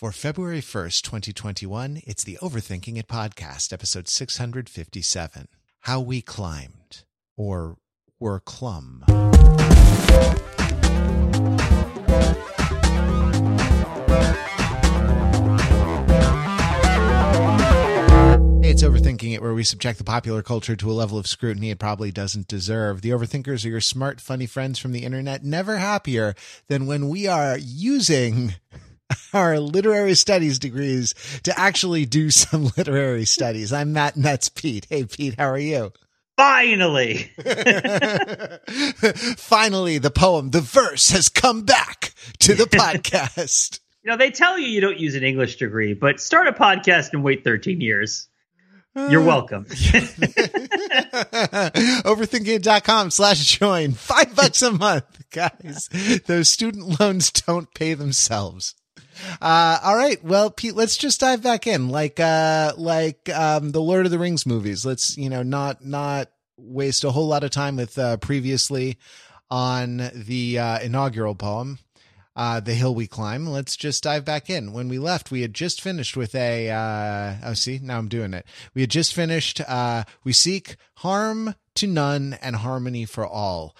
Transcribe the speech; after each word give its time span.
For 0.00 0.12
February 0.12 0.62
1st, 0.62 1.02
2021, 1.02 2.00
it's 2.06 2.24
the 2.24 2.38
Overthinking 2.40 2.96
It 2.96 3.06
podcast, 3.06 3.70
episode 3.70 4.08
657 4.08 5.46
How 5.80 6.00
We 6.00 6.22
Climbed, 6.22 7.04
or 7.36 7.76
Were 8.18 8.40
Clum. 8.40 9.04
Hey, 18.62 18.70
it's 18.70 18.82
Overthinking 18.82 19.34
It, 19.34 19.42
where 19.42 19.52
we 19.52 19.64
subject 19.64 19.98
the 19.98 20.04
popular 20.04 20.40
culture 20.40 20.76
to 20.76 20.90
a 20.90 20.94
level 20.94 21.18
of 21.18 21.26
scrutiny 21.26 21.68
it 21.68 21.78
probably 21.78 22.10
doesn't 22.10 22.48
deserve. 22.48 23.02
The 23.02 23.10
Overthinkers 23.10 23.66
are 23.66 23.68
your 23.68 23.82
smart, 23.82 24.22
funny 24.22 24.46
friends 24.46 24.78
from 24.78 24.92
the 24.92 25.04
internet, 25.04 25.44
never 25.44 25.76
happier 25.76 26.34
than 26.68 26.86
when 26.86 27.10
we 27.10 27.26
are 27.26 27.58
using 27.58 28.54
our 29.32 29.58
literary 29.58 30.14
studies 30.14 30.58
degrees 30.58 31.14
to 31.44 31.58
actually 31.58 32.06
do 32.06 32.30
some 32.32 32.70
literary 32.76 33.24
studies. 33.24 33.72
I'm 33.72 33.92
Matt, 33.92 34.16
and 34.16 34.24
that's 34.24 34.48
Pete. 34.48 34.86
Hey, 34.88 35.04
Pete, 35.04 35.34
how 35.38 35.48
are 35.50 35.58
you? 35.58 35.92
Finally. 36.36 37.30
Finally, 39.36 39.98
the 39.98 40.10
poem, 40.14 40.50
the 40.50 40.62
verse 40.62 41.10
has 41.10 41.28
come 41.28 41.62
back 41.64 42.14
to 42.38 42.54
the 42.54 42.64
podcast. 42.64 43.80
You 44.02 44.10
know, 44.10 44.16
they 44.16 44.30
tell 44.30 44.58
you 44.58 44.66
you 44.66 44.80
don't 44.80 44.98
use 44.98 45.14
an 45.14 45.22
English 45.22 45.56
degree, 45.56 45.92
but 45.92 46.18
start 46.18 46.48
a 46.48 46.52
podcast 46.52 47.12
and 47.12 47.22
wait 47.22 47.44
13 47.44 47.82
years. 47.82 48.28
You're 48.96 49.20
uh, 49.20 49.26
welcome. 49.26 49.66
Overthinking.com 52.06 53.10
slash 53.10 53.58
join. 53.58 53.92
Five 53.92 54.34
bucks 54.34 54.62
a 54.62 54.72
month, 54.72 55.30
guys. 55.30 55.88
Those 56.26 56.48
student 56.48 56.98
loans 56.98 57.30
don't 57.30 57.72
pay 57.74 57.92
themselves. 57.94 58.74
Uh, 59.40 59.78
all 59.82 59.96
right. 59.96 60.22
Well, 60.24 60.50
Pete, 60.50 60.74
let's 60.74 60.96
just 60.96 61.20
dive 61.20 61.42
back 61.42 61.66
in 61.66 61.88
like, 61.88 62.20
uh, 62.20 62.72
like, 62.76 63.28
um, 63.30 63.72
the 63.72 63.82
Lord 63.82 64.06
of 64.06 64.12
the 64.12 64.18
Rings 64.18 64.46
movies. 64.46 64.84
Let's, 64.84 65.16
you 65.16 65.28
know, 65.28 65.42
not, 65.42 65.84
not 65.84 66.28
waste 66.56 67.04
a 67.04 67.10
whole 67.10 67.28
lot 67.28 67.44
of 67.44 67.50
time 67.50 67.76
with, 67.76 67.98
uh, 67.98 68.16
previously 68.18 68.98
on 69.50 70.10
the, 70.14 70.58
uh, 70.58 70.78
inaugural 70.80 71.34
poem 71.34 71.78
uh, 72.36 72.60
the 72.60 72.74
hill 72.74 72.94
we 72.94 73.06
climb. 73.06 73.46
Let's 73.46 73.76
just 73.76 74.04
dive 74.04 74.24
back 74.24 74.48
in. 74.48 74.72
When 74.72 74.88
we 74.88 74.98
left, 74.98 75.30
we 75.30 75.42
had 75.42 75.54
just 75.54 75.80
finished 75.80 76.16
with 76.16 76.34
a. 76.34 76.70
Uh, 76.70 77.34
oh, 77.44 77.54
see, 77.54 77.80
now 77.82 77.98
I'm 77.98 78.08
doing 78.08 78.34
it. 78.34 78.46
We 78.74 78.80
had 78.82 78.90
just 78.90 79.14
finished. 79.14 79.60
Uh, 79.60 80.04
we 80.24 80.32
seek 80.32 80.76
harm 80.96 81.54
to 81.74 81.86
none 81.86 82.38
and 82.40 82.56
harmony 82.56 83.04
for 83.04 83.26
all. 83.26 83.76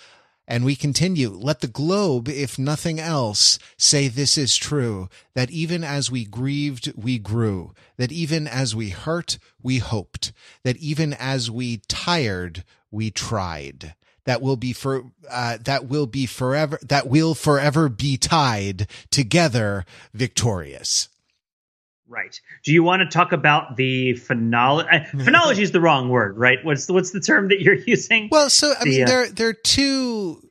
And 0.50 0.64
we 0.64 0.74
continue. 0.74 1.30
Let 1.30 1.60
the 1.60 1.68
globe, 1.68 2.28
if 2.28 2.58
nothing 2.58 2.98
else, 2.98 3.56
say 3.78 4.08
this 4.08 4.36
is 4.36 4.56
true 4.56 5.08
that 5.32 5.48
even 5.52 5.84
as 5.84 6.10
we 6.10 6.24
grieved, 6.24 6.92
we 6.96 7.20
grew, 7.20 7.72
that 7.98 8.10
even 8.10 8.48
as 8.48 8.74
we 8.74 8.88
hurt, 8.88 9.38
we 9.62 9.78
hoped, 9.78 10.32
that 10.64 10.76
even 10.78 11.14
as 11.14 11.52
we 11.52 11.76
tired, 11.86 12.64
we 12.90 13.12
tried 13.12 13.94
that 14.24 14.42
will 14.42 14.56
be 14.56 14.72
for 14.72 15.04
uh, 15.30 15.56
that 15.64 15.86
will 15.86 16.06
be 16.06 16.26
forever 16.26 16.78
that 16.82 17.06
will 17.06 17.34
forever 17.34 17.88
be 17.88 18.16
tied 18.16 18.86
together 19.10 19.84
victorious 20.12 21.08
right. 22.10 22.38
Do 22.64 22.72
you 22.72 22.82
want 22.82 23.00
to 23.00 23.06
talk 23.06 23.32
about 23.32 23.76
the 23.76 24.14
phonology 24.14 24.86
uh, 24.92 25.16
phonology 25.16 25.60
is 25.60 25.72
the 25.72 25.80
wrong 25.80 26.08
word 26.08 26.36
right? 26.36 26.58
What's 26.62 26.86
the, 26.86 26.92
what's 26.92 27.12
the 27.12 27.20
term 27.20 27.48
that 27.48 27.62
you're 27.62 27.74
using? 27.86 28.28
Well 28.30 28.50
so 28.50 28.74
i 28.78 28.84
the, 28.84 28.90
mean 28.90 29.02
uh, 29.04 29.06
there 29.06 29.28
there 29.30 29.48
are 29.48 29.54
two 29.54 30.50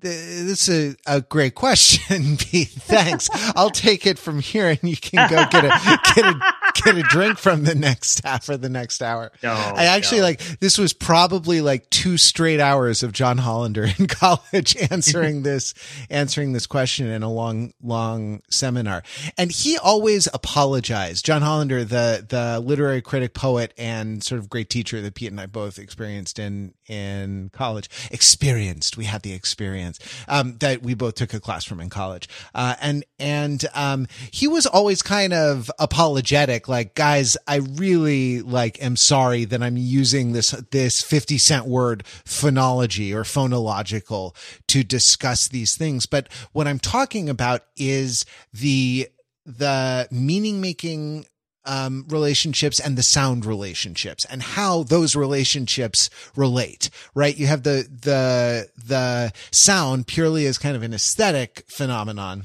this 0.00 0.68
is 0.68 0.96
a, 1.06 1.16
a 1.16 1.20
great 1.20 1.54
question, 1.54 2.36
Thanks. 2.36 3.28
I'll 3.56 3.70
take 3.70 4.06
it 4.06 4.18
from 4.18 4.40
here, 4.40 4.68
and 4.68 4.78
you 4.82 4.96
can 4.96 5.28
go 5.28 5.44
get 5.50 5.64
a 5.64 5.98
get 6.14 6.24
a 6.24 6.54
get 6.84 6.96
a 6.96 7.02
drink 7.02 7.38
from 7.38 7.64
the 7.64 7.74
next 7.74 8.20
half 8.24 8.48
or 8.48 8.56
the 8.56 8.68
next 8.68 9.02
hour. 9.02 9.32
No, 9.42 9.52
I 9.52 9.84
actually 9.84 10.18
no. 10.18 10.24
like 10.24 10.40
this 10.60 10.78
was 10.78 10.92
probably 10.92 11.60
like 11.60 11.88
two 11.90 12.16
straight 12.16 12.60
hours 12.60 13.02
of 13.02 13.12
John 13.12 13.38
Hollander 13.38 13.88
in 13.98 14.06
college 14.08 14.76
answering 14.90 15.42
this 15.42 15.74
answering 16.10 16.52
this 16.52 16.66
question 16.66 17.06
in 17.06 17.22
a 17.22 17.30
long 17.30 17.72
long 17.82 18.42
seminar, 18.50 19.02
and 19.36 19.50
he 19.50 19.78
always 19.78 20.28
apologized. 20.32 21.24
John 21.24 21.42
Hollander, 21.42 21.84
the 21.84 22.24
the 22.28 22.60
literary 22.60 23.02
critic, 23.02 23.34
poet, 23.34 23.74
and 23.76 24.22
sort 24.22 24.38
of 24.38 24.48
great 24.48 24.70
teacher 24.70 25.00
that 25.00 25.14
Pete 25.14 25.30
and 25.30 25.40
I 25.40 25.46
both 25.46 25.78
experienced 25.78 26.38
in 26.38 26.74
in 26.88 27.50
college, 27.52 27.88
experienced. 28.10 28.96
We 28.96 29.04
had 29.04 29.22
the 29.22 29.32
experience 29.32 29.98
um, 30.26 30.56
that 30.58 30.82
we 30.82 30.94
both 30.94 31.14
took 31.14 31.34
a 31.34 31.40
class 31.40 31.64
from 31.64 31.80
in 31.80 31.90
college. 31.90 32.28
Uh, 32.54 32.74
and, 32.80 33.04
and, 33.18 33.64
um, 33.74 34.06
he 34.30 34.48
was 34.48 34.66
always 34.66 35.02
kind 35.02 35.32
of 35.32 35.70
apologetic, 35.78 36.67
like, 36.68 36.94
guys, 36.94 37.36
I 37.46 37.56
really 37.56 38.42
like 38.42 38.82
am 38.82 38.96
sorry 38.96 39.44
that 39.46 39.62
I'm 39.62 39.76
using 39.76 40.32
this, 40.32 40.50
this 40.70 41.02
50 41.02 41.38
cent 41.38 41.66
word 41.66 42.04
phonology 42.24 43.14
or 43.14 43.22
phonological 43.22 44.34
to 44.68 44.84
discuss 44.84 45.48
these 45.48 45.76
things. 45.76 46.06
But 46.06 46.28
what 46.52 46.66
I'm 46.66 46.78
talking 46.78 47.28
about 47.28 47.62
is 47.76 48.24
the, 48.52 49.08
the 49.46 50.08
meaning 50.10 50.60
making 50.60 51.26
um, 51.64 52.06
relationships 52.08 52.80
and 52.80 52.96
the 52.96 53.02
sound 53.02 53.44
relationships 53.44 54.24
and 54.24 54.42
how 54.42 54.84
those 54.84 55.14
relationships 55.14 56.08
relate, 56.34 56.88
right? 57.14 57.36
You 57.36 57.46
have 57.46 57.62
the, 57.62 57.86
the, 57.90 58.68
the 58.82 59.32
sound 59.50 60.06
purely 60.06 60.46
as 60.46 60.56
kind 60.56 60.76
of 60.76 60.82
an 60.82 60.94
aesthetic 60.94 61.64
phenomenon. 61.68 62.44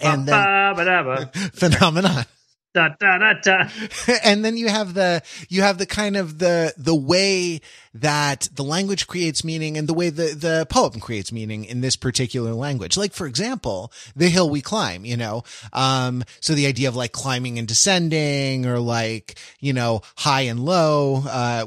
And 0.00 0.26
then 0.26 0.34
phenomenon. 1.52 2.24
Da, 2.74 2.88
da, 2.98 3.34
da, 3.34 3.68
and 4.24 4.42
then 4.42 4.56
you 4.56 4.68
have 4.68 4.94
the 4.94 5.22
you 5.50 5.60
have 5.60 5.76
the 5.76 5.84
kind 5.84 6.16
of 6.16 6.38
the 6.38 6.72
the 6.78 6.94
way 6.94 7.60
that 7.94 8.48
the 8.54 8.64
language 8.64 9.06
creates 9.06 9.44
meaning 9.44 9.76
and 9.76 9.86
the 9.86 9.92
way 9.92 10.08
the 10.08 10.34
the 10.34 10.66
poem 10.70 10.98
creates 10.98 11.30
meaning 11.30 11.66
in 11.66 11.82
this 11.82 11.96
particular 11.96 12.54
language. 12.54 12.96
Like 12.96 13.12
for 13.12 13.26
example 13.26 13.92
the 14.16 14.30
hill 14.30 14.48
we 14.48 14.62
climb 14.62 15.04
you 15.04 15.18
know? 15.18 15.42
Um 15.74 16.24
so 16.40 16.54
the 16.54 16.66
idea 16.66 16.88
of 16.88 16.96
like 16.96 17.12
climbing 17.12 17.58
and 17.58 17.68
descending 17.68 18.64
or 18.64 18.78
like 18.78 19.38
you 19.60 19.74
know 19.74 20.00
high 20.16 20.42
and 20.42 20.60
low 20.64 21.24
uh 21.28 21.66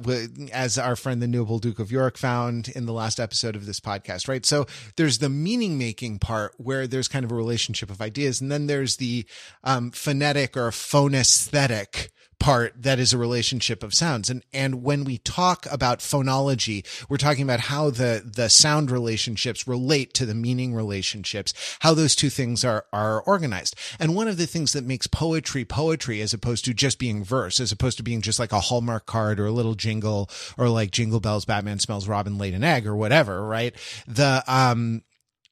as 0.52 0.80
our 0.80 0.96
friend 0.96 1.22
the 1.22 1.28
noble 1.28 1.60
duke 1.60 1.78
of 1.78 1.92
york 1.92 2.18
found 2.18 2.70
in 2.70 2.88
the 2.88 2.94
last 2.94 3.20
episode 3.20 3.56
of 3.56 3.68
this 3.68 3.80
podcast 3.80 4.28
right? 4.28 4.44
So 4.44 4.66
there's 4.96 5.20
the 5.20 5.30
meaning 5.30 5.78
making 5.78 6.18
part 6.18 6.56
where 6.58 6.88
there's 6.88 7.08
kind 7.08 7.24
of 7.24 7.32
a 7.32 7.36
relationship 7.36 7.92
of 7.92 8.02
ideas 8.02 8.42
and 8.42 8.52
then 8.52 8.66
there's 8.66 8.98
the 8.98 9.26
um 9.64 9.92
phonetic 9.92 10.58
or 10.58 10.72
phonesthetic 10.96 12.10
part 12.40 12.74
that 12.84 13.00
is 13.00 13.12
a 13.12 13.18
relationship 13.18 13.84
of 13.84 13.94
sounds. 13.94 14.30
And 14.30 14.46
and 14.54 14.82
when 14.82 15.04
we 15.04 15.18
talk 15.18 15.66
about 15.70 16.00
phonology 16.00 16.86
we're 17.10 17.18
talking 17.18 17.44
about 17.44 17.60
how 17.60 17.90
the 17.90 18.24
the 18.26 18.48
sound 18.48 18.90
relationships 18.90 19.68
relate 19.68 20.14
to 20.14 20.26
the 20.26 20.34
meaning 20.34 20.74
relationships 20.74 21.54
how 21.82 21.94
those 21.94 22.16
two 22.16 22.30
things 22.30 22.64
are 22.64 22.86
are 22.94 23.22
organized. 23.24 23.76
And 24.00 24.16
one 24.16 24.30
of 24.30 24.38
the 24.38 24.48
things 24.48 24.72
that 24.72 24.86
makes 24.86 25.06
poetry 25.06 25.66
poetry 25.66 26.22
as 26.22 26.34
opposed 26.34 26.64
to 26.64 26.74
just 26.74 26.98
being 26.98 27.26
verse 27.26 27.60
as 27.60 27.74
opposed 27.74 27.98
to 27.98 28.04
being 28.04 28.22
just 28.22 28.40
like 28.40 28.54
a 28.54 28.62
hallmark 28.62 29.06
card 29.06 29.38
or 29.38 29.48
a 29.48 29.52
little 29.52 29.76
jingle 29.76 30.30
or 30.58 30.70
like 30.70 30.92
jingle 30.92 31.20
bells 31.20 31.44
batman 31.44 31.80
smells 31.80 32.08
robin 32.08 32.38
laid 32.38 32.54
an 32.54 32.64
egg 32.64 32.88
or 32.88 32.96
whatever 32.96 33.46
right? 33.46 33.76
The 34.08 34.42
um 34.48 35.04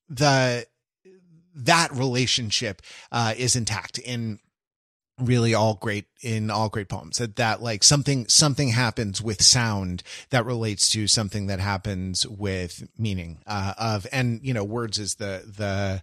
the 0.08 0.66
that 1.56 1.92
relationship 1.92 2.82
uh, 3.12 3.34
is 3.38 3.56
intact 3.58 4.00
in 4.00 4.40
really 5.20 5.54
all 5.54 5.76
great 5.76 6.06
in 6.22 6.50
all 6.50 6.70
great 6.70 6.90
poems 6.90 7.18
that 7.18 7.36
that 7.36 7.62
like 7.62 7.84
something 7.84 8.28
something 8.28 8.70
happens 8.70 9.22
with 9.22 9.42
sound 9.44 10.02
that 10.32 10.46
relates 10.46 10.90
to 10.90 11.08
something 11.08 11.48
that 11.48 11.60
happens 11.60 12.26
with 12.26 12.88
meaning 12.98 13.40
uh 13.46 13.74
of 13.78 14.08
and 14.12 14.40
you 14.44 14.54
know 14.54 14.64
words 14.64 14.98
is 14.98 15.16
the 15.16 15.44
the 15.56 16.02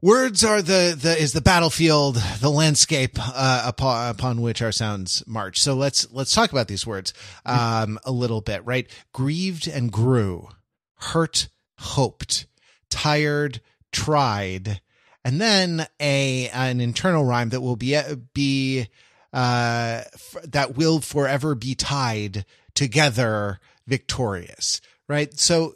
words 0.00 0.44
are 0.44 0.62
the 0.62 0.96
the 0.98 1.16
is 1.18 1.32
the 1.32 1.40
battlefield 1.40 2.16
the 2.40 2.50
landscape 2.50 3.18
uh 3.18 3.62
upon, 3.66 4.10
upon 4.10 4.40
which 4.40 4.62
our 4.62 4.72
sounds 4.72 5.22
march. 5.26 5.60
So 5.60 5.74
let's 5.74 6.10
let's 6.12 6.34
talk 6.34 6.52
about 6.52 6.68
these 6.68 6.86
words 6.86 7.12
um 7.44 7.98
a 8.04 8.12
little 8.12 8.40
bit 8.40 8.64
right? 8.64 8.88
Grieved 9.12 9.68
and 9.68 9.92
grew 9.92 10.48
hurt 10.96 11.48
hoped 11.78 12.46
tired 12.90 13.60
tried 13.92 14.80
and 15.28 15.40
then 15.40 15.86
a 16.00 16.48
an 16.50 16.80
internal 16.80 17.24
rhyme 17.24 17.50
that 17.50 17.60
will 17.60 17.76
be 17.76 17.98
be 18.32 18.88
uh 19.32 20.02
f- 20.14 20.36
that 20.44 20.76
will 20.76 21.00
forever 21.00 21.54
be 21.54 21.74
tied 21.74 22.44
together 22.74 23.60
victorious 23.86 24.80
right? 25.08 25.38
So 25.38 25.74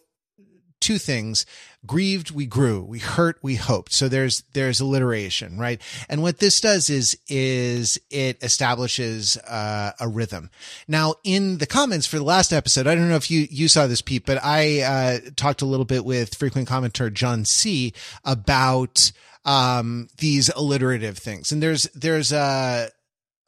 two 0.80 0.98
things. 0.98 1.46
Grieved 1.84 2.30
we 2.30 2.46
grew. 2.46 2.82
We 2.82 3.00
hurt 3.00 3.38
we 3.42 3.56
hoped. 3.56 3.92
So 3.92 4.08
there's 4.08 4.44
there's 4.52 4.78
alliteration 4.78 5.58
right? 5.58 5.80
And 6.08 6.22
what 6.22 6.38
this 6.38 6.60
does 6.60 6.90
is 6.90 7.18
is 7.28 7.98
it 8.10 8.42
establishes 8.42 9.36
uh, 9.38 9.92
a 9.98 10.06
rhythm. 10.06 10.50
Now 10.86 11.14
in 11.24 11.58
the 11.58 11.66
comments 11.66 12.06
for 12.06 12.18
the 12.18 12.24
last 12.24 12.52
episode 12.52 12.86
i 12.86 12.94
don't 12.94 13.08
know 13.08 13.16
if 13.16 13.30
you 13.30 13.48
you 13.50 13.68
saw 13.68 13.86
this 13.86 14.02
pete 14.02 14.24
but 14.26 14.38
i 14.42 14.80
uh, 14.80 15.30
talked 15.34 15.62
a 15.62 15.66
little 15.66 15.84
bit 15.84 16.04
with 16.04 16.34
frequent 16.34 16.68
commenter 16.68 17.12
john 17.12 17.44
c. 17.44 17.92
about 18.24 19.10
um, 19.44 20.08
these 20.18 20.48
alliterative 20.50 21.18
things. 21.18 21.52
And 21.52 21.62
there's, 21.62 21.84
there's 21.94 22.32
a, 22.32 22.88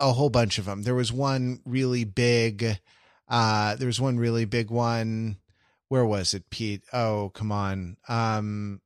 a 0.01 0.13
whole 0.13 0.31
bunch 0.31 0.59
of 0.59 0.65
them. 0.65 0.83
There 0.83 0.95
was 0.95 1.13
one 1.13 1.61
really 1.65 2.05
big, 2.05 2.79
uh, 3.29 3.77
there 3.77 3.87
was 3.87 4.01
one 4.01 4.19
really 4.19 4.45
big 4.45 4.71
one. 4.71 5.39
Where 5.89 6.05
was 6.05 6.35
it, 6.35 6.51
Pete? 6.51 6.83
Oh, 6.93 7.31
come 7.35 7.53
on. 7.53 7.97
Um, 8.09 8.81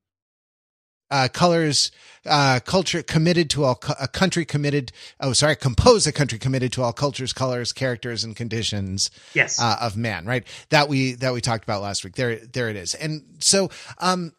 uh, 1.11 1.29
colors, 1.33 1.91
uh, 2.27 2.61
culture 2.61 3.03
committed 3.03 3.49
to 3.49 3.65
all, 3.65 3.81
a 3.99 4.07
country 4.07 4.45
committed, 4.45 4.93
oh, 5.21 5.33
sorry, 5.33 5.57
compose 5.57 6.07
a 6.07 6.13
country 6.13 6.39
committed 6.39 6.71
to 6.75 6.83
all 6.83 6.93
cultures, 6.93 7.33
colors, 7.33 7.73
characters, 7.73 8.25
and 8.25 8.37
conditions. 8.37 9.11
Yes. 9.33 9.59
Uh, 9.59 9.79
of 9.81 9.97
man, 9.97 10.27
right? 10.27 10.47
That 10.69 10.89
we, 10.91 11.13
that 11.15 11.33
we 11.33 11.41
talked 11.41 11.65
about 11.65 11.81
last 11.81 12.05
week. 12.05 12.15
There, 12.15 12.37
there 12.37 12.69
it 12.69 12.77
is. 12.77 12.95
And 12.95 13.23
so, 13.39 13.71
um, 13.99 14.33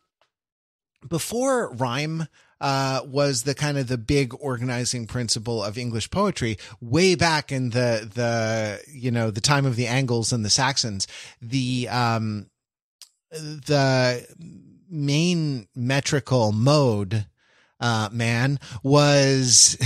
before 1.08 1.74
rhyme, 1.74 2.28
uh, 2.62 3.02
was 3.06 3.44
the 3.44 3.56
kind 3.56 3.78
of 3.78 3.88
the 3.88 3.98
big 3.98 4.34
organizing 4.40 5.08
principle 5.08 5.64
of 5.64 5.78
English 5.78 6.10
poetry 6.12 6.58
way 6.82 7.16
back 7.16 7.52
in 7.52 7.70
the, 7.70 8.10
the, 8.14 8.82
you 8.92 9.12
know, 9.12 9.32
the 9.32 9.42
time 9.42 9.66
of 9.66 9.76
the 9.76 9.88
Angles 9.88 10.34
and 10.34 10.44
the 10.44 10.50
Saxons. 10.50 11.08
The, 11.42 11.88
um, 11.90 12.50
the 13.32 14.26
main 14.90 15.68
metrical 15.76 16.52
mode, 16.52 17.26
uh, 17.80 18.10
man 18.12 18.60
was 18.84 19.78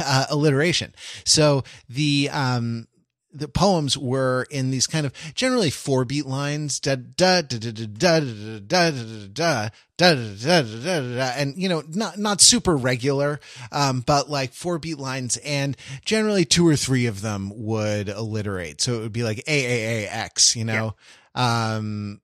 uh, 0.00 0.26
alliteration. 0.30 0.94
So 1.24 1.64
the, 1.88 2.30
um, 2.32 2.86
the 3.32 3.48
poems 3.48 3.96
were 3.98 4.46
in 4.50 4.70
these 4.70 4.86
kind 4.86 5.06
of 5.06 5.12
generally 5.34 5.70
four 5.70 6.04
beat 6.04 6.26
lines, 6.26 6.80
da 6.80 6.96
da 6.96 7.42
da 7.42 7.58
da 7.58 7.70
da 7.70 7.86
da 7.86 8.20
da 8.20 8.90
da 8.90 8.90
da 9.32 9.68
da 9.96 10.14
da 10.14 10.62
da 10.62 10.62
da 10.62 11.00
da 11.00 11.32
and 11.36 11.56
you 11.56 11.68
know 11.68 11.82
not 11.88 12.18
not 12.18 12.40
super 12.40 12.76
regular, 12.76 13.40
um, 13.70 14.00
but 14.00 14.30
like 14.30 14.52
four 14.52 14.78
beat 14.78 14.98
lines, 14.98 15.36
and 15.38 15.76
generally 16.04 16.44
two 16.44 16.66
or 16.66 16.76
three 16.76 17.06
of 17.06 17.20
them 17.20 17.52
would 17.54 18.08
alliterate. 18.08 18.80
So 18.80 18.94
it 18.94 19.00
would 19.00 19.12
be 19.12 19.24
like 19.24 19.38
a 19.46 19.64
a 19.64 20.04
a 20.04 20.08
x, 20.08 20.56
you 20.56 20.64
know. 20.64 20.94
Um, 21.34 22.20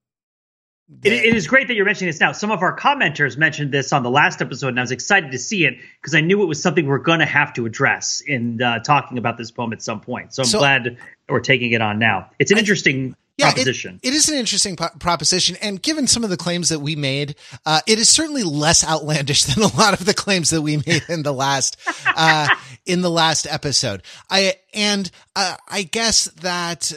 it, 1.02 1.12
it 1.12 1.36
is 1.36 1.46
great 1.46 1.68
that 1.68 1.74
you're 1.74 1.84
mentioning 1.84 2.08
this 2.08 2.20
now. 2.20 2.32
Some 2.32 2.50
of 2.50 2.62
our 2.62 2.74
commenters 2.76 3.36
mentioned 3.36 3.72
this 3.72 3.92
on 3.92 4.02
the 4.02 4.10
last 4.10 4.40
episode, 4.40 4.68
and 4.68 4.78
I 4.78 4.82
was 4.82 4.90
excited 4.90 5.32
to 5.32 5.38
see 5.38 5.66
it 5.66 5.78
because 6.00 6.14
I 6.14 6.22
knew 6.22 6.42
it 6.42 6.46
was 6.46 6.62
something 6.62 6.86
we're 6.86 6.98
going 6.98 7.18
to 7.18 7.26
have 7.26 7.52
to 7.54 7.66
address 7.66 8.22
in 8.26 8.62
uh, 8.62 8.78
talking 8.80 9.18
about 9.18 9.36
this 9.36 9.50
poem 9.50 9.72
at 9.72 9.82
some 9.82 10.00
point. 10.00 10.32
So 10.32 10.42
I'm 10.42 10.48
so, 10.48 10.58
glad 10.58 10.96
we're 11.28 11.40
taking 11.40 11.72
it 11.72 11.82
on 11.82 11.98
now. 11.98 12.30
It's 12.38 12.50
an 12.50 12.56
I, 12.56 12.60
interesting 12.60 13.14
yeah, 13.36 13.50
proposition. 13.50 14.00
It, 14.02 14.08
it 14.08 14.14
is 14.14 14.30
an 14.30 14.36
interesting 14.36 14.76
po- 14.76 14.88
proposition, 14.98 15.56
and 15.60 15.82
given 15.82 16.06
some 16.06 16.24
of 16.24 16.30
the 16.30 16.38
claims 16.38 16.70
that 16.70 16.80
we 16.80 16.96
made, 16.96 17.36
uh, 17.66 17.80
it 17.86 17.98
is 17.98 18.08
certainly 18.08 18.42
less 18.42 18.82
outlandish 18.82 19.44
than 19.54 19.62
a 19.62 19.76
lot 19.76 19.92
of 19.92 20.06
the 20.06 20.14
claims 20.14 20.50
that 20.50 20.62
we 20.62 20.78
made 20.78 21.04
in 21.10 21.22
the 21.22 21.34
last 21.34 21.76
uh, 22.06 22.48
in 22.86 23.02
the 23.02 23.10
last 23.10 23.46
episode. 23.46 24.02
I 24.30 24.54
and 24.72 25.10
uh, 25.36 25.56
I 25.68 25.82
guess 25.82 26.24
that 26.40 26.92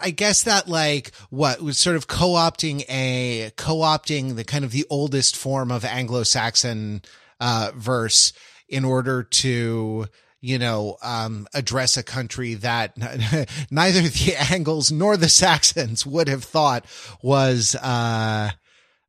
I 0.00 0.10
guess 0.10 0.42
that 0.42 0.68
like 0.68 1.12
what 1.30 1.62
was 1.62 1.78
sort 1.78 1.96
of 1.96 2.06
co-opting 2.06 2.84
a 2.88 3.52
co-opting 3.56 4.36
the 4.36 4.44
kind 4.44 4.64
of 4.64 4.72
the 4.72 4.86
oldest 4.90 5.36
form 5.36 5.70
of 5.70 5.84
Anglo-Saxon 5.84 7.02
uh, 7.40 7.70
verse 7.74 8.32
in 8.68 8.84
order 8.84 9.22
to 9.22 10.06
you 10.40 10.58
know 10.58 10.96
um, 11.02 11.46
address 11.54 11.96
a 11.96 12.02
country 12.02 12.54
that 12.54 12.96
neither 13.70 14.02
the 14.02 14.36
Angles 14.50 14.92
nor 14.92 15.16
the 15.16 15.28
Saxons 15.28 16.04
would 16.04 16.28
have 16.28 16.44
thought 16.44 16.84
was 17.22 17.74
uh, 17.74 18.50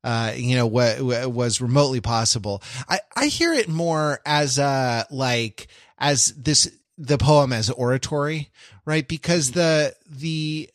uh, 0.04 0.34
you 0.36 0.56
know 0.56 0.68
what 0.68 1.02
was 1.02 1.62
remotely 1.62 2.02
possible. 2.02 2.64
I 2.88 3.00
I 3.16 3.28
hear 3.28 3.54
it 3.54 3.68
more 3.68 4.22
as 4.26 4.58
uh 4.58 5.04
like 5.12 5.68
as 5.98 6.28
this 6.38 6.72
the 7.00 7.18
poem 7.18 7.54
as 7.54 7.70
oratory, 7.70 8.50
right? 8.86 9.08
Because 9.08 9.52
the 9.52 9.96
the 10.06 10.70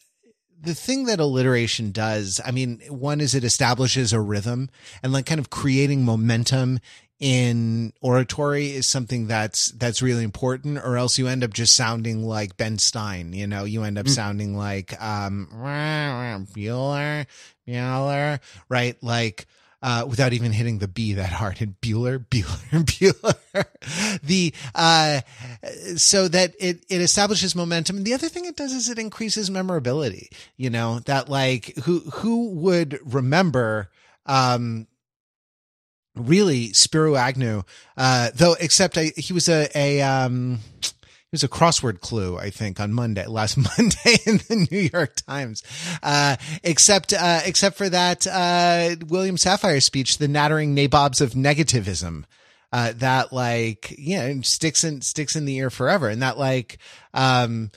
the 0.61 0.75
thing 0.75 1.05
that 1.05 1.21
alliteration 1.21 1.93
does, 1.93 2.41
I 2.43 2.51
mean, 2.51 2.81
one 2.89 3.21
is 3.21 3.35
it 3.35 3.45
establishes 3.45 4.15
a 4.15 4.21
rhythm 4.21 4.71
and 5.03 5.13
like 5.13 5.27
kind 5.27 5.39
of 5.39 5.51
creating 5.51 6.05
momentum 6.05 6.81
in 7.21 7.93
oratory 8.01 8.73
is 8.73 8.89
something 8.89 9.27
that's 9.27 9.67
that's 9.73 10.03
really 10.03 10.25
important 10.25 10.79
or 10.79 10.97
else 10.97 11.19
you 11.19 11.29
end 11.29 11.45
up 11.45 11.53
just 11.53 11.77
sounding 11.77 12.25
like 12.25 12.57
Ben 12.57 12.79
Stein, 12.79 13.35
you 13.35 13.47
know, 13.47 13.65
you 13.65 13.85
end 13.85 13.99
up 13.99 14.07
mm. 14.07 14.11
sounding 14.11 14.57
like 14.57 15.01
um 15.03 15.49
Bueller, 15.53 17.27
Bueller, 17.69 18.41
right? 18.69 18.97
Like 19.03 19.47
uh, 19.85 20.07
without 20.09 20.33
even 20.33 20.51
hitting 20.51 20.79
the 20.79 20.89
B 20.89 21.13
that 21.13 21.29
hard. 21.29 21.61
And 21.61 21.79
Bueller, 21.83 22.19
Bueller, 22.19 22.85
Bueller. 23.53 24.21
the, 24.23 24.55
uh, 24.75 25.21
so 25.97 26.27
that 26.27 26.55
it, 26.59 26.87
it 26.89 27.03
establishes 27.03 27.55
momentum. 27.55 27.99
And 27.99 28.07
the 28.07 28.15
other 28.15 28.31
thing 28.31 28.47
it 28.47 28.57
does 28.57 28.73
is 28.73 28.89
it 28.89 28.99
increases 28.99 29.51
memorability, 29.51 30.31
you 30.57 30.71
know, 30.71 31.01
that 31.01 31.29
like 31.29 31.77
who, 31.85 32.01
who 32.01 32.49
would 32.53 32.99
remember, 33.05 33.91
um, 34.25 34.87
really 36.17 36.73
Spiro 36.73 37.15
Agnew, 37.15 37.65
uh, 37.99 38.31
though, 38.35 38.57
except 38.59 38.97
I, 38.97 39.13
he 39.19 39.35
was 39.35 39.51
a, 39.51 39.69
a, 39.75 40.01
um, 40.01 40.61
was 41.35 41.43
a 41.43 41.49
crossword 41.49 42.01
clue, 42.01 42.39
I 42.39 42.51
think, 42.51 42.79
on 42.79 42.93
Monday, 42.93 43.27
last 43.27 43.57
Monday 43.79 44.19
in 44.25 44.37
the 44.37 44.69
New 44.71 44.89
York 44.93 45.17
Times. 45.17 45.65
Uh, 46.01 46.37
except, 46.63 47.13
uh, 47.13 47.41
except 47.45 47.77
for 47.77 47.89
that, 47.89 48.25
uh, 48.25 48.95
William 49.09 49.35
Safire 49.35 49.83
speech, 49.83 50.19
the 50.19 50.29
nattering 50.29 50.75
nabobs 50.75 51.21
of 51.21 51.33
negativism. 51.33 52.23
Uh, 52.73 52.93
that 52.97 53.33
like, 53.33 53.95
you 53.99 54.17
know, 54.17 54.41
sticks 54.43 54.85
in, 54.85 55.01
sticks 55.01 55.35
in 55.35 55.45
the 55.45 55.57
ear 55.57 55.71
forever. 55.71 56.09
And 56.09 56.23
that 56.23 56.39
like, 56.39 56.79
um, 57.13 57.73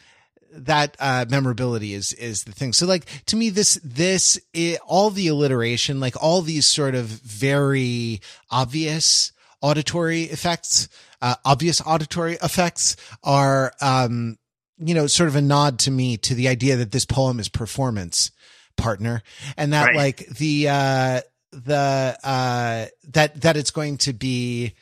that 0.52 0.96
uh 1.00 1.26
memorability 1.30 1.94
is 1.94 2.14
is 2.14 2.46
the 2.46 2.52
thing 2.52 2.74
so 2.74 2.88
like 2.88 3.06
to 3.26 3.36
me 3.36 3.50
this 3.50 3.80
this 3.84 4.40
it, 4.54 4.80
all 4.88 5.12
the 5.12 5.28
alliteration 5.28 6.00
like 6.00 6.16
all 6.24 6.42
these 6.42 6.66
sort 6.66 6.96
of 6.96 7.06
very 7.06 8.22
obvious 8.50 9.34
auditory 9.62 10.24
effects 10.24 10.88
uh, 11.22 11.36
obvious 11.46 11.82
auditory 11.86 12.38
effects 12.44 12.96
are, 13.24 13.74
um, 13.82 14.38
you 14.78 14.94
know, 14.94 15.08
sort 15.08 15.30
of 15.30 15.36
a 15.36 15.42
nod 15.42 15.80
to 15.80 15.92
me 15.92 16.18
to 16.18 16.36
the 16.36 16.48
idea 16.48 16.76
that 16.78 16.92
this 16.92 17.06
poem 17.06 17.40
is 17.40 17.50
performance 17.50 18.32
partner 18.76 19.24
and 19.56 19.74
that 19.74 19.88
right. 19.88 19.96
like 19.96 20.28
the, 20.28 20.70
uh, 20.70 21.22
the, 21.52 22.18
uh, 22.24 22.86
that, 23.10 23.42
that 23.42 23.58
it's 23.58 23.72
going 23.72 23.98
to 23.98 24.14
be, 24.14 24.74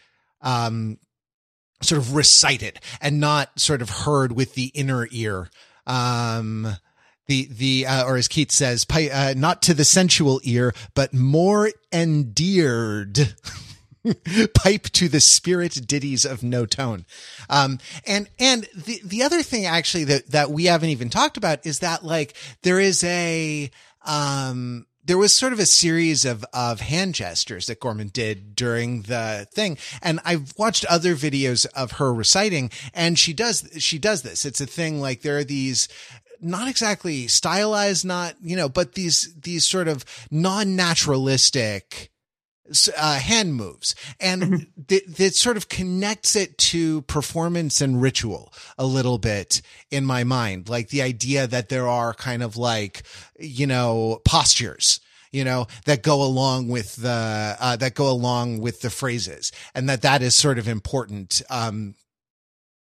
um, 0.42 0.98
sort 1.82 2.00
of 2.00 2.16
recited 2.16 2.80
and 3.02 3.20
not 3.20 3.60
sort 3.60 3.82
of 3.82 3.90
heard 3.90 4.32
with 4.32 4.56
the 4.56 4.72
inner 4.74 5.08
ear. 5.12 5.50
Um, 5.86 6.78
the 7.28 7.48
the 7.52 7.88
uh, 7.88 8.06
or 8.06 8.18
as 8.18 8.28
Keats 8.28 8.56
says, 8.56 8.86
uh, 8.90 9.34
not 9.36 9.62
to 9.64 9.74
the 9.74 9.86
sensual 9.86 10.40
ear, 10.44 10.74
but 10.94 11.14
more 11.14 11.72
endeared 11.92 13.18
pipe 14.54 14.84
to 14.84 15.08
the 15.10 15.20
spirit 15.20 15.88
ditties 15.88 16.26
of 16.26 16.44
no 16.44 16.66
tone. 16.66 17.06
Um, 17.50 17.80
and, 18.06 18.30
and 18.40 18.68
the, 18.76 19.02
the 19.04 19.24
other 19.24 19.44
thing 19.44 19.66
actually 19.66 20.06
that, 20.06 20.32
that 20.32 20.52
we 20.52 20.66
haven't 20.66 20.90
even 20.90 21.10
talked 21.10 21.38
about 21.38 21.66
is 21.66 21.80
that 21.80 22.04
like 22.04 22.36
there 22.64 22.80
is 22.80 23.04
a, 23.04 23.70
um, 24.06 24.86
there 25.04 25.18
was 25.18 25.36
sort 25.36 25.54
of 25.54 25.60
a 25.60 25.66
series 25.66 26.26
of, 26.26 26.44
of 26.54 26.82
hand 26.82 27.14
gestures 27.14 27.68
that 27.68 27.80
Gorman 27.80 28.10
did 28.10 28.56
during 28.56 29.04
the 29.04 29.48
thing. 29.52 29.78
And 30.02 30.20
I've 30.26 30.54
watched 30.58 30.84
other 30.86 31.16
videos 31.16 31.66
of 31.76 31.94
her 31.94 32.14
reciting 32.14 32.72
and 32.94 33.18
she 33.18 33.34
does, 33.34 33.70
she 33.78 34.00
does 34.00 34.24
this. 34.24 34.46
It's 34.46 34.62
a 34.62 34.66
thing 34.66 35.00
like 35.00 35.22
there 35.22 35.38
are 35.38 35.44
these, 35.44 35.88
not 36.42 36.68
exactly 36.68 37.28
stylized, 37.28 38.06
not, 38.06 38.36
you 38.42 38.56
know, 38.56 38.68
but 38.68 38.94
these, 38.94 39.34
these 39.40 39.68
sort 39.68 39.88
of 39.88 40.06
non-naturalistic, 40.32 42.12
uh, 42.98 43.20
hand 43.20 43.56
moves 43.56 43.96
and 44.20 44.42
mm-hmm. 44.42 44.82
that, 44.88 45.18
that 45.18 45.36
sort 45.36 45.58
of 45.58 45.70
connects 45.70 46.36
it 46.36 46.58
to 46.58 47.02
performance 47.04 47.82
and 47.82 48.02
ritual 48.02 48.52
a 48.78 48.86
little 48.86 49.18
bit 49.18 49.62
in 49.92 50.06
my 50.06 50.24
mind 50.24 50.68
like 50.68 50.90
the 50.90 51.02
idea 51.02 51.46
that 51.46 51.70
there 51.70 51.88
are 51.88 52.14
kind 52.14 52.42
of 52.42 52.58
like 52.58 53.04
you 53.40 53.68
know 53.68 54.20
postures 54.26 55.00
you 55.32 55.44
know 55.44 55.68
that 55.86 56.02
go 56.02 56.24
along 56.24 56.68
with 56.68 56.96
the 56.96 57.56
uh, 57.60 57.76
that 57.76 57.94
go 57.94 58.10
along 58.10 58.60
with 58.60 58.82
the 58.82 58.90
phrases 58.90 59.52
and 59.76 59.88
that 59.88 60.02
that 60.02 60.22
is 60.22 60.34
sort 60.36 60.58
of 60.58 60.68
important 60.68 61.42
um 61.50 61.94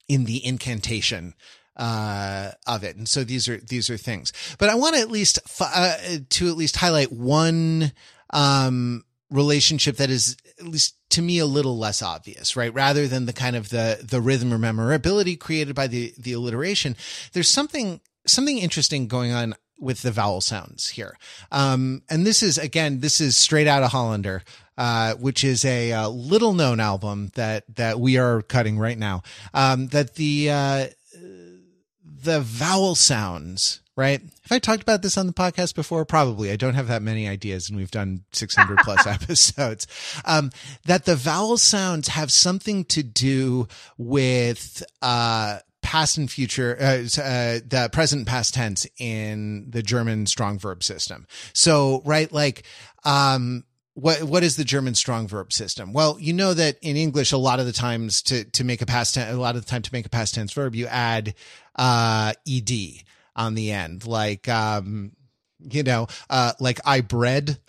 in 0.09 0.25
the 0.25 0.45
incantation 0.45 1.35
uh, 1.77 2.51
of 2.67 2.85
it. 2.85 2.97
And 2.97 3.09
so 3.09 3.25
these 3.25 3.49
are, 3.49 3.57
these 3.57 3.89
are 3.89 3.97
things, 3.97 4.33
but 4.59 4.69
I 4.69 4.75
want 4.75 4.97
to 4.97 5.01
at 5.01 5.11
least, 5.11 5.39
uh, 5.61 5.97
to 6.29 6.49
at 6.49 6.57
least 6.57 6.77
highlight 6.77 7.13
one, 7.13 7.93
um, 8.31 9.05
relationship 9.31 9.97
that 9.97 10.11
is 10.11 10.37
at 10.59 10.67
least 10.67 10.97
to 11.11 11.23
me 11.23 11.39
a 11.39 11.47
little 11.47 11.79
less 11.79 12.03
obvious, 12.03 12.57
right? 12.57 12.73
Rather 12.75 13.07
than 13.09 13.27
the 13.27 13.33
kind 13.33 13.57
of 13.57 13.71
the 13.71 13.99
the 14.03 14.21
rhythm 14.21 14.53
or 14.53 14.59
memorability 14.59 15.37
created 15.37 15.75
by 15.75 15.87
the 15.87 16.13
the 16.19 16.33
alliteration, 16.33 16.97
there's 17.33 17.49
something 17.49 18.01
something 18.27 18.59
interesting 18.59 19.09
going 19.09 19.33
on 19.33 19.55
with 19.79 20.03
the 20.03 20.11
vowel 20.11 20.41
sounds 20.43 20.89
here. 20.89 21.17
Um, 21.51 22.03
and 22.11 22.27
this 22.27 22.43
is 22.43 22.59
again, 22.59 23.01
this 23.01 23.21
is 23.21 23.37
straight 23.37 23.67
out 23.67 23.83
of 23.83 23.93
Hollander. 23.93 24.43
uh, 24.81 25.15
which 25.17 25.45
is 25.45 25.63
a, 25.67 25.91
a 25.91 26.09
little 26.09 26.55
known 26.55 26.81
album 26.81 27.31
that 27.35 27.65
that 27.77 28.01
we 28.01 28.17
are 28.17 28.41
cutting 28.41 28.79
right 28.79 28.99
now. 28.99 29.23
Um, 29.53 29.89
that 29.89 30.15
the 30.15 30.51
uh, 30.51 30.87
the 32.03 32.41
vowel 32.41 32.95
sounds 32.95 33.81
right? 34.01 34.23
Have 34.51 34.57
I 34.57 34.59
talked 34.59 34.83
about 34.83 35.03
this 35.03 35.17
on 35.17 35.29
the 35.29 35.33
podcast 35.33 35.77
before? 35.77 36.05
Probably. 36.05 36.51
I 36.51 36.57
don't 36.57 36.75
have 36.75 36.89
that 36.89 37.03
many 37.03 37.29
ideas, 37.29 37.69
and 37.69 37.79
we've 37.79 37.91
done 37.93 38.25
600 38.33 38.79
plus 38.79 39.07
episodes. 39.07 39.87
Um, 40.25 40.51
that 40.87 41.05
the 41.05 41.15
vowel 41.15 41.57
sounds 41.57 42.09
have 42.09 42.33
something 42.33 42.85
to 42.87 43.05
do 43.05 43.69
with 43.97 44.83
uh, 45.03 45.61
past 45.83 46.19
and 46.19 46.29
future, 46.29 46.77
uh, 46.81 47.21
uh, 47.23 47.61
the 47.65 47.91
present 47.93 48.27
past 48.27 48.55
tense 48.55 48.89
in 48.99 49.71
the 49.71 49.85
German 49.85 50.27
strong 50.27 50.59
verb 50.59 50.83
system. 50.83 51.29
So, 51.53 52.03
right, 52.05 52.33
like, 52.33 52.65
um, 53.05 53.63
what 53.95 54.25
what 54.25 54.43
is 54.43 54.57
the 54.57 54.65
German 54.65 54.97
strong 54.97 55.29
verb 55.29 55.53
system? 55.53 55.93
Well, 55.93 56.17
you 56.19 56.33
know 56.33 56.55
that 56.55 56.77
in 56.83 56.97
English, 56.97 57.31
a 57.31 57.37
lot 57.37 57.61
of 57.61 57.67
the 57.67 57.73
times 57.73 58.21
to 58.23 58.43
to 58.43 58.65
make 58.65 58.83
a 58.83 58.87
past 58.87 59.15
tense, 59.15 59.33
a 59.33 59.39
lot 59.39 59.55
of 59.55 59.65
the 59.65 59.71
time 59.71 59.83
to 59.83 59.91
make 59.93 60.07
a 60.07 60.11
past 60.11 60.35
tense 60.35 60.53
verb, 60.53 60.75
you 60.75 60.89
add 60.89 61.35
uh, 61.77 62.33
ed 62.49 63.05
on 63.37 63.55
the 63.55 63.73
end, 63.73 64.07
like 64.07 64.49
um, 64.49 65.13
you 65.59 65.83
know, 65.83 66.09
uh, 66.29 66.53
like 66.61 66.81
I 66.85 67.01
bread. 67.01 67.59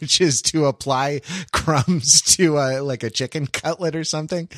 which 0.00 0.20
is 0.20 0.42
to 0.42 0.66
apply 0.66 1.20
crumbs 1.52 2.22
to 2.36 2.56
a, 2.58 2.80
like 2.82 3.02
a 3.02 3.10
chicken 3.10 3.46
cutlet 3.46 3.96
or 3.96 4.04
something. 4.04 4.48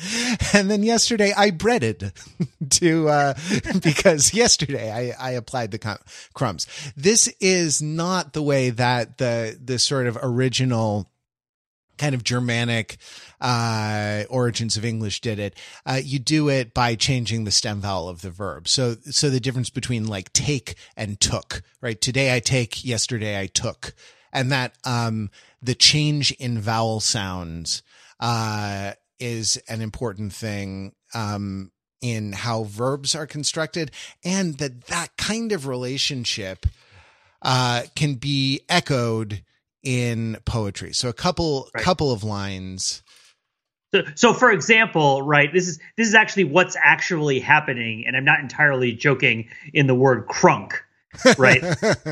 And 0.53 0.69
then 0.69 0.83
yesterday 0.83 1.33
I 1.35 1.51
breaded 1.51 2.13
to, 2.69 3.09
uh, 3.09 3.33
because 3.81 4.33
yesterday 4.33 4.91
I, 4.91 5.29
I 5.29 5.31
applied 5.31 5.71
the 5.71 5.99
crumbs. 6.33 6.67
This 6.95 7.27
is 7.39 7.81
not 7.81 8.33
the 8.33 8.43
way 8.43 8.69
that 8.71 9.17
the, 9.17 9.57
the 9.63 9.79
sort 9.79 10.07
of 10.07 10.17
original 10.21 11.09
kind 11.97 12.15
of 12.15 12.23
Germanic 12.23 12.97
uh, 13.41 14.23
origins 14.29 14.77
of 14.77 14.85
English 14.85 15.21
did 15.21 15.39
it. 15.39 15.57
Uh, 15.85 15.99
you 16.03 16.19
do 16.19 16.49
it 16.49 16.73
by 16.73 16.95
changing 16.95 17.43
the 17.43 17.51
stem 17.51 17.81
vowel 17.81 18.09
of 18.09 18.21
the 18.21 18.29
verb. 18.29 18.67
So, 18.67 18.95
so 19.09 19.29
the 19.29 19.39
difference 19.39 19.69
between 19.69 20.07
like 20.07 20.31
take 20.33 20.75
and 20.95 21.19
took, 21.19 21.61
right? 21.81 21.99
Today 21.99 22.35
I 22.35 22.39
take, 22.39 22.83
yesterday 22.83 23.39
I 23.39 23.47
took, 23.47 23.93
and 24.31 24.51
that 24.51 24.73
um, 24.83 25.29
the 25.61 25.75
change 25.75 26.31
in 26.33 26.59
vowel 26.59 26.99
sounds 26.99 27.83
uh, 28.19 28.93
is 29.19 29.57
an 29.67 29.81
important 29.81 30.33
thing. 30.33 30.93
Um, 31.13 31.71
in 32.01 32.33
how 32.33 32.63
verbs 32.63 33.15
are 33.15 33.25
constructed 33.25 33.89
and 34.23 34.59
that 34.59 34.85
that 34.87 35.15
kind 35.17 35.51
of 35.51 35.65
relationship 35.65 36.67
uh, 37.41 37.83
can 37.95 38.15
be 38.15 38.61
echoed 38.69 39.43
in 39.85 40.37
poetry. 40.43 40.91
So 40.91 41.07
a 41.07 41.13
couple 41.13 41.69
right. 41.73 41.83
couple 41.83 42.11
of 42.11 42.25
lines. 42.25 43.03
So, 43.93 44.01
so 44.15 44.33
for 44.33 44.51
example, 44.51 45.21
right, 45.21 45.53
this 45.53 45.69
is 45.69 45.79
this 45.95 46.07
is 46.07 46.15
actually 46.15 46.45
what's 46.45 46.75
actually 46.81 47.39
happening, 47.39 48.03
and 48.05 48.17
I'm 48.17 48.25
not 48.25 48.41
entirely 48.41 48.91
joking 48.91 49.47
in 49.73 49.87
the 49.87 49.95
word 49.95 50.27
crunk, 50.27 50.73
right? 51.37 51.63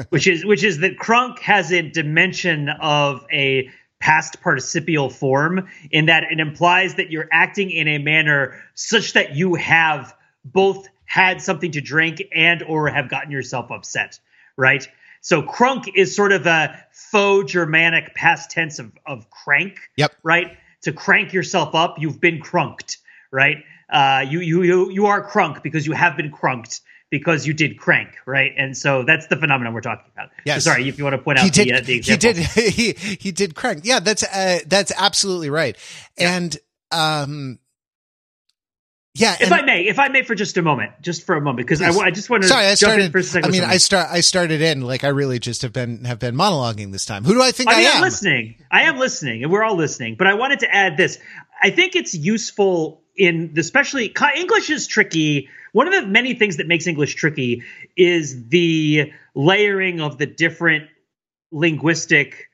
which 0.10 0.27
is 0.27 0.46
which 0.46 0.63
is 0.63 0.80
that 0.80 0.98
crunk 0.98 1.39
has 1.39 1.74
a 1.74 1.82
dimension 1.82 2.70
of 2.70 3.25
a 3.32 3.70
past 4.00 4.42
participial 4.42 5.10
form 5.10 5.68
in 5.89 6.08
that 6.08 6.24
it 6.24 6.39
implies 6.39 6.96
that 6.96 7.10
you're 7.10 7.30
acting 7.32 7.72
in 7.72 7.88
a 7.88 7.98
manner 7.98 8.62
such 8.75 9.13
that 9.13 9.36
you 9.36 9.56
have 9.56 10.13
both 10.44 10.88
had 11.06 11.42
something 11.42 11.72
to 11.72 11.82
drink 11.82 12.22
and 12.36 12.63
or 12.63 12.89
have 12.89 13.10
gotten 13.10 13.32
yourself 13.32 13.72
upset, 13.72 14.20
right? 14.58 14.88
So 15.24 15.42
crunk 15.42 15.89
is 15.96 16.15
sort 16.15 16.34
of 16.34 16.46
a 16.46 16.77
faux 16.92 17.51
Germanic 17.51 18.13
past 18.13 18.51
tense 18.51 18.77
of, 18.77 18.92
of 19.06 19.30
crank. 19.30 19.80
Yep. 19.96 20.13
Right. 20.22 20.58
To 20.82 20.92
crank 20.92 21.32
yourself 21.32 21.74
up, 21.74 21.96
you've 21.98 22.20
been 22.20 22.39
crunked. 22.39 22.98
Right. 23.32 23.63
Uh, 23.89 24.25
you 24.30 24.42
you 24.42 24.63
you 24.63 24.92
you 24.92 25.06
are 25.08 25.27
crunk 25.27 25.63
because 25.63 25.88
you 25.88 25.94
have 25.94 26.18
been 26.18 26.30
crunked 26.30 26.82
because 27.10 27.48
you 27.48 27.53
did 27.53 27.77
crank, 27.77 28.10
right? 28.25 28.51
And 28.58 28.75
so 28.75 29.03
that's 29.03 29.27
the 29.27 29.38
phenomenon 29.38 29.74
we're 29.74 29.82
talking 29.82 30.12
about. 30.13 30.30
Yes. 30.46 30.63
So 30.63 30.72
sorry 30.72 30.89
if 30.89 30.98
you 30.98 31.06
want 31.06 31.15
to 31.15 31.22
point 31.22 31.39
out 31.39 31.46
he 31.46 31.51
did, 31.51 31.68
the, 31.68 31.74
uh, 31.74 31.82
the 31.82 31.96
example. 31.96 32.34
He 32.34 32.34
did. 32.34 32.48
He 32.74 33.18
he 33.18 33.32
did 33.32 33.56
crank. 33.56 33.86
Yeah, 33.86 34.01
that's 34.01 34.24
uh, 34.24 34.60
that's 34.68 34.92
absolutely 34.98 35.50
right. 35.50 35.77
Yeah. 36.18 36.36
And 36.36 36.58
um, 36.92 37.60
yeah. 39.15 39.38
If 39.39 39.51
I 39.51 39.62
may, 39.62 39.88
if 39.88 40.00
I 40.00 40.08
may, 40.08 40.24
for 40.24 40.34
just 40.34 40.58
a 40.58 40.62
moment, 40.63 40.93
just 41.01 41.24
for 41.24 41.36
a 41.36 41.41
moment, 41.41 41.67
because 41.67 41.82
I, 41.82 41.89
I, 41.89 42.10
just 42.10 42.32
want 42.32 42.43
to. 42.43 42.50
Sorry, 42.50 42.65
I 42.65 42.74
started. 42.74 43.12
for 43.12 43.20
a 43.20 43.24
second 43.24 43.50
I 43.50 43.51
mean, 43.51 43.63
I 43.63 43.77
start. 43.77 44.08
I 44.10 44.22
started 44.22 44.62
in 44.62 44.82
like 44.82 45.03
I 45.03 45.10
really 45.10 45.38
just 45.38 45.62
have 45.62 45.72
been 45.72 46.05
have 46.05 46.17
been 46.17 46.36
monologuing 46.36 46.91
this 46.91 47.05
time. 47.05 47.24
Who 47.24 47.36
do 47.36 47.41
I 47.41 47.51
think 47.51 47.70
I, 47.70 47.74
I 47.74 47.77
mean, 47.77 47.88
am? 47.88 47.96
I'm 47.98 48.01
listening. 48.01 48.55
I 48.72 48.82
am 48.84 48.98
listening, 48.98 49.43
and 49.43 49.51
we're 49.51 49.63
all 49.63 49.75
listening. 49.75 50.15
But 50.15 50.27
I 50.27 50.34
wanted 50.34 50.62
to 50.62 50.74
add 50.74 50.98
this. 50.98 51.20
I 51.62 51.70
think 51.70 51.96
it's 51.96 52.15
useful 52.15 53.03
in 53.15 53.53
the, 53.53 53.62
especially 53.62 54.13
English 54.36 54.72
is 54.72 54.88
tricky. 54.88 55.50
One 55.74 55.88
of 55.88 55.93
the 55.93 56.08
many 56.08 56.34
things 56.34 56.58
that 56.58 56.67
makes 56.67 56.88
English 56.88 57.13
tricky 57.13 57.63
is 57.96 58.48
the 58.48 59.12
layering 59.36 60.01
of 60.01 60.17
the 60.17 60.25
different 60.25 60.89
linguistic 61.51 62.50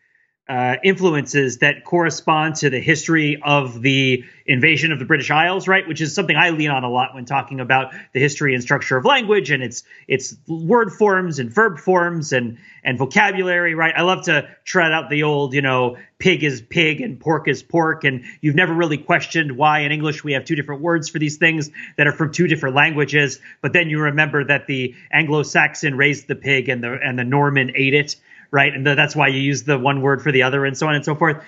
uh, 0.50 0.78
influences 0.84 1.60
that 1.60 1.84
correspond 1.84 2.56
to 2.56 2.72
the 2.72 2.80
history 2.80 3.40
of 3.44 3.84
the 3.84 4.24
invasion 4.48 4.92
of 4.92 4.98
the 4.98 5.06
British 5.06 5.30
Isles, 5.30 5.68
right? 5.68 5.88
Which 5.88 6.02
is 6.02 6.16
something 6.16 6.36
I 6.36 6.50
lean 6.50 6.72
on 6.72 6.84
a 6.84 6.90
lot 6.90 7.14
when 7.14 7.26
talking 7.26 7.60
about 7.60 7.94
the 8.14 8.20
history 8.20 8.56
and 8.56 8.64
structure 8.64 8.98
of 8.98 9.06
language 9.06 9.52
and 9.52 9.62
its 9.62 9.84
its 10.08 10.36
word 10.48 10.92
forms 10.92 11.38
and 11.38 11.54
verb 11.54 11.78
forms 11.78 12.34
and 12.34 12.58
and 12.84 12.98
vocabulary, 12.98 13.76
right? 13.76 13.94
I 13.96 14.02
love 14.02 14.26
to 14.26 14.50
tread 14.66 14.92
out 14.92 15.12
the 15.12 15.22
old, 15.22 15.54
you 15.54 15.62
know, 15.62 15.98
pig 16.18 16.44
is 16.44 16.64
pig 16.64 17.02
and 17.02 17.20
pork 17.20 17.48
is 17.48 17.62
pork, 17.62 18.04
and 18.04 18.24
you've 18.42 18.56
never 18.56 18.74
really 18.74 18.98
questioned 18.98 19.56
why 19.56 19.82
in 19.82 19.92
English 19.92 20.24
we 20.24 20.34
have 20.34 20.46
two 20.46 20.56
different 20.56 20.82
words 20.82 21.10
for 21.10 21.20
these 21.20 21.38
things 21.38 21.70
that 21.96 22.08
are 22.08 22.12
from 22.12 22.32
two 22.32 22.48
different 22.48 22.76
languages, 22.76 23.40
but 23.62 23.72
then 23.72 23.88
you 23.92 24.00
remember 24.00 24.44
that 24.46 24.66
the 24.66 24.96
Anglo-Saxon 25.12 25.96
raised 25.96 26.28
the 26.28 26.36
pig 26.36 26.70
and 26.70 26.84
the 26.84 26.98
and 27.04 27.20
the 27.20 27.24
Norman 27.24 27.72
ate 27.76 27.94
it 27.94 28.16
right? 28.52 28.74
And 28.74 28.86
the, 28.86 28.96
that's 28.96 29.16
why 29.16 29.28
you 29.28 29.40
use 29.40 29.64
the 29.64 29.78
one 29.78 30.02
word 30.02 30.22
for 30.22 30.32
the 30.32 30.44
other, 30.44 30.66
and 30.66 30.78
so 30.78 30.88
on 30.88 30.96
and 30.96 31.06
so 31.06 31.16
forth. 31.16 31.44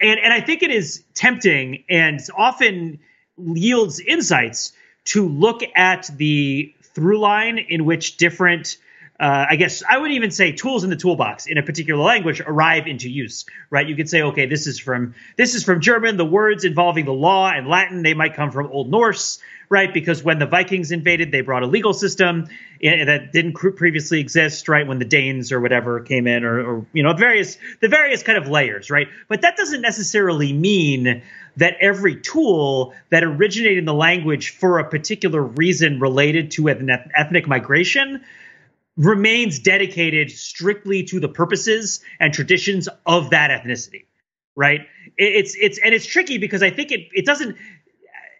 And 0.00 0.18
and 0.20 0.32
I 0.32 0.40
think 0.40 0.62
it 0.62 0.70
is 0.70 1.02
tempting 1.14 1.84
and 1.88 2.20
often 2.36 2.98
yields 3.38 4.00
insights 4.00 4.72
to 5.06 5.28
look 5.28 5.62
at 5.74 6.10
the 6.16 6.74
through 6.82 7.18
line 7.18 7.58
in 7.58 7.84
which 7.84 8.16
different 8.16 8.76
uh, 9.18 9.46
I 9.50 9.56
guess 9.56 9.84
I 9.88 9.96
would 9.96 10.10
even 10.10 10.32
say 10.32 10.52
tools 10.52 10.82
in 10.82 10.90
the 10.90 10.96
toolbox 10.96 11.46
in 11.46 11.56
a 11.56 11.62
particular 11.62 12.02
language 12.02 12.40
arrive 12.40 12.88
into 12.88 13.08
use, 13.08 13.44
right? 13.70 13.88
You 13.88 13.94
could 13.94 14.08
say, 14.08 14.22
okay, 14.22 14.46
this 14.46 14.66
is 14.66 14.80
from 14.80 15.14
this 15.36 15.54
is 15.54 15.62
from 15.62 15.80
German. 15.80 16.16
The 16.16 16.24
words 16.24 16.64
involving 16.64 17.04
the 17.04 17.12
law 17.12 17.48
and 17.48 17.68
Latin 17.68 18.02
they 18.02 18.14
might 18.14 18.34
come 18.34 18.50
from 18.50 18.66
Old 18.72 18.90
Norse, 18.90 19.38
right? 19.68 19.94
Because 19.94 20.24
when 20.24 20.40
the 20.40 20.46
Vikings 20.46 20.90
invaded, 20.90 21.30
they 21.30 21.42
brought 21.42 21.62
a 21.62 21.66
legal 21.66 21.92
system 21.92 22.48
that 22.82 23.30
didn't 23.32 23.52
previously 23.52 24.18
exist, 24.18 24.68
right? 24.68 24.84
When 24.84 24.98
the 24.98 25.04
Danes 25.04 25.52
or 25.52 25.60
whatever 25.60 26.00
came 26.00 26.26
in, 26.26 26.42
or, 26.42 26.60
or 26.60 26.86
you 26.92 27.04
know, 27.04 27.12
various 27.12 27.56
the 27.80 27.88
various 27.88 28.24
kind 28.24 28.36
of 28.36 28.48
layers, 28.48 28.90
right? 28.90 29.06
But 29.28 29.42
that 29.42 29.56
doesn't 29.56 29.80
necessarily 29.80 30.52
mean 30.52 31.22
that 31.56 31.76
every 31.80 32.16
tool 32.16 32.94
that 33.10 33.22
originated 33.22 33.78
in 33.78 33.84
the 33.84 33.94
language 33.94 34.50
for 34.56 34.80
a 34.80 34.90
particular 34.90 35.40
reason 35.40 36.00
related 36.00 36.50
to 36.52 36.66
an 36.66 36.90
ethnic 37.16 37.46
migration 37.46 38.24
remains 38.96 39.58
dedicated 39.58 40.30
strictly 40.30 41.02
to 41.04 41.20
the 41.20 41.28
purposes 41.28 42.00
and 42.20 42.32
traditions 42.32 42.88
of 43.06 43.30
that 43.30 43.50
ethnicity 43.50 44.04
right 44.56 44.86
it's 45.16 45.56
it's 45.60 45.78
and 45.78 45.94
it's 45.94 46.06
tricky 46.06 46.38
because 46.38 46.62
i 46.62 46.70
think 46.70 46.92
it 46.92 47.08
it 47.12 47.26
doesn't 47.26 47.56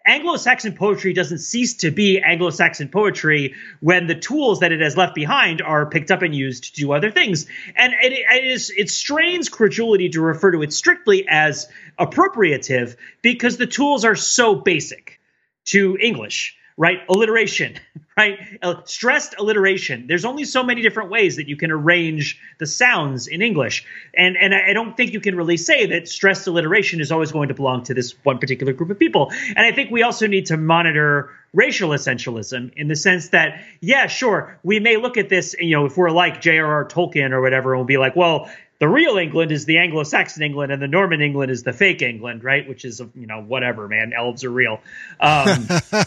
Anglo-Saxon 0.07 0.73
poetry 0.73 1.13
doesn't 1.13 1.39
cease 1.39 1.77
to 1.77 1.89
be 1.89 2.19
Anglo-Saxon 2.19 2.89
poetry 2.89 3.55
when 3.79 4.05
the 4.05 4.13
tools 4.13 4.59
that 4.59 4.71
it 4.71 4.79
has 4.79 4.95
left 4.95 5.15
behind 5.15 5.61
are 5.61 5.89
picked 5.89 6.11
up 6.11 6.21
and 6.21 6.35
used 6.35 6.65
to 6.65 6.73
do 6.73 6.91
other 6.91 7.09
things. 7.09 7.47
And 7.75 7.93
it, 7.93 8.13
it 8.13 8.45
is 8.45 8.71
it 8.75 8.91
strains 8.91 9.49
credulity 9.49 10.09
to 10.09 10.21
refer 10.21 10.51
to 10.51 10.61
it 10.61 10.73
strictly 10.73 11.25
as 11.27 11.67
appropriative 11.99 12.97
because 13.23 13.57
the 13.57 13.65
tools 13.65 14.05
are 14.05 14.15
so 14.15 14.53
basic 14.53 15.19
to 15.65 15.97
English 15.99 16.55
right? 16.77 16.99
Alliteration, 17.09 17.79
right? 18.17 18.39
Uh, 18.61 18.75
stressed 18.85 19.35
alliteration. 19.37 20.07
There's 20.07 20.25
only 20.25 20.43
so 20.43 20.63
many 20.63 20.81
different 20.81 21.09
ways 21.09 21.37
that 21.37 21.47
you 21.47 21.55
can 21.55 21.71
arrange 21.71 22.39
the 22.59 22.65
sounds 22.65 23.27
in 23.27 23.41
English. 23.41 23.85
And, 24.15 24.35
and 24.37 24.53
I 24.53 24.73
don't 24.73 24.95
think 24.95 25.13
you 25.13 25.21
can 25.21 25.35
really 25.35 25.57
say 25.57 25.87
that 25.87 26.07
stressed 26.07 26.47
alliteration 26.47 27.01
is 27.01 27.11
always 27.11 27.31
going 27.31 27.49
to 27.49 27.53
belong 27.53 27.83
to 27.83 27.93
this 27.93 28.13
one 28.23 28.39
particular 28.39 28.73
group 28.73 28.89
of 28.89 28.99
people. 28.99 29.31
And 29.47 29.59
I 29.59 29.71
think 29.71 29.91
we 29.91 30.03
also 30.03 30.27
need 30.27 30.47
to 30.47 30.57
monitor 30.57 31.31
racial 31.53 31.91
essentialism 31.91 32.73
in 32.75 32.89
the 32.89 32.95
sense 32.97 33.29
that, 33.29 33.63
yeah, 33.79 34.07
sure, 34.07 34.59
we 34.61 34.79
may 34.81 34.97
look 34.97 35.17
at 35.17 35.29
this, 35.29 35.55
you 35.57 35.71
know, 35.71 35.85
if 35.85 35.95
we're 35.95 36.11
like 36.11 36.41
J.R.R. 36.41 36.85
Tolkien 36.85 37.31
or 37.31 37.41
whatever, 37.41 37.73
and 37.73 37.79
we'll 37.79 37.87
be 37.87 37.97
like, 37.97 38.15
well, 38.15 38.49
the 38.79 38.89
real 38.89 39.17
England 39.17 39.51
is 39.51 39.65
the 39.65 39.77
Anglo-Saxon 39.77 40.43
England, 40.43 40.71
and 40.71 40.81
the 40.81 40.87
Norman 40.87 41.21
England 41.21 41.49
is 41.49 41.63
the 41.63 41.71
fake 41.71 42.01
England, 42.01 42.43
right? 42.43 42.67
Which 42.67 42.83
is 42.83 43.01
you 43.15 43.25
know 43.25 43.41
whatever, 43.41 43.87
man. 43.87 44.11
Elves 44.15 44.43
are 44.43 44.49
real. 44.49 44.81
Um, 45.19 45.67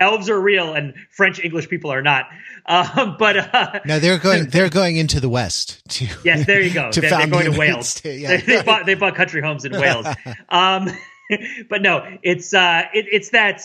elves 0.00 0.28
are 0.28 0.40
real, 0.40 0.74
and 0.74 0.94
French 1.10 1.42
English 1.42 1.68
people 1.68 1.92
are 1.92 2.02
not. 2.02 2.28
Um, 2.66 3.16
but 3.18 3.54
uh, 3.54 3.80
no, 3.84 4.00
they're 4.00 4.18
going. 4.18 4.48
They're 4.48 4.68
going 4.68 4.96
into 4.96 5.20
the 5.20 5.28
West. 5.28 5.80
To, 5.90 6.06
yes, 6.24 6.44
there 6.46 6.60
you 6.60 6.74
go. 6.74 6.90
they're, 6.92 7.08
they're 7.08 7.26
going 7.28 7.52
to 7.52 7.58
Wales. 7.58 7.94
To, 8.02 8.10
yeah. 8.12 8.36
they, 8.36 8.38
they, 8.38 8.62
bought 8.62 8.84
they 8.84 8.94
bought 8.94 9.14
country 9.14 9.40
homes 9.40 9.64
in 9.64 9.72
Wales. 9.72 10.06
Um, 10.48 10.90
but 11.68 11.82
no, 11.82 12.18
it's 12.22 12.52
uh, 12.52 12.82
it, 12.92 13.06
it's 13.12 13.30
that 13.30 13.62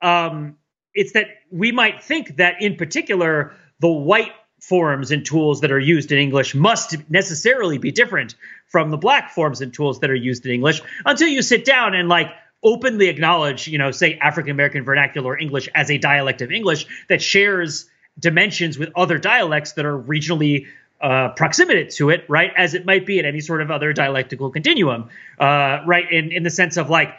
um, 0.00 0.56
it's 0.92 1.12
that 1.12 1.26
we 1.52 1.70
might 1.70 2.02
think 2.02 2.36
that 2.36 2.60
in 2.60 2.76
particular 2.76 3.54
the 3.80 3.88
white 3.88 4.32
forms 4.62 5.10
and 5.10 5.26
tools 5.26 5.60
that 5.60 5.72
are 5.72 5.78
used 5.78 6.12
in 6.12 6.18
English 6.18 6.54
must 6.54 6.94
necessarily 7.10 7.78
be 7.78 7.90
different 7.90 8.36
from 8.68 8.90
the 8.90 8.96
black 8.96 9.32
forms 9.32 9.60
and 9.60 9.74
tools 9.74 9.98
that 10.00 10.08
are 10.08 10.14
used 10.14 10.46
in 10.46 10.52
English 10.52 10.80
until 11.04 11.26
you 11.26 11.42
sit 11.42 11.64
down 11.64 11.94
and 11.94 12.08
like 12.08 12.28
openly 12.62 13.08
acknowledge, 13.08 13.66
you 13.66 13.76
know, 13.76 13.90
say 13.90 14.16
African 14.22 14.52
American 14.52 14.84
vernacular 14.84 15.36
English 15.36 15.68
as 15.74 15.90
a 15.90 15.98
dialect 15.98 16.42
of 16.42 16.52
English 16.52 16.86
that 17.08 17.20
shares 17.20 17.90
dimensions 18.16 18.78
with 18.78 18.90
other 18.94 19.18
dialects 19.18 19.72
that 19.72 19.84
are 19.84 19.98
regionally 19.98 20.66
uh, 21.00 21.30
proximate 21.30 21.90
to 21.90 22.10
it, 22.10 22.24
right? 22.28 22.52
As 22.56 22.74
it 22.74 22.86
might 22.86 23.04
be 23.04 23.18
in 23.18 23.24
any 23.24 23.40
sort 23.40 23.62
of 23.62 23.72
other 23.72 23.92
dialectical 23.92 24.50
continuum, 24.50 25.10
uh, 25.40 25.80
right? 25.84 26.04
In 26.08 26.30
in 26.30 26.44
the 26.44 26.50
sense 26.50 26.76
of 26.76 26.88
like 26.88 27.12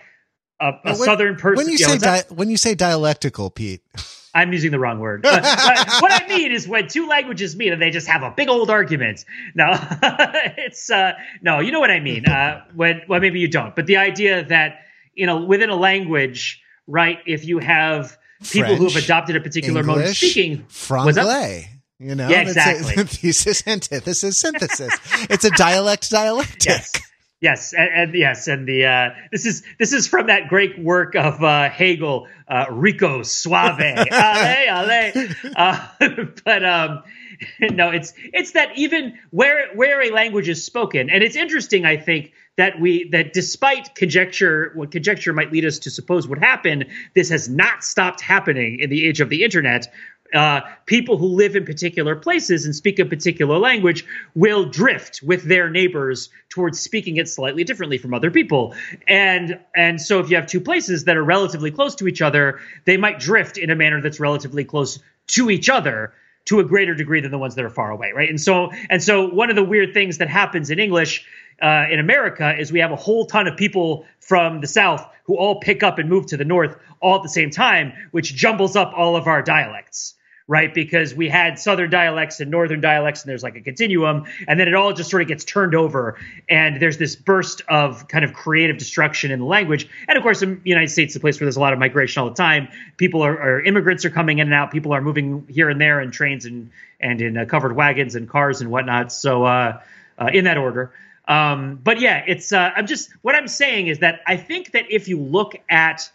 a, 0.61 0.67
a 0.67 0.79
when, 0.85 0.95
southern 0.95 1.35
person. 1.35 1.65
When 1.65 1.69
you 1.69 1.77
say 1.77 1.97
di- 1.97 2.23
when 2.29 2.49
you 2.49 2.55
say 2.55 2.73
dialectical, 2.73 3.49
Pete. 3.49 3.81
I'm 4.33 4.51
using 4.51 4.71
the 4.71 4.79
wrong 4.79 4.99
word. 4.99 5.23
what 5.23 5.43
I 5.43 6.25
mean 6.27 6.51
is 6.51 6.67
when 6.67 6.87
two 6.87 7.07
languages 7.07 7.55
meet 7.55 7.71
and 7.71 7.81
they 7.81 7.91
just 7.91 8.07
have 8.07 8.23
a 8.23 8.31
big 8.31 8.49
old 8.49 8.69
argument. 8.69 9.25
No, 9.53 9.67
it's 10.57 10.89
uh, 10.89 11.13
no, 11.41 11.59
you 11.59 11.71
know 11.71 11.79
what 11.79 11.91
I 11.91 11.99
mean. 11.99 12.25
Uh, 12.25 12.63
when 12.73 13.01
well, 13.07 13.19
maybe 13.19 13.39
you 13.39 13.47
don't, 13.47 13.75
but 13.75 13.85
the 13.85 13.97
idea 13.97 14.43
that 14.45 14.79
you 15.13 15.25
know 15.25 15.43
within 15.43 15.69
a 15.69 15.75
language, 15.75 16.61
right? 16.87 17.19
If 17.27 17.45
you 17.45 17.59
have 17.59 18.17
people 18.41 18.67
French, 18.67 18.77
who 18.79 18.85
have 18.89 19.03
adopted 19.03 19.35
a 19.35 19.41
particular 19.41 19.81
English, 19.81 19.97
mode 19.97 20.07
of 20.09 20.17
speaking, 20.17 20.65
franglais. 20.69 21.67
You 21.99 22.15
know, 22.15 22.27
yeah, 22.27 22.41
exactly. 22.41 23.01
A, 23.01 23.05
thesis, 23.05 23.65
antithesis, 23.65 24.37
synthesis. 24.37 24.99
it's 25.29 25.45
a 25.45 25.51
dialect 25.51 26.09
dialectic. 26.09 26.65
Yes. 26.65 26.91
Yes, 27.43 27.73
and, 27.73 27.89
and, 27.93 28.15
yes, 28.15 28.47
and 28.47 28.65
the 28.65 28.85
uh, 28.85 29.09
this 29.29 29.45
is 29.45 29.63
this 29.77 29.91
is 29.91 30.07
from 30.07 30.27
that 30.27 30.47
great 30.47 30.79
work 30.79 31.13
of 31.13 31.43
uh, 31.43 31.69
Hegel, 31.69 32.29
uh, 32.47 32.67
Rico 32.71 33.21
Suave, 33.21 33.81
ale, 33.81 34.89
ale. 34.89 35.27
Uh, 35.53 35.87
but 36.45 36.63
um, 36.63 37.03
no, 37.59 37.89
it's 37.89 38.13
it's 38.17 38.51
that 38.51 38.77
even 38.77 39.19
where 39.31 39.73
where 39.75 40.01
a 40.01 40.11
language 40.11 40.47
is 40.47 40.63
spoken, 40.63 41.09
and 41.09 41.21
it's 41.21 41.35
interesting, 41.35 41.85
I 41.85 41.97
think 41.97 42.31
that 42.55 42.79
we 42.79 43.09
that 43.09 43.33
despite 43.33 43.95
conjecture, 43.95 44.71
what 44.75 44.91
conjecture 44.91 45.33
might 45.33 45.51
lead 45.51 45.65
us 45.65 45.79
to 45.79 45.91
suppose 45.91 46.27
would 46.27 46.39
happen, 46.39 46.85
this 47.13 47.29
has 47.29 47.49
not 47.49 47.83
stopped 47.83 48.21
happening 48.21 48.79
in 48.79 48.89
the 48.89 49.05
age 49.05 49.21
of 49.21 49.29
the 49.29 49.43
internet, 49.43 49.91
uh, 50.33 50.61
people 50.85 51.17
who 51.17 51.27
live 51.27 51.55
in 51.55 51.65
particular 51.65 52.15
places 52.15 52.65
and 52.65 52.75
speak 52.75 52.99
a 52.99 53.05
particular 53.05 53.57
language 53.57 54.05
will 54.35 54.65
drift 54.65 55.21
with 55.23 55.43
their 55.43 55.69
neighbors 55.69 56.29
towards 56.49 56.79
speaking 56.79 57.17
it 57.17 57.27
slightly 57.29 57.63
differently 57.63 57.97
from 57.97 58.13
other 58.13 58.31
people. 58.31 58.75
And 59.07 59.59
and 59.75 60.01
so 60.01 60.19
if 60.19 60.29
you 60.29 60.35
have 60.35 60.47
two 60.47 60.61
places 60.61 61.05
that 61.05 61.17
are 61.17 61.23
relatively 61.23 61.71
close 61.71 61.95
to 61.95 62.07
each 62.07 62.21
other, 62.21 62.59
they 62.85 62.97
might 62.97 63.19
drift 63.19 63.57
in 63.57 63.69
a 63.69 63.75
manner 63.75 64.01
that's 64.01 64.19
relatively 64.19 64.63
close 64.63 64.99
to 65.27 65.49
each 65.49 65.69
other 65.69 66.13
to 66.45 66.59
a 66.59 66.63
greater 66.63 66.93
degree 66.93 67.21
than 67.21 67.31
the 67.31 67.37
ones 67.37 67.55
that 67.55 67.63
are 67.63 67.69
far 67.69 67.91
away, 67.91 68.11
right? 68.13 68.29
And 68.29 68.41
so 68.41 68.71
and 68.89 69.01
so 69.01 69.29
one 69.29 69.49
of 69.49 69.55
the 69.55 69.63
weird 69.63 69.93
things 69.93 70.17
that 70.17 70.29
happens 70.29 70.69
in 70.69 70.79
English 70.79 71.25
uh, 71.61 71.85
in 71.89 71.99
America 71.99 72.55
is 72.57 72.71
we 72.71 72.79
have 72.79 72.91
a 72.91 72.95
whole 72.95 73.25
ton 73.25 73.47
of 73.47 73.55
people 73.55 74.05
from 74.19 74.61
the 74.61 74.67
South 74.67 75.07
who 75.25 75.37
all 75.37 75.59
pick 75.59 75.83
up 75.83 75.99
and 75.99 76.09
move 76.09 76.25
to 76.27 76.37
the 76.37 76.43
North 76.43 76.75
all 76.99 77.17
at 77.17 77.23
the 77.23 77.29
same 77.29 77.49
time, 77.49 77.93
which 78.11 78.35
jumbles 78.35 78.75
up 78.75 78.93
all 78.95 79.15
of 79.15 79.27
our 79.27 79.41
dialects 79.41 80.15
right? 80.47 80.73
Because 80.73 81.13
we 81.13 81.29
had 81.29 81.57
southern 81.57 81.89
dialects 81.89 82.39
and 82.39 82.51
northern 82.51 82.81
dialects, 82.81 83.21
and 83.23 83.29
there's 83.29 83.43
like 83.43 83.55
a 83.55 83.61
continuum, 83.61 84.25
and 84.47 84.59
then 84.59 84.67
it 84.67 84.75
all 84.75 84.93
just 84.93 85.09
sort 85.09 85.21
of 85.21 85.27
gets 85.27 85.45
turned 85.45 85.75
over, 85.75 86.17
and 86.49 86.81
there's 86.81 86.97
this 86.97 87.15
burst 87.15 87.61
of 87.69 88.07
kind 88.07 88.25
of 88.25 88.33
creative 88.33 88.77
destruction 88.77 89.31
in 89.31 89.39
the 89.39 89.45
language. 89.45 89.87
And 90.07 90.17
of 90.17 90.23
course, 90.23 90.41
the 90.41 90.59
United 90.63 90.89
States 90.89 91.13
is 91.13 91.15
a 91.15 91.19
place 91.19 91.39
where 91.39 91.45
there's 91.45 91.57
a 91.57 91.61
lot 91.61 91.73
of 91.73 91.79
migration 91.79 92.21
all 92.21 92.29
the 92.29 92.35
time. 92.35 92.67
People 92.97 93.21
are, 93.21 93.39
are 93.39 93.61
immigrants 93.61 94.05
are 94.05 94.09
coming 94.09 94.39
in 94.39 94.47
and 94.47 94.53
out. 94.53 94.71
People 94.71 94.93
are 94.93 95.01
moving 95.01 95.47
here 95.49 95.69
and 95.69 95.79
there 95.79 96.01
in 96.01 96.11
trains 96.11 96.45
and 96.45 96.71
and 96.99 97.21
in 97.21 97.37
uh, 97.37 97.45
covered 97.45 97.75
wagons 97.75 98.15
and 98.15 98.29
cars 98.29 98.61
and 98.61 98.69
whatnot. 98.69 99.11
So 99.11 99.43
uh, 99.43 99.81
uh, 100.17 100.29
in 100.33 100.45
that 100.45 100.57
order. 100.57 100.91
Um, 101.27 101.79
but 101.81 101.99
yeah, 101.99 102.23
it's 102.27 102.51
uh, 102.51 102.71
I'm 102.75 102.87
just 102.87 103.11
what 103.21 103.35
I'm 103.35 103.47
saying 103.47 103.87
is 103.87 103.99
that 103.99 104.21
I 104.27 104.37
think 104.37 104.71
that 104.71 104.85
if 104.89 105.07
you 105.07 105.19
look 105.19 105.55
at 105.69 106.11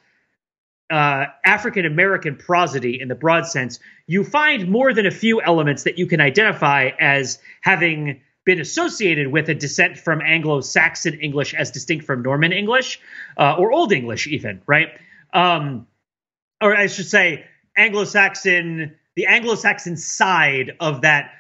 uh, 0.91 1.27
African 1.45 1.85
American 1.85 2.37
prosody 2.37 3.01
in 3.01 3.09
the 3.09 3.15
broad 3.15 3.47
sense, 3.47 3.79
you 4.07 4.25
find 4.25 4.69
more 4.69 4.95
than 4.95 5.07
a 5.07 5.11
few 5.11 5.41
elements 5.43 5.85
that 5.85 5.99
you 5.99 6.07
can 6.07 6.21
identify 6.21 6.91
as 6.99 7.39
having 7.61 8.21
been 8.45 8.61
associated 8.61 9.29
with 9.29 9.49
a 9.51 9.55
descent 9.55 9.99
from 9.99 10.23
Anglo 10.23 10.63
Saxon 10.63 11.21
English 11.21 11.53
as 11.53 11.71
distinct 11.71 12.07
from 12.07 12.23
Norman 12.23 12.53
English 12.53 12.99
uh, 13.37 13.57
or 13.59 13.73
Old 13.73 13.93
English, 13.93 14.27
even, 14.27 14.63
right? 14.67 14.89
Um, 15.35 15.87
or 16.61 16.75
I 16.75 16.87
should 16.87 17.07
say, 17.07 17.45
Anglo 17.77 18.05
Saxon, 18.05 18.97
the 19.15 19.27
Anglo 19.27 19.55
Saxon 19.55 19.97
side 19.97 20.77
of 20.81 21.03
that 21.03 21.33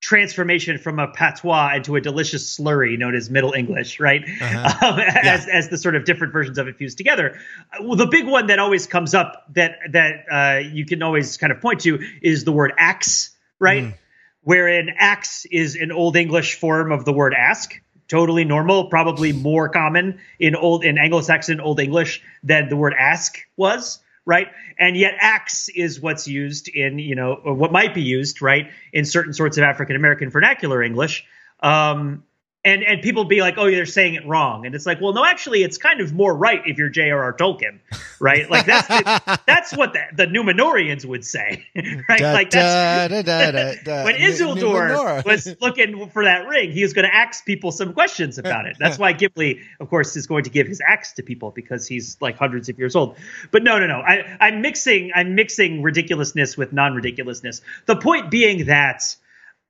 transformation 0.00 0.78
from 0.78 0.98
a 0.98 1.08
patois 1.08 1.74
into 1.76 1.96
a 1.96 2.00
delicious 2.00 2.56
slurry 2.56 2.96
known 2.96 3.14
as 3.14 3.30
Middle 3.30 3.52
English, 3.52 4.00
right? 4.00 4.22
Uh-huh. 4.24 4.74
Um, 4.88 4.98
yeah. 4.98 5.20
As 5.24 5.48
as 5.48 5.68
the 5.68 5.76
sort 5.76 5.96
of 5.96 6.04
different 6.04 6.32
versions 6.32 6.56
of 6.56 6.68
it 6.68 6.76
fused 6.76 6.98
together. 6.98 7.38
Well, 7.80 7.96
the 7.96 8.06
big 8.06 8.26
one 8.26 8.46
that 8.46 8.58
always 8.58 8.86
comes 8.86 9.12
up 9.12 9.44
that 9.54 9.76
that 9.90 10.24
uh, 10.30 10.58
you 10.60 10.86
can 10.86 11.02
always 11.02 11.36
kind 11.36 11.52
of 11.52 11.60
point 11.60 11.80
to 11.80 11.98
is 12.22 12.44
the 12.44 12.52
word 12.52 12.72
axe, 12.78 13.36
right? 13.58 13.84
Mm. 13.84 13.94
Wherein 14.42 14.88
axe 14.96 15.46
is 15.46 15.74
an 15.74 15.90
Old 15.90 16.16
English 16.16 16.54
form 16.54 16.92
of 16.92 17.04
the 17.04 17.12
word 17.12 17.34
ask. 17.34 17.72
Totally 18.06 18.44
normal, 18.44 18.88
probably 18.88 19.32
more 19.32 19.68
common 19.68 20.20
in 20.38 20.54
old 20.54 20.84
in 20.84 20.96
Anglo-Saxon 20.96 21.60
Old 21.60 21.80
English 21.80 22.22
than 22.42 22.68
the 22.68 22.76
word 22.76 22.94
ask 22.98 23.38
was 23.56 23.98
right? 24.28 24.48
And 24.78 24.94
yet 24.94 25.14
axe 25.18 25.70
is 25.70 26.00
what's 26.00 26.28
used 26.28 26.68
in, 26.68 26.98
you 26.98 27.16
know, 27.16 27.32
or 27.32 27.54
what 27.54 27.72
might 27.72 27.94
be 27.94 28.02
used, 28.02 28.42
right, 28.42 28.70
in 28.92 29.06
certain 29.06 29.32
sorts 29.32 29.56
of 29.56 29.64
African 29.64 29.96
American 29.96 30.28
vernacular 30.28 30.82
English. 30.82 31.24
Um, 31.60 32.24
and 32.64 32.82
and 32.82 33.02
people 33.02 33.24
be 33.24 33.40
like, 33.40 33.54
oh, 33.56 33.70
they're 33.70 33.86
saying 33.86 34.14
it 34.14 34.26
wrong, 34.26 34.66
and 34.66 34.74
it's 34.74 34.84
like, 34.84 35.00
well, 35.00 35.12
no, 35.12 35.24
actually, 35.24 35.62
it's 35.62 35.78
kind 35.78 36.00
of 36.00 36.12
more 36.12 36.36
right 36.36 36.60
if 36.66 36.76
you're 36.76 36.88
J.R.R. 36.88 37.32
Tolkien, 37.34 37.78
right? 38.18 38.50
Like 38.50 38.66
that's 38.66 38.88
the, 38.88 39.40
that's 39.46 39.76
what 39.76 39.92
the, 39.92 40.00
the 40.16 40.26
Numenoreans 40.26 41.04
would 41.04 41.24
say, 41.24 41.66
right? 42.08 42.18
Da, 42.18 42.32
like 42.32 42.50
that's 42.50 43.12
da, 43.12 43.22
da, 43.22 44.04
when 44.04 44.16
Isildur 44.16 45.24
was 45.24 45.54
looking 45.60 46.10
for 46.10 46.24
that 46.24 46.48
ring, 46.48 46.72
he 46.72 46.82
was 46.82 46.94
going 46.94 47.08
to 47.08 47.14
ask 47.14 47.44
people 47.44 47.70
some 47.70 47.92
questions 47.92 48.38
about 48.38 48.66
it. 48.66 48.76
That's 48.78 48.98
why 48.98 49.12
Gimli, 49.12 49.60
of 49.78 49.88
course, 49.88 50.16
is 50.16 50.26
going 50.26 50.44
to 50.44 50.50
give 50.50 50.66
his 50.66 50.82
axe 50.84 51.12
to 51.14 51.22
people 51.22 51.52
because 51.52 51.86
he's 51.86 52.16
like 52.20 52.36
hundreds 52.38 52.68
of 52.68 52.78
years 52.78 52.96
old. 52.96 53.16
But 53.52 53.62
no, 53.62 53.78
no, 53.78 53.86
no, 53.86 54.00
I, 54.00 54.36
I'm 54.40 54.62
mixing 54.62 55.12
I'm 55.14 55.36
mixing 55.36 55.82
ridiculousness 55.82 56.56
with 56.56 56.72
non-ridiculousness. 56.72 57.60
The 57.86 57.96
point 57.96 58.30
being 58.30 58.66
that. 58.66 59.16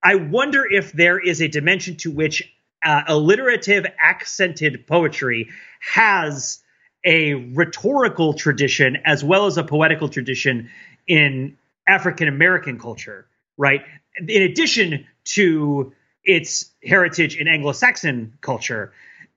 I 0.00 0.14
wonder 0.14 0.64
if 0.64 0.92
there 0.92 1.18
is 1.18 1.42
a 1.42 1.48
dimension 1.48 1.96
to 1.96 2.12
which 2.12 2.48
uh, 2.84 3.02
alliterative 3.08 3.86
accented 3.98 4.86
poetry 4.86 5.48
has 5.80 6.62
a 7.04 7.34
rhetorical 7.34 8.34
tradition 8.34 8.98
as 9.04 9.24
well 9.24 9.46
as 9.46 9.56
a 9.56 9.64
poetical 9.64 10.08
tradition 10.08 10.70
in 11.06 11.56
African 11.88 12.28
American 12.28 12.78
culture, 12.78 13.26
right? 13.56 13.84
In 14.18 14.42
addition 14.42 15.06
to 15.24 15.92
its 16.24 16.70
heritage 16.84 17.36
in 17.36 17.48
Anglo-Saxon 17.48 18.34
culture. 18.40 18.92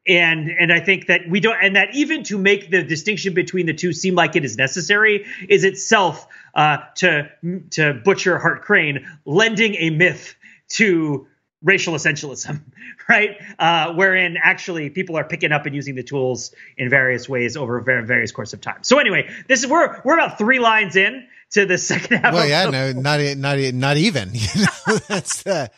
And 0.07 0.49
and 0.49 0.73
I 0.73 0.79
think 0.79 1.07
that 1.07 1.29
we 1.29 1.39
don't 1.39 1.57
and 1.61 1.75
that 1.75 1.93
even 1.93 2.23
to 2.23 2.37
make 2.39 2.71
the 2.71 2.83
distinction 2.83 3.35
between 3.35 3.67
the 3.67 3.73
two 3.73 3.93
seem 3.93 4.15
like 4.15 4.35
it 4.35 4.43
is 4.43 4.57
necessary 4.57 5.25
is 5.47 5.63
itself 5.63 6.27
uh, 6.55 6.77
to 6.95 7.29
to 7.71 7.93
butcher 8.03 8.39
Hart 8.39 8.63
Crane 8.63 9.05
lending 9.25 9.75
a 9.75 9.91
myth 9.91 10.35
to 10.69 11.27
racial 11.63 11.93
essentialism, 11.93 12.61
right? 13.09 13.37
Uh, 13.59 13.93
wherein 13.93 14.37
actually 14.41 14.89
people 14.89 15.17
are 15.17 15.23
picking 15.23 15.51
up 15.51 15.65
and 15.65 15.75
using 15.75 15.95
the 15.95 16.03
tools 16.03 16.53
in 16.77 16.89
various 16.89 17.29
ways 17.29 17.55
over 17.57 17.79
various 17.81 18.31
course 18.31 18.53
of 18.53 18.61
time. 18.61 18.83
So 18.83 18.99
anyway, 18.99 19.29
this 19.47 19.63
is 19.63 19.69
we're 19.69 20.01
we're 20.03 20.15
about 20.15 20.37
three 20.37 20.59
lines 20.59 20.95
in 20.95 21.27
to 21.51 21.65
the 21.65 21.77
second 21.77 22.19
half. 22.19 22.33
Well, 22.33 22.47
yeah, 22.47 22.69
no, 22.69 22.91
not 23.01 23.19
not 23.37 23.57
not 23.73 23.97
even. 23.97 24.31
You 24.41 24.63
know, 24.63 24.97
that's 25.07 25.43
the 25.43 25.71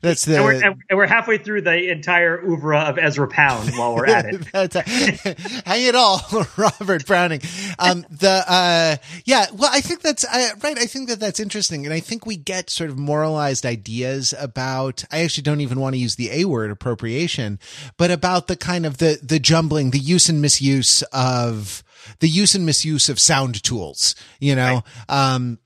that's 0.00 0.24
the. 0.24 0.36
And 0.36 0.44
we're, 0.44 0.64
and 0.64 0.98
we're, 0.98 1.06
halfway 1.06 1.38
through 1.38 1.62
the 1.62 1.90
entire 1.90 2.42
oeuvre 2.42 2.78
of 2.78 2.98
Ezra 2.98 3.28
Pound 3.28 3.72
while 3.76 3.94
we're 3.94 4.06
at 4.06 4.24
it. 4.26 4.44
hang 5.66 5.82
it 5.84 5.94
all, 5.94 6.20
Robert 6.56 7.06
Browning. 7.06 7.40
um, 7.78 8.06
the 8.10 8.44
uh, 8.48 8.96
yeah, 9.24 9.46
well, 9.52 9.70
I 9.72 9.80
think 9.80 10.00
that's 10.00 10.24
uh, 10.24 10.50
right. 10.62 10.78
I 10.78 10.86
think 10.86 11.08
that 11.08 11.20
that's 11.20 11.38
interesting, 11.38 11.84
and 11.84 11.92
I 11.92 12.00
think 12.00 12.26
we 12.26 12.36
get 12.36 12.70
sort 12.70 12.90
of 12.90 12.98
moralized 12.98 13.66
ideas 13.66 14.34
about. 14.38 15.04
I 15.12 15.20
actually 15.20 15.42
don't 15.42 15.60
even 15.60 15.78
want 15.78 15.94
to 15.94 15.98
use 15.98 16.16
the 16.16 16.30
a 16.32 16.46
word 16.46 16.70
appropriation, 16.70 17.60
but 17.96 18.10
about 18.10 18.46
the 18.46 18.56
kind 18.56 18.86
of 18.86 18.98
the 18.98 19.20
the 19.22 19.38
jumbling, 19.38 19.90
the 19.90 19.98
use 19.98 20.28
and 20.28 20.40
misuse 20.40 21.02
of 21.12 21.84
the 22.20 22.28
use 22.28 22.54
and 22.54 22.66
misuse 22.66 23.08
of 23.08 23.18
sound 23.20 23.62
tools. 23.62 24.14
You 24.40 24.54
know, 24.54 24.82
right. 25.08 25.32
um, 25.34 25.58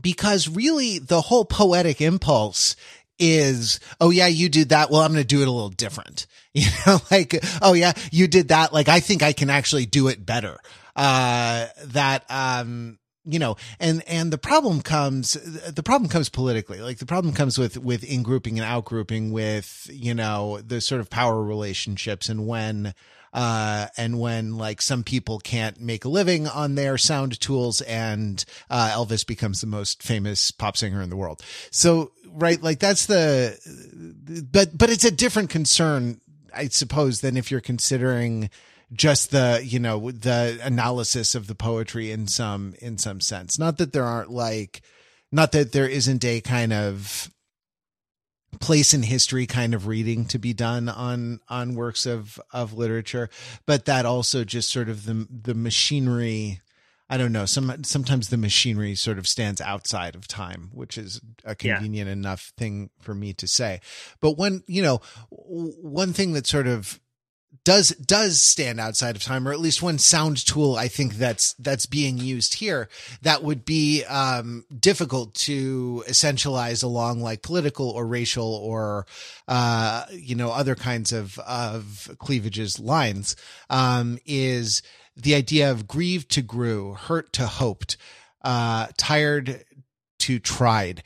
because 0.00 0.48
really 0.48 0.98
the 0.98 1.20
whole 1.20 1.44
poetic 1.44 2.00
impulse 2.00 2.76
is, 3.18 3.80
oh 4.00 4.10
yeah, 4.10 4.26
you 4.26 4.48
did 4.48 4.70
that. 4.70 4.90
Well, 4.90 5.00
I'm 5.00 5.12
going 5.12 5.22
to 5.22 5.26
do 5.26 5.42
it 5.42 5.48
a 5.48 5.52
little 5.52 5.70
different. 5.70 6.26
You 6.56 6.68
know, 6.86 7.00
like, 7.10 7.44
oh 7.62 7.72
yeah, 7.72 7.94
you 8.12 8.28
did 8.28 8.48
that. 8.50 8.72
Like, 8.72 8.88
I 8.88 9.00
think 9.00 9.24
I 9.24 9.32
can 9.32 9.50
actually 9.50 9.86
do 9.86 10.06
it 10.06 10.24
better. 10.24 10.56
Uh, 10.94 11.66
that, 11.86 12.24
um, 12.30 13.00
you 13.24 13.40
know, 13.40 13.56
and, 13.80 14.04
and 14.06 14.32
the 14.32 14.38
problem 14.38 14.80
comes, 14.80 15.32
the 15.32 15.82
problem 15.82 16.08
comes 16.08 16.28
politically. 16.28 16.80
Like 16.80 16.98
the 16.98 17.06
problem 17.06 17.34
comes 17.34 17.58
with, 17.58 17.76
with 17.76 18.04
in 18.04 18.22
grouping 18.22 18.56
and 18.56 18.64
out 18.64 18.84
grouping 18.84 19.32
with, 19.32 19.90
you 19.92 20.14
know, 20.14 20.60
the 20.60 20.80
sort 20.80 21.00
of 21.00 21.10
power 21.10 21.42
relationships 21.42 22.28
and 22.28 22.46
when, 22.46 22.94
uh, 23.34 23.88
and 23.96 24.18
when 24.18 24.56
like 24.56 24.80
some 24.80 25.04
people 25.04 25.38
can't 25.40 25.80
make 25.80 26.04
a 26.04 26.08
living 26.08 26.46
on 26.46 26.76
their 26.76 26.96
sound 26.96 27.38
tools 27.40 27.80
and, 27.82 28.44
uh, 28.70 28.90
Elvis 28.94 29.26
becomes 29.26 29.60
the 29.60 29.66
most 29.66 30.02
famous 30.02 30.50
pop 30.50 30.76
singer 30.76 31.02
in 31.02 31.10
the 31.10 31.16
world. 31.16 31.42
So, 31.70 32.12
right, 32.28 32.62
like 32.62 32.78
that's 32.78 33.06
the, 33.06 33.58
but, 34.50 34.76
but 34.78 34.88
it's 34.88 35.04
a 35.04 35.10
different 35.10 35.50
concern, 35.50 36.20
I 36.54 36.68
suppose, 36.68 37.20
than 37.20 37.36
if 37.36 37.50
you're 37.50 37.60
considering, 37.60 38.48
just 38.92 39.32
the 39.32 39.60
you 39.64 39.80
know 39.80 40.10
the 40.12 40.60
analysis 40.62 41.34
of 41.34 41.48
the 41.48 41.54
poetry 41.54 42.12
in 42.12 42.28
some 42.28 42.74
in 42.80 42.96
some 42.96 43.20
sense 43.20 43.58
not 43.58 43.78
that 43.78 43.92
there 43.92 44.04
aren't 44.04 44.30
like 44.30 44.82
not 45.32 45.50
that 45.52 45.72
there 45.72 45.88
isn't 45.88 46.24
a 46.24 46.40
kind 46.40 46.72
of 46.72 47.28
place 48.60 48.94
in 48.94 49.02
history 49.02 49.46
kind 49.46 49.74
of 49.74 49.86
reading 49.86 50.24
to 50.26 50.38
be 50.38 50.52
done 50.52 50.88
on 50.88 51.40
on 51.48 51.74
works 51.74 52.06
of 52.06 52.40
of 52.52 52.72
literature 52.72 53.28
but 53.66 53.84
that 53.84 54.06
also 54.06 54.44
just 54.44 54.70
sort 54.70 54.88
of 54.88 55.04
the 55.06 55.26
the 55.30 55.54
machinery 55.54 56.60
I 57.08 57.18
don't 57.18 57.32
know. 57.32 57.44
Some 57.44 57.84
sometimes 57.84 58.30
the 58.30 58.38
machinery 58.38 58.94
sort 58.94 59.18
of 59.18 59.28
stands 59.28 59.60
outside 59.60 60.14
of 60.14 60.26
time, 60.26 60.70
which 60.72 60.96
is 60.96 61.20
a 61.44 61.54
convenient 61.54 62.06
yeah. 62.06 62.12
enough 62.12 62.52
thing 62.56 62.90
for 63.00 63.14
me 63.14 63.34
to 63.34 63.46
say. 63.46 63.80
But 64.20 64.38
when 64.38 64.62
you 64.66 64.82
know, 64.82 65.00
one 65.28 66.14
thing 66.14 66.32
that 66.32 66.46
sort 66.46 66.66
of 66.66 67.00
does 67.64 67.90
does 67.90 68.40
stand 68.40 68.78
outside 68.78 69.16
of 69.16 69.22
time, 69.22 69.48
or 69.48 69.52
at 69.52 69.60
least 69.60 69.82
one 69.82 69.98
sound 69.98 70.44
tool 70.44 70.76
I 70.76 70.88
think 70.88 71.14
that's 71.14 71.54
that's 71.54 71.86
being 71.86 72.18
used 72.18 72.54
here 72.54 72.88
that 73.22 73.42
would 73.42 73.64
be 73.64 74.04
um, 74.04 74.64
difficult 74.78 75.34
to 75.34 76.04
essentialize 76.06 76.84
along 76.84 77.20
like 77.20 77.42
political 77.42 77.90
or 77.90 78.06
racial 78.06 78.54
or 78.54 79.06
uh, 79.48 80.04
you 80.12 80.34
know 80.34 80.50
other 80.50 80.74
kinds 80.74 81.12
of 81.12 81.38
of 81.40 82.10
cleavages 82.18 82.78
lines 82.78 83.34
um, 83.70 84.18
is 84.26 84.82
the 85.16 85.34
idea 85.34 85.70
of 85.70 85.86
grieved 85.86 86.30
to 86.32 86.42
grew, 86.42 86.94
hurt 86.94 87.32
to 87.32 87.46
hoped, 87.46 87.96
uh, 88.42 88.88
tired 88.96 89.64
to 90.18 90.38
tried 90.38 91.02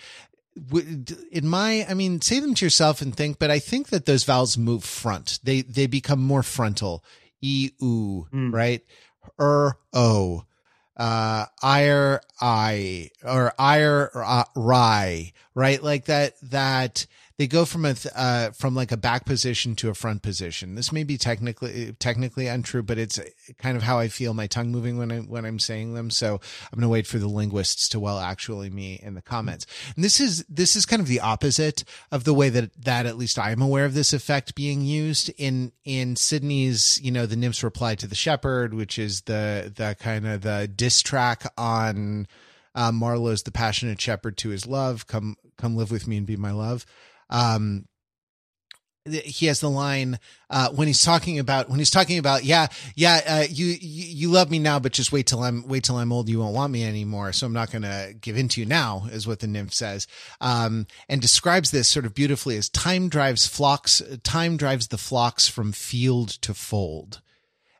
in 1.30 1.46
my 1.46 1.86
i 1.88 1.94
mean 1.94 2.20
say 2.20 2.40
them 2.40 2.54
to 2.54 2.64
yourself 2.64 3.00
and 3.00 3.16
think 3.16 3.38
but 3.38 3.50
i 3.50 3.58
think 3.58 3.88
that 3.88 4.06
those 4.06 4.24
vowels 4.24 4.58
move 4.58 4.84
front. 4.84 5.38
They 5.42 5.62
they 5.62 5.86
become 5.86 6.20
more 6.20 6.42
frontal. 6.42 7.04
E 7.40 7.70
u 7.80 8.26
mm. 8.32 8.52
right? 8.52 8.82
Er 9.40 9.78
o 9.92 10.44
uh 10.96 11.46
ire 11.62 12.20
i 12.40 13.10
or 13.22 13.52
ire 13.58 14.10
uh, 14.14 14.44
rye 14.56 15.32
right? 15.54 15.82
Like 15.82 16.06
that 16.06 16.34
that 16.42 17.06
they 17.38 17.46
go 17.46 17.64
from 17.64 17.84
a 17.84 17.94
uh, 18.16 18.50
from 18.50 18.74
like 18.74 18.90
a 18.90 18.96
back 18.96 19.24
position 19.24 19.76
to 19.76 19.88
a 19.88 19.94
front 19.94 20.22
position. 20.22 20.74
This 20.74 20.90
may 20.90 21.04
be 21.04 21.16
technically 21.16 21.94
technically 22.00 22.48
untrue, 22.48 22.82
but 22.82 22.98
it's 22.98 23.20
kind 23.58 23.76
of 23.76 23.84
how 23.84 24.00
I 24.00 24.08
feel 24.08 24.34
my 24.34 24.48
tongue 24.48 24.72
moving 24.72 24.98
when 24.98 25.12
I 25.12 25.18
when 25.20 25.44
I'm 25.44 25.60
saying 25.60 25.94
them. 25.94 26.10
So 26.10 26.34
I'm 26.34 26.78
going 26.78 26.82
to 26.82 26.88
wait 26.88 27.06
for 27.06 27.18
the 27.18 27.28
linguists 27.28 27.88
to 27.90 28.00
well 28.00 28.18
actually 28.18 28.70
me 28.70 28.98
in 29.00 29.14
the 29.14 29.22
comments. 29.22 29.66
And 29.94 30.04
this 30.04 30.18
is 30.18 30.44
this 30.48 30.74
is 30.74 30.84
kind 30.84 31.00
of 31.00 31.06
the 31.06 31.20
opposite 31.20 31.84
of 32.10 32.24
the 32.24 32.34
way 32.34 32.48
that 32.48 32.72
that 32.82 33.06
at 33.06 33.16
least 33.16 33.38
I'm 33.38 33.62
aware 33.62 33.84
of 33.84 33.94
this 33.94 34.12
effect 34.12 34.56
being 34.56 34.82
used 34.82 35.30
in 35.38 35.70
in 35.84 36.16
Sidney's 36.16 37.00
you 37.00 37.12
know 37.12 37.24
the 37.24 37.36
nymph's 37.36 37.62
reply 37.62 37.94
to 37.94 38.08
the 38.08 38.16
shepherd, 38.16 38.74
which 38.74 38.98
is 38.98 39.22
the 39.22 39.72
the 39.74 39.96
kind 40.00 40.26
of 40.26 40.42
the 40.42 40.68
diss 40.74 41.02
track 41.02 41.44
on. 41.56 42.26
Uh, 42.74 42.92
Marlowe's 42.92 43.42
the 43.42 43.50
passionate 43.50 44.00
shepherd 44.00 44.36
to 44.36 44.50
his 44.50 44.64
love. 44.64 45.08
Come, 45.08 45.36
come 45.56 45.74
live 45.74 45.90
with 45.90 46.06
me 46.06 46.16
and 46.16 46.26
be 46.26 46.36
my 46.36 46.52
love. 46.52 46.86
Um, 47.30 47.84
he 49.10 49.46
has 49.46 49.60
the 49.60 49.70
line 49.70 50.18
uh, 50.50 50.70
when 50.70 50.86
he's 50.86 51.02
talking 51.02 51.38
about 51.38 51.68
when 51.68 51.78
he's 51.78 51.90
talking 51.90 52.18
about 52.18 52.44
yeah 52.44 52.66
yeah 52.94 53.20
uh, 53.26 53.44
you, 53.48 53.66
you, 53.66 53.76
you 53.80 54.30
love 54.30 54.50
me 54.50 54.58
now 54.58 54.78
but 54.78 54.92
just 54.92 55.12
wait 55.12 55.26
till 55.26 55.42
I'm 55.42 55.66
wait 55.66 55.84
till 55.84 55.96
I'm 55.96 56.12
old. 56.12 56.28
You 56.28 56.40
won't 56.40 56.54
want 56.54 56.72
me 56.72 56.84
anymore. 56.84 57.32
So 57.32 57.46
I'm 57.46 57.52
not 57.52 57.70
going 57.70 57.82
to 57.82 58.14
give 58.20 58.36
in 58.36 58.48
to 58.48 58.60
you 58.60 58.66
now 58.66 59.06
is 59.10 59.26
what 59.26 59.40
the 59.40 59.46
nymph 59.46 59.72
says. 59.72 60.06
Um, 60.40 60.86
and 61.08 61.20
describes 61.20 61.70
this 61.70 61.88
sort 61.88 62.06
of 62.06 62.14
beautifully 62.14 62.56
as 62.56 62.68
time 62.68 63.08
drives 63.08 63.46
flocks 63.46 64.02
time 64.22 64.56
drives 64.56 64.88
the 64.88 64.98
flocks 64.98 65.48
from 65.48 65.72
field 65.72 66.28
to 66.42 66.54
fold. 66.54 67.20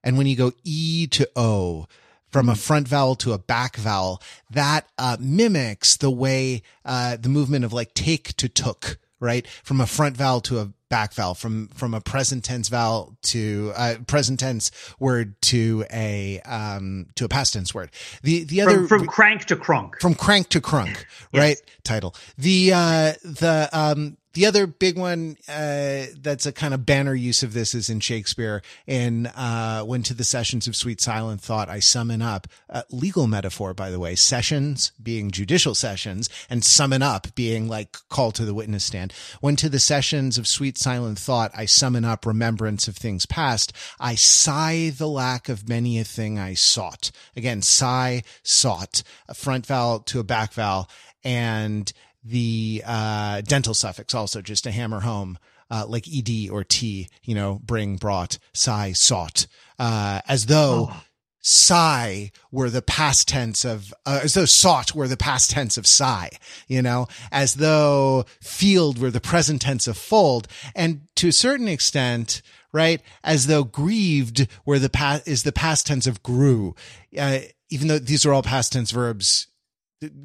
And 0.02 0.16
when 0.16 0.26
you 0.26 0.37
go 0.37 0.52
e 0.64 1.06
to 1.08 1.28
o 1.37 1.87
from 2.28 2.48
a 2.48 2.54
front 2.54 2.87
vowel 2.87 3.14
to 3.16 3.32
a 3.32 3.38
back 3.38 3.76
vowel 3.76 4.22
that 4.50 4.87
uh, 4.98 5.16
mimics 5.18 5.96
the 5.96 6.11
way 6.11 6.62
uh, 6.84 7.16
the 7.16 7.28
movement 7.28 7.64
of 7.64 7.72
like 7.72 7.94
take 7.94 8.37
to 8.37 8.48
took 8.48 8.98
right? 9.20 9.46
From 9.62 9.81
a 9.81 9.87
front 9.87 10.16
vowel 10.16 10.40
to 10.42 10.59
a 10.61 10.72
back 10.88 11.12
vowel, 11.14 11.35
from 11.35 11.68
from 11.68 11.94
a 11.94 12.01
present 12.01 12.44
tense 12.44 12.68
vowel 12.68 13.16
to 13.22 13.72
uh, 13.77 13.94
present 14.07 14.40
tense 14.40 14.70
word 14.98 15.40
to 15.42 15.85
a 15.92 16.40
um 16.40 17.07
to 17.16 17.24
a 17.24 17.29
past 17.29 17.55
tense 17.55 17.74
word. 17.74 17.90
The 18.22 18.44
the 18.44 18.62
other 18.62 18.87
from, 18.87 19.01
from 19.01 19.07
crank 19.07 19.44
to 19.46 19.57
crunk. 19.57 20.01
From 20.01 20.14
crank 20.14 20.48
to 20.51 20.61
crunk, 20.61 21.05
right? 21.33 21.61
Yes. 21.61 21.62
Title. 21.85 22.14
The 22.37 22.72
uh 22.72 23.12
the 23.22 23.68
um 23.72 24.16
the 24.38 24.46
other 24.46 24.68
big 24.68 24.96
one 24.96 25.37
uh, 25.48 26.05
that's 26.20 26.46
a 26.46 26.53
kind 26.53 26.72
of 26.72 26.87
banner 26.87 27.12
use 27.12 27.42
of 27.42 27.55
this 27.55 27.74
is 27.74 27.90
in 27.90 27.98
Shakespeare. 27.98 28.62
In 28.87 29.27
uh, 29.27 29.83
when 29.83 30.05
to 30.05 30.14
the 30.14 30.22
sessions 30.22 30.68
of 30.68 30.77
sweet 30.77 31.01
silent 31.01 31.40
thought 31.40 31.68
I 31.68 31.81
summon 31.81 32.22
up 32.22 32.46
uh, 32.70 32.83
legal 32.90 33.27
metaphor, 33.27 33.74
by 33.74 33.90
the 33.90 33.98
way, 33.98 34.14
sessions 34.14 34.92
being 35.03 35.33
judicial 35.33 35.74
sessions 35.74 36.31
and 36.48 36.64
summon 36.64 37.03
up 37.03 37.35
being 37.35 37.66
like 37.66 37.96
call 38.11 38.31
to 38.31 38.44
the 38.44 38.55
witness 38.55 38.85
stand. 38.85 39.12
When 39.40 39.57
to 39.57 39.68
the 39.68 39.81
sessions 39.81 40.38
of 40.38 40.46
sweet 40.46 40.77
silent 40.78 41.18
thought 41.18 41.50
I 41.54 41.66
summon 41.66 42.04
up 42.04 42.24
remembrance 42.24 42.88
of 42.88 42.96
things 42.96 43.26
past, 43.26 43.72
I 43.98 44.14
sigh 44.14 44.90
the 44.96 45.08
lack 45.08 45.48
of 45.48 45.68
many 45.68 45.98
a 45.98 46.04
thing 46.04 46.38
I 46.38 46.54
sought. 46.54 47.10
Again, 47.36 47.62
sigh, 47.62 48.22
sought, 48.42 49.02
a 49.28 49.34
front 49.34 49.66
vowel 49.66 50.00
to 50.00 50.20
a 50.20 50.24
back 50.24 50.52
vowel, 50.52 50.88
and 51.24 51.92
the 52.24 52.82
uh, 52.86 53.40
dental 53.42 53.74
suffix 53.74 54.14
also 54.14 54.42
just 54.42 54.64
to 54.64 54.70
hammer 54.70 55.00
home 55.00 55.38
uh, 55.70 55.84
like 55.86 56.06
ed 56.08 56.50
or 56.50 56.64
t 56.64 57.08
you 57.22 57.34
know 57.34 57.60
bring 57.64 57.96
brought 57.96 58.38
sigh 58.54 58.92
sought 58.92 59.46
uh, 59.78 60.20
as 60.26 60.46
though 60.46 60.88
oh. 60.90 61.02
Sigh 61.48 62.30
were 62.52 62.68
the 62.68 62.82
past 62.82 63.28
tense 63.28 63.64
of 63.64 63.94
uh, 64.04 64.20
as 64.22 64.34
though 64.34 64.44
sought 64.44 64.94
were 64.94 65.08
the 65.08 65.16
past 65.16 65.50
tense 65.50 65.78
of 65.78 65.87
sigh 65.87 66.28
you 66.66 66.82
know 66.82 67.06
as 67.32 67.54
though 67.54 68.26
field 68.42 68.98
were 68.98 69.11
the 69.11 69.20
present 69.20 69.62
tense 69.62 69.87
of 69.87 69.96
fold. 69.96 70.48
And 70.74 71.02
to 71.16 71.28
a 71.28 71.32
certain 71.32 71.68
extent 71.68 72.42
right 72.72 73.00
as 73.24 73.46
though 73.46 73.64
grieved 73.64 74.46
were 74.66 74.78
the 74.78 74.90
past 74.90 75.26
is 75.26 75.42
the 75.42 75.52
past 75.52 75.87
tense 75.87 76.06
of 76.06 76.22
grew. 76.22 76.74
Uh, 77.16 77.40
even 77.70 77.88
though 77.88 77.98
these 77.98 78.26
are 78.26 78.32
all 78.32 78.42
past 78.42 78.72
tense 78.72 78.90
verbs 78.90 79.46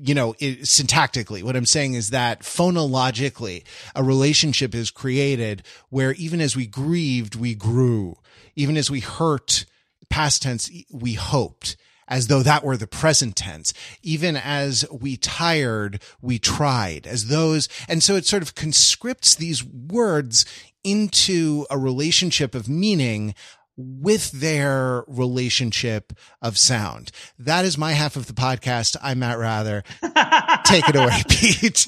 you 0.04 0.14
know, 0.14 0.36
it, 0.38 0.62
syntactically, 0.62 1.42
what 1.42 1.56
I'm 1.56 1.66
saying 1.66 1.96
is 1.96 2.12
that 2.12 2.42
phonologically, 2.42 3.64
a 3.96 4.04
relationship 4.04 4.76
is 4.76 4.92
created 4.92 5.64
where 5.90 6.12
even 6.14 6.42
as 6.42 6.56
we 6.56 6.68
grieved, 6.68 7.34
we 7.34 7.56
grew. 7.56 8.18
Even 8.56 8.78
as 8.78 8.92
we 8.92 9.00
hurt, 9.00 9.66
past 10.14 10.44
tense, 10.44 10.70
we 10.92 11.14
hoped 11.14 11.76
as 12.08 12.28
though 12.28 12.44
that 12.44 12.64
were 12.64 12.78
the 12.78 12.86
present 12.86 13.36
tense. 13.36 13.74
Even 14.04 14.38
as 14.38 14.86
we 14.92 15.18
tired, 15.18 16.00
we 16.22 16.38
tried 16.38 17.08
as 17.08 17.30
those. 17.30 17.68
And 17.88 18.04
so 18.04 18.16
it 18.16 18.28
sort 18.28 18.44
of 18.44 18.54
conscripts 18.54 19.34
these 19.34 19.64
words 19.64 20.46
into 20.84 21.66
a 21.72 21.80
relationship 21.80 22.54
of 22.54 22.70
meaning 22.70 23.34
with 23.76 24.32
their 24.32 25.04
relationship 25.08 26.14
of 26.42 26.58
sound. 26.58 27.12
That 27.40 27.66
is 27.66 27.78
my 27.78 27.94
half 27.94 28.16
of 28.16 28.28
the 28.28 28.34
podcast. 28.34 28.96
I'm 29.02 29.20
Matt 29.20 29.40
Wrather. 29.40 29.84
Take 30.66 30.88
it 30.90 30.96
away, 30.96 31.24
Pete. 31.30 31.88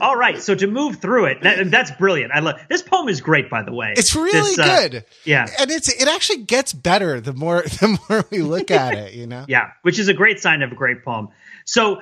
All 0.00 0.16
right. 0.16 0.40
So 0.40 0.54
to 0.54 0.66
move 0.66 0.96
through 0.96 1.26
it, 1.26 1.42
that, 1.42 1.70
that's 1.70 1.90
brilliant. 1.92 2.32
I 2.32 2.40
love 2.40 2.56
this 2.68 2.82
poem 2.82 3.08
is 3.08 3.20
great, 3.20 3.50
by 3.50 3.62
the 3.62 3.72
way. 3.72 3.94
It's 3.96 4.14
really 4.14 4.32
this, 4.32 4.58
uh, 4.58 4.80
good. 4.80 5.04
Yeah. 5.24 5.46
And 5.58 5.70
it's, 5.70 5.88
it 5.88 6.08
actually 6.08 6.44
gets 6.44 6.72
better 6.72 7.20
the 7.20 7.34
more, 7.34 7.62
the 7.80 7.98
more 8.08 8.24
we 8.30 8.38
look 8.38 8.70
at 8.70 8.94
it, 8.94 9.14
you 9.14 9.26
know? 9.26 9.44
yeah. 9.48 9.72
Which 9.82 9.98
is 9.98 10.08
a 10.08 10.14
great 10.14 10.40
sign 10.40 10.62
of 10.62 10.72
a 10.72 10.74
great 10.74 11.04
poem. 11.04 11.28
So 11.64 12.00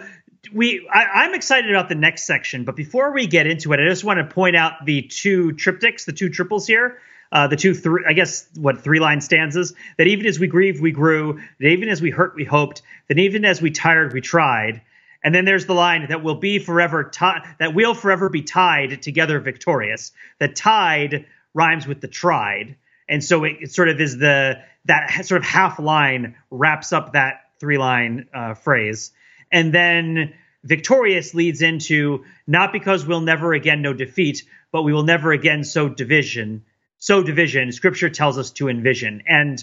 we 0.52 0.88
I, 0.92 1.24
am 1.24 1.34
excited 1.34 1.70
about 1.70 1.88
the 1.88 1.94
next 1.94 2.24
section, 2.24 2.64
but 2.64 2.76
before 2.76 3.12
we 3.12 3.26
get 3.26 3.46
into 3.46 3.72
it, 3.72 3.80
I 3.80 3.88
just 3.88 4.04
want 4.04 4.18
to 4.18 4.32
point 4.32 4.56
out 4.56 4.84
the 4.84 5.02
two 5.02 5.52
triptychs, 5.52 6.04
the 6.04 6.12
two 6.12 6.28
triples 6.28 6.66
here 6.66 6.98
uh, 7.34 7.48
the 7.48 7.56
two, 7.56 7.74
three, 7.74 8.04
I 8.06 8.12
guess, 8.12 8.48
what 8.54 8.80
three 8.80 9.00
line 9.00 9.20
stanzas 9.20 9.74
that 9.98 10.06
even 10.06 10.24
as 10.26 10.38
we 10.38 10.46
grieved, 10.46 10.80
we 10.80 10.92
grew, 10.92 11.40
that 11.58 11.66
even 11.66 11.88
as 11.88 12.00
we 12.00 12.10
hurt, 12.10 12.36
we 12.36 12.44
hoped, 12.44 12.82
that 13.08 13.18
even 13.18 13.44
as 13.44 13.60
we 13.60 13.72
tired, 13.72 14.12
we 14.12 14.20
tried. 14.20 14.82
And 15.22 15.34
then 15.34 15.44
there's 15.44 15.66
the 15.66 15.74
line 15.74 16.06
that 16.10 16.22
will 16.22 16.36
be 16.36 16.60
forever 16.60 17.02
tied, 17.02 17.42
that 17.58 17.74
we'll 17.74 17.94
forever 17.94 18.28
be 18.28 18.42
tied 18.42 19.02
together 19.02 19.40
victorious. 19.40 20.12
That 20.38 20.54
tied 20.54 21.26
rhymes 21.54 21.88
with 21.88 22.00
the 22.00 22.08
tried. 22.08 22.76
And 23.08 23.22
so 23.22 23.42
it, 23.42 23.56
it 23.62 23.72
sort 23.72 23.88
of 23.88 24.00
is 24.00 24.16
the, 24.16 24.62
that 24.84 25.24
sort 25.24 25.42
of 25.42 25.46
half 25.46 25.80
line 25.80 26.36
wraps 26.52 26.92
up 26.92 27.14
that 27.14 27.40
three 27.58 27.78
line 27.78 28.28
uh, 28.32 28.54
phrase. 28.54 29.10
And 29.50 29.74
then 29.74 30.34
victorious 30.62 31.34
leads 31.34 31.62
into 31.62 32.24
not 32.46 32.72
because 32.72 33.04
we'll 33.04 33.22
never 33.22 33.54
again 33.54 33.82
know 33.82 33.92
defeat, 33.92 34.44
but 34.70 34.82
we 34.82 34.92
will 34.92 35.02
never 35.02 35.32
again 35.32 35.64
sow 35.64 35.88
division 35.88 36.62
sow 37.04 37.22
division, 37.22 37.70
scripture 37.70 38.08
tells 38.08 38.38
us 38.38 38.50
to 38.50 38.70
envision. 38.70 39.22
And 39.26 39.62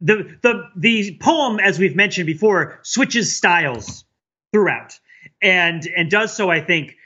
the 0.00 0.36
the 0.40 0.68
the 0.76 1.18
poem, 1.20 1.58
as 1.58 1.80
we've 1.80 1.96
mentioned 1.96 2.26
before, 2.26 2.78
switches 2.82 3.36
styles 3.36 4.04
throughout 4.52 4.98
and 5.42 5.84
and 5.96 6.08
does 6.08 6.34
so, 6.34 6.48
I 6.48 6.60
think, 6.60 6.96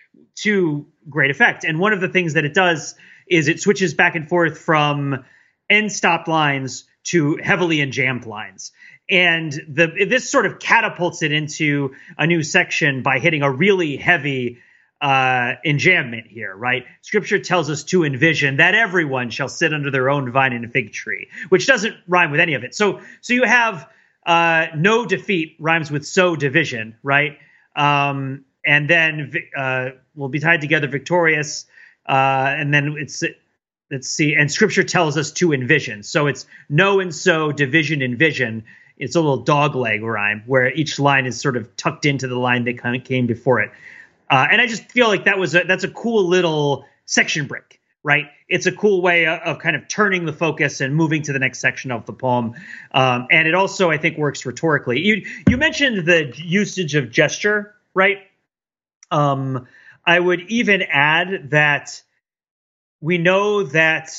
to 0.40 0.86
great 1.08 1.30
effect. 1.30 1.64
And 1.64 1.78
one 1.78 1.94
of 1.94 2.02
the 2.02 2.10
things 2.10 2.34
that 2.34 2.44
it 2.44 2.52
does 2.52 2.94
is 3.26 3.48
it 3.48 3.58
switches 3.58 3.94
back 3.94 4.16
and 4.16 4.28
forth 4.28 4.58
from 4.58 5.24
end 5.70 5.90
stopped 5.90 6.28
lines 6.28 6.84
to 7.04 7.36
heavily 7.42 7.78
enjambed 7.78 8.26
lines. 8.26 8.70
And 9.08 9.50
the 9.50 10.06
this 10.06 10.28
sort 10.28 10.44
of 10.44 10.58
catapults 10.58 11.22
it 11.22 11.32
into 11.32 11.94
a 12.18 12.26
new 12.26 12.42
section 12.42 13.02
by 13.02 13.18
hitting 13.18 13.40
a 13.40 13.50
really 13.50 13.96
heavy 13.96 14.58
uh, 15.04 15.56
enjambment 15.66 16.26
here, 16.26 16.56
right? 16.56 16.86
Scripture 17.02 17.38
tells 17.38 17.68
us 17.68 17.84
to 17.84 18.04
envision 18.04 18.56
that 18.56 18.74
everyone 18.74 19.28
shall 19.28 19.50
sit 19.50 19.74
under 19.74 19.90
their 19.90 20.08
own 20.08 20.32
vine 20.32 20.54
and 20.54 20.72
fig 20.72 20.94
tree, 20.94 21.28
which 21.50 21.66
doesn't 21.66 21.94
rhyme 22.08 22.30
with 22.30 22.40
any 22.40 22.54
of 22.54 22.64
it. 22.64 22.74
So, 22.74 23.02
so 23.20 23.34
you 23.34 23.44
have 23.44 23.86
uh, 24.24 24.68
no 24.74 25.04
defeat 25.04 25.56
rhymes 25.60 25.90
with 25.90 26.06
sow 26.06 26.36
division, 26.36 26.96
right? 27.02 27.36
Um, 27.76 28.46
and 28.64 28.88
then 28.88 29.34
uh, 29.54 29.90
we'll 30.14 30.30
be 30.30 30.40
tied 30.40 30.62
together 30.62 30.88
victorious, 30.88 31.66
uh, 32.08 32.54
and 32.56 32.72
then 32.72 32.96
it's 32.98 33.22
let's 33.90 34.08
see, 34.08 34.34
and 34.34 34.50
Scripture 34.50 34.84
tells 34.84 35.18
us 35.18 35.32
to 35.32 35.52
envision. 35.52 36.02
So 36.02 36.28
it's 36.28 36.46
no 36.70 37.00
and 37.00 37.14
sow 37.14 37.52
division 37.52 38.00
and 38.00 38.18
vision. 38.18 38.64
It's 38.96 39.16
a 39.16 39.20
little 39.20 39.42
dog 39.42 39.74
leg 39.74 40.02
rhyme 40.02 40.44
where 40.46 40.72
each 40.72 40.98
line 40.98 41.26
is 41.26 41.38
sort 41.38 41.58
of 41.58 41.76
tucked 41.76 42.06
into 42.06 42.26
the 42.26 42.38
line 42.38 42.64
that 42.64 42.78
kind 42.78 42.96
of 42.96 43.04
came 43.06 43.26
before 43.26 43.60
it. 43.60 43.70
Uh, 44.30 44.46
and 44.50 44.60
I 44.60 44.66
just 44.66 44.90
feel 44.90 45.08
like 45.08 45.24
that 45.24 45.38
was 45.38 45.54
a, 45.54 45.64
that's 45.64 45.84
a 45.84 45.90
cool 45.90 46.26
little 46.26 46.86
section 47.06 47.46
break, 47.46 47.80
right? 48.02 48.26
It's 48.48 48.66
a 48.66 48.72
cool 48.72 49.02
way 49.02 49.26
of, 49.26 49.40
of, 49.40 49.58
kind 49.58 49.76
of 49.76 49.86
turning 49.88 50.24
the 50.24 50.32
focus 50.32 50.80
and 50.80 50.94
moving 50.94 51.22
to 51.22 51.32
the 51.32 51.38
next 51.38 51.60
section 51.60 51.90
of 51.90 52.06
the 52.06 52.12
poem. 52.12 52.54
Um, 52.92 53.26
and 53.30 53.46
it 53.46 53.54
also, 53.54 53.90
I 53.90 53.98
think, 53.98 54.18
works 54.18 54.46
rhetorically. 54.46 55.00
You 55.00 55.26
you 55.48 55.56
mentioned 55.56 56.06
the 56.06 56.32
usage 56.36 56.94
of 56.94 57.10
gesture, 57.10 57.74
right? 57.92 58.18
Um, 59.10 59.66
I 60.06 60.18
would 60.18 60.40
even 60.50 60.82
add 60.82 61.50
that 61.50 62.02
we 63.00 63.18
know 63.18 63.64
that 63.64 64.10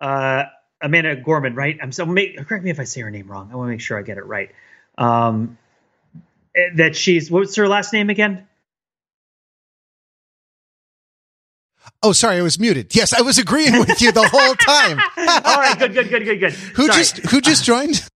uh, 0.00 0.44
Amanda 0.80 1.16
Gorman, 1.16 1.54
right? 1.54 1.78
I'm 1.82 1.92
so 1.92 2.04
make, 2.06 2.36
correct 2.46 2.64
me 2.64 2.70
if 2.70 2.80
I 2.80 2.84
say 2.84 3.00
her 3.00 3.10
name 3.10 3.30
wrong. 3.30 3.50
I 3.52 3.56
want 3.56 3.68
to 3.68 3.70
make 3.70 3.80
sure 3.80 3.98
I 3.98 4.02
get 4.02 4.18
it 4.18 4.26
right. 4.26 4.50
Um, 4.98 5.58
eh, 6.54 6.70
that 6.76 6.96
she's 6.96 7.30
what's 7.30 7.56
her 7.56 7.68
last 7.68 7.92
name 7.92 8.10
again? 8.10 8.46
Oh, 12.06 12.12
sorry, 12.12 12.36
I 12.36 12.42
was 12.42 12.60
muted. 12.60 12.94
Yes, 12.94 13.12
I 13.12 13.22
was 13.22 13.36
agreeing 13.36 13.80
with 13.80 14.00
you 14.00 14.12
the 14.12 14.28
whole 14.28 14.54
time. 14.54 15.00
All 15.44 15.56
right, 15.56 15.76
good, 15.76 15.92
good, 15.92 16.08
good, 16.08 16.24
good, 16.24 16.38
good. 16.38 16.52
Who 16.52 16.86
sorry. 16.86 16.98
just 16.98 17.16
who 17.16 17.40
just 17.40 17.64
joined? 17.72 18.08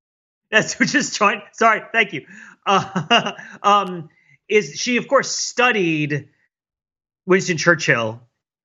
Yes, 0.53 0.74
who 0.74 0.85
just 0.85 1.16
joined? 1.16 1.42
Sorry, 1.55 1.83
thank 1.92 2.12
you. 2.12 2.24
Uh, 2.64 3.33
um, 3.64 4.09
is 4.48 4.76
she 4.76 4.96
of 4.96 5.09
course 5.09 5.29
studied 5.29 6.29
Winston 7.26 7.57
Churchill, 7.57 8.20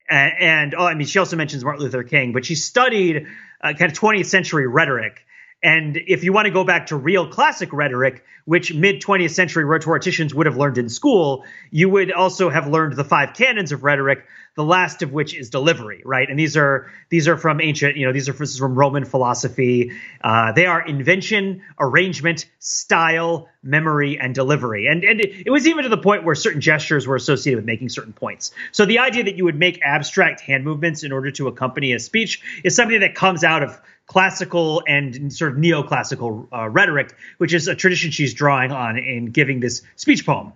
and, 0.08 0.34
and, 0.40 0.76
oh, 0.76 0.86
I 0.86 0.94
mean, 0.94 1.08
she 1.08 1.18
also 1.18 1.38
mentions 1.38 1.64
Martin 1.64 1.82
Luther 1.82 2.04
King, 2.04 2.32
but 2.32 2.46
she 2.46 2.54
studied 2.54 3.26
uh, 3.64 3.74
kind 3.74 3.92
of 3.92 3.98
20th 3.98 4.28
century 4.28 4.68
rhetoric. 4.68 5.25
And 5.66 5.98
if 5.98 6.24
you 6.24 6.32
want 6.32 6.46
to 6.46 6.52
go 6.52 6.64
back 6.64 6.86
to 6.88 6.96
real 6.96 7.28
classic 7.28 7.74
rhetoric, 7.74 8.24
which 8.46 8.72
mid 8.72 9.02
20th 9.02 9.32
century 9.32 9.66
rhetoricians 9.66 10.32
would 10.32 10.46
have 10.46 10.58
learned 10.58 10.78
in 10.78 10.90
school, 10.90 11.44
you 11.72 11.90
would 11.90 12.12
also 12.12 12.52
have 12.52 12.68
learned 12.68 12.96
the 12.96 13.04
five 13.04 13.34
canons 13.34 13.72
of 13.72 13.84
rhetoric, 13.84 14.28
the 14.56 14.64
last 14.64 15.02
of 15.02 15.12
which 15.12 15.34
is 15.34 15.50
delivery, 15.50 16.04
right? 16.06 16.30
And 16.30 16.38
these 16.38 16.56
are 16.56 16.92
these 17.10 17.28
are 17.28 17.36
from 17.36 17.60
ancient, 17.62 17.98
you 17.98 18.06
know, 18.06 18.14
these 18.14 18.30
are 18.30 18.34
from 18.34 18.76
Roman 18.76 19.06
philosophy. 19.06 19.94
Uh, 20.24 20.52
they 20.52 20.68
are 20.68 20.86
invention, 20.86 21.64
arrangement, 21.80 22.46
style, 22.60 23.50
memory, 23.64 24.20
and 24.20 24.36
delivery. 24.36 24.86
And 24.86 25.04
and 25.04 25.20
it, 25.20 25.48
it 25.48 25.50
was 25.50 25.66
even 25.66 25.82
to 25.82 25.90
the 25.90 25.98
point 25.98 26.24
where 26.26 26.36
certain 26.36 26.62
gestures 26.62 27.08
were 27.08 27.16
associated 27.16 27.58
with 27.58 27.66
making 27.66 27.90
certain 27.90 28.14
points. 28.14 28.52
So 28.72 28.86
the 28.86 29.00
idea 29.00 29.24
that 29.24 29.36
you 29.36 29.46
would 29.46 29.58
make 29.58 29.82
abstract 29.82 30.42
hand 30.42 30.64
movements 30.64 31.04
in 31.04 31.12
order 31.12 31.32
to 31.32 31.48
accompany 31.48 31.94
a 31.94 32.00
speech 32.00 32.44
is 32.64 32.76
something 32.76 33.00
that 33.00 33.16
comes 33.16 33.44
out 33.44 33.64
of 33.64 33.82
classical 34.08 34.84
and 34.88 35.34
sort 35.34 35.54
of 35.54 35.58
neoclassical 35.58 36.48
uh, 36.54 36.70
rhetoric, 36.70 37.16
which 37.38 37.54
is 37.54 37.68
a 37.68 37.76
tradition 37.76 38.12
she's 38.12 38.34
drawing 38.34 38.72
on 38.72 38.98
in 38.98 39.28
giving 39.28 39.60
this 39.60 39.82
speech 39.96 40.26
poem. 40.26 40.54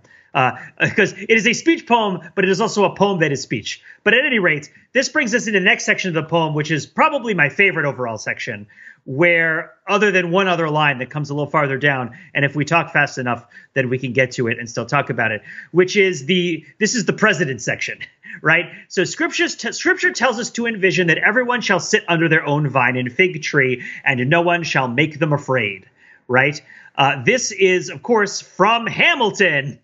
Because 0.79 1.13
uh, 1.13 1.17
it 1.27 1.31
is 1.31 1.47
a 1.47 1.53
speech 1.53 1.88
poem, 1.88 2.19
but 2.35 2.45
it 2.45 2.51
is 2.51 2.62
also 2.62 2.83
a 2.85 2.95
poem 2.95 3.19
that 3.19 3.31
is 3.31 3.41
speech. 3.41 3.81
But 4.03 4.13
at 4.13 4.25
any 4.25 4.39
rate, 4.39 4.71
this 4.93 5.09
brings 5.09 5.33
us 5.33 5.47
into 5.47 5.59
the 5.59 5.65
next 5.65 5.85
section 5.85 6.15
of 6.15 6.23
the 6.23 6.29
poem, 6.29 6.53
which 6.53 6.69
is 6.69 6.85
probably 6.85 7.33
my 7.33 7.49
favorite 7.49 7.85
overall 7.85 8.17
section, 8.17 8.67
where 9.05 9.73
other 9.88 10.12
than 10.12 10.31
one 10.31 10.47
other 10.47 10.69
line 10.69 10.99
that 10.99 11.09
comes 11.09 11.29
a 11.29 11.33
little 11.33 11.49
farther 11.49 11.77
down, 11.77 12.17
and 12.33 12.45
if 12.45 12.55
we 12.55 12.65
talk 12.65 12.93
fast 12.93 13.17
enough, 13.17 13.45
then 13.73 13.89
we 13.89 13.97
can 13.97 14.13
get 14.13 14.31
to 14.31 14.47
it 14.47 14.59
and 14.59 14.69
still 14.69 14.85
talk 14.85 15.09
about 15.09 15.31
it, 15.31 15.41
which 15.71 15.95
is 15.95 16.25
the 16.25 16.65
this 16.79 16.95
is 16.95 17.05
the 17.05 17.13
president 17.13 17.62
section. 17.62 17.99
right? 18.41 18.65
So 18.88 19.03
scripture 19.03 19.47
t- 19.47 19.71
scripture 19.71 20.12
tells 20.12 20.39
us 20.39 20.51
to 20.51 20.67
envision 20.67 21.07
that 21.07 21.17
everyone 21.17 21.62
shall 21.62 21.79
sit 21.79 22.03
under 22.07 22.29
their 22.29 22.45
own 22.45 22.69
vine 22.69 22.95
and 22.95 23.12
fig 23.12 23.41
tree, 23.41 23.83
and 24.03 24.29
no 24.29 24.41
one 24.41 24.63
shall 24.63 24.88
make 24.88 25.19
them 25.19 25.33
afraid, 25.33 25.85
right? 26.27 26.62
Uh, 26.95 27.23
this 27.23 27.51
is, 27.51 27.89
of 27.89 28.03
course, 28.03 28.41
from 28.41 28.85
Hamilton, 28.85 29.79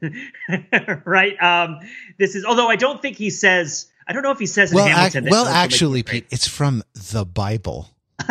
right? 1.05 1.41
Um, 1.41 1.79
this 2.17 2.35
is, 2.35 2.43
although 2.43 2.67
I 2.67 2.75
don't 2.75 3.01
think 3.01 3.15
he 3.17 3.29
says, 3.29 3.89
I 4.07 4.13
don't 4.13 4.21
know 4.21 4.31
if 4.31 4.39
he 4.39 4.45
says 4.45 4.71
in 4.71 4.77
Hamilton. 4.77 5.25
Ac- 5.25 5.31
well, 5.31 5.47
actually, 5.47 6.03
Pete, 6.03 6.25
it's 6.29 6.47
from 6.47 6.83
the 6.93 7.25
Bible. 7.25 7.89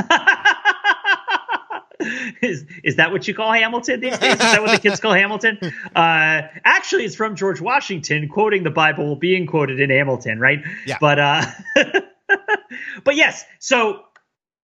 is 2.44 2.64
is 2.83 2.96
that 2.96 3.11
what 3.11 3.26
you 3.26 3.35
call 3.35 3.52
Hamilton 3.52 4.00
these 4.00 4.18
days? 4.18 4.35
Is 4.35 4.38
that 4.38 4.62
what 4.62 4.70
the 4.70 4.88
kids 4.88 5.00
call 5.00 5.12
Hamilton? 5.12 5.59
Uh, 5.94 6.48
actually, 6.64 7.04
it's 7.04 7.14
from 7.14 7.37
George 7.37 7.61
Washington 7.61 8.28
quoting 8.28 8.64
the 8.64 8.70
Bible 8.70 9.16
being 9.16 9.46
quoted 9.46 9.80
in 9.80 9.90
Hamilton, 9.90 10.40
right? 10.40 10.61
Yeah. 10.87 10.98
But 11.00 11.18
uh, 11.18 11.44
but 13.04 13.14
yes, 13.14 13.44
so 13.61 14.00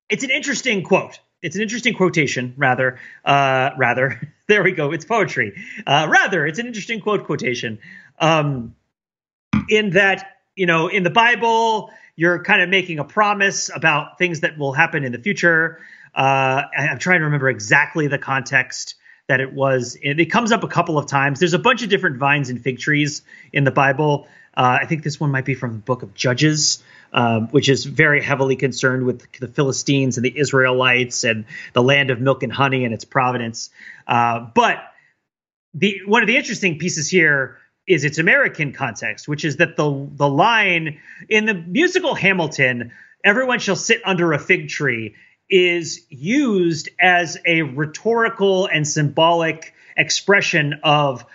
it's 0.09 0.23
an 0.23 0.31
interesting 0.31 0.83
quote. 0.83 1.19
It's 1.41 1.55
an 1.55 1.61
interesting 1.61 1.93
quotation, 1.93 2.53
rather. 2.57 2.99
Uh, 3.23 3.71
rather, 3.77 4.33
there 4.47 4.63
we 4.63 4.71
go. 4.71 4.91
It's 4.91 5.05
poetry. 5.05 5.53
Uh, 5.85 6.07
rather, 6.09 6.45
it's 6.45 6.59
an 6.59 6.67
interesting 6.67 6.99
quote 6.99 7.25
quotation. 7.25 7.79
Um, 8.19 8.75
in 9.69 9.91
that, 9.91 10.37
you 10.55 10.65
know, 10.65 10.87
in 10.87 11.03
the 11.03 11.09
Bible, 11.09 11.91
you're 12.15 12.43
kind 12.43 12.61
of 12.61 12.69
making 12.69 12.99
a 12.99 13.05
promise 13.05 13.69
about 13.73 14.17
things 14.17 14.41
that 14.41 14.57
will 14.57 14.73
happen 14.73 15.05
in 15.05 15.11
the 15.11 15.19
future. 15.19 15.79
Uh, 16.13 16.63
I'm 16.77 16.99
trying 16.99 17.19
to 17.19 17.25
remember 17.25 17.49
exactly 17.49 18.07
the 18.07 18.17
context 18.17 18.95
that 19.27 19.39
it 19.39 19.53
was. 19.53 19.97
It, 20.01 20.19
it, 20.19 20.25
comes 20.25 20.51
up 20.51 20.63
a 20.63 20.67
couple 20.67 20.97
of 20.97 21.07
times. 21.07 21.39
There's 21.39 21.53
a 21.53 21.59
bunch 21.59 21.83
of 21.83 21.89
different 21.89 22.17
vines 22.17 22.49
and 22.49 22.61
fig 22.61 22.79
trees 22.79 23.21
in 23.53 23.63
the 23.63 23.71
Bible. 23.71 24.27
Uh, 24.57 24.79
I 24.81 24.85
think 24.85 25.03
this 25.03 25.19
one 25.19 25.31
might 25.31 25.45
be 25.45 25.53
from 25.53 25.73
the 25.73 25.79
book 25.79 26.01
of 26.01 26.13
Judges, 26.13 26.83
um, 27.13 27.47
which 27.49 27.69
is 27.69 27.85
very 27.85 28.21
heavily 28.21 28.55
concerned 28.55 29.05
with 29.05 29.31
the 29.39 29.47
Philistines 29.47 30.17
and 30.17 30.25
the 30.25 30.37
Israelites 30.37 31.23
and 31.23 31.45
the 31.73 31.83
land 31.83 32.09
of 32.09 32.19
milk 32.19 32.43
and 32.43 32.51
honey 32.51 32.85
and 32.85 32.93
its 32.93 33.05
providence. 33.05 33.69
Uh, 34.07 34.47
but 34.53 34.77
the 35.73 36.01
one 36.05 36.23
of 36.23 36.27
the 36.27 36.35
interesting 36.35 36.79
pieces 36.79 37.07
here 37.07 37.57
is 37.87 38.03
its 38.03 38.17
American 38.17 38.73
context, 38.73 39.27
which 39.27 39.45
is 39.45 39.57
that 39.57 39.75
the 39.75 40.09
the 40.11 40.27
line 40.27 40.99
in 41.27 41.45
the 41.45 41.53
musical 41.53 42.15
Hamilton, 42.15 42.91
"Everyone 43.23 43.59
shall 43.59 43.75
sit 43.75 44.01
under 44.05 44.33
a 44.33 44.39
fig 44.39 44.69
tree," 44.69 45.15
is 45.49 46.05
used 46.09 46.89
as 46.99 47.37
a 47.45 47.61
rhetorical 47.63 48.67
and 48.67 48.87
symbolic 48.87 49.73
expression 49.97 50.79
of 50.83 51.25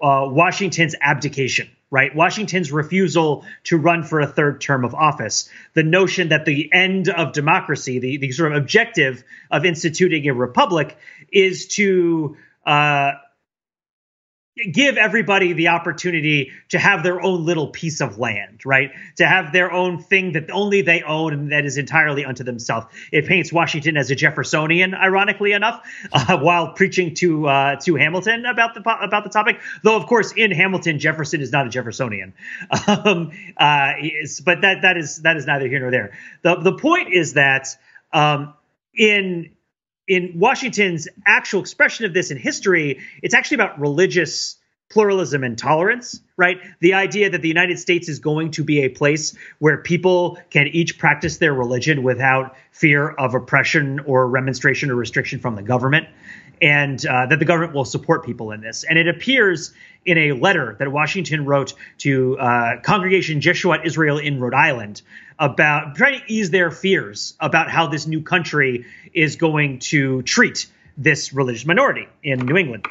uh, 0.00 0.26
Washington's 0.28 0.94
abdication 1.00 1.68
right? 1.90 2.14
Washington's 2.14 2.72
refusal 2.72 3.44
to 3.64 3.76
run 3.76 4.02
for 4.02 4.20
a 4.20 4.26
third 4.26 4.60
term 4.60 4.84
of 4.84 4.94
office. 4.94 5.48
The 5.74 5.82
notion 5.82 6.28
that 6.28 6.44
the 6.44 6.68
end 6.72 7.08
of 7.08 7.32
democracy, 7.32 7.98
the, 7.98 8.16
the 8.16 8.32
sort 8.32 8.52
of 8.52 8.58
objective 8.58 9.22
of 9.50 9.64
instituting 9.64 10.28
a 10.28 10.34
republic, 10.34 10.96
is 11.32 11.68
to 11.68 12.36
uh, 12.64 13.12
give 14.72 14.96
everybody 14.96 15.52
the 15.52 15.68
opportunity 15.68 16.50
to 16.70 16.78
have 16.78 17.02
their 17.02 17.20
own 17.20 17.44
little 17.44 17.68
piece 17.68 18.00
of 18.00 18.18
land, 18.18 18.64
right? 18.64 18.90
To 19.16 19.26
have 19.26 19.52
their 19.52 19.70
own 19.70 20.02
thing 20.02 20.32
that 20.32 20.50
only 20.50 20.80
they 20.80 21.02
own 21.02 21.34
and 21.34 21.52
that 21.52 21.66
is 21.66 21.76
entirely 21.76 22.24
unto 22.24 22.42
themselves. 22.42 22.86
It 23.12 23.26
paints 23.26 23.52
Washington 23.52 23.98
as 23.98 24.10
a 24.10 24.14
Jeffersonian, 24.14 24.94
ironically 24.94 25.52
enough, 25.52 25.86
uh, 26.12 26.38
while 26.38 26.72
preaching 26.72 27.14
to 27.16 27.46
uh, 27.46 27.76
to 27.80 27.96
Hamilton 27.96 28.46
about 28.46 28.74
the 28.74 28.80
about 28.80 29.24
the 29.24 29.30
topic. 29.30 29.60
Though, 29.82 29.96
of 29.96 30.06
course, 30.06 30.32
in 30.32 30.50
Hamilton, 30.52 30.98
Jefferson 30.98 31.42
is 31.42 31.52
not 31.52 31.66
a 31.66 31.70
Jeffersonian. 31.70 32.34
Um, 32.88 33.32
uh, 33.56 33.92
but 34.44 34.60
that 34.60 34.82
that 34.82 34.96
is 34.96 35.22
that 35.22 35.36
is 35.36 35.46
neither 35.46 35.66
here 35.68 35.80
nor 35.80 35.90
there. 35.90 36.18
the 36.42 36.56
The 36.56 36.72
point 36.72 37.12
is 37.12 37.34
that 37.34 37.68
um, 38.12 38.54
in 38.94 39.55
in 40.08 40.34
Washington's 40.36 41.08
actual 41.26 41.60
expression 41.60 42.04
of 42.04 42.14
this 42.14 42.30
in 42.30 42.38
history, 42.38 43.00
it's 43.22 43.34
actually 43.34 43.56
about 43.56 43.80
religious 43.80 44.56
pluralism 44.88 45.42
and 45.42 45.58
tolerance, 45.58 46.20
right? 46.36 46.60
The 46.80 46.94
idea 46.94 47.30
that 47.30 47.42
the 47.42 47.48
United 47.48 47.78
States 47.78 48.08
is 48.08 48.20
going 48.20 48.52
to 48.52 48.64
be 48.64 48.84
a 48.84 48.88
place 48.88 49.36
where 49.58 49.78
people 49.78 50.38
can 50.50 50.68
each 50.68 50.98
practice 50.98 51.38
their 51.38 51.52
religion 51.52 52.02
without 52.02 52.56
fear 52.70 53.08
of 53.08 53.34
oppression 53.34 54.00
or 54.00 54.28
remonstration 54.28 54.90
or 54.90 54.94
restriction 54.94 55.40
from 55.40 55.56
the 55.56 55.62
government, 55.62 56.06
and 56.62 57.04
uh, 57.04 57.26
that 57.26 57.38
the 57.38 57.44
government 57.44 57.74
will 57.74 57.84
support 57.84 58.24
people 58.24 58.52
in 58.52 58.60
this. 58.60 58.84
And 58.84 58.98
it 58.98 59.08
appears 59.08 59.74
in 60.04 60.18
a 60.18 60.32
letter 60.32 60.76
that 60.78 60.90
Washington 60.90 61.44
wrote 61.44 61.74
to 61.98 62.38
uh, 62.38 62.80
Congregation 62.80 63.40
Jeshuat 63.40 63.84
Israel 63.84 64.18
in 64.18 64.40
Rhode 64.40 64.54
Island 64.54 65.02
about 65.38 65.96
trying 65.96 66.20
to 66.20 66.32
ease 66.32 66.50
their 66.50 66.70
fears 66.70 67.34
about 67.40 67.70
how 67.70 67.88
this 67.88 68.06
new 68.06 68.22
country 68.22 68.86
is 69.12 69.36
going 69.36 69.80
to 69.80 70.22
treat 70.22 70.66
this 70.96 71.32
religious 71.32 71.66
minority 71.66 72.08
in 72.22 72.38
New 72.38 72.56
England. 72.56 72.86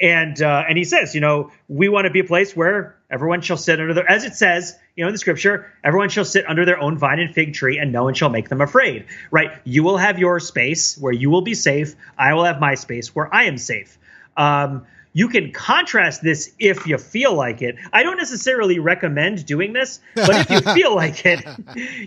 And 0.00 0.40
uh, 0.40 0.64
and 0.68 0.78
he 0.78 0.84
says, 0.84 1.14
you 1.14 1.20
know, 1.20 1.50
we 1.68 1.88
want 1.88 2.04
to 2.04 2.10
be 2.10 2.20
a 2.20 2.24
place 2.24 2.54
where 2.54 2.96
everyone 3.10 3.40
shall 3.40 3.56
sit 3.56 3.80
under 3.80 3.94
the, 3.94 4.04
as 4.08 4.24
it 4.24 4.34
says, 4.34 4.78
you 4.94 5.02
know, 5.02 5.08
in 5.08 5.14
the 5.14 5.18
scripture, 5.18 5.72
everyone 5.82 6.08
shall 6.08 6.24
sit 6.24 6.48
under 6.48 6.64
their 6.64 6.78
own 6.78 6.98
vine 6.98 7.18
and 7.18 7.34
fig 7.34 7.54
tree, 7.54 7.78
and 7.78 7.90
no 7.90 8.04
one 8.04 8.14
shall 8.14 8.30
make 8.30 8.48
them 8.48 8.60
afraid. 8.60 9.06
Right? 9.30 9.50
You 9.64 9.82
will 9.82 9.96
have 9.96 10.18
your 10.18 10.38
space 10.38 10.96
where 10.96 11.12
you 11.12 11.30
will 11.30 11.42
be 11.42 11.54
safe. 11.54 11.96
I 12.16 12.34
will 12.34 12.44
have 12.44 12.60
my 12.60 12.76
space 12.76 13.14
where 13.14 13.32
I 13.34 13.44
am 13.44 13.58
safe. 13.58 13.98
Um, 14.36 14.86
you 15.12 15.28
can 15.28 15.52
contrast 15.52 16.22
this 16.22 16.52
if 16.58 16.86
you 16.86 16.98
feel 16.98 17.34
like 17.34 17.62
it. 17.62 17.76
I 17.92 18.02
don't 18.02 18.16
necessarily 18.16 18.78
recommend 18.78 19.44
doing 19.46 19.72
this, 19.72 20.00
but 20.14 20.50
if 20.50 20.50
you 20.50 20.60
feel 20.74 20.94
like 20.94 21.24
it, 21.24 21.44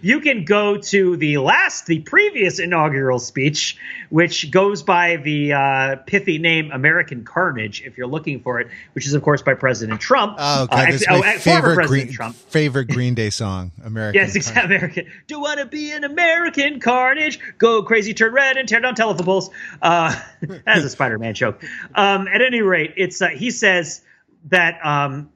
you 0.04 0.22
can 0.22 0.46
go 0.46 0.78
to 0.78 1.18
the 1.18 1.38
last, 1.38 1.88
the 1.88 2.00
previous 2.00 2.60
inaugural 2.60 3.20
speech, 3.20 3.78
which 4.10 4.52
goes 4.52 4.84
by 4.84 5.18
the 5.18 5.54
uh, 5.54 5.96
pithy 6.06 6.38
name 6.38 6.72
American 6.72 7.24
Carnage, 7.24 7.82
if 7.86 7.98
you're 7.98 8.08
looking 8.08 8.42
for 8.42 8.60
it, 8.60 8.68
which 8.94 9.08
is, 9.08 9.14
of 9.14 9.22
course, 9.24 9.42
by 9.42 9.54
President 9.54 10.00
Trump. 10.00 10.36
Oh, 10.38 10.68
God, 10.68 10.94
uh, 10.94 10.98
oh, 11.10 11.22
favorite, 11.38 11.88
Green, 11.88 12.12
Trump. 12.12 12.36
favorite 12.36 12.86
Green 12.86 13.14
Day 13.16 13.30
song, 13.30 13.72
American 13.84 14.22
Yes, 14.22 14.36
exactly. 14.36 14.76
American. 14.76 15.12
Do 15.28 15.42
want 15.42 15.60
to 15.60 15.66
be 15.66 15.92
an 15.92 16.04
American 16.04 16.80
Carnage? 16.80 17.40
Go 17.58 17.84
crazy, 17.84 18.14
turn 18.14 18.34
red, 18.34 18.58
and 18.58 18.68
tear 18.68 18.80
down 18.80 18.96
telephone 18.96 19.26
poles. 19.26 19.50
Uh, 19.82 20.20
that's 20.42 20.84
a 20.84 20.90
Spider 20.90 21.18
Man 21.18 21.34
joke. 21.34 21.64
Um, 21.96 22.28
at 22.28 22.42
any 22.42 22.62
rate, 22.62 22.91
it's 22.98 23.22
uh, 23.22 23.30
he 23.30 23.52
says 23.52 24.02
that 24.46 24.86
um, 24.86 25.30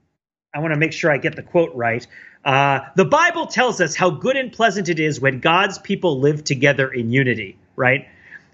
I 0.54 0.60
want 0.60 0.74
to 0.74 0.80
make 0.80 0.94
sure 0.94 1.12
I 1.12 1.18
get 1.18 1.36
the 1.36 1.44
quote 1.44 1.76
right. 1.76 2.06
Uh, 2.44 2.82
the 2.96 3.06
Bible 3.06 3.48
tells 3.48 3.82
us 3.82 3.96
how 3.96 4.12
good 4.12 4.36
and 4.36 4.52
pleasant 4.52 4.88
it 4.88 5.00
is 5.00 5.20
when 5.20 5.40
God's 5.40 5.80
people 5.80 6.20
live 6.20 6.44
together 6.44 6.92
in 6.92 7.10
unity, 7.10 7.58
right? 7.76 8.08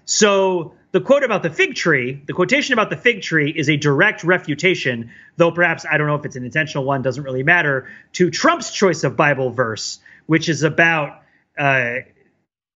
So 0.06 0.74
the 0.92 1.00
quote 1.00 1.24
about 1.24 1.42
the 1.42 1.50
fig 1.50 1.74
tree, 1.74 2.22
the 2.26 2.32
quotation 2.32 2.72
about 2.72 2.90
the 2.90 2.96
fig 2.96 3.22
tree 3.22 3.50
is 3.50 3.68
a 3.68 3.76
direct 3.76 4.24
refutation, 4.24 5.10
though 5.36 5.50
perhaps 5.50 5.84
I 5.90 5.98
don't 5.98 6.06
know 6.06 6.16
if 6.16 6.24
it's 6.24 6.36
an 6.36 6.44
intentional 6.44 6.84
one, 6.84 7.02
doesn't 7.02 7.22
really 7.22 7.42
matter, 7.42 7.88
to 8.14 8.30
Trump's 8.30 8.70
choice 8.70 9.04
of 9.04 9.16
Bible 9.16 9.50
verse, 9.50 10.00
which 10.26 10.48
is 10.48 10.62
about 10.62 11.22
uh, 11.58 11.96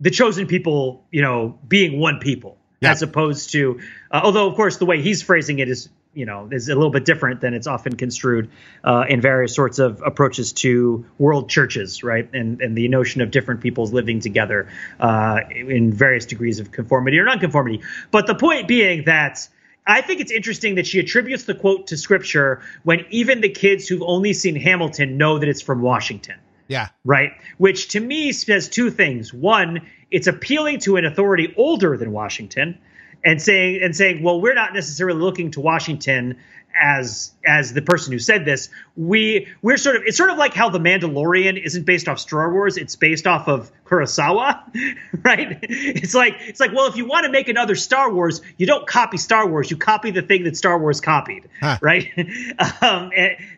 the 0.01 0.11
chosen 0.11 0.47
people, 0.47 1.07
you 1.11 1.23
know, 1.23 1.59
being 1.67 1.99
one 1.99 2.19
people, 2.21 2.59
yep. 2.81 2.93
as 2.93 3.03
opposed 3.03 3.53
to, 3.53 3.81
uh, 4.11 4.21
although 4.23 4.49
of 4.49 4.55
course 4.55 4.77
the 4.77 4.87
way 4.87 5.03
he's 5.03 5.23
phrasing 5.23 5.59
it 5.59 5.69
is 5.69 5.89
you 6.17 6.27
know 6.27 6.49
is 6.51 6.69
a 6.69 6.75
little 6.75 6.91
bit 6.91 7.05
different 7.05 7.41
than 7.41 7.55
it's 7.55 7.67
often 7.67 7.95
construed 7.95 8.51
uh, 8.83 9.05
in 9.09 9.21
various 9.21 9.55
sorts 9.55 9.79
of 9.79 10.03
approaches 10.05 10.53
to 10.55 11.05
world 11.19 11.49
churches, 11.49 12.03
right? 12.03 12.29
And 12.33 12.61
and 12.61 12.77
the 12.77 12.89
notion 12.89 13.21
of 13.21 13.31
different 13.31 13.61
peoples 13.61 13.93
living 13.93 14.21
together 14.21 14.69
uh, 14.99 15.41
in 15.51 15.93
various 15.93 16.27
degrees 16.27 16.59
of 16.59 16.73
conformity 16.73 17.19
or 17.19 17.25
nonconformity. 17.25 17.83
But 18.11 18.27
the 18.27 18.35
point 18.35 18.67
being 18.67 19.05
that. 19.05 19.49
I 19.89 20.01
think 20.01 20.21
it's 20.21 20.33
interesting 20.33 20.75
that 20.75 20.87
she 20.89 20.99
attributes 20.99 21.45
the 21.45 21.55
quote 21.55 21.87
to 21.87 21.97
scripture 21.97 22.61
when 22.83 23.07
even 23.11 23.41
the 23.41 23.49
kids 23.49 23.87
who've 23.87 24.03
only 24.03 24.33
seen 24.33 24.57
Hamilton 24.57 25.17
know 25.17 25.39
that 25.39 25.49
it's 25.49 25.63
from 25.63 25.81
Washington. 25.81 26.35
Yeah. 26.67 26.89
Right. 27.05 27.35
Which 27.59 27.91
to 27.91 28.01
me 28.01 28.33
says 28.33 28.69
two 28.69 28.91
things. 28.91 29.33
One, 29.33 29.87
it's 30.11 30.27
appealing 30.27 30.81
to 30.81 30.97
an 30.97 31.05
authority 31.05 31.55
older 31.57 31.97
than 31.97 32.11
Washington 32.11 32.79
and 33.27 33.43
saying 33.43 33.81
and 33.83 33.95
saying, 33.95 34.23
well, 34.23 34.41
we're 34.41 34.55
not 34.55 34.73
necessarily 34.73 35.21
looking 35.21 35.51
to 35.51 35.61
Washington 35.61 36.39
as 36.81 37.33
as 37.45 37.73
the 37.73 37.83
person 37.83 38.13
who 38.13 38.21
said 38.21 38.45
this. 38.45 38.69
We 38.97 39.49
we're 39.63 39.79
sort 39.79 39.97
of 39.97 40.03
it's 40.07 40.17
sort 40.17 40.31
of 40.31 40.39
like 40.39 40.55
how 40.55 40.71
the 40.71 40.79
Mandalorian 40.79 41.61
isn't 41.61 41.85
based 41.85 42.07
off 42.07 42.21
Star 42.21 42.53
Wars; 42.53 42.77
it's 42.77 42.95
based 42.95 43.27
off 43.27 43.49
of 43.49 43.73
Kurosawa, 43.85 44.63
right? 45.25 45.59
It's 45.63 46.15
like 46.15 46.37
it's 46.41 46.61
like 46.61 46.73
well, 46.73 46.87
if 46.87 46.97
you 46.97 47.05
want 47.07 47.27
to 47.27 47.33
make 47.33 47.49
another 47.49 47.75
Star 47.75 48.13
Wars, 48.13 48.43
you 48.59 48.67
don't 48.67 48.87
copy 48.87 49.17
Star 49.17 49.49
Wars; 49.49 49.71
you 49.73 49.77
copy 49.77 50.13
the 50.13 50.23
thing 50.23 50.45
that 50.45 50.57
Star 50.57 50.79
Wars 50.79 51.01
copied, 51.01 51.49
huh. 51.61 51.79
right? 51.83 52.09
um, 52.81 53.11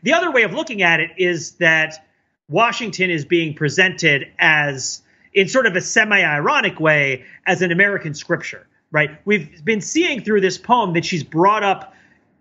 the 0.03 0.15
other 0.15 0.31
way 0.31 0.45
of 0.45 0.55
looking 0.55 0.81
at 0.81 1.01
it 1.01 1.11
is 1.19 1.53
that 1.57 2.07
Washington 2.49 3.11
is 3.11 3.27
being 3.27 3.53
presented 3.55 4.33
as 4.39 5.03
in 5.35 5.49
sort 5.49 5.67
of 5.67 5.77
a 5.77 5.81
semi-ironic 5.83 6.81
way 6.81 7.27
as 7.45 7.61
an 7.61 7.71
American 7.71 8.15
scripture 8.15 8.67
right? 8.91 9.21
We've 9.25 9.65
been 9.65 9.81
seeing 9.81 10.23
through 10.23 10.41
this 10.41 10.59
poem 10.59 10.95
that 10.95 11.05
she's 11.05 11.25
brought 11.25 11.63
up 11.63 11.95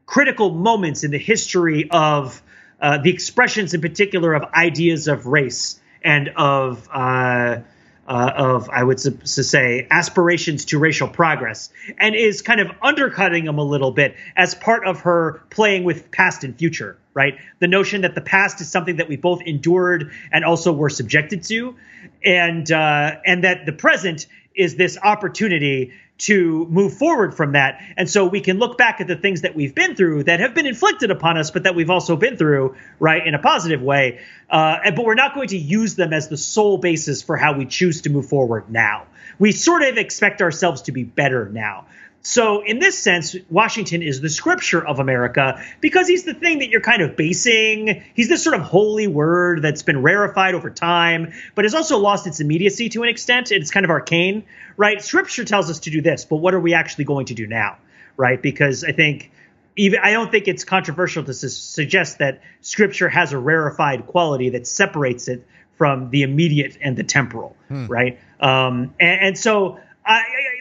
critical 0.06 0.52
moments 0.52 1.04
in 1.04 1.12
the 1.12 1.18
history 1.18 1.90
of 1.92 2.42
uh, 2.82 3.00
the 3.00 3.10
expressions, 3.10 3.74
in 3.74 3.82
particular, 3.82 4.34
of 4.34 4.44
ideas 4.54 5.08
of 5.08 5.26
race 5.26 5.80
and 6.04 6.30
of 6.36 6.88
uh, 6.92 7.60
uh, 8.08 8.32
of 8.36 8.70
I 8.70 8.84
would 8.84 9.00
su- 9.00 9.20
say 9.26 9.88
aspirations 9.92 10.66
to 10.66 10.80
racial 10.80 11.10
progress, 11.10 11.70
and 11.98 12.16
is 12.16 12.42
kind 12.42 12.62
of 12.62 12.72
undercutting 12.82 13.46
them 13.46 13.58
a 13.58 13.64
little 13.64 13.92
bit 13.92 14.16
as 14.36 14.56
part 14.56 14.88
of 14.88 15.02
her 15.02 15.42
playing 15.50 15.84
with 15.84 16.12
past 16.12 16.44
and 16.44 16.58
future. 16.58 16.98
Right, 17.14 17.40
the 17.60 17.68
notion 17.68 18.02
that 18.02 18.14
the 18.14 18.22
past 18.22 18.62
is 18.62 18.70
something 18.70 18.98
that 18.98 19.10
we 19.10 19.18
both 19.18 19.42
endured 19.42 20.12
and 20.32 20.46
also 20.46 20.72
were 20.72 20.90
subjected 20.90 21.44
to, 21.46 21.76
and 22.24 22.72
uh, 22.72 23.16
and 23.26 23.44
that 23.44 23.66
the 23.66 23.74
present 23.74 24.28
is 24.56 24.76
this 24.76 24.98
opportunity 25.02 25.94
to 26.20 26.66
move 26.70 26.94
forward 26.94 27.36
from 27.36 27.52
that. 27.52 27.82
And 27.96 28.10
so 28.10 28.26
we 28.26 28.42
can 28.42 28.58
look 28.58 28.78
back 28.78 29.02
at 29.02 29.08
the 29.08 29.16
things 29.16 29.42
that 29.42 29.56
we've 29.56 29.76
been 29.76 29.96
through 29.96 30.24
that 30.24 30.40
have 30.40 30.54
been 30.54 30.66
inflicted 30.66 31.12
upon 31.12 31.38
us, 31.38 31.52
but 31.52 31.64
that 31.64 31.76
we've 31.76 31.90
also 31.90 32.16
been 32.16 32.38
through, 32.38 32.76
right, 33.00 33.26
in 33.26 33.36
a 33.36 33.40
positive 33.40 33.82
way. 33.82 34.20
Uh, 34.50 34.78
but 34.96 35.06
we're 35.06 35.16
not 35.16 35.36
going 35.36 35.50
to 35.50 35.58
use 35.58 35.96
them 35.96 36.14
as 36.14 36.28
the 36.28 36.38
sole 36.38 36.78
basis 36.78 37.22
for 37.22 37.38
how 37.38 37.58
we 37.58 37.66
choose 37.66 38.02
to 38.02 38.10
move 38.10 38.28
forward 38.28 38.70
now. 38.70 39.06
We 39.40 39.52
sort 39.52 39.84
of 39.84 39.98
expect 39.98 40.42
ourselves 40.42 40.84
to 40.84 40.92
be 40.92 41.04
better 41.04 41.48
now. 41.50 41.86
So, 42.28 42.62
in 42.62 42.80
this 42.80 43.00
sense, 43.00 43.38
Washington 43.50 44.02
is 44.02 44.20
the 44.20 44.28
scripture 44.28 44.86
of 44.86 45.00
America 45.00 45.64
because 45.80 46.10
he's 46.10 46.26
the 46.26 46.34
thing 46.34 46.60
that 46.60 46.68
you're 46.68 46.82
kind 46.82 47.02
of 47.02 47.16
basing. 47.16 48.04
He's 48.16 48.28
this 48.28 48.44
sort 48.44 48.58
of 48.58 48.64
holy 48.64 49.08
word 49.08 49.62
that's 49.62 49.82
been 49.82 50.02
rarefied 50.02 50.54
over 50.54 50.70
time, 50.70 51.32
but 51.56 51.64
has 51.64 51.74
also 51.74 52.00
lost 52.00 52.28
its 52.28 52.42
immediacy 52.42 52.90
to 52.90 53.04
an 53.04 53.08
extent. 53.08 53.54
It's 53.54 53.72
kind 53.72 53.86
of 53.86 53.92
arcane, 53.92 54.44
right? 54.76 55.02
Scripture 55.02 55.46
tells 55.46 55.70
us 55.70 55.80
to 55.80 55.90
do 55.90 56.02
this, 56.02 56.26
but 56.26 56.36
what 56.36 56.54
are 56.54 56.60
we 56.60 56.74
actually 56.74 57.06
going 57.06 57.28
to 57.28 57.34
do 57.34 57.48
now, 57.48 57.78
right? 58.18 58.42
Because 58.42 58.84
I 58.84 58.92
think 58.92 59.32
even 59.78 60.02
I 60.04 60.12
don't 60.12 60.30
think 60.30 60.50
it's 60.50 60.66
controversial 60.66 61.24
to 61.24 61.34
su- 61.34 61.48
suggest 61.48 62.18
that 62.18 62.42
Scripture 62.60 63.08
has 63.08 63.32
a 63.32 63.38
rarefied 63.38 64.06
quality 64.06 64.50
that 64.50 64.68
separates 64.68 65.30
it 65.30 65.48
from 65.78 66.10
the 66.10 66.24
immediate 66.24 66.78
and 66.82 66.98
the 66.98 67.06
temporal, 67.06 67.56
hmm. 67.70 67.86
right? 67.86 68.20
Um, 68.42 68.94
and, 69.00 69.22
and 69.22 69.38
so 69.38 69.80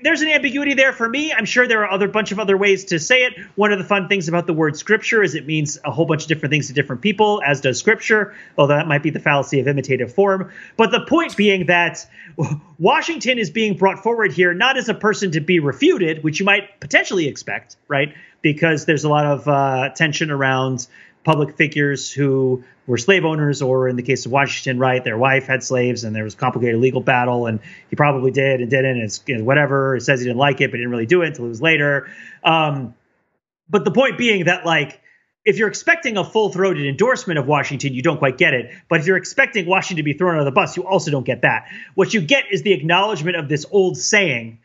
There's 0.03 0.23
an 0.23 0.29
ambiguity 0.29 0.75
there 0.75 0.93
for 0.93 1.09
me. 1.09 1.33
I'm 1.33 1.45
sure 1.45 1.67
there 1.67 1.85
are 1.85 1.91
other 1.91 2.09
bunch 2.09 2.33
of 2.33 2.39
other 2.39 2.57
ways 2.57 2.87
to 2.87 2.99
say 2.99 3.25
it. 3.25 3.35
One 3.55 3.73
of 3.73 3.79
the 3.79 3.85
fun 3.85 4.09
things 4.09 4.29
about 4.29 4.47
the 4.47 4.53
word 4.53 4.77
scripture 4.77 5.23
is 5.23 5.35
it 5.35 5.47
means 5.47 5.79
a 5.85 5.91
whole 5.91 6.07
bunch 6.07 6.23
of 6.23 6.29
different 6.29 6.51
things 6.51 6.67
to 6.69 6.73
different 6.73 7.03
people, 7.03 7.43
as 7.47 7.61
does 7.61 7.79
scripture, 7.79 8.35
although 8.59 8.77
that 8.77 8.89
might 8.89 9.03
be 9.03 9.11
the 9.11 9.21
fallacy 9.21 9.61
of 9.61 9.69
imitative 9.69 10.13
form. 10.13 10.53
But 10.77 10.91
the 10.91 11.01
point 11.07 11.37
being 11.37 11.67
that 11.67 12.07
Washington 12.79 13.39
is 13.39 13.51
being 13.51 13.77
brought 13.77 14.03
forward 14.03 14.33
here 14.33 14.53
not 14.53 14.77
as 14.77 14.89
a 14.89 14.95
person 14.95 15.31
to 15.33 15.41
be 15.41 15.61
refuted, 15.61 16.25
which 16.25 16.41
you 16.41 16.47
might 16.47 16.81
potentially 16.81 17.29
expect, 17.29 17.77
right? 17.89 18.15
Because 18.43 18.85
there's 18.85 19.05
a 19.05 19.09
lot 19.09 19.27
of 19.27 19.49
uh, 19.49 19.91
tension 19.91 20.31
around 20.31 20.87
public 21.27 21.57
figures 21.57 22.11
who 22.11 22.63
were 22.87 22.97
slave 22.97 23.25
owners, 23.25 23.61
or 23.61 23.89
in 23.89 23.97
the 23.97 24.03
case 24.03 24.27
of 24.27 24.33
Washington, 24.33 24.79
right, 24.79 25.03
their 25.03 25.19
wife 25.19 25.49
had 25.49 25.65
slaves, 25.65 26.05
and 26.05 26.15
there 26.15 26.23
was 26.23 26.35
a 26.35 26.37
complicated 26.37 26.81
legal 26.81 27.01
battle, 27.01 27.47
and 27.47 27.59
he 27.91 27.97
probably 27.97 28.31
did 28.31 28.61
and 28.61 28.71
didn't, 28.71 29.01
and 29.01 29.21
you 29.27 29.37
know, 29.37 29.45
whatever. 29.45 29.97
It 29.97 30.03
says 30.03 30.21
he 30.21 30.27
didn't 30.27 30.39
like 30.39 30.61
it, 30.61 30.71
but 30.71 30.77
didn't 30.77 30.93
really 30.93 31.05
do 31.05 31.23
it 31.23 31.29
until 31.29 31.47
it 31.47 31.49
was 31.49 31.61
later. 31.61 32.09
Um, 32.45 32.95
but 33.69 33.85
the 33.85 33.91
point 33.91 34.17
being 34.17 34.45
that 34.45 34.65
like 34.65 35.01
if 35.45 35.59
you're 35.59 35.69
expecting 35.69 36.17
a 36.17 36.25
full-throated 36.25 36.87
endorsement 36.87 37.39
of 37.39 37.47
Washington, 37.47 37.93
you 37.93 38.03
don't 38.03 38.19
quite 38.19 38.39
get 38.39 38.55
it. 38.55 38.73
But 38.89 39.01
if 39.01 39.07
you're 39.07 39.17
expecting 39.17 39.67
Washington 39.67 39.99
to 39.99 40.03
be 40.03 40.13
thrown 40.13 40.33
under 40.33 40.45
the 40.45 40.53
bus, 40.53 40.77
you 40.77 40.85
also 40.85 41.11
don't 41.11 41.27
get 41.27 41.43
that. 41.43 41.67
What 41.95 42.15
you 42.15 42.21
get 42.21 42.45
is 42.51 42.63
the 42.63 42.73
acknowledgement 42.73 43.37
of 43.37 43.49
this 43.49 43.65
old 43.71 43.97
saying, 43.97 44.59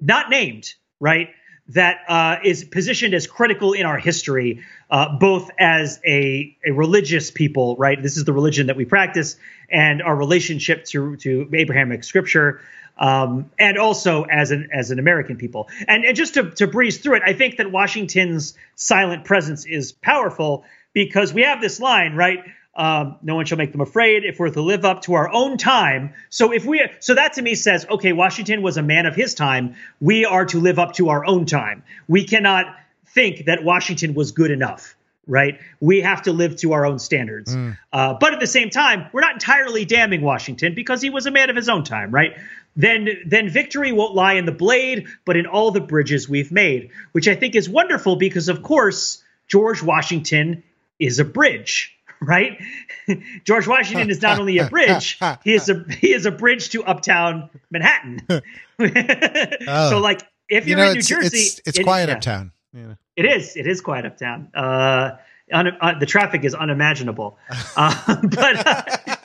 not 0.00 0.30
named, 0.30 0.74
right? 1.00 1.30
That 1.70 1.98
uh, 2.08 2.36
is 2.44 2.64
positioned 2.64 3.12
as 3.12 3.26
critical 3.26 3.74
in 3.74 3.84
our 3.84 3.98
history, 3.98 4.64
uh, 4.90 5.18
both 5.18 5.50
as 5.58 6.00
a, 6.06 6.56
a 6.66 6.70
religious 6.70 7.30
people, 7.30 7.76
right? 7.76 8.02
This 8.02 8.16
is 8.16 8.24
the 8.24 8.32
religion 8.32 8.68
that 8.68 8.76
we 8.76 8.86
practice, 8.86 9.36
and 9.70 10.00
our 10.00 10.16
relationship 10.16 10.86
to 10.86 11.16
to 11.16 11.50
Abrahamic 11.52 12.04
scripture, 12.04 12.60
um, 12.96 13.50
and 13.58 13.76
also 13.76 14.22
as 14.22 14.50
an 14.50 14.70
as 14.72 14.90
an 14.90 14.98
American 14.98 15.36
people. 15.36 15.68
And, 15.86 16.04
and 16.06 16.16
just 16.16 16.34
to, 16.34 16.50
to 16.52 16.66
breeze 16.66 16.98
through 16.98 17.16
it, 17.16 17.22
I 17.26 17.34
think 17.34 17.58
that 17.58 17.70
Washington's 17.70 18.54
silent 18.74 19.24
presence 19.24 19.66
is 19.66 19.92
powerful 19.92 20.64
because 20.94 21.34
we 21.34 21.42
have 21.42 21.60
this 21.60 21.80
line, 21.80 22.14
right? 22.14 22.38
Um, 22.78 23.16
no 23.22 23.34
one 23.34 23.44
shall 23.44 23.58
make 23.58 23.72
them 23.72 23.80
afraid 23.80 24.24
if 24.24 24.38
we're 24.38 24.50
to 24.50 24.62
live 24.62 24.84
up 24.84 25.02
to 25.02 25.14
our 25.14 25.28
own 25.28 25.58
time. 25.58 26.14
So 26.30 26.52
if 26.52 26.64
we, 26.64 26.88
so 27.00 27.16
that 27.16 27.32
to 27.32 27.42
me 27.42 27.56
says, 27.56 27.84
okay, 27.90 28.12
Washington 28.12 28.62
was 28.62 28.76
a 28.76 28.82
man 28.82 29.04
of 29.06 29.16
his 29.16 29.34
time. 29.34 29.74
We 30.00 30.24
are 30.24 30.46
to 30.46 30.60
live 30.60 30.78
up 30.78 30.92
to 30.94 31.08
our 31.08 31.26
own 31.26 31.44
time. 31.44 31.82
We 32.06 32.24
cannot 32.24 32.66
think 33.08 33.46
that 33.46 33.64
Washington 33.64 34.14
was 34.14 34.30
good 34.30 34.52
enough, 34.52 34.94
right? 35.26 35.58
We 35.80 36.02
have 36.02 36.22
to 36.22 36.32
live 36.32 36.54
to 36.58 36.72
our 36.72 36.86
own 36.86 37.00
standards. 37.00 37.52
Mm. 37.52 37.76
Uh, 37.92 38.14
but 38.14 38.32
at 38.32 38.38
the 38.38 38.46
same 38.46 38.70
time, 38.70 39.08
we're 39.12 39.22
not 39.22 39.32
entirely 39.32 39.84
damning 39.84 40.20
Washington 40.20 40.76
because 40.76 41.02
he 41.02 41.10
was 41.10 41.26
a 41.26 41.32
man 41.32 41.50
of 41.50 41.56
his 41.56 41.68
own 41.68 41.82
time, 41.82 42.12
right? 42.12 42.36
Then, 42.76 43.08
then 43.26 43.48
victory 43.48 43.90
won't 43.90 44.14
lie 44.14 44.34
in 44.34 44.46
the 44.46 44.52
blade, 44.52 45.08
but 45.24 45.36
in 45.36 45.46
all 45.46 45.72
the 45.72 45.80
bridges 45.80 46.28
we've 46.28 46.52
made, 46.52 46.90
which 47.10 47.26
I 47.26 47.34
think 47.34 47.56
is 47.56 47.68
wonderful 47.68 48.14
because, 48.14 48.48
of 48.48 48.62
course, 48.62 49.20
George 49.48 49.82
Washington 49.82 50.62
is 51.00 51.18
a 51.18 51.24
bridge 51.24 51.97
right? 52.20 52.60
George 53.44 53.66
Washington 53.66 54.10
is 54.10 54.22
not 54.22 54.38
only 54.38 54.58
a 54.58 54.68
bridge, 54.68 55.18
he 55.44 55.54
is 55.54 55.68
a 55.68 55.84
he 56.00 56.12
is 56.12 56.26
a 56.26 56.30
bridge 56.30 56.70
to 56.70 56.84
uptown 56.84 57.50
Manhattan. 57.70 58.26
oh. 58.78 59.90
So 59.90 59.98
like 59.98 60.22
if 60.48 60.66
you're 60.66 60.78
you 60.78 60.84
know, 60.84 60.90
in 60.90 60.96
New 60.96 61.02
Jersey, 61.02 61.38
it's, 61.38 61.60
it's 61.66 61.78
it, 61.78 61.84
quiet 61.84 62.08
yeah. 62.08 62.14
uptown. 62.16 62.52
Yeah. 62.72 62.94
It 63.16 63.24
is. 63.24 63.56
It 63.56 63.66
is 63.66 63.80
quiet 63.80 64.06
uptown. 64.06 64.48
Uh, 64.54 65.16
un, 65.52 65.68
uh, 65.80 65.98
the 65.98 66.06
traffic 66.06 66.44
is 66.44 66.54
unimaginable. 66.54 67.38
Uh, 67.76 68.16
but 68.22 68.66
uh, 68.66 69.16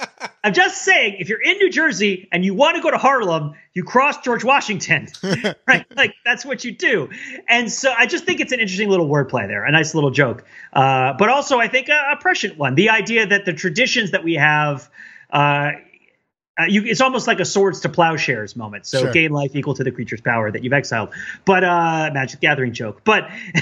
I'm 0.44 0.54
just 0.54 0.84
saying, 0.84 1.16
if 1.20 1.30
you're 1.30 1.42
in 1.42 1.58
New 1.58 1.70
Jersey 1.70 2.28
and 2.32 2.44
you 2.44 2.54
want 2.54 2.76
to 2.76 2.82
go 2.82 2.92
to 2.92 2.98
Harlem, 2.98 3.54
you 3.74 3.86
cross 3.86 4.18
George 4.20 4.44
Washington, 4.44 5.08
right? 5.68 5.86
like 5.96 6.16
that's 6.26 6.44
what 6.44 6.66
you 6.66 6.74
do. 6.74 7.10
And 7.48 7.72
so 7.72 7.94
I 7.98 8.08
just 8.08 8.26
think 8.26 8.42
it's 8.42 8.52
an 8.52 8.60
interesting 8.60 8.90
little 8.90 9.08
wordplay 9.08 9.48
there, 9.48 9.64
a 9.64 9.72
nice 9.72 9.96
little 9.96 10.12
joke. 10.12 10.44
Uh, 10.74 11.14
but 11.18 11.30
also, 11.30 11.60
I 11.60 11.70
think 11.70 11.88
a, 11.88 12.12
a, 12.12 12.18
prescient 12.18 12.58
one. 12.58 12.76
The 12.76 12.90
idea 12.90 13.26
that 13.28 13.46
the 13.46 13.54
traditions 13.54 14.12
that 14.12 14.24
we 14.24 14.36
have. 14.36 14.90
Uh, 15.32 15.72
uh, 16.56 16.66
you, 16.68 16.84
it's 16.86 17.02
almost 17.02 17.26
like 17.26 17.40
a 17.40 17.46
swords 17.46 17.80
to 17.80 17.90
plowshares 17.90 18.56
moment. 18.56 18.86
So 18.86 19.00
sure. 19.00 19.12
gain 19.12 19.32
life 19.32 19.56
equal 19.56 19.74
to 19.74 19.84
the 19.84 19.92
creature's 19.92 20.22
power 20.22 20.52
that 20.52 20.64
you've 20.64 20.74
exiled. 20.74 21.10
But 21.46 21.64
uh, 21.64 22.12
Magic 22.14 22.42
Gathering 22.42 22.74
joke. 22.74 23.02
But 23.04 23.28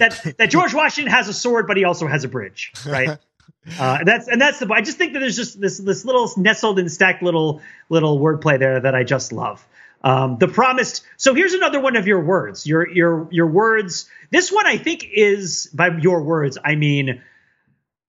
that 0.00 0.34
that 0.36 0.50
George 0.50 0.74
Washington 0.74 1.12
has 1.12 1.28
a 1.28 1.32
sword, 1.32 1.68
but 1.68 1.76
he 1.76 1.84
also 1.84 2.08
has 2.08 2.24
a 2.24 2.28
bridge, 2.28 2.72
right? 2.84 3.18
Uh, 3.78 4.04
that's 4.04 4.28
and 4.28 4.40
that's 4.40 4.60
the. 4.60 4.72
I 4.72 4.80
just 4.80 4.96
think 4.96 5.14
that 5.14 5.18
there's 5.18 5.36
just 5.36 5.60
this 5.60 5.78
this 5.78 6.04
little 6.04 6.30
nestled 6.36 6.78
and 6.78 6.90
stacked 6.90 7.22
little 7.22 7.62
little 7.88 8.18
wordplay 8.18 8.58
there 8.58 8.80
that 8.80 8.94
I 8.94 9.02
just 9.02 9.32
love. 9.32 9.66
Um, 10.02 10.38
the 10.38 10.46
promised. 10.46 11.04
So 11.16 11.34
here's 11.34 11.52
another 11.52 11.80
one 11.80 11.96
of 11.96 12.06
your 12.06 12.22
words. 12.22 12.66
Your 12.66 12.88
your 12.88 13.28
your 13.32 13.48
words. 13.48 14.08
This 14.30 14.52
one 14.52 14.66
I 14.66 14.76
think 14.76 15.04
is 15.12 15.68
by 15.74 15.88
your 15.98 16.22
words. 16.22 16.58
I 16.64 16.76
mean, 16.76 17.22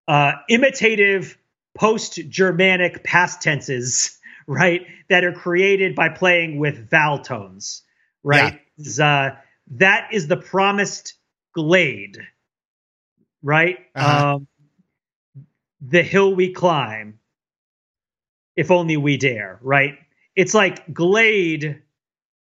uh, 0.07 0.33
imitative 0.47 1.37
post 1.75 2.19
Germanic 2.29 3.03
past 3.03 3.41
tenses, 3.41 4.19
right? 4.47 4.85
That 5.09 5.23
are 5.23 5.33
created 5.33 5.95
by 5.95 6.09
playing 6.09 6.59
with 6.59 6.89
vowel 6.89 7.19
tones, 7.19 7.81
right? 8.23 8.59
Yeah. 8.77 9.05
Uh, 9.05 9.35
that 9.71 10.09
is 10.13 10.27
the 10.27 10.37
promised 10.37 11.15
glade, 11.53 12.19
right? 13.41 13.77
Uh-huh. 13.95 14.35
Um, 14.35 14.47
the 15.81 16.03
hill 16.03 16.33
we 16.33 16.53
climb, 16.53 17.19
if 18.55 18.71
only 18.71 18.97
we 18.97 19.17
dare, 19.17 19.59
right? 19.61 19.97
It's 20.35 20.53
like 20.53 20.93
Glade 20.93 21.81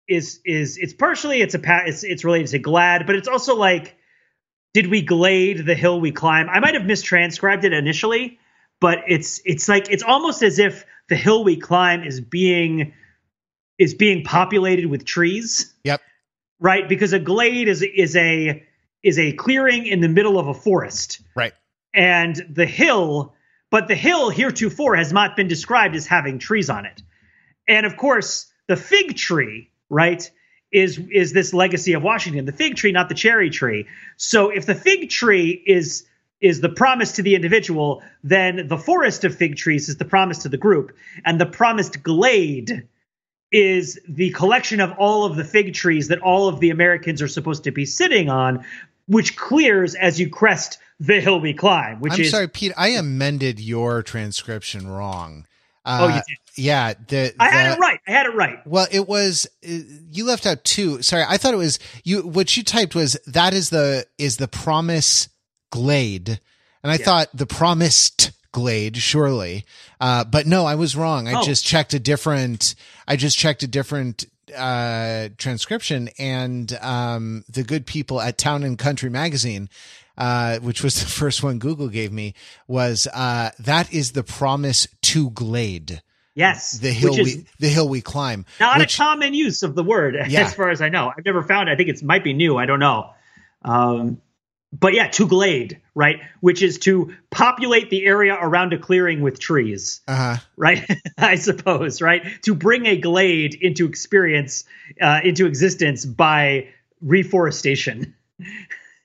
is 0.08 0.40
is 0.44 0.78
it's 0.78 0.92
partially 0.92 1.40
it's 1.40 1.54
a 1.54 1.60
it's 1.86 2.04
it's 2.04 2.24
related 2.24 2.48
to 2.48 2.58
glad, 2.58 3.06
but 3.06 3.14
it's 3.14 3.28
also 3.28 3.56
like 3.56 3.96
did 4.74 4.88
we 4.88 5.02
glade 5.02 5.64
the 5.64 5.74
hill 5.74 6.00
we 6.00 6.12
climb? 6.12 6.48
I 6.48 6.60
might 6.60 6.74
have 6.74 6.84
mistranscribed 6.84 7.64
it 7.64 7.72
initially, 7.72 8.38
but 8.80 9.00
it's 9.08 9.40
it's 9.44 9.68
like 9.68 9.90
it's 9.90 10.02
almost 10.02 10.42
as 10.42 10.58
if 10.58 10.84
the 11.08 11.16
hill 11.16 11.44
we 11.44 11.56
climb 11.56 12.02
is 12.02 12.20
being 12.20 12.94
is 13.78 13.94
being 13.94 14.24
populated 14.24 14.86
with 14.86 15.04
trees. 15.04 15.72
Yep. 15.84 16.00
Right, 16.58 16.88
because 16.88 17.12
a 17.12 17.18
glade 17.18 17.68
is 17.68 17.82
is 17.82 18.16
a 18.16 18.64
is 19.02 19.18
a 19.18 19.32
clearing 19.32 19.86
in 19.86 20.00
the 20.00 20.08
middle 20.08 20.38
of 20.38 20.48
a 20.48 20.54
forest. 20.54 21.20
Right 21.34 21.52
and 21.94 22.36
the 22.50 22.66
hill, 22.66 23.34
but 23.70 23.88
the 23.88 23.94
hill 23.94 24.30
heretofore 24.30 24.96
has 24.96 25.12
not 25.12 25.36
been 25.36 25.48
described 25.48 25.94
as 25.94 26.06
having 26.06 26.38
trees 26.38 26.70
on 26.70 26.86
it. 26.86 27.02
And 27.68 27.86
of 27.86 27.96
course, 27.96 28.52
the 28.66 28.76
fig 28.76 29.16
tree, 29.16 29.70
right, 29.88 30.30
is 30.72 30.98
is 31.10 31.32
this 31.32 31.52
legacy 31.52 31.92
of 31.92 32.02
Washington, 32.02 32.44
the 32.44 32.52
fig 32.52 32.76
tree, 32.76 32.92
not 32.92 33.08
the 33.08 33.14
cherry 33.14 33.50
tree. 33.50 33.86
So 34.16 34.48
if 34.50 34.66
the 34.66 34.74
fig 34.74 35.10
tree 35.10 35.62
is 35.66 36.06
is 36.40 36.60
the 36.60 36.68
promise 36.68 37.12
to 37.12 37.22
the 37.22 37.34
individual, 37.34 38.02
then 38.24 38.66
the 38.66 38.78
forest 38.78 39.24
of 39.24 39.36
fig 39.36 39.56
trees 39.56 39.88
is 39.88 39.96
the 39.96 40.04
promise 40.04 40.38
to 40.38 40.48
the 40.48 40.56
group, 40.56 40.96
and 41.24 41.40
the 41.40 41.46
promised 41.46 42.02
glade 42.02 42.88
is 43.52 44.00
the 44.08 44.30
collection 44.30 44.80
of 44.80 44.92
all 44.92 45.26
of 45.26 45.36
the 45.36 45.44
fig 45.44 45.74
trees 45.74 46.08
that 46.08 46.20
all 46.20 46.48
of 46.48 46.58
the 46.58 46.70
Americans 46.70 47.20
are 47.20 47.28
supposed 47.28 47.64
to 47.64 47.70
be 47.70 47.84
sitting 47.84 48.30
on, 48.30 48.64
which 49.06 49.36
clears 49.36 49.94
as 49.94 50.18
you 50.18 50.30
crest 50.30 50.78
the 51.02 51.20
hill 51.20 51.40
we 51.40 51.52
climb. 51.52 52.00
Which 52.00 52.14
I'm 52.14 52.20
is 52.20 52.30
sorry, 52.30 52.48
Pete. 52.48 52.72
I 52.76 52.90
amended 52.90 53.58
your 53.58 54.02
transcription 54.02 54.86
wrong. 54.86 55.46
Uh, 55.84 55.98
oh, 56.00 56.08
you 56.08 56.14
did. 56.14 56.38
Yeah, 56.54 56.94
the, 57.08 57.34
I 57.40 57.48
had 57.48 57.72
it 57.72 57.80
right. 57.80 57.98
I 58.06 58.10
had 58.10 58.26
it 58.26 58.34
right. 58.34 58.64
Well, 58.66 58.86
it 58.90 59.08
was 59.08 59.48
uh, 59.66 59.78
you 60.10 60.24
left 60.24 60.46
out 60.46 60.64
two. 60.64 61.02
Sorry, 61.02 61.24
I 61.26 61.38
thought 61.38 61.54
it 61.54 61.58
was 61.58 61.78
you. 62.04 62.20
What 62.20 62.56
you 62.56 62.62
typed 62.62 62.94
was 62.94 63.18
that 63.26 63.52
is 63.52 63.70
the 63.70 64.06
is 64.16 64.36
the 64.36 64.48
promise 64.48 65.28
glade, 65.70 66.28
and 66.82 66.92
I 66.92 66.96
yeah. 66.96 67.04
thought 67.04 67.28
the 67.34 67.46
promised 67.46 68.30
glade 68.52 68.98
surely, 68.98 69.64
uh, 70.00 70.24
but 70.24 70.46
no, 70.46 70.66
I 70.66 70.76
was 70.76 70.94
wrong. 70.94 71.26
I 71.26 71.40
oh. 71.40 71.42
just 71.42 71.64
checked 71.64 71.94
a 71.94 71.98
different. 71.98 72.76
I 73.08 73.16
just 73.16 73.36
checked 73.36 73.64
a 73.64 73.66
different 73.66 74.26
uh, 74.56 75.30
transcription, 75.36 76.10
and 76.18 76.72
um, 76.80 77.44
the 77.48 77.64
good 77.64 77.86
people 77.86 78.20
at 78.20 78.38
Town 78.38 78.62
and 78.62 78.78
Country 78.78 79.10
Magazine 79.10 79.68
uh, 80.16 80.58
which 80.58 80.82
was 80.82 80.94
the 81.00 81.06
first 81.06 81.42
one 81.42 81.58
Google 81.58 81.88
gave 81.88 82.12
me, 82.12 82.34
was 82.66 83.06
uh, 83.12 83.50
that 83.60 83.92
is 83.92 84.12
the 84.12 84.24
promise 84.24 84.88
to 85.02 85.30
Glade. 85.30 86.02
Yes, 86.34 86.72
the 86.72 86.90
hill 86.90 87.14
we 87.14 87.44
the 87.58 87.68
hill 87.68 87.88
we 87.88 88.00
climb. 88.00 88.46
Not 88.58 88.78
which, 88.78 88.94
a 88.94 88.96
common 88.96 89.34
use 89.34 89.62
of 89.62 89.74
the 89.74 89.84
word, 89.84 90.16
yeah. 90.28 90.40
as 90.40 90.54
far 90.54 90.70
as 90.70 90.80
I 90.80 90.88
know. 90.88 91.12
I've 91.14 91.24
never 91.24 91.42
found. 91.42 91.68
It. 91.68 91.72
I 91.72 91.76
think 91.76 91.90
it 91.90 92.02
might 92.02 92.24
be 92.24 92.32
new. 92.32 92.56
I 92.56 92.64
don't 92.64 92.80
know. 92.80 93.10
Um, 93.62 94.22
but 94.72 94.94
yeah, 94.94 95.08
to 95.08 95.26
glade, 95.26 95.80
right? 95.94 96.20
Which 96.40 96.62
is 96.62 96.78
to 96.80 97.14
populate 97.30 97.90
the 97.90 98.06
area 98.06 98.36
around 98.40 98.72
a 98.72 98.78
clearing 98.78 99.20
with 99.20 99.38
trees, 99.38 100.00
uh-huh. 100.08 100.38
right? 100.56 100.88
I 101.18 101.34
suppose, 101.34 102.00
right? 102.00 102.22
To 102.44 102.54
bring 102.54 102.86
a 102.86 102.96
glade 102.96 103.54
into 103.54 103.86
experience, 103.86 104.64
uh, 105.00 105.20
into 105.22 105.44
existence 105.44 106.06
by 106.06 106.68
reforestation. 107.02 108.14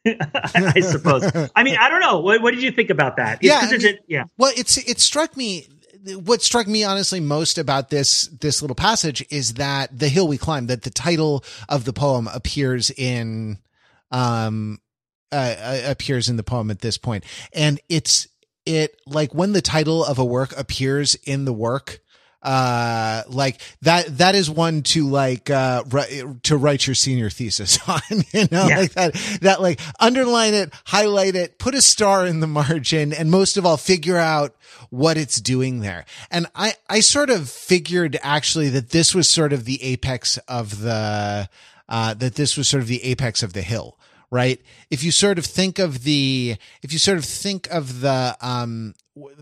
I 0.55 0.80
suppose. 0.80 1.24
I 1.55 1.64
mean, 1.64 1.78
I 1.80 1.89
don't 1.89 1.99
know. 1.99 2.20
What, 2.20 2.41
what, 2.41 2.53
did 2.53 2.64
you 2.64 2.72
think 2.72 2.89
about 2.89 3.18
that? 3.18 3.39
It's, 3.41 3.43
yeah, 3.43 3.60
I 3.62 3.72
mean, 3.72 3.86
it, 3.86 4.03
yeah. 4.08 4.24
Well, 4.38 4.51
it's 4.55 4.78
it 4.78 4.99
struck 4.99 5.36
me 5.36 5.68
what 6.16 6.41
struck 6.41 6.68
me 6.68 6.84
honestly 6.84 7.20
most 7.20 7.58
about 7.58 7.89
this 7.89 8.28
this 8.28 8.62
little 8.62 8.76
passage 8.76 9.26
is 9.30 9.55
that 9.55 9.97
the 9.97 10.10
hill 10.10 10.28
we 10.28 10.38
climb 10.38 10.68
that 10.68 10.84
the 10.84 10.89
title 10.89 11.43
of 11.68 11.86
the 11.86 11.93
poem 11.93 12.28
appears 12.34 12.91
in 12.91 13.58
um 14.12 14.80
uh, 15.32 15.55
uh, 15.60 15.82
appears 15.86 16.30
in 16.30 16.38
the 16.38 16.43
poem 16.43 16.72
at 16.72 16.80
this 16.80 16.97
point 16.97 17.26
and 17.53 17.80
it's 17.89 18.28
it 18.66 18.95
like 19.05 19.34
when 19.34 19.53
the 19.53 19.62
title 19.62 20.03
of 20.03 20.20
a 20.20 20.26
work 20.26 20.58
appears 20.58 21.16
in 21.16 21.45
the 21.45 21.53
work 21.53 21.99
uh 22.43 23.23
like 23.29 23.59
that 23.81 24.19
that 24.19 24.35
is 24.35 24.49
one 24.49 24.83
to 24.83 25.07
like 25.07 25.49
uh 25.49 25.83
to 26.43 26.55
write 26.55 26.85
your 26.85 26.93
senior 26.93 27.31
thesis 27.31 27.79
on 27.88 27.99
you 28.31 28.45
know 28.51 28.67
yeah. 28.67 28.79
like 28.79 28.93
that 28.93 29.13
that 29.41 29.61
like 29.61 29.79
underline 29.99 30.53
it 30.53 30.71
highlight 30.85 31.35
it 31.35 31.57
put 31.57 31.73
a 31.73 31.81
star 31.81 32.27
in 32.27 32.39
the 32.39 32.47
margin 32.57 33.11
and 33.11 33.31
most 33.31 33.57
of 33.57 33.65
all 33.65 33.75
figure 33.77 34.17
out 34.17 34.55
what 34.91 35.17
it's 35.17 35.41
doing 35.41 35.79
there 35.79 36.05
and 36.29 36.45
i 36.53 36.73
i 36.89 36.99
sort 36.99 37.31
of 37.31 37.49
figured 37.49 38.17
actually 38.21 38.69
that 38.69 38.91
this 38.91 39.15
was 39.15 39.27
sort 39.27 39.51
of 39.51 39.65
the 39.65 39.81
apex 39.81 40.38
of 40.47 40.81
the 40.81 41.49
uh 41.89 42.13
that 42.13 42.35
this 42.35 42.55
was 42.55 42.67
sort 42.67 42.83
of 42.83 42.88
the 42.88 43.03
apex 43.03 43.41
of 43.41 43.53
the 43.53 43.63
hill 43.63 43.97
right 44.29 44.61
if 44.91 45.03
you 45.03 45.11
sort 45.11 45.39
of 45.39 45.45
think 45.45 45.79
of 45.79 46.03
the 46.03 46.55
if 46.83 46.93
you 46.93 46.99
sort 46.99 47.17
of 47.17 47.25
think 47.25 47.67
of 47.71 48.01
the 48.01 48.38
um 48.41 48.93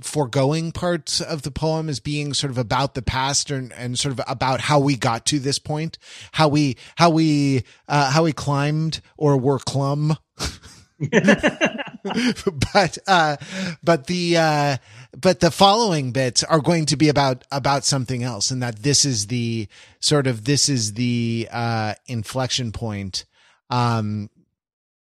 foregoing 0.01 0.71
parts 0.71 1.21
of 1.21 1.41
the 1.41 1.51
poem 1.51 1.89
as 1.89 1.99
being 1.99 2.34
sort 2.34 2.51
of 2.51 2.57
about 2.57 2.93
the 2.93 3.01
past 3.01 3.51
and, 3.51 3.71
and 3.73 3.97
sort 3.97 4.11
of 4.13 4.21
about 4.28 4.61
how 4.61 4.80
we 4.80 4.95
got 4.95 5.26
to 5.28 5.39
this 5.39 5.59
point, 5.59 5.97
how 6.32 6.47
we, 6.47 6.78
how 6.95 7.09
we, 7.09 7.63
uh, 7.88 8.11
how 8.11 8.23
we 8.23 8.34
climbed 8.34 9.01
or 9.17 9.38
were 9.38 9.59
clum. 9.59 10.17
but, 10.99 12.97
uh, 13.07 13.38
but 13.84 14.07
the, 14.07 14.38
uh, 14.38 14.78
but 15.19 15.39
the 15.39 15.51
following 15.51 16.11
bits 16.11 16.43
are 16.43 16.59
going 16.59 16.86
to 16.86 16.97
be 16.97 17.09
about, 17.09 17.43
about 17.51 17.84
something 17.84 18.23
else 18.23 18.51
and 18.51 18.61
that 18.61 18.84
this 18.84 19.05
is 19.05 19.28
the 19.28 19.67
sort 19.99 20.28
of, 20.28 20.45
this 20.45 20.69
is 20.69 20.93
the, 20.93 21.47
uh, 21.51 21.93
inflection 22.07 22.71
point, 22.71 23.26
um, 23.69 24.30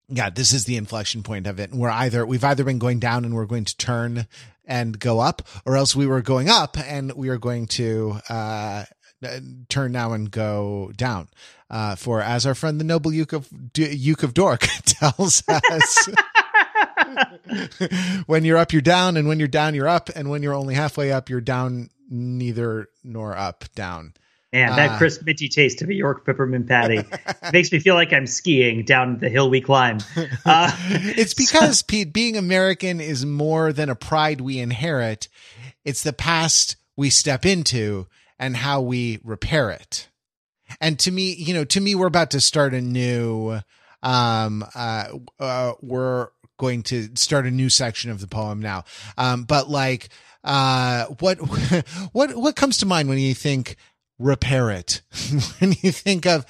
yeah, 0.10 0.30
this 0.30 0.53
is 0.53 0.66
the 0.66 0.78
inflection 0.78 1.24
point 1.24 1.47
of 1.47 1.60
it. 1.60 1.72
we're 1.72 1.89
either, 1.89 2.26
we've 2.26 2.43
either 2.43 2.64
been 2.64 2.80
going 2.80 2.99
down 2.99 3.26
and 3.26 3.34
we're 3.34 3.45
going 3.45 3.66
to 3.66 3.78
turn 3.78 4.28
and 4.66 4.99
go 4.99 5.20
up, 5.20 5.41
or 5.66 5.76
else 5.78 5.95
we 5.95 6.05
were 6.05 6.22
going 6.22 6.49
up 6.49 6.78
and 6.78 7.14
we 7.14 7.30
are 7.30 7.38
going 7.38 7.68
to, 7.68 8.20
uh, 8.30 8.86
turn 9.68 9.91
now 9.91 10.14
and 10.14 10.32
go 10.32 10.91
down. 10.95 11.28
Uh, 11.70 11.95
for 11.95 12.22
as 12.22 12.45
our 12.45 12.55
friend 12.55 12.80
the 12.80 12.84
noble 12.86 13.14
Uke 13.14 13.34
of, 13.34 13.47
Uke 13.76 14.24
of 14.24 14.34
Dork 14.34 14.62
tells 14.86 15.43
us, 15.47 16.10
when 18.26 18.45
you're 18.45 18.57
up, 18.57 18.74
you're 18.74 18.82
down, 18.82 19.18
and 19.18 19.28
when 19.28 19.39
you're 19.39 19.47
down, 19.47 19.76
you're 19.76 19.88
up, 19.88 20.10
and 20.16 20.30
when 20.30 20.41
you're 20.41 20.53
only 20.53 20.74
halfway 20.74 21.12
up, 21.12 21.30
you're 21.30 21.41
down, 21.41 21.89
neither 22.10 22.88
nor 23.03 23.38
up, 23.38 23.66
down. 23.76 24.14
Man, 24.52 24.76
that 24.78 24.91
uh, 24.91 24.97
crisp 24.97 25.22
minty 25.24 25.47
taste 25.47 25.84
of 25.84 25.89
a 25.89 25.93
York 25.93 26.26
peppermint 26.26 26.68
patty 26.68 27.04
makes 27.54 27.72
me 27.72 27.80
feel 27.80 27.93
like 27.93 28.12
I'm 28.12 28.26
skiing 28.26 28.84
down 28.84 29.20
the 29.20 29.30
hill 29.30 29.50
we 29.50 29.62
climb. 29.62 30.00
Uh, 30.45 30.72
it's 31.00 31.34
because 31.34 31.82
Pete, 31.84 32.12
being 32.12 32.36
American 32.36 33.00
is 33.00 33.26
more 33.26 33.72
than 33.72 33.89
a 33.89 33.95
pride 33.95 34.41
we 34.41 34.58
inherit. 34.58 35.28
It's 35.86 36.02
the 36.02 36.14
past 36.14 36.76
we 36.97 37.10
step 37.10 37.45
into 37.45 38.08
and 38.39 38.56
how 38.58 38.82
we 38.82 39.20
repair 39.24 39.70
it. 39.70 40.08
And 40.82 40.97
to 41.00 41.12
me, 41.12 41.34
you 41.34 41.54
know, 41.54 41.66
to 41.66 41.82
me, 41.82 41.93
we're 41.93 42.08
about 42.08 42.32
to 42.32 42.41
start 42.41 42.74
a 42.74 42.82
new, 42.82 43.60
um, 44.02 44.66
uh, 44.74 45.10
uh 45.39 45.74
we're 45.82 46.30
going 46.58 46.84
to 46.84 47.10
start 47.16 47.45
a 47.45 47.52
new 47.52 47.70
section 47.70 48.12
of 48.12 48.22
the 48.22 48.28
poem 48.28 48.60
now. 48.60 48.86
Um, 49.18 49.43
but 49.43 49.70
like, 49.70 50.10
uh, 50.43 51.06
what, 51.20 51.38
what, 52.12 52.36
what 52.36 52.56
comes 52.56 52.78
to 52.78 52.86
mind 52.86 53.10
when 53.10 53.20
you 53.20 53.34
think 53.34 53.76
repair 54.20 54.70
it. 54.70 55.01
when 55.59 55.74
you 55.82 55.91
think 55.91 56.26
of, 56.26 56.45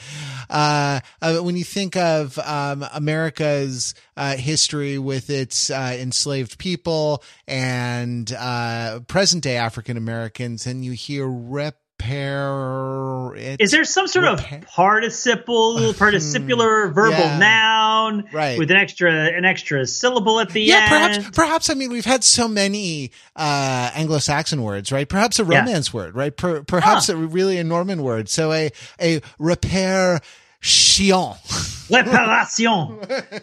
uh, 0.50 1.00
uh, 1.22 1.38
when 1.38 1.56
you 1.56 1.64
think 1.64 1.96
of, 1.96 2.38
um, 2.40 2.86
America's, 2.94 3.94
uh, 4.18 4.36
history 4.36 4.98
with 4.98 5.30
its, 5.30 5.70
uh, 5.70 5.96
enslaved 5.98 6.58
people 6.58 7.24
and, 7.48 8.34
uh, 8.34 9.00
present 9.02 9.44
day 9.44 9.56
African 9.58 9.96
Americans 9.96 10.66
and 10.66 10.84
you 10.84 10.92
hear 10.94 11.28
rep, 11.28 11.79
repair 12.00 13.34
it. 13.36 13.62
Is 13.62 13.72
there 13.72 13.84
some 13.84 14.08
sort 14.08 14.26
of 14.26 14.40
participle, 14.68 15.78
participular 15.94 16.94
verbal 16.94 17.18
yeah. 17.18 17.38
noun 17.38 18.26
right. 18.32 18.58
with 18.58 18.72
an 18.72 18.78
extra 18.78 19.12
an 19.12 19.46
extra 19.46 19.86
syllable 19.86 20.40
at 20.40 20.50
the 20.50 20.62
yeah, 20.62 20.76
end? 20.76 20.84
Yeah 20.84 20.90
perhaps 20.90 21.36
perhaps 21.36 21.70
I 21.70 21.74
mean 21.74 21.92
we've 21.92 22.06
had 22.06 22.24
so 22.24 22.48
many 22.48 23.12
uh, 23.36 23.92
Anglo-Saxon 23.94 24.62
words, 24.62 24.92
right? 24.92 25.08
Perhaps 25.08 25.40
a 25.40 25.46
Romance 25.46 25.94
yeah. 25.94 25.98
word, 25.98 26.16
right? 26.16 26.36
Per, 26.36 26.64
perhaps 26.64 27.08
huh. 27.08 27.14
a 27.14 27.16
really 27.18 27.58
a 27.58 27.64
Norman 27.64 28.02
word. 28.02 28.30
So 28.30 28.52
a 28.52 28.72
a 29.02 29.22
repair 29.38 30.22
chiant. 30.62 31.78
Reparation. 31.90 33.00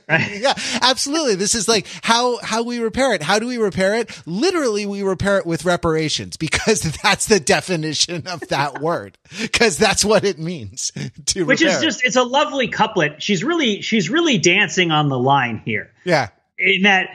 Right? 0.08 0.38
yeah, 0.40 0.54
absolutely. 0.80 1.34
This 1.34 1.54
is 1.54 1.66
like 1.66 1.86
how 2.02 2.38
how 2.38 2.62
we 2.62 2.78
repair 2.78 3.12
it. 3.12 3.22
How 3.22 3.38
do 3.38 3.46
we 3.46 3.58
repair 3.58 3.94
it? 3.96 4.22
Literally, 4.24 4.86
we 4.86 5.02
repair 5.02 5.38
it 5.38 5.46
with 5.46 5.64
reparations 5.64 6.36
because 6.36 6.80
that's 7.02 7.26
the 7.26 7.40
definition 7.40 8.26
of 8.28 8.40
that 8.48 8.80
word. 8.80 9.18
Because 9.40 9.78
that's 9.78 10.04
what 10.04 10.24
it 10.24 10.38
means 10.38 10.92
to. 11.26 11.44
Which 11.44 11.62
is 11.62 11.80
just 11.80 12.04
it's 12.04 12.16
a 12.16 12.22
lovely 12.22 12.68
couplet. 12.68 13.22
She's 13.22 13.42
really 13.42 13.82
she's 13.82 14.10
really 14.10 14.38
dancing 14.38 14.92
on 14.92 15.08
the 15.08 15.18
line 15.18 15.60
here. 15.64 15.90
Yeah. 16.04 16.28
In 16.58 16.82
that, 16.82 17.10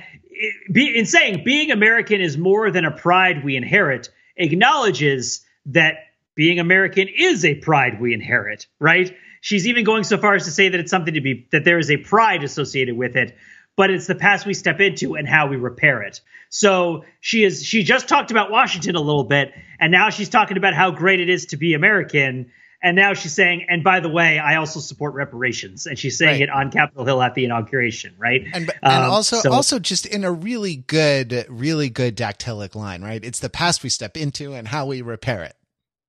in 0.76 1.06
saying 1.06 1.44
being 1.44 1.72
American 1.72 2.20
is 2.20 2.38
more 2.38 2.72
than 2.72 2.84
a 2.84 2.92
pride 2.92 3.44
we 3.44 3.56
inherit, 3.56 4.10
acknowledges 4.36 5.46
that 5.68 5.96
being 6.36 6.60
American 6.60 7.08
is 7.08 7.46
a 7.46 7.56
pride 7.56 8.02
we 8.02 8.14
inherit. 8.14 8.68
Right 8.80 9.16
She's 9.42 9.68
even 9.68 9.84
going 9.84 10.04
so 10.04 10.18
far 10.18 10.36
as 10.36 10.46
to 10.46 10.52
say 10.52 10.70
that 10.70 10.80
it's 10.80 10.92
something 10.92 11.16
to 11.16 11.22
be 11.22 11.48
that 11.52 11.66
there 11.66 11.80
is 11.80 11.92
a 11.92 11.98
pride 11.98 12.44
associated 12.44 12.96
with 12.96 13.16
it, 13.16 13.36
but 13.76 13.90
it's 13.90 14.08
the 14.08 14.16
past 14.16 14.46
we 14.46 14.54
step 14.54 14.80
into 14.80 15.16
and 15.16 15.28
how 15.28 15.48
we 15.48 15.56
repair 15.58 16.04
it. 16.04 16.22
So 16.50 17.06
she 17.20 17.44
is 17.44 17.66
she 17.66 17.84
just 17.84 18.08
talked 18.08 18.30
about 18.32 18.52
Washington 18.52 18.96
a 18.96 19.02
little 19.02 19.24
bit, 19.24 19.52
and 19.80 19.92
now 19.92 20.12
she's 20.12 20.30
talking 20.30 20.58
about 20.58 20.74
how 20.74 20.92
great 20.92 21.20
it 21.20 21.30
is 21.30 21.48
to 21.48 21.58
be 21.58 21.74
American. 21.74 22.52
And 22.84 22.96
now 22.96 23.14
she's 23.14 23.36
saying, 23.36 23.68
and 23.70 23.84
by 23.84 24.00
the 24.00 24.10
way, 24.10 24.40
I 24.40 24.56
also 24.56 24.80
support 24.80 25.14
reparations, 25.14 25.86
and 25.86 26.00
she's 26.00 26.18
saying 26.18 26.40
right. 26.40 26.42
it 26.42 26.50
on 26.50 26.72
Capitol 26.72 27.06
Hill 27.06 27.22
at 27.22 27.36
the 27.36 27.46
inauguration, 27.46 28.16
right? 28.18 28.42
And, 28.54 28.72
and 28.82 29.04
um, 29.04 29.12
also, 29.12 29.38
so, 29.40 29.52
also 29.52 29.78
just 29.78 30.08
in 30.08 30.24
a 30.24 30.32
really 30.32 30.78
good, 30.78 31.46
really 31.48 31.90
good 31.90 32.18
dactylic 32.18 32.74
line, 32.74 33.04
right? 33.04 33.24
It's 33.24 33.38
the 33.38 33.52
past 33.52 33.84
we 33.84 33.90
step 33.90 34.18
into 34.18 34.54
and 34.54 34.68
how 34.68 34.88
we 34.88 35.04
repair 35.04 35.44
it. 35.44 35.56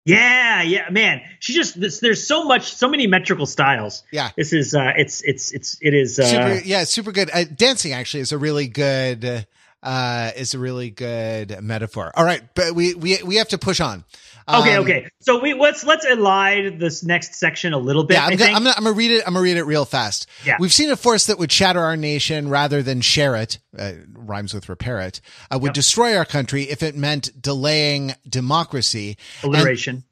Yeah, 0.05 0.63
yeah, 0.63 0.91
man. 0.91 1.23
She 1.39 1.53
just 1.55 1.81
this, 1.81 2.01
there's 2.01 2.27
so 2.27 2.45
much, 2.45 2.75
so 2.75 2.89
many 2.89 3.07
metrical 3.07 3.47
styles. 3.47 4.03
Yeah, 4.11 4.31
this 4.37 4.53
is 4.53 4.75
uh, 4.75 4.93
it's 4.97 5.23
it's 5.23 5.53
it's 5.53 5.79
it 5.81 5.95
is 5.95 6.19
uh, 6.19 6.25
super. 6.25 6.67
Yeah, 6.67 6.85
super 6.85 7.13
good. 7.13 7.31
Uh, 7.33 7.45
dancing 7.45 7.93
actually 7.93 8.21
is 8.21 8.33
a 8.33 8.39
really 8.39 8.67
good 8.67 9.47
uh 9.83 10.31
is 10.37 10.55
a 10.55 10.59
really 10.59 10.91
good 10.91 11.61
metaphor. 11.63 12.13
All 12.15 12.25
right, 12.25 12.43
but 12.55 12.75
we 12.75 12.95
we 12.95 13.23
we 13.23 13.37
have 13.37 13.49
to 13.49 13.59
push 13.59 13.81
on. 13.81 14.05
Okay, 14.49 14.75
um, 14.75 14.85
okay. 14.85 15.09
So 15.21 15.41
we 15.41 15.55
let's 15.55 15.85
let's 15.85 16.05
elide 16.05 16.81
this 16.81 17.05
next 17.05 17.37
section 17.37 17.73
a 17.73 17.79
little 17.79 18.05
bit. 18.05 18.15
Yeah, 18.15 18.27
I'm 18.27 18.37
gonna, 18.37 18.53
I'm 18.53 18.65
gonna, 18.65 18.75
I'm 18.77 18.85
gonna 18.85 18.97
read 18.97 19.11
it. 19.13 19.23
I'm 19.27 19.35
gonna 19.35 19.45
read 19.45 19.57
it 19.57 19.65
real 19.65 19.85
fast. 19.85 20.29
Yeah, 20.45 20.57
we've 20.59 20.73
seen 20.73 20.91
a 20.91 20.97
force 20.97 21.27
that 21.27 21.39
would 21.39 21.53
shatter 21.53 21.81
our 21.81 21.97
nation 21.97 22.49
rather 22.49 22.83
than 22.83 23.01
share 23.01 23.37
it. 23.37 23.59
Uh, 23.77 23.93
rhymes 24.13 24.53
with 24.53 24.69
repair 24.69 25.01
it. 25.01 25.21
Uh, 25.51 25.59
would 25.61 25.69
yep. 25.69 25.75
destroy 25.75 26.17
our 26.17 26.25
country 26.25 26.65
if 26.65 26.83
it 26.83 26.97
meant 26.97 27.41
delaying 27.41 28.15
democracy. 28.29 29.17
Alliteration. 29.43 29.97
And, 29.97 30.05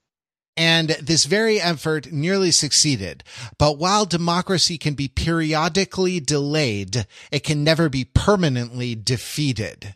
and 0.61 0.91
this 1.01 1.25
very 1.25 1.59
effort 1.59 2.13
nearly 2.13 2.51
succeeded. 2.51 3.25
But 3.57 3.79
while 3.79 4.05
democracy 4.05 4.77
can 4.77 4.93
be 4.93 5.09
periodically 5.09 6.21
delayed, 6.21 7.07
it 7.33 7.45
can 7.45 7.65
never 7.65 7.89
be 7.89 8.05
permanently 8.05 8.95
defeated 8.95 9.95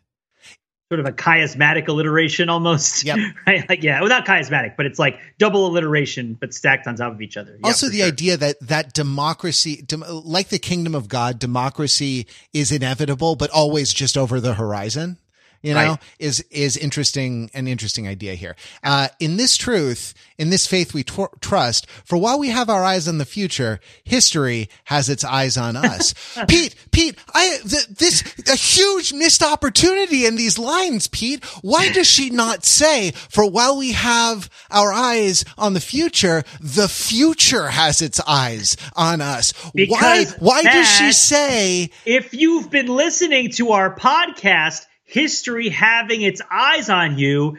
sort 0.90 1.00
of 1.00 1.06
a 1.06 1.12
chiasmatic 1.12 1.88
alliteration 1.88 2.48
almost. 2.48 3.04
Yep. 3.04 3.18
Right? 3.46 3.68
Like, 3.68 3.82
yeah, 3.82 4.00
well, 4.00 4.08
not 4.08 4.24
chiasmatic, 4.24 4.76
but 4.76 4.86
it's 4.86 4.98
like 4.98 5.18
double 5.38 5.66
alliteration, 5.66 6.34
but 6.34 6.54
stacked 6.54 6.86
on 6.86 6.96
top 6.96 7.12
of 7.12 7.20
each 7.20 7.36
other. 7.36 7.58
Yeah, 7.60 7.66
also, 7.66 7.88
the 7.88 7.98
sure. 7.98 8.06
idea 8.06 8.36
that, 8.36 8.60
that 8.60 8.94
democracy, 8.94 9.82
dem- 9.82 10.04
like 10.08 10.48
the 10.48 10.58
kingdom 10.58 10.94
of 10.94 11.08
God, 11.08 11.38
democracy 11.38 12.26
is 12.52 12.70
inevitable, 12.70 13.34
but 13.34 13.50
always 13.50 13.92
just 13.92 14.16
over 14.16 14.40
the 14.40 14.54
horizon 14.54 15.18
you 15.64 15.72
know, 15.72 15.90
right. 15.90 15.98
is, 16.18 16.44
is 16.50 16.76
interesting, 16.76 17.50
an 17.54 17.66
interesting 17.66 18.06
idea 18.06 18.34
here. 18.34 18.54
Uh, 18.82 19.08
in 19.18 19.38
this 19.38 19.56
truth, 19.56 20.12
in 20.36 20.50
this 20.50 20.66
faith 20.66 20.92
we 20.92 21.02
tr- 21.02 21.24
trust, 21.40 21.88
for 22.04 22.18
while 22.18 22.38
we 22.38 22.50
have 22.50 22.68
our 22.68 22.84
eyes 22.84 23.08
on 23.08 23.16
the 23.16 23.24
future, 23.24 23.80
history 24.04 24.68
has 24.84 25.08
its 25.08 25.24
eyes 25.24 25.56
on 25.56 25.74
us. 25.74 26.14
Pete, 26.48 26.74
Pete, 26.92 27.18
I, 27.32 27.58
th- 27.66 27.86
this, 27.86 28.22
a 28.46 28.56
huge 28.56 29.14
missed 29.14 29.42
opportunity 29.42 30.26
in 30.26 30.36
these 30.36 30.58
lines, 30.58 31.06
Pete. 31.06 31.42
Why 31.62 31.90
does 31.90 32.06
she 32.06 32.28
not 32.28 32.66
say, 32.66 33.12
for 33.12 33.50
while 33.50 33.78
we 33.78 33.92
have 33.92 34.50
our 34.70 34.92
eyes 34.92 35.46
on 35.56 35.72
the 35.72 35.80
future, 35.80 36.42
the 36.60 36.88
future 36.88 37.68
has 37.68 38.02
its 38.02 38.20
eyes 38.26 38.76
on 38.94 39.22
us? 39.22 39.54
Because 39.74 40.32
why, 40.32 40.62
why 40.62 40.62
does 40.62 40.88
she 40.88 41.12
say, 41.12 41.90
if 42.04 42.34
you've 42.34 42.70
been 42.70 42.88
listening 42.88 43.50
to 43.52 43.72
our 43.72 43.94
podcast, 43.96 44.84
history 45.04 45.68
having 45.68 46.22
its 46.22 46.40
eyes 46.50 46.88
on 46.90 47.18
you 47.18 47.56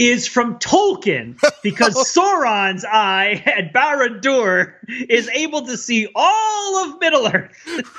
is 0.00 0.26
from 0.26 0.58
Tolkien 0.58 1.38
because 1.62 1.94
Sauron's 1.94 2.86
eye 2.86 3.42
at 3.44 3.74
Barad-dûr 3.74 4.72
is 4.88 5.28
able 5.28 5.66
to 5.66 5.76
see 5.76 6.08
all 6.14 6.84
of 6.84 6.98
Middle 7.00 7.26
Earth. 7.26 7.52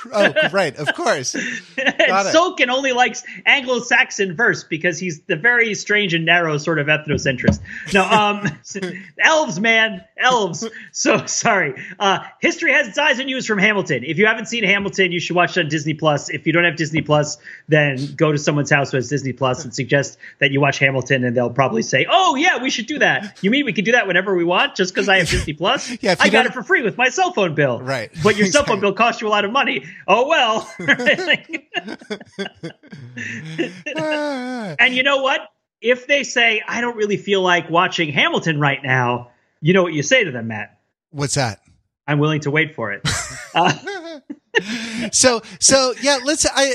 oh, 0.12 0.32
right, 0.52 0.74
of 0.76 0.92
course. 0.96 1.34
and 1.36 1.44
Tolkien 1.76 2.70
only 2.70 2.90
likes 2.90 3.22
Anglo-Saxon 3.46 4.34
verse 4.34 4.64
because 4.64 4.98
he's 4.98 5.20
the 5.22 5.36
very 5.36 5.74
strange 5.74 6.12
and 6.12 6.24
narrow 6.24 6.58
sort 6.58 6.80
of 6.80 6.88
ethnocentrist. 6.88 7.60
No, 7.94 8.02
um, 8.02 8.48
elves, 9.24 9.60
man, 9.60 10.04
elves. 10.18 10.68
So 10.90 11.26
sorry. 11.26 11.80
Uh, 12.00 12.24
history 12.40 12.72
has 12.72 12.88
its 12.88 12.98
eyes 12.98 13.20
on 13.20 13.28
you 13.28 13.36
is 13.36 13.46
from 13.46 13.58
Hamilton. 13.58 14.02
If 14.02 14.18
you 14.18 14.26
haven't 14.26 14.46
seen 14.46 14.64
Hamilton, 14.64 15.12
you 15.12 15.20
should 15.20 15.36
watch 15.36 15.56
it 15.56 15.60
on 15.60 15.68
Disney 15.68 15.94
Plus. 15.94 16.30
If 16.30 16.48
you 16.48 16.52
don't 16.52 16.64
have 16.64 16.74
Disney 16.76 17.02
Plus, 17.02 17.38
then 17.68 18.14
go 18.16 18.32
to 18.32 18.38
someone's 18.38 18.70
house 18.70 18.90
who 18.90 18.96
has 18.96 19.08
Disney 19.08 19.32
Plus 19.32 19.62
and 19.62 19.72
suggest 19.72 20.18
that 20.40 20.50
you 20.50 20.60
watch 20.60 20.80
Hamilton, 20.80 21.22
and 21.22 21.36
they'll 21.36 21.48
probably 21.48 21.82
say, 21.92 22.06
"Oh 22.10 22.34
yeah, 22.34 22.60
we 22.60 22.70
should 22.70 22.86
do 22.86 22.98
that." 22.98 23.38
You 23.42 23.50
mean 23.50 23.64
we 23.64 23.72
can 23.72 23.84
do 23.84 23.92
that 23.92 24.08
whenever 24.08 24.34
we 24.34 24.42
want, 24.42 24.74
just 24.74 24.92
because 24.92 25.08
I 25.08 25.18
have 25.18 25.28
Disney 25.30 25.52
Plus? 25.52 26.02
yeah, 26.02 26.16
I 26.18 26.28
got 26.28 26.46
it 26.46 26.52
for 26.52 26.64
free 26.64 26.82
with 26.82 26.98
my 26.98 27.08
cell 27.08 27.32
phone 27.32 27.54
bill. 27.54 27.80
Right, 27.80 28.10
but 28.22 28.36
your 28.36 28.48
cell 28.48 28.64
phone 28.64 28.80
bill 28.80 28.92
costs 28.92 29.22
you 29.22 29.28
a 29.28 29.30
lot 29.30 29.44
of 29.44 29.52
money. 29.52 29.84
Oh 30.08 30.26
well. 30.26 30.68
and 34.78 34.94
you 34.94 35.04
know 35.04 35.22
what? 35.22 35.42
If 35.80 36.08
they 36.08 36.24
say, 36.24 36.62
"I 36.66 36.80
don't 36.80 36.96
really 36.96 37.16
feel 37.16 37.42
like 37.42 37.70
watching 37.70 38.12
Hamilton 38.12 38.58
right 38.58 38.82
now," 38.82 39.30
you 39.60 39.74
know 39.74 39.82
what 39.82 39.92
you 39.92 40.02
say 40.02 40.24
to 40.24 40.32
them, 40.32 40.48
Matt? 40.48 40.78
What's 41.10 41.34
that? 41.34 41.60
I'm 42.06 42.18
willing 42.18 42.40
to 42.40 42.50
wait 42.50 42.74
for 42.74 42.92
it. 42.92 43.08
Uh, 43.54 43.70
so 45.12 45.42
so 45.60 45.92
yeah, 46.00 46.18
let's 46.24 46.46
I 46.46 46.72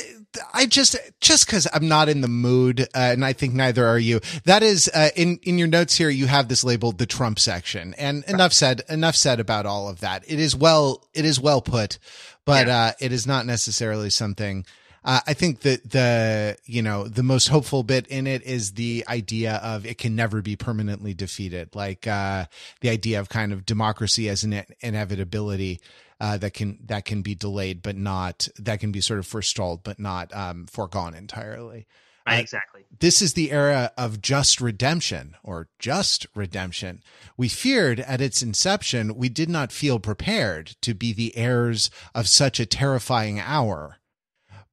I 0.54 0.66
just 0.66 0.96
just 1.20 1.46
because 1.46 1.68
I'm 1.74 1.88
not 1.88 2.10
in 2.10 2.22
the 2.22 2.28
mood, 2.28 2.82
uh, 2.82 2.86
and 2.94 3.24
I 3.26 3.34
think 3.34 3.54
neither 3.54 3.86
are 3.86 4.00
you. 4.00 4.20
That 4.46 4.64
is 4.64 4.90
uh, 4.94 5.10
in 5.16 5.40
in 5.44 5.58
your 5.58 5.68
notes 5.68 5.96
here. 5.96 6.10
You 6.10 6.28
have 6.28 6.48
this 6.48 6.64
labeled 6.64 6.98
the 6.98 7.06
Trump 7.06 7.40
section, 7.40 7.94
and 7.98 8.24
right. 8.24 8.34
enough 8.34 8.54
said. 8.54 8.82
Enough 8.90 9.16
said 9.16 9.40
about 9.40 9.66
all 9.66 9.90
of 9.90 10.00
that. 10.02 10.24
It 10.28 10.40
is 10.40 10.56
well. 10.56 11.06
It 11.14 11.26
is 11.26 11.40
well 11.40 11.62
put, 11.62 12.00
but 12.46 12.68
yeah. 12.68 12.78
uh, 12.78 12.92
it 13.00 13.12
is 13.12 13.28
not 13.28 13.46
necessarily 13.46 14.10
something. 14.10 14.66
Uh, 15.04 15.22
I 15.26 15.34
think 15.34 15.62
that 15.62 15.92
the 15.92 16.58
you 16.66 16.82
know 16.82 17.08
the 17.08 17.24
most 17.24 17.48
hopeful 17.48 17.84
bit 17.84 18.08
in 18.08 18.28
it 18.28 18.44
is 18.44 18.74
the 18.74 19.06
idea 19.08 19.56
of 19.64 19.86
it 19.86 19.98
can 19.98 20.16
never 20.16 20.42
be 20.42 20.56
permanently 20.56 21.14
defeated, 21.14 21.76
like 21.76 22.06
uh, 22.08 22.46
the 22.82 22.90
idea 22.90 23.20
of 23.20 23.30
kind 23.30 23.54
of 23.54 23.66
democracy 23.66 24.28
as 24.28 24.44
an 24.44 24.64
inevitability 24.82 25.80
uh, 26.20 26.38
that 26.38 26.54
can 26.54 26.80
that 26.86 27.06
can 27.06 27.22
be 27.22 27.36
delayed, 27.36 27.82
but 27.82 27.96
not 27.96 28.48
that 28.58 28.80
can 28.80 28.92
be 28.92 29.02
sort 29.02 29.20
of 29.20 29.28
forestalled, 29.28 29.84
but 29.84 30.00
not 30.00 30.34
um, 30.36 30.66
foregone 30.68 31.14
entirely. 31.14 31.88
Right, 32.28 32.38
uh, 32.38 32.42
exactly. 32.42 32.86
This 33.00 33.22
is 33.22 33.34
the 33.34 33.52
era 33.52 33.92
of 33.98 34.22
just 34.22 34.60
redemption 34.60 35.36
or 35.44 35.70
just 35.80 36.28
redemption. 36.36 37.02
We 37.38 37.48
feared 37.48 38.02
at 38.02 38.22
its 38.22 38.42
inception, 38.42 39.16
we 39.16 39.30
did 39.30 39.50
not 39.50 39.72
feel 39.72 40.00
prepared 40.00 40.76
to 40.82 40.94
be 40.94 41.14
the 41.14 41.36
heirs 41.38 41.90
of 42.14 42.28
such 42.28 42.60
a 42.60 42.66
terrifying 42.66 43.40
hour. 43.40 43.98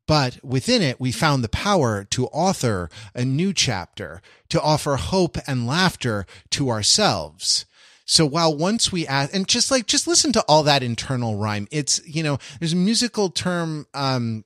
But 0.07 0.45
within 0.45 0.82
it, 0.82 1.01
we 1.01 1.12
found 1.12 1.42
the 1.42 1.49
power 1.49 2.05
to 2.11 2.26
author 2.26 2.90
a 3.14 3.24
new 3.24 3.55
chapter, 3.55 4.20
to 4.51 4.61
offer 4.61 4.97
hope 4.97 5.38
and 5.47 5.66
laughter 5.66 6.26
to 6.51 6.68
ourselves. 6.68 7.64
So 8.05 8.26
while 8.26 8.57
once 8.57 8.92
we 8.92 9.07
ask, 9.07 9.34
and 9.34 9.48
just 9.48 9.70
like, 9.70 9.86
just 9.86 10.07
listen 10.07 10.32
to 10.32 10.44
all 10.46 10.62
that 10.64 10.82
internal 10.82 11.36
rhyme. 11.36 11.66
It's, 11.70 12.07
you 12.07 12.22
know, 12.22 12.38
there's 12.59 12.72
a 12.72 12.76
musical 12.76 13.30
term, 13.30 13.86
um, 13.94 14.44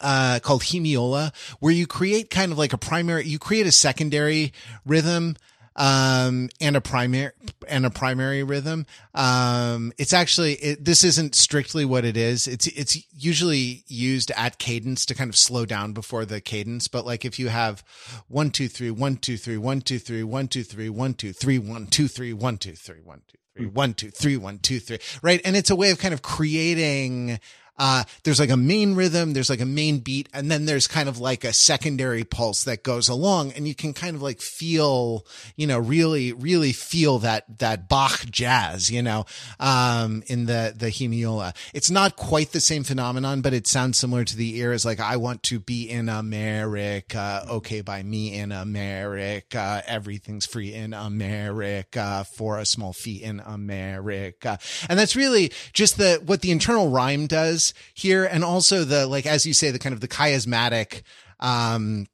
uh, 0.00 0.40
called 0.42 0.62
hemiola, 0.62 1.32
where 1.60 1.72
you 1.72 1.86
create 1.86 2.30
kind 2.30 2.50
of 2.50 2.58
like 2.58 2.72
a 2.72 2.78
primary, 2.78 3.26
you 3.26 3.38
create 3.38 3.66
a 3.66 3.72
secondary 3.72 4.52
rhythm 4.84 5.36
um, 5.76 6.48
and 6.60 6.76
a 6.76 6.80
primary 6.80 7.32
and 7.68 7.86
a 7.86 7.90
primary 7.90 8.42
rhythm. 8.42 8.86
Um, 9.14 9.92
it's 9.98 10.12
actually 10.12 10.54
it, 10.54 10.84
this 10.84 11.04
isn't 11.04 11.34
strictly 11.34 11.84
what 11.84 12.04
it 12.04 12.16
is. 12.16 12.46
It's 12.46 12.66
it's 12.68 12.98
usually 13.12 13.84
used 13.86 14.30
at 14.36 14.58
cadence 14.58 15.06
to 15.06 15.14
kind 15.14 15.30
of 15.30 15.36
slow 15.36 15.64
down 15.64 15.92
before 15.92 16.24
the 16.24 16.40
cadence. 16.40 16.88
But 16.88 17.06
like 17.06 17.24
if 17.24 17.38
you 17.38 17.48
have 17.48 17.84
one 18.28 18.50
two 18.50 18.68
three 18.68 18.90
one 18.90 19.16
two 19.16 19.36
three 19.36 19.56
one 19.56 19.80
two 19.80 19.98
three 19.98 20.22
one 20.22 20.48
two 20.48 20.62
three 20.62 20.88
one 20.88 21.14
two 21.14 21.32
three 21.32 21.58
one 21.58 21.86
two 21.86 22.08
three 22.08 22.32
one 22.32 22.56
two 22.56 22.76
three 22.76 23.02
one 23.02 23.22
two 23.26 23.42
three 23.54 23.66
one 23.66 23.94
two 23.94 24.10
three 24.10 24.36
one 24.36 24.58
two 24.58 24.80
three 24.80 24.98
right, 25.22 25.40
and 25.44 25.56
it's 25.56 25.70
a 25.70 25.76
way 25.76 25.90
of 25.90 25.98
kind 25.98 26.14
of 26.14 26.22
creating 26.22 27.38
uh, 27.78 28.04
there's 28.24 28.38
like 28.38 28.50
a 28.50 28.56
main 28.56 28.94
rhythm, 28.94 29.32
there's 29.32 29.48
like 29.48 29.60
a 29.60 29.66
main 29.66 29.98
beat, 29.98 30.28
and 30.34 30.50
then 30.50 30.66
there's 30.66 30.86
kind 30.86 31.08
of 31.08 31.18
like 31.18 31.42
a 31.42 31.52
secondary 31.52 32.22
pulse 32.22 32.64
that 32.64 32.82
goes 32.82 33.08
along, 33.08 33.52
and 33.52 33.66
you 33.66 33.74
can 33.74 33.94
kind 33.94 34.14
of 34.14 34.22
like 34.22 34.40
feel, 34.40 35.26
you 35.56 35.66
know, 35.66 35.78
really, 35.78 36.32
really 36.32 36.72
feel 36.72 37.18
that 37.20 37.58
that 37.58 37.88
Bach 37.88 38.26
jazz, 38.30 38.90
you 38.90 39.02
know, 39.02 39.24
um, 39.58 40.22
in 40.26 40.44
the 40.46 40.74
the 40.76 40.88
hemiola. 40.88 41.54
It's 41.72 41.90
not 41.90 42.16
quite 42.16 42.52
the 42.52 42.60
same 42.60 42.84
phenomenon, 42.84 43.40
but 43.40 43.54
it 43.54 43.66
sounds 43.66 43.98
similar 43.98 44.24
to 44.24 44.36
the 44.36 44.58
ear. 44.58 44.72
Is 44.72 44.84
like 44.84 45.00
I 45.00 45.16
want 45.16 45.42
to 45.44 45.58
be 45.58 45.88
in 45.88 46.10
America, 46.10 47.44
okay 47.48 47.80
by 47.80 48.02
me 48.02 48.38
in 48.38 48.52
America, 48.52 49.82
everything's 49.86 50.44
free 50.44 50.74
in 50.74 50.92
America 50.92 52.26
for 52.34 52.58
a 52.58 52.66
small 52.66 52.92
fee 52.92 53.22
in 53.22 53.40
America, 53.40 54.58
and 54.90 54.98
that's 54.98 55.16
really 55.16 55.50
just 55.72 55.96
the 55.96 56.20
what 56.24 56.42
the 56.42 56.50
internal 56.50 56.90
rhyme 56.90 57.26
does 57.26 57.61
here, 57.94 58.24
and 58.24 58.44
also 58.44 58.84
the 58.84 59.06
like 59.06 59.26
as 59.26 59.46
you 59.46 59.54
say 59.54 59.70
the 59.70 59.78
kind 59.78 59.92
of 59.92 60.00
the 60.00 60.08
chiasmatic 60.08 61.02
um 61.40 62.06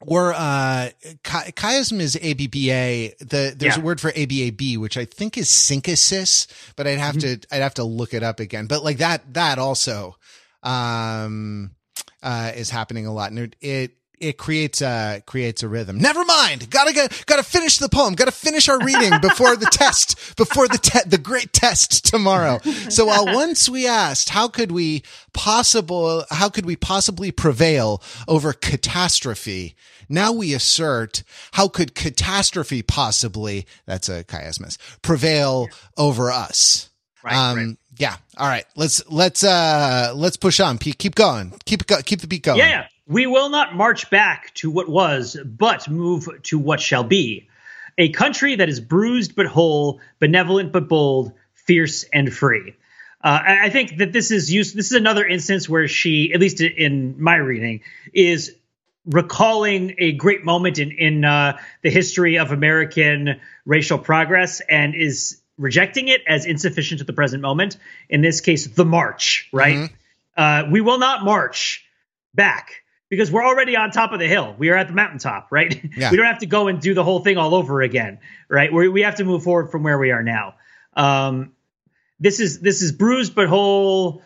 or 0.00 0.32
uh 0.32 0.90
chi- 1.22 1.52
chiasm 1.52 2.00
is 2.00 2.16
ABBA. 2.16 3.24
The 3.24 3.54
there's 3.56 3.76
yeah. 3.76 3.82
a 3.82 3.84
word 3.84 4.00
for 4.00 4.10
ABAB, 4.12 4.78
which 4.78 4.96
I 4.96 5.04
think 5.04 5.38
is 5.38 5.48
synthesis, 5.48 6.46
but 6.76 6.86
I'd 6.86 6.98
have 6.98 7.16
mm-hmm. 7.16 7.40
to 7.40 7.46
I'd 7.54 7.62
have 7.62 7.74
to 7.74 7.84
look 7.84 8.14
it 8.14 8.22
up 8.22 8.40
again. 8.40 8.66
But 8.66 8.84
like 8.84 8.98
that 8.98 9.34
that 9.34 9.58
also 9.58 10.16
um 10.62 11.72
uh 12.22 12.52
is 12.54 12.70
happening 12.70 13.06
a 13.06 13.12
lot, 13.12 13.30
and 13.30 13.38
it, 13.38 13.56
it 13.60 13.92
it 14.22 14.38
creates 14.38 14.80
a 14.80 15.22
creates 15.26 15.62
a 15.62 15.68
rhythm. 15.68 15.98
Never 15.98 16.24
mind. 16.24 16.70
Gotta 16.70 16.92
get, 16.92 17.24
gotta 17.26 17.42
finish 17.42 17.78
the 17.78 17.88
poem. 17.88 18.14
Gotta 18.14 18.30
finish 18.30 18.68
our 18.68 18.78
reading 18.78 19.20
before 19.20 19.56
the 19.56 19.66
test, 19.66 20.36
before 20.36 20.68
the 20.68 20.78
te- 20.78 21.08
the 21.08 21.18
great 21.18 21.52
test 21.52 22.06
tomorrow. 22.06 22.58
So 22.88 23.06
while 23.06 23.26
once 23.26 23.68
we 23.68 23.86
asked, 23.86 24.28
how 24.28 24.48
could 24.48 24.70
we 24.70 25.02
possible, 25.32 26.24
how 26.30 26.48
could 26.48 26.64
we 26.64 26.76
possibly 26.76 27.32
prevail 27.32 28.02
over 28.28 28.52
catastrophe? 28.52 29.74
Now 30.08 30.32
we 30.32 30.54
assert, 30.54 31.22
how 31.52 31.68
could 31.68 31.94
catastrophe 31.94 32.82
possibly, 32.82 33.66
that's 33.86 34.08
a 34.08 34.24
chiasmus, 34.24 34.76
prevail 35.02 35.68
over 35.96 36.30
us? 36.30 36.90
Right, 37.24 37.34
um, 37.34 37.56
right. 37.56 37.76
yeah. 37.98 38.16
All 38.36 38.48
right. 38.48 38.64
Let's, 38.76 39.02
let's, 39.10 39.42
uh, 39.44 40.12
let's 40.14 40.36
push 40.36 40.60
on. 40.60 40.78
Keep 40.78 41.14
going. 41.14 41.54
Keep, 41.64 41.86
keep 42.04 42.20
the 42.20 42.26
beat 42.26 42.42
going. 42.42 42.58
Yeah. 42.58 42.86
We 43.06 43.26
will 43.26 43.50
not 43.50 43.74
march 43.74 44.10
back 44.10 44.54
to 44.54 44.70
what 44.70 44.88
was, 44.88 45.36
but 45.44 45.88
move 45.88 46.28
to 46.44 46.58
what 46.58 46.80
shall 46.80 47.04
be. 47.04 47.48
A 47.98 48.10
country 48.10 48.56
that 48.56 48.68
is 48.68 48.80
bruised 48.80 49.34
but 49.34 49.46
whole, 49.46 50.00
benevolent 50.18 50.72
but 50.72 50.88
bold, 50.88 51.32
fierce 51.54 52.04
and 52.12 52.32
free. 52.32 52.74
Uh, 53.22 53.40
I 53.44 53.70
think 53.70 53.98
that 53.98 54.12
this 54.12 54.30
is 54.30 54.52
used. 54.52 54.74
This 54.74 54.86
is 54.86 54.92
another 54.92 55.24
instance 55.24 55.68
where 55.68 55.86
she, 55.86 56.32
at 56.32 56.40
least 56.40 56.60
in 56.60 57.22
my 57.22 57.36
reading, 57.36 57.82
is 58.12 58.56
recalling 59.06 59.94
a 59.98 60.12
great 60.12 60.44
moment 60.44 60.78
in 60.78 60.90
in 60.92 61.24
uh, 61.24 61.58
the 61.82 61.90
history 61.90 62.38
of 62.38 62.50
American 62.50 63.40
racial 63.64 63.98
progress 63.98 64.60
and 64.60 64.94
is 64.94 65.40
rejecting 65.56 66.08
it 66.08 66.22
as 66.26 66.46
insufficient 66.46 66.98
to 66.98 67.04
the 67.04 67.12
present 67.12 67.42
moment. 67.42 67.76
In 68.08 68.22
this 68.22 68.40
case, 68.40 68.66
the 68.66 68.84
march. 68.84 69.48
Right? 69.52 69.76
Mm-hmm. 69.76 69.94
Uh, 70.36 70.70
we 70.72 70.80
will 70.80 70.98
not 70.98 71.24
march 71.24 71.84
back 72.34 72.81
because 73.12 73.30
we're 73.30 73.44
already 73.44 73.76
on 73.76 73.90
top 73.90 74.12
of 74.12 74.20
the 74.20 74.26
hill. 74.26 74.54
We 74.56 74.70
are 74.70 74.74
at 74.74 74.88
the 74.88 74.94
mountaintop, 74.94 75.48
right? 75.50 75.78
Yeah. 75.94 76.10
we 76.10 76.16
don't 76.16 76.24
have 76.24 76.38
to 76.38 76.46
go 76.46 76.68
and 76.68 76.80
do 76.80 76.94
the 76.94 77.04
whole 77.04 77.20
thing 77.20 77.36
all 77.36 77.54
over 77.54 77.82
again, 77.82 78.20
right? 78.48 78.72
we 78.72 78.88
we 78.88 79.02
have 79.02 79.16
to 79.16 79.24
move 79.24 79.42
forward 79.42 79.70
from 79.70 79.82
where 79.82 79.98
we 79.98 80.12
are 80.12 80.22
now. 80.22 80.54
Um, 80.96 81.52
this 82.18 82.40
is 82.40 82.60
this 82.60 82.80
is 82.80 82.90
bruised 82.90 83.34
but 83.34 83.48
whole, 83.48 84.22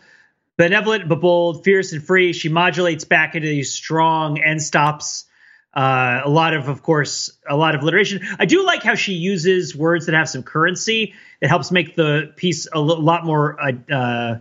benevolent 0.55 1.09
but 1.09 1.19
bold, 1.19 1.65
fierce 1.65 1.91
and 1.91 2.01
free. 2.01 2.31
She 2.31 2.47
modulates 2.47 3.03
back 3.03 3.35
into 3.35 3.49
these 3.49 3.73
strong 3.73 4.39
end 4.39 4.61
stops. 4.61 5.25
Uh, 5.73 6.21
a 6.23 6.29
lot 6.29 6.53
of, 6.53 6.69
of 6.69 6.81
course, 6.81 7.37
a 7.47 7.57
lot 7.57 7.75
of 7.75 7.81
alliteration. 7.81 8.21
I 8.39 8.45
do 8.45 8.65
like 8.65 8.83
how 8.83 8.95
she 8.95 9.11
uses 9.15 9.75
words 9.75 10.05
that 10.05 10.15
have 10.15 10.29
some 10.29 10.43
currency. 10.43 11.13
It 11.41 11.49
helps 11.49 11.73
make 11.73 11.97
the 11.97 12.31
piece 12.37 12.69
a 12.71 12.79
lot 12.79 13.25
more 13.25 13.59
uh, 13.61 13.93
uh, 13.93 14.39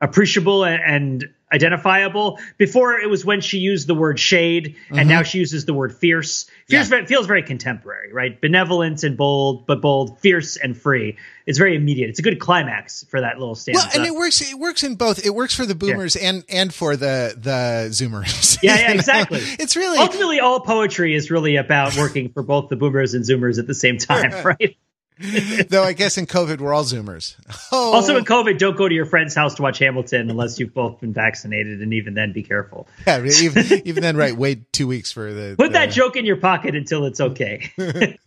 appreciable 0.00 0.64
and, 0.64 0.80
and 0.80 1.34
identifiable. 1.52 2.38
Before 2.56 2.98
it 2.98 3.08
was 3.08 3.24
when 3.24 3.40
she 3.40 3.58
used 3.58 3.86
the 3.86 3.94
word 3.94 4.18
shade, 4.18 4.76
and 4.90 4.98
mm-hmm. 4.98 5.08
now 5.08 5.22
she 5.22 5.38
uses 5.38 5.64
the 5.64 5.74
word 5.74 5.94
fierce. 5.94 6.46
Fierce 6.66 6.90
yeah. 6.90 7.04
feels 7.06 7.26
very 7.26 7.42
contemporary, 7.42 8.12
right? 8.12 8.40
Benevolent 8.40 9.02
and 9.02 9.16
bold, 9.16 9.66
but 9.66 9.80
bold, 9.80 10.18
fierce 10.20 10.56
and 10.56 10.76
free. 10.76 11.16
It's 11.46 11.58
very 11.58 11.76
immediate. 11.76 12.10
It's 12.10 12.18
a 12.18 12.22
good 12.22 12.40
climax 12.40 13.04
for 13.08 13.20
that 13.20 13.38
little 13.38 13.54
stanza. 13.54 13.80
Well, 13.86 13.96
and 13.96 14.06
it 14.06 14.14
works. 14.14 14.40
It 14.40 14.58
works 14.58 14.82
in 14.82 14.96
both. 14.96 15.24
It 15.24 15.34
works 15.34 15.54
for 15.54 15.64
the 15.64 15.74
boomers 15.74 16.16
yeah. 16.16 16.28
and 16.28 16.44
and 16.48 16.74
for 16.74 16.96
the 16.96 17.34
the 17.36 17.88
zoomers. 17.90 18.58
Yeah, 18.62 18.78
yeah, 18.78 18.92
exactly. 18.94 19.40
it's 19.40 19.76
really 19.76 19.98
ultimately 19.98 20.40
all 20.40 20.60
poetry 20.60 21.14
is 21.14 21.30
really 21.30 21.56
about 21.56 21.96
working 21.96 22.30
for 22.30 22.42
both 22.42 22.68
the 22.68 22.76
boomers 22.76 23.14
and 23.14 23.24
zoomers 23.24 23.58
at 23.58 23.66
the 23.66 23.74
same 23.74 23.96
time, 23.96 24.30
right? 24.44 24.76
Though 25.68 25.82
I 25.82 25.94
guess 25.94 26.16
in 26.16 26.26
COVID 26.26 26.58
we're 26.58 26.72
all 26.72 26.84
Zoomers. 26.84 27.36
Oh. 27.70 27.92
Also 27.92 28.16
in 28.16 28.24
COVID, 28.24 28.56
don't 28.56 28.76
go 28.76 28.88
to 28.88 28.94
your 28.94 29.04
friend's 29.04 29.34
house 29.34 29.54
to 29.56 29.62
watch 29.62 29.78
Hamilton 29.78 30.30
unless 30.30 30.58
you've 30.58 30.72
both 30.72 31.00
been 31.00 31.12
vaccinated, 31.12 31.82
and 31.82 31.92
even 31.92 32.14
then, 32.14 32.32
be 32.32 32.42
careful. 32.42 32.88
Yeah, 33.06 33.22
even, 33.22 33.82
even 33.84 34.02
then, 34.02 34.16
right? 34.16 34.34
Wait 34.34 34.72
two 34.72 34.86
weeks 34.86 35.12
for 35.12 35.32
the. 35.32 35.54
Put 35.58 35.68
the... 35.68 35.72
that 35.74 35.90
joke 35.90 36.16
in 36.16 36.24
your 36.24 36.36
pocket 36.36 36.74
until 36.74 37.04
it's 37.04 37.20
okay, 37.20 37.70
and 37.76 38.18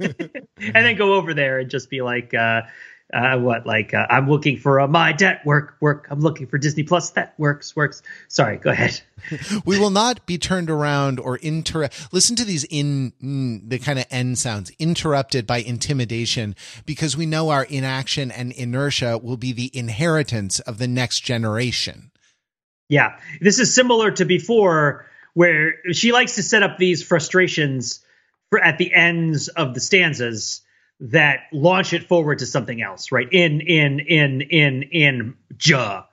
then 0.57 0.95
go 0.95 1.15
over 1.15 1.33
there 1.33 1.59
and 1.59 1.71
just 1.71 1.89
be 1.89 2.01
like, 2.01 2.33
uh, 2.35 2.61
uh, 3.13 3.37
what 3.37 3.65
like 3.65 3.93
uh, 3.93 4.05
I'm 4.09 4.29
looking 4.29 4.57
for 4.57 4.79
a 4.79 4.87
my 4.87 5.11
debt 5.11 5.45
work 5.45 5.75
work. 5.79 6.07
I'm 6.09 6.21
looking 6.21 6.47
for 6.47 6.57
Disney 6.57 6.83
Plus 6.83 7.11
that 7.11 7.33
works 7.37 7.75
works. 7.75 8.01
Sorry, 8.27 8.57
go 8.57 8.69
ahead. 8.69 9.01
we 9.65 9.79
will 9.79 9.89
not 9.89 10.25
be 10.25 10.37
turned 10.37 10.69
around 10.69 11.19
or 11.19 11.37
inter. 11.37 11.89
Listen 12.11 12.35
to 12.37 12.45
these 12.45 12.63
in 12.65 13.13
mm, 13.21 13.69
the 13.69 13.79
kind 13.79 13.99
of 13.99 14.05
end 14.09 14.37
sounds 14.37 14.71
interrupted 14.79 15.45
by 15.45 15.57
intimidation 15.57 16.55
because 16.85 17.17
we 17.17 17.25
know 17.25 17.49
our 17.49 17.63
inaction 17.63 18.31
and 18.31 18.51
inertia 18.51 19.17
will 19.17 19.37
be 19.37 19.51
the 19.51 19.71
inheritance 19.77 20.59
of 20.59 20.77
the 20.77 20.87
next 20.87 21.21
generation. 21.21 22.11
Yeah, 22.89 23.17
this 23.39 23.59
is 23.59 23.73
similar 23.73 24.11
to 24.11 24.25
before 24.25 25.05
where 25.33 25.75
she 25.93 26.11
likes 26.11 26.35
to 26.35 26.43
set 26.43 26.63
up 26.63 26.77
these 26.77 27.03
frustrations 27.03 28.03
for 28.49 28.61
at 28.61 28.77
the 28.77 28.93
ends 28.93 29.47
of 29.47 29.73
the 29.73 29.79
stanzas 29.79 30.61
that 31.01 31.47
launch 31.51 31.93
it 31.93 32.07
forward 32.07 32.39
to 32.39 32.45
something 32.45 32.81
else, 32.81 33.11
right? 33.11 33.27
In 33.31 33.61
in 33.61 33.99
in 33.99 34.41
in 34.41 34.83
in 34.83 35.37
ja, 35.59 36.03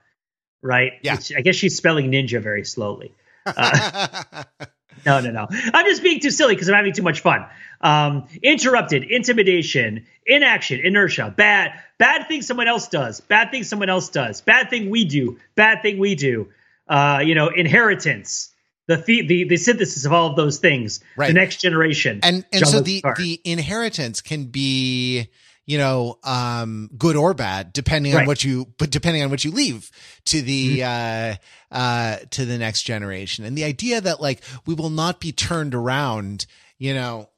right? 0.62 0.93
Yeah. 1.03 1.16
Which 1.16 1.32
I 1.36 1.43
guess 1.43 1.57
she's 1.57 1.76
spelling 1.76 2.11
ninja 2.11 2.43
very 2.43 2.64
slowly. 2.64 3.12
Uh, 3.45 4.45
no, 5.07 5.20
no, 5.20 5.30
no. 5.30 5.47
I'm 5.51 5.86
just 5.86 6.03
being 6.03 6.20
too 6.20 6.30
silly 6.30 6.55
because 6.55 6.68
I'm 6.68 6.74
having 6.74 6.95
too 6.95 7.03
much 7.03 7.20
fun. 7.20 7.47
Um, 7.80 8.26
interrupted, 8.43 9.05
intimidation, 9.05 10.07
inaction, 10.26 10.80
inertia, 10.80 11.32
bad, 11.36 11.80
bad 11.99 12.26
thing 12.26 12.43
someone 12.43 12.66
else 12.66 12.89
does, 12.89 13.20
bad 13.20 13.51
thing 13.51 13.64
someone 13.64 13.89
else 13.89 14.09
does, 14.09 14.41
bad 14.41 14.70
thing 14.70 14.91
we 14.91 15.05
do, 15.05 15.39
bad 15.55 15.82
thing 15.82 15.99
we 15.99 16.14
do. 16.14 16.49
Uh, 16.89 17.22
you 17.24 17.34
know, 17.34 17.49
inheritance, 17.49 18.51
the, 18.89 18.97
the 19.26 19.45
the 19.45 19.57
synthesis 19.57 20.05
of 20.05 20.12
all 20.12 20.30
of 20.30 20.36
those 20.36 20.59
things 20.59 21.01
right. 21.16 21.28
the 21.28 21.34
next 21.34 21.61
generation 21.61 22.20
and 22.22 22.45
and 22.53 22.66
so 22.66 22.80
the 22.80 23.05
the 23.16 23.41
inheritance 23.45 24.20
can 24.20 24.47
be 24.47 25.28
you 25.66 25.78
know 25.78 26.18
um 26.24 26.91
good 26.97 27.14
or 27.14 27.34
bad 27.34 27.72
depending 27.72 28.14
right. 28.14 28.22
on 28.22 28.26
what 28.26 28.43
you 28.43 28.66
but 28.78 28.91
depending 28.91 29.22
on 29.22 29.30
what 29.30 29.45
you 29.45 29.51
leave 29.51 29.91
to 30.24 30.41
the 30.41 30.78
mm-hmm. 30.78 31.36
uh 31.72 31.76
uh 31.76 32.16
to 32.30 32.45
the 32.47 32.59
next 32.59 32.82
generation 32.82 33.45
and 33.45 33.57
the 33.57 33.64
idea 33.64 34.01
that 34.01 34.20
like 34.20 34.43
we 34.66 34.74
will 34.74 34.91
not 34.91 35.20
be 35.20 35.30
turned 35.30 35.74
around 35.74 36.47
you 36.78 36.95
know 36.95 37.28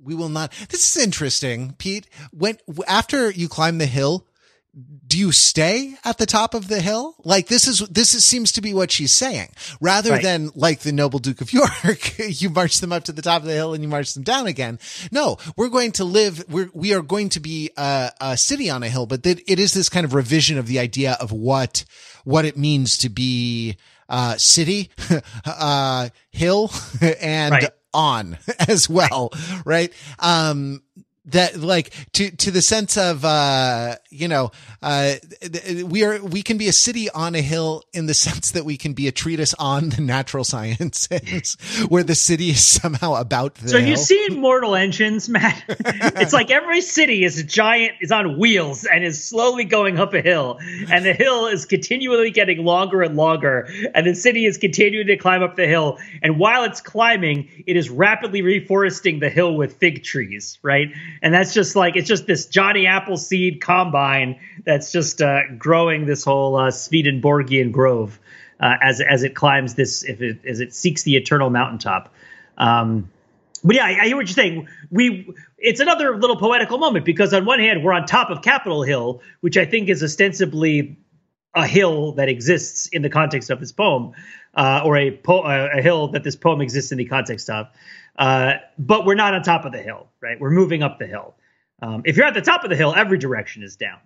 we 0.00 0.14
will 0.14 0.28
not 0.28 0.52
this 0.68 0.94
is 0.96 1.02
interesting 1.02 1.74
pete 1.78 2.06
when 2.30 2.58
after 2.86 3.30
you 3.30 3.48
climb 3.48 3.78
the 3.78 3.86
hill 3.86 4.27
do 5.06 5.18
you 5.18 5.32
stay 5.32 5.94
at 6.04 6.18
the 6.18 6.26
top 6.26 6.54
of 6.54 6.68
the 6.68 6.80
hill? 6.80 7.16
Like 7.24 7.48
this 7.48 7.66
is, 7.66 7.80
this 7.88 8.14
is, 8.14 8.24
seems 8.24 8.52
to 8.52 8.60
be 8.60 8.74
what 8.74 8.90
she's 8.90 9.12
saying 9.12 9.50
rather 9.80 10.12
right. 10.12 10.22
than 10.22 10.50
like 10.54 10.80
the 10.80 10.92
noble 10.92 11.18
Duke 11.18 11.40
of 11.40 11.52
York, 11.52 12.18
you 12.18 12.50
march 12.50 12.80
them 12.80 12.92
up 12.92 13.04
to 13.04 13.12
the 13.12 13.22
top 13.22 13.42
of 13.42 13.48
the 13.48 13.54
hill 13.54 13.74
and 13.74 13.82
you 13.82 13.88
march 13.88 14.14
them 14.14 14.22
down 14.22 14.46
again. 14.46 14.78
No, 15.10 15.38
we're 15.56 15.68
going 15.68 15.92
to 15.92 16.04
live, 16.04 16.44
we're, 16.48 16.70
we 16.74 16.92
are 16.94 17.02
going 17.02 17.30
to 17.30 17.40
be 17.40 17.70
a, 17.76 18.10
a 18.20 18.36
city 18.36 18.70
on 18.70 18.82
a 18.82 18.88
hill, 18.88 19.06
but 19.06 19.22
that 19.22 19.40
it 19.50 19.58
is 19.58 19.72
this 19.72 19.88
kind 19.88 20.04
of 20.04 20.14
revision 20.14 20.58
of 20.58 20.66
the 20.66 20.78
idea 20.78 21.16
of 21.20 21.32
what, 21.32 21.84
what 22.24 22.44
it 22.44 22.56
means 22.56 22.98
to 22.98 23.08
be, 23.08 23.76
uh, 24.08 24.36
city, 24.36 24.90
uh, 25.44 26.08
hill 26.30 26.70
and 27.20 27.52
right. 27.52 27.70
on 27.92 28.38
as 28.68 28.88
well, 28.88 29.32
right? 29.64 29.92
Um, 30.18 30.82
that 31.28 31.56
like 31.56 31.92
to 32.12 32.30
to 32.30 32.50
the 32.50 32.62
sense 32.62 32.96
of 32.96 33.24
uh 33.24 33.96
you 34.10 34.28
know 34.28 34.50
uh 34.82 35.14
we 35.84 36.04
are 36.04 36.22
we 36.22 36.42
can 36.42 36.58
be 36.58 36.68
a 36.68 36.72
city 36.72 37.10
on 37.10 37.34
a 37.34 37.42
hill 37.42 37.84
in 37.92 38.06
the 38.06 38.14
sense 38.28 38.52
that 38.52 38.64
we 38.64 38.76
can 38.76 38.92
be 38.92 39.08
a 39.08 39.12
treatise 39.12 39.54
on 39.54 39.90
the 39.90 40.00
natural 40.00 40.44
sciences 40.44 41.56
where 41.88 42.02
the 42.02 42.14
city 42.14 42.50
is 42.50 42.64
somehow 42.64 43.14
about 43.14 43.54
the 43.56 43.68
so 43.68 43.78
hill. 43.78 43.88
you 43.88 43.96
see 43.96 44.28
mortal 44.30 44.74
engines 44.74 45.28
matt? 45.28 45.62
It's 46.18 46.32
like 46.32 46.50
every 46.50 46.80
city 46.80 47.24
is 47.24 47.38
a 47.38 47.44
giant 47.44 47.92
is 48.00 48.12
on 48.12 48.38
wheels 48.38 48.84
and 48.84 49.04
is 49.04 49.26
slowly 49.26 49.64
going 49.64 49.98
up 49.98 50.14
a 50.14 50.20
hill. 50.20 50.58
And 50.90 51.04
the 51.04 51.12
hill 51.12 51.46
is 51.46 51.64
continually 51.64 52.30
getting 52.30 52.64
longer 52.64 53.02
and 53.02 53.16
longer. 53.16 53.68
And 53.94 54.06
the 54.06 54.14
city 54.14 54.46
is 54.46 54.58
continuing 54.58 55.06
to 55.06 55.16
climb 55.16 55.42
up 55.42 55.56
the 55.56 55.66
hill. 55.66 55.98
And 56.22 56.38
while 56.38 56.64
it's 56.64 56.80
climbing 56.80 57.48
it 57.66 57.76
is 57.76 57.90
rapidly 57.90 58.42
reforesting 58.42 59.20
the 59.20 59.30
hill 59.30 59.54
with 59.54 59.76
fig 59.76 60.02
trees 60.02 60.58
right 60.62 60.88
and 61.22 61.34
that's 61.34 61.54
just 61.54 61.76
like 61.76 61.96
it's 61.96 62.08
just 62.08 62.26
this 62.26 62.46
Johnny 62.46 62.86
Appleseed 62.86 63.60
combine 63.60 64.38
that's 64.64 64.92
just 64.92 65.20
uh, 65.20 65.40
growing 65.56 66.06
this 66.06 66.24
whole 66.24 66.56
uh, 66.56 66.70
Swedenborgian 66.70 67.72
grove 67.72 68.18
uh, 68.60 68.74
as 68.82 69.00
as 69.00 69.22
it 69.22 69.34
climbs 69.34 69.74
this 69.74 70.04
if 70.04 70.20
it 70.20 70.44
as 70.46 70.60
it 70.60 70.74
seeks 70.74 71.02
the 71.02 71.16
eternal 71.16 71.50
mountaintop. 71.50 72.12
Um, 72.56 73.10
but 73.64 73.76
yeah, 73.76 73.84
I, 73.84 73.98
I, 74.02 74.06
hear 74.06 74.16
what 74.16 74.26
you're 74.26 74.34
saying. 74.34 74.68
We 74.90 75.32
it's 75.58 75.80
another 75.80 76.16
little 76.16 76.36
poetical 76.36 76.78
moment 76.78 77.04
because 77.04 77.32
on 77.34 77.44
one 77.44 77.60
hand 77.60 77.82
we're 77.82 77.92
on 77.92 78.06
top 78.06 78.30
of 78.30 78.42
Capitol 78.42 78.82
Hill, 78.82 79.22
which 79.40 79.56
I 79.56 79.64
think 79.64 79.88
is 79.88 80.02
ostensibly 80.02 80.98
a 81.54 81.66
hill 81.66 82.12
that 82.12 82.28
exists 82.28 82.86
in 82.88 83.02
the 83.02 83.10
context 83.10 83.50
of 83.50 83.58
this 83.58 83.72
poem, 83.72 84.12
uh, 84.54 84.82
or 84.84 84.96
a 84.96 85.10
po- 85.10 85.42
a 85.42 85.80
hill 85.80 86.08
that 86.08 86.22
this 86.22 86.36
poem 86.36 86.60
exists 86.60 86.92
in 86.92 86.98
the 86.98 87.04
context 87.04 87.50
of. 87.50 87.66
Uh, 88.18 88.54
but 88.76 89.06
we're 89.06 89.14
not 89.14 89.32
on 89.32 89.42
top 89.42 89.64
of 89.64 89.72
the 89.72 89.80
hill, 89.80 90.08
right? 90.20 90.40
We're 90.40 90.50
moving 90.50 90.82
up 90.82 90.98
the 90.98 91.06
hill. 91.06 91.36
Um, 91.80 92.02
if 92.04 92.16
you're 92.16 92.26
at 92.26 92.34
the 92.34 92.42
top 92.42 92.64
of 92.64 92.70
the 92.70 92.76
hill, 92.76 92.92
every 92.94 93.16
direction 93.16 93.62
is 93.62 93.76
down. 93.76 94.00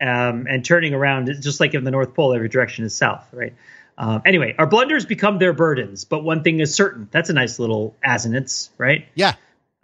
Um, 0.00 0.46
and 0.48 0.64
turning 0.64 0.94
around, 0.94 1.26
just 1.40 1.58
like 1.58 1.74
in 1.74 1.82
the 1.82 1.90
North 1.90 2.14
Pole, 2.14 2.32
every 2.34 2.48
direction 2.48 2.84
is 2.84 2.94
south, 2.94 3.26
right? 3.32 3.54
Um, 3.98 4.22
anyway, 4.24 4.54
our 4.58 4.66
blunders 4.66 5.06
become 5.06 5.38
their 5.38 5.52
burdens, 5.52 6.04
but 6.04 6.22
one 6.22 6.42
thing 6.42 6.60
is 6.60 6.74
certain. 6.74 7.08
That's 7.10 7.30
a 7.30 7.32
nice 7.32 7.58
little 7.58 7.96
assonance, 8.04 8.70
right? 8.78 9.08
Yeah. 9.14 9.34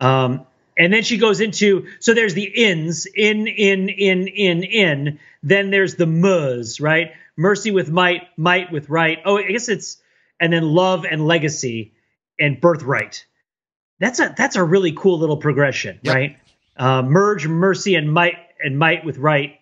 Um, 0.00 0.46
and 0.76 0.92
then 0.92 1.02
she 1.02 1.18
goes 1.18 1.40
into 1.40 1.88
so 1.98 2.14
there's 2.14 2.34
the 2.34 2.44
ins 2.44 3.06
in 3.06 3.46
in 3.46 3.88
in 3.88 4.28
in 4.28 4.62
in. 4.62 5.18
Then 5.42 5.70
there's 5.70 5.96
the 5.96 6.06
mus, 6.06 6.78
right? 6.78 7.12
Mercy 7.36 7.70
with 7.70 7.90
might, 7.90 8.28
might 8.36 8.70
with 8.70 8.88
right. 8.90 9.18
Oh, 9.24 9.38
I 9.38 9.44
guess 9.44 9.68
it's 9.68 10.00
and 10.38 10.52
then 10.52 10.62
love 10.62 11.04
and 11.04 11.26
legacy 11.26 11.94
and 12.38 12.60
birthright 12.60 13.24
that's 14.02 14.18
a 14.18 14.34
that's 14.36 14.56
a 14.56 14.64
really 14.64 14.92
cool 14.92 15.18
little 15.18 15.36
progression, 15.36 16.00
yep. 16.02 16.14
right? 16.14 16.36
Uh, 16.76 17.02
merge 17.02 17.46
mercy 17.46 17.94
and 17.94 18.12
might 18.12 18.36
and 18.62 18.78
might 18.78 19.04
with 19.04 19.18
right, 19.18 19.60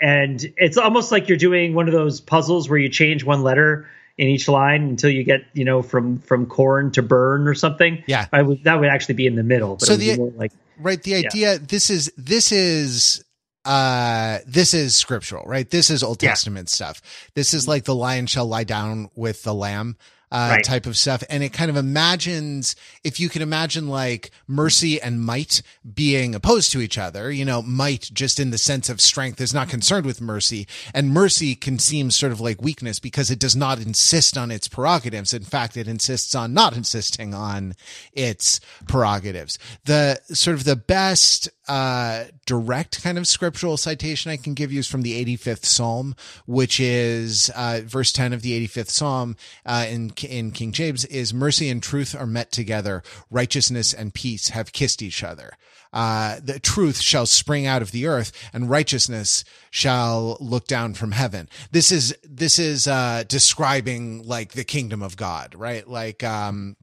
and 0.00 0.44
it's 0.56 0.78
almost 0.78 1.12
like 1.12 1.28
you're 1.28 1.38
doing 1.38 1.74
one 1.74 1.86
of 1.86 1.92
those 1.92 2.20
puzzles 2.20 2.68
where 2.68 2.78
you 2.78 2.88
change 2.88 3.24
one 3.24 3.42
letter 3.42 3.88
in 4.16 4.28
each 4.28 4.48
line 4.48 4.82
until 4.82 5.10
you 5.10 5.22
get 5.22 5.42
you 5.52 5.64
know 5.64 5.82
from 5.82 6.18
from 6.18 6.46
corn 6.46 6.90
to 6.92 7.02
burn 7.02 7.46
or 7.46 7.54
something. 7.54 8.02
Yeah, 8.06 8.26
I 8.32 8.42
would 8.42 8.64
that 8.64 8.80
would 8.80 8.88
actually 8.88 9.16
be 9.16 9.26
in 9.26 9.36
the 9.36 9.42
middle. 9.42 9.76
But 9.76 9.86
so 9.86 9.96
the 9.96 10.16
like 10.16 10.52
right 10.78 11.02
the 11.02 11.16
idea 11.16 11.52
yeah. 11.52 11.58
this 11.60 11.90
is 11.90 12.10
this 12.16 12.52
is 12.52 13.24
uh 13.64 14.38
this 14.46 14.72
is 14.72 14.96
scriptural 14.96 15.44
right 15.44 15.68
this 15.68 15.90
is 15.90 16.02
old 16.02 16.20
testament 16.20 16.70
stuff 16.70 17.02
this 17.34 17.52
is 17.52 17.66
like 17.66 17.84
the 17.84 17.94
lion 17.94 18.26
shall 18.26 18.46
lie 18.46 18.64
down 18.64 19.10
with 19.16 19.42
the 19.42 19.52
lamb 19.52 19.96
uh, 20.30 20.48
right. 20.52 20.64
type 20.64 20.86
of 20.86 20.96
stuff. 20.96 21.22
And 21.30 21.42
it 21.42 21.52
kind 21.52 21.70
of 21.70 21.76
imagines, 21.76 22.76
if 23.04 23.18
you 23.20 23.28
can 23.28 23.42
imagine 23.42 23.88
like 23.88 24.30
mercy 24.46 25.00
and 25.00 25.22
might 25.22 25.62
being 25.94 26.34
opposed 26.34 26.72
to 26.72 26.80
each 26.80 26.98
other, 26.98 27.30
you 27.30 27.44
know, 27.44 27.62
might 27.62 28.10
just 28.12 28.38
in 28.38 28.50
the 28.50 28.58
sense 28.58 28.88
of 28.88 29.00
strength 29.00 29.40
is 29.40 29.54
not 29.54 29.68
concerned 29.68 30.06
with 30.06 30.20
mercy. 30.20 30.66
And 30.94 31.10
mercy 31.10 31.54
can 31.54 31.78
seem 31.78 32.10
sort 32.10 32.32
of 32.32 32.40
like 32.40 32.62
weakness 32.62 32.98
because 32.98 33.30
it 33.30 33.38
does 33.38 33.56
not 33.56 33.80
insist 33.80 34.36
on 34.36 34.50
its 34.50 34.68
prerogatives. 34.68 35.32
In 35.32 35.44
fact, 35.44 35.76
it 35.76 35.88
insists 35.88 36.34
on 36.34 36.52
not 36.52 36.76
insisting 36.76 37.34
on 37.34 37.74
its 38.12 38.60
prerogatives. 38.86 39.58
The 39.84 40.20
sort 40.32 40.56
of 40.56 40.64
the 40.64 40.76
best 40.76 41.48
uh, 41.68 42.24
direct 42.46 43.02
kind 43.02 43.18
of 43.18 43.26
scriptural 43.26 43.76
citation 43.76 44.30
I 44.30 44.36
can 44.36 44.54
give 44.54 44.72
you 44.72 44.80
is 44.80 44.88
from 44.88 45.02
the 45.02 45.24
85th 45.24 45.64
Psalm, 45.64 46.16
which 46.46 46.80
is 46.80 47.50
uh, 47.54 47.80
verse 47.84 48.12
10 48.12 48.32
of 48.32 48.42
the 48.42 48.66
85th 48.66 48.90
Psalm 48.90 49.36
uh, 49.66 49.86
in 49.88 50.10
in 50.28 50.50
King 50.50 50.72
James 50.72 51.04
is 51.06 51.34
mercy 51.34 51.68
and 51.68 51.82
truth 51.82 52.14
are 52.18 52.26
met 52.26 52.50
together, 52.50 53.02
righteousness 53.30 53.92
and 53.92 54.14
peace 54.14 54.48
have 54.48 54.72
kissed 54.72 55.02
each 55.02 55.22
other. 55.22 55.52
Uh, 55.92 56.38
the 56.42 56.58
truth 56.58 57.00
shall 57.00 57.26
spring 57.26 57.66
out 57.66 57.82
of 57.82 57.92
the 57.92 58.06
earth 58.06 58.32
and 58.52 58.68
righteousness 58.68 59.44
shall 59.70 60.36
look 60.40 60.66
down 60.66 60.94
from 60.94 61.12
heaven. 61.12 61.48
This 61.70 61.90
is, 61.90 62.14
this 62.22 62.58
is, 62.58 62.86
uh, 62.86 63.24
describing 63.26 64.22
like 64.22 64.52
the 64.52 64.64
kingdom 64.64 65.02
of 65.02 65.16
God, 65.16 65.54
right? 65.54 65.88
Like, 65.88 66.22
um, 66.22 66.76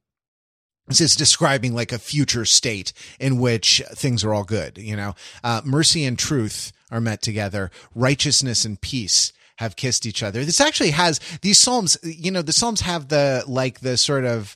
this 0.87 1.01
is 1.01 1.15
describing 1.15 1.73
like 1.73 1.91
a 1.91 1.99
future 1.99 2.45
state 2.45 2.93
in 3.19 3.39
which 3.39 3.81
things 3.89 4.23
are 4.23 4.33
all 4.33 4.43
good, 4.43 4.77
you 4.77 4.95
know, 4.95 5.15
uh, 5.43 5.61
mercy 5.65 6.05
and 6.05 6.17
truth 6.17 6.71
are 6.91 7.01
met 7.01 7.21
together, 7.21 7.71
righteousness 7.95 8.65
and 8.65 8.79
peace 8.79 9.33
have 9.57 9.75
kissed 9.75 10.05
each 10.05 10.21
other. 10.21 10.43
This 10.43 10.61
actually 10.61 10.91
has 10.91 11.19
these 11.41 11.57
psalms, 11.57 11.97
you 12.03 12.29
know, 12.29 12.41
the 12.41 12.53
psalms 12.53 12.81
have 12.81 13.07
the 13.07 13.43
like 13.47 13.79
the 13.79 13.97
sort 13.97 14.25
of 14.25 14.55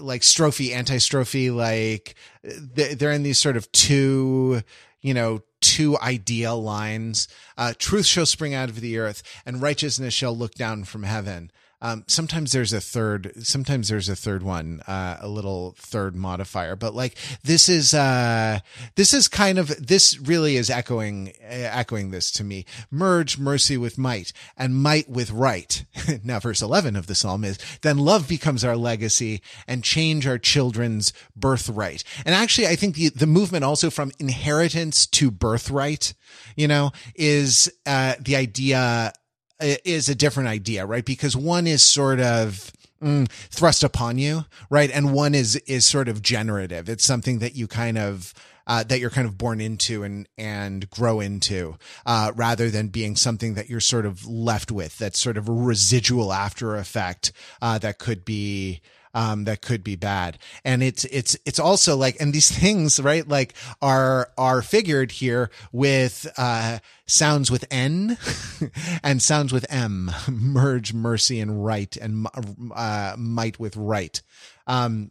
like 0.00 0.22
strophe, 0.22 0.72
antistrophe, 0.74 1.50
like 1.50 2.14
they're 2.42 3.12
in 3.12 3.22
these 3.22 3.38
sort 3.38 3.56
of 3.56 3.70
two, 3.72 4.62
you 5.00 5.14
know, 5.14 5.40
two 5.60 5.98
ideal 5.98 6.60
lines. 6.60 7.28
Uh, 7.56 7.72
truth 7.78 8.06
shall 8.06 8.26
spring 8.26 8.54
out 8.54 8.68
of 8.68 8.80
the 8.80 8.98
earth 8.98 9.22
and 9.46 9.62
righteousness 9.62 10.14
shall 10.14 10.36
look 10.36 10.54
down 10.54 10.84
from 10.84 11.04
heaven. 11.04 11.50
Um, 11.82 12.04
sometimes 12.06 12.52
there's 12.52 12.72
a 12.72 12.80
third, 12.80 13.32
sometimes 13.42 13.88
there's 13.88 14.08
a 14.08 14.16
third 14.16 14.42
one, 14.42 14.80
uh, 14.86 15.16
a 15.20 15.28
little 15.28 15.74
third 15.78 16.14
modifier, 16.14 16.76
but 16.76 16.94
like 16.94 17.16
this 17.42 17.70
is, 17.70 17.94
uh, 17.94 18.58
this 18.96 19.14
is 19.14 19.28
kind 19.28 19.58
of, 19.58 19.68
this 19.86 20.18
really 20.20 20.56
is 20.56 20.68
echoing, 20.68 21.32
uh, 21.42 21.46
echoing 21.48 22.10
this 22.10 22.30
to 22.32 22.44
me. 22.44 22.66
Merge 22.90 23.38
mercy 23.38 23.78
with 23.78 23.96
might 23.96 24.32
and 24.58 24.74
might 24.74 25.08
with 25.08 25.30
right. 25.30 25.84
now, 26.24 26.38
verse 26.38 26.60
11 26.60 26.96
of 26.96 27.06
the 27.06 27.14
psalm 27.14 27.44
is, 27.44 27.58
then 27.80 27.96
love 27.96 28.28
becomes 28.28 28.62
our 28.62 28.76
legacy 28.76 29.40
and 29.66 29.82
change 29.82 30.26
our 30.26 30.38
children's 30.38 31.14
birthright. 31.34 32.04
And 32.26 32.34
actually, 32.34 32.66
I 32.66 32.76
think 32.76 32.96
the, 32.96 33.08
the 33.08 33.26
movement 33.26 33.64
also 33.64 33.88
from 33.88 34.12
inheritance 34.18 35.06
to 35.06 35.30
birthright, 35.30 36.12
you 36.56 36.68
know, 36.68 36.92
is, 37.14 37.72
uh, 37.86 38.16
the 38.20 38.36
idea 38.36 39.14
is 39.60 40.08
a 40.08 40.14
different 40.14 40.48
idea, 40.48 40.86
right? 40.86 41.04
Because 41.04 41.36
one 41.36 41.66
is 41.66 41.82
sort 41.82 42.20
of, 42.20 42.72
mm, 43.02 43.28
thrust 43.50 43.84
upon 43.84 44.18
you, 44.18 44.44
right? 44.68 44.90
And 44.90 45.12
one 45.12 45.34
is, 45.34 45.56
is 45.66 45.86
sort 45.86 46.08
of 46.08 46.22
generative. 46.22 46.88
It's 46.88 47.04
something 47.04 47.38
that 47.40 47.54
you 47.54 47.66
kind 47.66 47.98
of, 47.98 48.34
uh, 48.66 48.84
that 48.84 49.00
you're 49.00 49.10
kind 49.10 49.26
of 49.26 49.36
born 49.36 49.60
into 49.60 50.04
and 50.04 50.28
and 50.38 50.88
grow 50.90 51.18
into, 51.18 51.76
uh, 52.06 52.30
rather 52.36 52.70
than 52.70 52.88
being 52.88 53.16
something 53.16 53.54
that 53.54 53.68
you're 53.68 53.80
sort 53.80 54.06
of 54.06 54.26
left 54.26 54.70
with. 54.70 54.96
That's 54.98 55.18
sort 55.18 55.36
of 55.36 55.48
a 55.48 55.52
residual 55.52 56.32
after 56.32 56.76
effect 56.76 57.32
uh, 57.60 57.78
that 57.78 57.98
could 57.98 58.24
be 58.24 58.80
um, 59.14 59.44
that 59.44 59.62
could 59.62 59.82
be 59.82 59.96
bad. 59.96 60.38
And 60.64 60.82
it's, 60.82 61.04
it's, 61.06 61.36
it's 61.44 61.58
also 61.58 61.96
like, 61.96 62.16
and 62.20 62.32
these 62.32 62.50
things, 62.58 63.00
right, 63.00 63.26
like 63.26 63.54
are, 63.82 64.30
are 64.38 64.62
figured 64.62 65.12
here 65.12 65.50
with, 65.72 66.30
uh, 66.36 66.78
sounds 67.06 67.50
with 67.50 67.64
N 67.70 68.16
and 69.02 69.22
sounds 69.22 69.52
with 69.52 69.66
M, 69.68 70.10
merge 70.28 70.92
mercy 70.92 71.40
and 71.40 71.64
right 71.64 71.96
and, 71.96 72.26
uh, 72.74 73.14
might 73.18 73.58
with 73.58 73.76
right. 73.76 74.20
Um, 74.66 75.10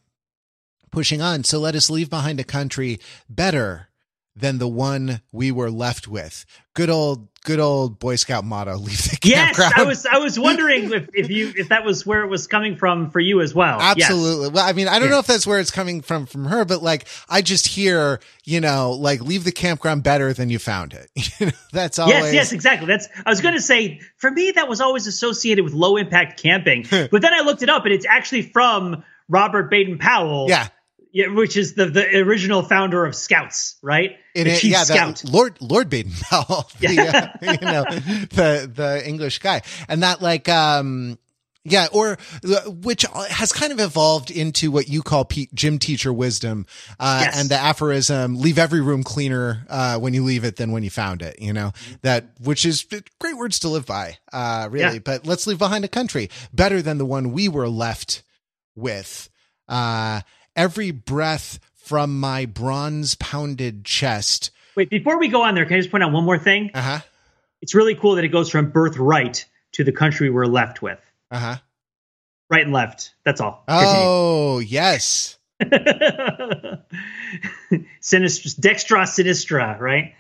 pushing 0.92 1.22
on. 1.22 1.44
So 1.44 1.60
let 1.60 1.76
us 1.76 1.90
leave 1.90 2.10
behind 2.10 2.40
a 2.40 2.44
country 2.44 3.00
better 3.30 3.89
than 4.40 4.58
the 4.58 4.68
one 4.68 5.22
we 5.32 5.52
were 5.52 5.70
left 5.70 6.08
with. 6.08 6.46
Good 6.74 6.90
old, 6.90 7.28
good 7.44 7.60
old 7.60 8.00
Boy 8.00 8.16
Scout 8.16 8.46
motto. 8.46 8.76
Leave 8.78 9.04
the 9.04 9.20
yes, 9.24 9.58
campground. 9.58 9.74
I 9.76 9.84
was, 9.84 10.06
I 10.06 10.18
was 10.20 10.40
wondering 10.40 10.92
if, 10.94 11.10
if 11.14 11.30
you, 11.30 11.52
if 11.56 11.70
that 11.70 11.84
was 11.84 12.06
where 12.06 12.22
it 12.24 12.28
was 12.28 12.48
coming 12.48 12.78
from 12.78 13.12
for 13.12 13.20
you 13.20 13.42
as 13.42 13.54
well. 13.54 13.80
Absolutely. 13.82 14.46
Yes. 14.46 14.54
Well, 14.54 14.66
I 14.66 14.74
mean, 14.74 14.88
I 14.88 14.94
don't 14.94 15.10
yeah. 15.10 15.16
know 15.16 15.20
if 15.20 15.28
that's 15.28 15.46
where 15.46 15.60
it's 15.60 15.72
coming 15.72 16.02
from 16.02 16.26
from 16.26 16.46
her, 16.46 16.64
but 16.64 16.82
like, 16.82 17.08
I 17.28 17.42
just 17.42 17.68
hear, 17.68 18.20
you 18.46 18.62
know, 18.62 18.92
like 18.92 19.22
leave 19.22 19.44
the 19.44 19.52
campground 19.52 20.04
better 20.04 20.32
than 20.32 20.50
you 20.50 20.60
found 20.60 20.94
it. 20.94 21.10
You 21.40 21.46
know, 21.46 21.52
that's 21.72 22.00
always. 22.00 22.16
Yes, 22.16 22.34
yes, 22.34 22.52
exactly. 22.52 22.88
That's. 22.88 23.08
I 23.26 23.30
was 23.30 23.40
going 23.40 23.54
to 23.54 23.62
say 23.62 24.02
for 24.18 24.30
me 24.30 24.52
that 24.52 24.68
was 24.68 24.82
always 24.82 25.08
associated 25.08 25.64
with 25.64 25.74
low 25.74 25.96
impact 25.96 26.42
camping, 26.42 26.86
but 26.90 27.22
then 27.22 27.34
I 27.34 27.42
looked 27.42 27.64
it 27.64 27.70
up 27.70 27.86
and 27.86 27.94
it's 27.94 28.06
actually 28.06 28.42
from 28.42 29.04
Robert 29.30 29.70
Baden 29.70 30.00
Powell. 30.00 30.48
Yeah 30.50 30.68
yeah, 31.20 31.34
which 31.34 31.58
is 31.58 31.74
the 31.74 31.88
the 31.88 32.18
original 32.20 32.64
founder 32.64 33.06
of 33.06 33.14
Scouts, 33.14 33.76
right? 33.82 34.16
It, 34.34 34.46
the 34.46 34.56
chief 34.56 34.72
yeah, 34.72 34.84
scout, 34.84 35.22
Lord 35.26 35.58
Lord 35.60 35.90
Baden 35.90 36.14
Powell, 36.22 36.70
the, 36.80 36.94
yeah. 36.94 37.34
uh, 37.42 37.58
you 37.62 37.68
know, 37.68 37.84
the 38.30 38.72
the 38.74 39.04
English 39.06 39.40
guy, 39.40 39.62
and 39.90 40.04
that 40.04 40.22
like 40.22 40.48
um 40.48 41.18
yeah, 41.66 41.88
or 41.92 42.18
which 42.68 43.06
has 43.30 43.52
kind 43.52 43.74
of 43.74 43.82
evolved 43.82 44.32
into 44.32 44.72
what 44.72 44.88
you 44.88 45.02
call 45.02 45.28
gym 45.54 45.78
teacher 45.78 46.14
wisdom, 46.14 46.66
uh, 47.02 47.24
yes. 47.26 47.38
and 47.38 47.50
the 47.50 47.58
aphorism: 47.58 48.40
"Leave 48.40 48.58
every 48.58 48.80
room 48.80 49.04
cleaner 49.04 49.66
uh, 49.68 50.00
when 50.00 50.14
you 50.14 50.24
leave 50.24 50.46
it 50.46 50.56
than 50.56 50.72
when 50.72 50.84
you 50.84 50.90
found 50.90 51.22
it." 51.22 51.42
You 51.42 51.52
know 51.52 51.74
mm-hmm. 51.76 51.96
that, 52.04 52.30
which 52.40 52.64
is 52.64 52.88
great 53.20 53.36
words 53.36 53.60
to 53.60 53.68
live 53.68 53.86
by, 53.86 54.20
uh, 54.32 54.70
really. 54.72 54.96
Yeah. 54.96 55.00
But 55.04 55.28
let's 55.28 55.46
leave 55.48 55.60
behind 55.60 55.84
a 55.84 55.90
country 55.90 56.30
better 56.54 56.82
than 56.82 56.98
the 56.98 57.06
one 57.06 57.34
we 57.34 57.50
were 57.50 57.68
left 57.68 58.24
with. 58.74 59.30
Uh, 59.68 60.22
every 60.60 60.92
breath 60.92 61.58
from 61.74 62.20
my 62.20 62.46
bronze 62.46 63.16
pounded 63.16 63.86
chest. 63.86 64.52
Wait, 64.76 64.90
before 64.90 65.18
we 65.18 65.30
go 65.30 65.42
on 65.42 65.56
there, 65.56 65.66
can 65.66 65.76
I 65.76 65.80
just 65.80 65.90
point 65.90 66.04
out 66.04 66.12
one 66.12 66.26
more 66.26 66.38
thing? 66.38 66.72
Uh 66.74 66.82
huh. 66.82 67.00
It's 67.62 67.74
really 67.74 67.96
cool 67.96 68.16
that 68.16 68.26
it 68.26 68.28
goes 68.28 68.50
from 68.50 68.70
birthright 68.70 69.46
to 69.74 69.84
the 69.86 69.92
country 69.94 70.30
we're 70.30 70.46
left 70.46 70.82
with. 70.82 71.00
Uh 71.32 71.40
huh. 71.40 71.56
Right 72.50 72.64
and 72.64 72.74
left. 72.74 73.14
That's 73.24 73.40
all. 73.42 73.64
Oh, 73.68 74.58
Continue. 74.60 74.76
yes. 74.76 75.38
Sinistra, 78.02 78.60
dextra, 78.60 79.04
sinistra, 79.04 79.80
right? 79.80 80.16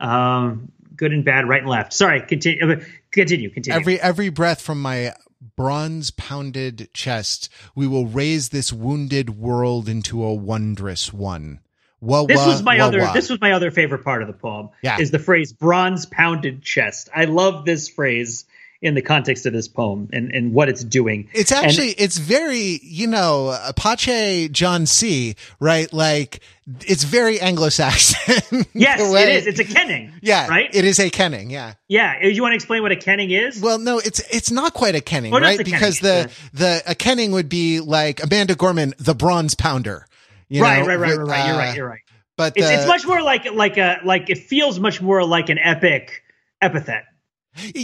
Um, 0.00 0.72
good 0.96 1.12
and 1.12 1.24
bad, 1.24 1.48
right 1.48 1.60
and 1.60 1.68
left. 1.70 1.92
Sorry, 1.92 2.20
continue. 2.22 2.80
Continue. 3.10 3.50
Continue. 3.50 3.78
Every 3.78 4.00
every 4.00 4.28
breath 4.30 4.60
from 4.60 4.82
my 4.82 5.14
bronze 5.56 6.10
pounded 6.10 6.88
chest, 6.92 7.48
we 7.74 7.86
will 7.86 8.06
raise 8.06 8.48
this 8.48 8.72
wounded 8.72 9.30
world 9.30 9.88
into 9.88 10.22
a 10.22 10.34
wondrous 10.34 11.12
one. 11.12 11.60
Wah, 12.00 12.26
this 12.26 12.44
was 12.46 12.62
my 12.62 12.78
wah, 12.78 12.86
other. 12.86 13.00
Wah. 13.00 13.12
This 13.12 13.30
was 13.30 13.40
my 13.40 13.52
other 13.52 13.70
favorite 13.70 14.04
part 14.04 14.22
of 14.22 14.28
the 14.28 14.34
poem. 14.34 14.68
Yeah. 14.82 15.00
is 15.00 15.10
the 15.10 15.18
phrase 15.18 15.52
"bronze 15.52 16.06
pounded 16.06 16.62
chest." 16.62 17.08
I 17.14 17.24
love 17.24 17.64
this 17.64 17.88
phrase 17.88 18.44
in 18.84 18.94
the 18.94 19.00
context 19.00 19.46
of 19.46 19.54
this 19.54 19.66
poem 19.66 20.10
and, 20.12 20.30
and 20.32 20.52
what 20.52 20.68
it's 20.68 20.84
doing. 20.84 21.30
It's 21.32 21.50
actually, 21.50 21.92
and, 21.92 22.00
it's 22.00 22.18
very, 22.18 22.78
you 22.82 23.06
know, 23.06 23.58
Apache 23.66 24.50
John 24.50 24.84
C, 24.84 25.36
right? 25.58 25.90
Like, 25.90 26.40
it's 26.86 27.02
very 27.02 27.40
Anglo-Saxon. 27.40 28.66
Yes, 28.74 29.00
it 29.00 29.28
is. 29.28 29.46
It's 29.46 29.60
a 29.60 29.64
kenning. 29.64 30.12
Yeah. 30.20 30.48
Right? 30.48 30.68
It 30.72 30.84
is 30.84 30.98
a 31.00 31.08
kenning. 31.08 31.48
Yeah. 31.48 31.74
Yeah. 31.88 32.26
You 32.26 32.42
want 32.42 32.52
to 32.52 32.56
explain 32.56 32.82
what 32.82 32.92
a 32.92 32.96
kenning 32.96 33.30
is? 33.30 33.60
Well, 33.60 33.78
no, 33.78 33.98
it's, 33.98 34.20
it's 34.30 34.50
not 34.50 34.74
quite 34.74 34.94
a 34.94 35.00
kenning, 35.00 35.32
oh, 35.32 35.40
right? 35.40 35.58
Because 35.58 36.00
the, 36.00 36.30
the, 36.52 36.82
a 36.86 36.94
kenning 36.94 37.32
would 37.32 37.48
be 37.48 37.80
like 37.80 38.22
Amanda 38.22 38.54
Gorman, 38.54 38.92
the 38.98 39.14
bronze 39.14 39.54
pounder. 39.54 40.06
You 40.48 40.62
right, 40.62 40.80
know, 40.80 40.86
right, 40.88 40.98
right, 40.98 41.16
right, 41.16 41.26
right. 41.26 41.40
Uh, 41.40 41.46
you're 41.46 41.56
right. 41.56 41.76
You're 41.76 41.88
right. 41.88 42.00
But 42.36 42.52
it's, 42.56 42.68
it's 42.68 42.86
much 42.86 43.06
more 43.06 43.22
like, 43.22 43.50
like 43.52 43.78
a, 43.78 44.00
like 44.04 44.28
it 44.28 44.38
feels 44.38 44.78
much 44.78 45.00
more 45.00 45.24
like 45.24 45.48
an 45.48 45.58
epic 45.58 46.22
epithet 46.60 47.04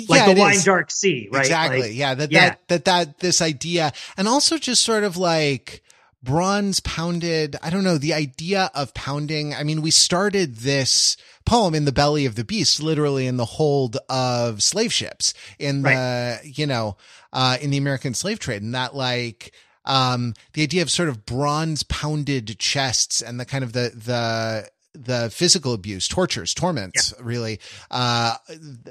like 0.08 0.34
the 0.34 0.40
wine 0.40 0.54
is. 0.54 0.64
dark 0.64 0.90
sea, 0.90 1.28
right? 1.32 1.40
Exactly. 1.40 1.82
Like, 1.82 1.94
yeah. 1.94 2.14
That, 2.14 2.32
yeah. 2.32 2.48
that, 2.48 2.68
that, 2.68 2.84
that, 2.84 3.18
this 3.20 3.40
idea 3.40 3.92
and 4.16 4.28
also 4.28 4.58
just 4.58 4.82
sort 4.82 5.04
of 5.04 5.16
like 5.16 5.82
bronze 6.22 6.80
pounded. 6.80 7.56
I 7.62 7.70
don't 7.70 7.84
know 7.84 7.98
the 7.98 8.14
idea 8.14 8.70
of 8.74 8.94
pounding. 8.94 9.54
I 9.54 9.62
mean, 9.62 9.82
we 9.82 9.90
started 9.90 10.56
this 10.56 11.16
poem 11.46 11.74
in 11.74 11.84
the 11.84 11.92
belly 11.92 12.26
of 12.26 12.34
the 12.34 12.44
beast, 12.44 12.82
literally 12.82 13.26
in 13.26 13.36
the 13.36 13.44
hold 13.44 13.96
of 14.08 14.62
slave 14.62 14.92
ships 14.92 15.34
in 15.58 15.82
right. 15.82 15.94
the, 15.94 16.50
you 16.50 16.66
know, 16.66 16.96
uh, 17.32 17.56
in 17.60 17.70
the 17.70 17.78
American 17.78 18.14
slave 18.14 18.38
trade 18.38 18.62
and 18.62 18.74
that 18.74 18.94
like, 18.94 19.52
um, 19.86 20.34
the 20.52 20.62
idea 20.62 20.82
of 20.82 20.90
sort 20.90 21.08
of 21.08 21.24
bronze 21.24 21.82
pounded 21.84 22.58
chests 22.58 23.22
and 23.22 23.40
the 23.40 23.46
kind 23.46 23.64
of 23.64 23.72
the, 23.72 23.92
the, 23.94 24.68
the 24.92 25.30
physical 25.30 25.72
abuse, 25.72 26.08
tortures, 26.08 26.54
torments, 26.54 27.14
yeah. 27.16 27.24
really, 27.24 27.60
uh, 27.90 28.36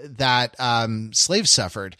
that, 0.03 0.55
um, 0.59 1.11
slaves 1.13 1.51
suffered 1.51 1.97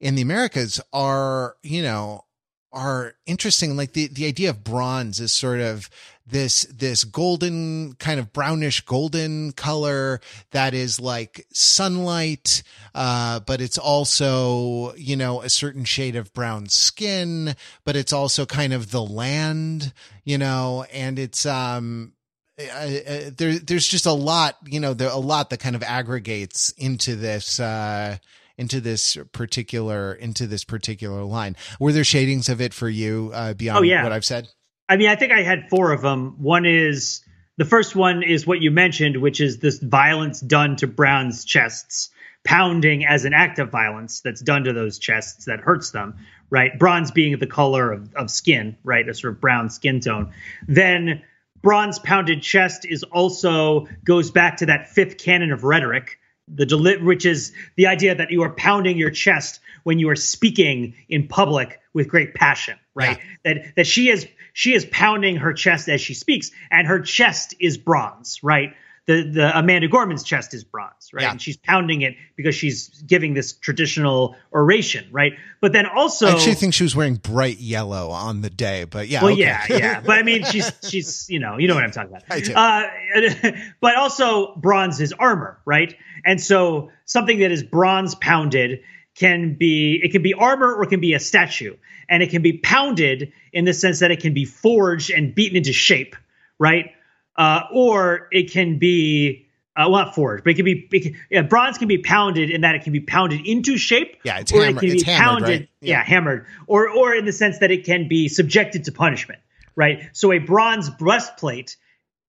in 0.00 0.14
the 0.16 0.22
Americas 0.22 0.80
are, 0.92 1.56
you 1.62 1.82
know, 1.82 2.24
are 2.72 3.14
interesting. 3.26 3.76
Like 3.76 3.92
the, 3.92 4.08
the 4.08 4.26
idea 4.26 4.50
of 4.50 4.64
bronze 4.64 5.20
is 5.20 5.32
sort 5.32 5.60
of 5.60 5.88
this, 6.26 6.64
this 6.64 7.04
golden 7.04 7.94
kind 7.94 8.18
of 8.18 8.32
brownish 8.32 8.80
golden 8.80 9.52
color 9.52 10.20
that 10.52 10.72
is 10.72 10.98
like 10.98 11.46
sunlight. 11.52 12.62
Uh, 12.94 13.40
but 13.40 13.60
it's 13.60 13.78
also, 13.78 14.94
you 14.94 15.16
know, 15.16 15.42
a 15.42 15.50
certain 15.50 15.84
shade 15.84 16.16
of 16.16 16.32
brown 16.32 16.68
skin, 16.68 17.54
but 17.84 17.96
it's 17.96 18.12
also 18.12 18.46
kind 18.46 18.72
of 18.72 18.90
the 18.90 19.02
land, 19.02 19.92
you 20.24 20.38
know, 20.38 20.84
and 20.92 21.18
it's, 21.18 21.44
um, 21.44 22.12
there, 22.56 23.58
there's 23.58 23.86
just 23.86 24.06
a 24.06 24.12
lot, 24.12 24.56
you 24.64 24.80
know, 24.80 24.94
there 24.94 25.08
a 25.08 25.16
lot 25.16 25.50
that 25.50 25.60
kind 25.60 25.76
of 25.76 25.82
aggregates 25.82 26.72
into 26.78 27.16
this, 27.16 27.58
uh, 27.60 28.18
into 28.58 28.80
this 28.80 29.16
particular, 29.32 30.12
into 30.12 30.46
this 30.46 30.64
particular 30.64 31.22
line. 31.22 31.56
Were 31.80 31.92
there 31.92 32.04
shadings 32.04 32.48
of 32.48 32.60
it 32.60 32.74
for 32.74 32.88
you, 32.88 33.30
uh, 33.34 33.54
beyond 33.54 33.78
oh, 33.78 33.82
yeah. 33.82 34.02
what 34.02 34.12
I've 34.12 34.24
said? 34.24 34.48
I 34.88 34.96
mean, 34.96 35.08
I 35.08 35.16
think 35.16 35.32
I 35.32 35.42
had 35.42 35.70
four 35.70 35.92
of 35.92 36.02
them. 36.02 36.36
One 36.42 36.66
is 36.66 37.22
the 37.56 37.64
first 37.64 37.96
one 37.96 38.22
is 38.22 38.46
what 38.46 38.60
you 38.60 38.70
mentioned, 38.70 39.16
which 39.16 39.40
is 39.40 39.58
this 39.58 39.78
violence 39.78 40.40
done 40.40 40.76
to 40.76 40.86
Brown's 40.86 41.44
chests, 41.44 42.10
pounding 42.44 43.06
as 43.06 43.24
an 43.24 43.32
act 43.32 43.58
of 43.58 43.70
violence 43.70 44.20
that's 44.20 44.42
done 44.42 44.64
to 44.64 44.72
those 44.72 44.98
chests 44.98 45.44
that 45.46 45.60
hurts 45.60 45.92
them, 45.92 46.16
right? 46.50 46.78
Bronze 46.78 47.10
being 47.10 47.38
the 47.38 47.46
color 47.46 47.92
of, 47.92 48.12
of 48.14 48.30
skin, 48.30 48.76
right? 48.84 49.08
A 49.08 49.14
sort 49.14 49.34
of 49.34 49.40
brown 49.40 49.70
skin 49.70 50.00
tone. 50.00 50.32
Then 50.66 51.22
bronze 51.62 51.98
pounded 51.98 52.42
chest 52.42 52.84
is 52.84 53.02
also 53.04 53.86
goes 54.04 54.30
back 54.30 54.58
to 54.58 54.66
that 54.66 54.90
fifth 54.90 55.18
canon 55.18 55.52
of 55.52 55.64
rhetoric, 55.64 56.18
the 56.48 56.66
deli- 56.66 57.02
which 57.02 57.24
is 57.24 57.52
the 57.76 57.86
idea 57.86 58.14
that 58.14 58.30
you 58.30 58.42
are 58.42 58.50
pounding 58.50 58.98
your 58.98 59.10
chest 59.10 59.60
when 59.84 59.98
you 59.98 60.10
are 60.10 60.16
speaking 60.16 60.94
in 61.08 61.28
public 61.28 61.80
with 61.94 62.08
great 62.08 62.34
passion, 62.34 62.78
right? 62.94 63.18
Yeah. 63.44 63.54
That 63.54 63.74
that 63.76 63.86
she 63.86 64.10
is 64.10 64.26
she 64.52 64.74
is 64.74 64.84
pounding 64.84 65.36
her 65.36 65.52
chest 65.52 65.88
as 65.88 66.00
she 66.00 66.14
speaks, 66.14 66.50
and 66.70 66.86
her 66.86 67.00
chest 67.00 67.54
is 67.58 67.78
bronze, 67.78 68.40
right? 68.42 68.74
The 69.06 69.28
the 69.28 69.58
Amanda 69.58 69.88
Gorman's 69.88 70.22
chest 70.22 70.54
is 70.54 70.62
bronze, 70.62 71.10
right? 71.12 71.22
Yeah. 71.22 71.32
And 71.32 71.42
she's 71.42 71.56
pounding 71.56 72.02
it 72.02 72.14
because 72.36 72.54
she's 72.54 72.88
giving 73.02 73.34
this 73.34 73.52
traditional 73.52 74.36
oration, 74.52 75.06
right? 75.10 75.32
But 75.60 75.72
then 75.72 75.86
also, 75.86 76.28
I 76.28 76.32
actually 76.32 76.54
think 76.54 76.72
she 76.74 76.84
was 76.84 76.94
wearing 76.94 77.16
bright 77.16 77.58
yellow 77.58 78.10
on 78.10 78.42
the 78.42 78.50
day, 78.50 78.84
but 78.84 79.08
yeah, 79.08 79.22
well, 79.22 79.32
okay. 79.32 79.40
yeah, 79.40 79.66
yeah. 79.68 80.00
But 80.06 80.18
I 80.18 80.22
mean, 80.22 80.44
she's 80.44 80.70
she's 80.88 81.28
you 81.28 81.40
know 81.40 81.58
you 81.58 81.66
know 81.66 81.74
what 81.74 81.82
I'm 81.82 81.90
talking 81.90 82.10
about. 82.10 82.22
I 82.30 82.40
do. 82.40 82.54
Uh, 82.54 83.52
but 83.80 83.96
also, 83.96 84.54
bronze 84.56 85.00
is 85.00 85.12
armor, 85.12 85.58
right? 85.64 85.94
And 86.24 86.40
so 86.40 86.90
something 87.04 87.40
that 87.40 87.50
is 87.50 87.64
bronze 87.64 88.14
pounded 88.14 88.82
can 89.16 89.54
be 89.54 90.00
it 90.00 90.12
can 90.12 90.22
be 90.22 90.34
armor 90.34 90.72
or 90.72 90.84
it 90.84 90.90
can 90.90 91.00
be 91.00 91.14
a 91.14 91.20
statue, 91.20 91.76
and 92.08 92.22
it 92.22 92.30
can 92.30 92.42
be 92.42 92.58
pounded 92.58 93.32
in 93.52 93.64
the 93.64 93.74
sense 93.74 93.98
that 93.98 94.12
it 94.12 94.20
can 94.20 94.32
be 94.32 94.44
forged 94.44 95.10
and 95.10 95.34
beaten 95.34 95.56
into 95.56 95.72
shape, 95.72 96.14
right? 96.56 96.92
Uh, 97.36 97.62
or 97.72 98.28
it 98.30 98.50
can 98.50 98.78
be 98.78 99.46
uh, 99.74 99.88
well, 99.88 100.04
not 100.04 100.14
forged, 100.14 100.44
but 100.44 100.50
it 100.50 100.54
can 100.54 100.64
be 100.64 100.88
it 100.92 101.00
can, 101.00 101.16
yeah, 101.30 101.42
bronze 101.42 101.78
can 101.78 101.88
be 101.88 101.98
pounded 101.98 102.50
in 102.50 102.60
that 102.60 102.74
it 102.74 102.82
can 102.82 102.92
be 102.92 103.00
pounded 103.00 103.46
into 103.46 103.78
shape. 103.78 104.16
Yeah, 104.22 104.38
it's, 104.40 104.52
or 104.52 104.62
hammer, 104.62 104.76
it 104.76 104.80
can 104.80 104.90
it's 104.90 105.04
be 105.04 105.10
hammered, 105.10 105.42
pounded. 105.42 105.60
Right? 105.60 105.68
Yeah. 105.80 105.98
yeah. 105.98 106.04
hammered, 106.04 106.46
or 106.66 106.90
or 106.90 107.14
in 107.14 107.24
the 107.24 107.32
sense 107.32 107.58
that 107.60 107.70
it 107.70 107.84
can 107.84 108.08
be 108.08 108.28
subjected 108.28 108.84
to 108.84 108.92
punishment. 108.92 109.40
Right. 109.74 110.10
So 110.12 110.32
a 110.32 110.38
bronze 110.38 110.90
breastplate, 110.90 111.76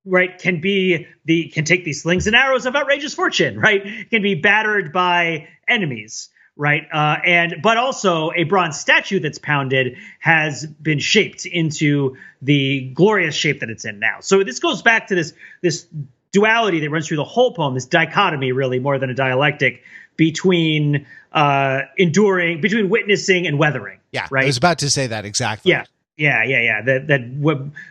right, 0.06 0.38
can 0.40 0.62
be 0.62 1.08
the 1.26 1.50
can 1.50 1.66
take 1.66 1.84
these 1.84 2.02
slings 2.02 2.28
and 2.28 2.36
arrows 2.36 2.66
of 2.66 2.76
outrageous 2.76 3.14
fortune. 3.14 3.60
Right, 3.60 4.10
can 4.10 4.22
be 4.22 4.36
battered 4.36 4.94
by 4.94 5.50
enemies 5.68 6.30
right? 6.56 6.88
Uh, 6.92 7.18
and 7.26 7.56
but 7.62 7.78
also 7.78 8.32
a 8.36 8.44
bronze 8.44 8.80
statue 8.80 9.20
that's 9.20 9.40
pounded 9.40 9.98
has 10.20 10.66
been 10.66 11.00
shaped 11.00 11.46
into 11.46 12.18
the 12.42 12.92
glorious 12.94 13.36
shape 13.36 13.60
that 13.62 13.70
it's 13.70 13.86
in 13.86 14.00
now. 14.00 14.18
So 14.22 14.44
this 14.44 14.60
goes 14.60 14.82
back 14.82 15.08
to 15.08 15.16
this 15.16 15.34
this 15.62 15.88
duality 16.32 16.80
that 16.82 16.90
runs 16.90 17.08
through 17.08 17.18
the 17.18 17.24
whole 17.24 17.54
poem, 17.54 17.74
this 17.74 17.86
dichotomy, 17.86 18.52
really 18.52 18.80
more 18.80 19.00
than 19.00 19.10
a 19.10 19.14
dialectic 19.14 19.84
between 20.16 21.06
uh, 21.32 21.82
enduring, 21.98 22.62
between 22.62 22.90
witnessing 22.90 23.48
and 23.48 23.58
weathering. 23.58 24.00
Yeah, 24.12 24.28
right. 24.30 24.44
I 24.44 24.48
was 24.48 24.58
about 24.58 24.80
to 24.80 24.90
say 24.90 25.08
that 25.08 25.26
exactly. 25.26 25.72
Yeah, 25.72 25.86
yeah, 26.16 26.44
yeah, 26.44 26.62
yeah. 26.62 26.82
That 26.84 27.08
that 27.08 27.22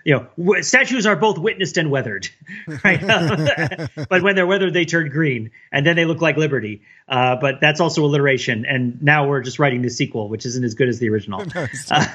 you 0.05 0.27
know, 0.39 0.61
statues 0.61 1.07
are 1.07 1.17
both 1.17 1.39
witnessed 1.39 1.77
and 1.77 1.91
weathered, 1.91 2.29
right? 2.85 3.01
but 4.09 4.23
when 4.23 4.37
they're 4.37 4.47
weathered, 4.47 4.73
they 4.73 4.85
turn 4.85 5.09
green, 5.09 5.51
and 5.73 5.85
then 5.85 5.97
they 5.97 6.05
look 6.05 6.21
like 6.21 6.37
Liberty. 6.37 6.83
Uh, 7.09 7.37
but 7.37 7.61
that's 7.61 7.81
also 7.81 8.05
alliteration, 8.05 8.65
and 8.65 9.03
now 9.03 9.27
we're 9.27 9.41
just 9.41 9.59
writing 9.59 9.83
the 9.83 9.91
sequel, 9.91 10.29
which 10.29 10.47
isn't 10.47 10.65
as 10.65 10.75
good 10.75 10.89
as 10.89 11.01
the 11.01 11.09
original. 11.09 11.45
uh, 11.91 12.07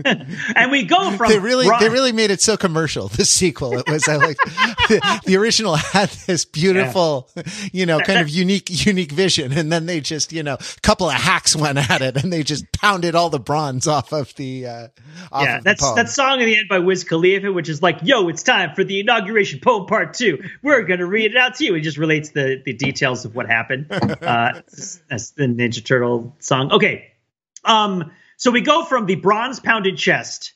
and 0.04 0.70
we 0.70 0.84
go 0.84 1.10
from 1.16 1.28
they 1.28 1.38
really 1.38 1.68
they 1.80 1.88
really 1.88 2.12
made 2.12 2.30
it 2.30 2.40
so 2.40 2.56
commercial. 2.56 3.08
The 3.08 3.24
sequel, 3.24 3.78
it 3.78 3.88
was 3.88 4.06
I 4.06 4.16
like 4.16 4.36
the, 4.36 5.20
the, 5.26 5.36
original 5.36 5.74
had 5.74 6.08
this 6.26 6.44
beautiful, 6.44 7.28
yeah. 7.34 7.42
you 7.72 7.86
know, 7.86 7.98
kind 8.00 8.20
of 8.20 8.28
unique 8.28 8.86
unique 8.86 9.10
vision, 9.10 9.52
and 9.52 9.72
then 9.72 9.86
they 9.86 10.00
just 10.00 10.32
you 10.32 10.42
know, 10.42 10.54
a 10.54 10.80
couple 10.82 11.08
of 11.08 11.14
hacks 11.14 11.56
went 11.56 11.78
at 11.90 12.00
it, 12.00 12.22
and 12.22 12.32
they 12.32 12.42
just 12.42 12.70
pounded 12.72 13.14
all 13.14 13.28
the 13.30 13.40
bronze 13.40 13.88
off 13.88 14.12
of 14.12 14.34
the. 14.36 14.66
Uh, 14.66 14.88
off 15.32 15.44
yeah, 15.44 15.58
of 15.58 15.64
that's 15.64 15.82
the 15.82 15.94
that 15.96 16.08
song 16.08 16.40
in 16.40 16.46
the 16.46 16.58
end 16.58 16.68
by 16.68 16.78
Wiz 16.78 17.02
Khalifa, 17.04 17.50
which 17.50 17.68
is 17.68 17.82
like, 17.82 17.98
"Yo, 18.02 18.28
it's 18.28 18.42
time 18.42 18.74
for 18.74 18.84
the 18.84 19.00
inauguration 19.00 19.58
poem 19.60 19.86
part 19.86 20.14
two. 20.14 20.44
We're 20.62 20.84
gonna 20.84 21.06
read 21.06 21.32
it 21.32 21.36
out 21.36 21.56
to 21.56 21.64
you." 21.64 21.74
It 21.74 21.80
just 21.80 21.98
relates 21.98 22.30
the 22.30 22.62
the 22.64 22.72
details 22.72 23.24
of 23.24 23.34
what 23.34 23.46
happened. 23.46 23.86
Uh, 24.28 24.60
that's 25.08 25.30
the 25.30 25.44
Ninja 25.44 25.84
Turtle 25.84 26.34
song. 26.38 26.72
Okay. 26.72 27.12
Um, 27.64 28.10
so 28.38 28.52
we 28.52 28.60
go 28.60 28.84
from 28.84 29.06
the 29.06 29.16
bronze 29.16 29.58
pounded 29.58 29.98
chest, 29.98 30.54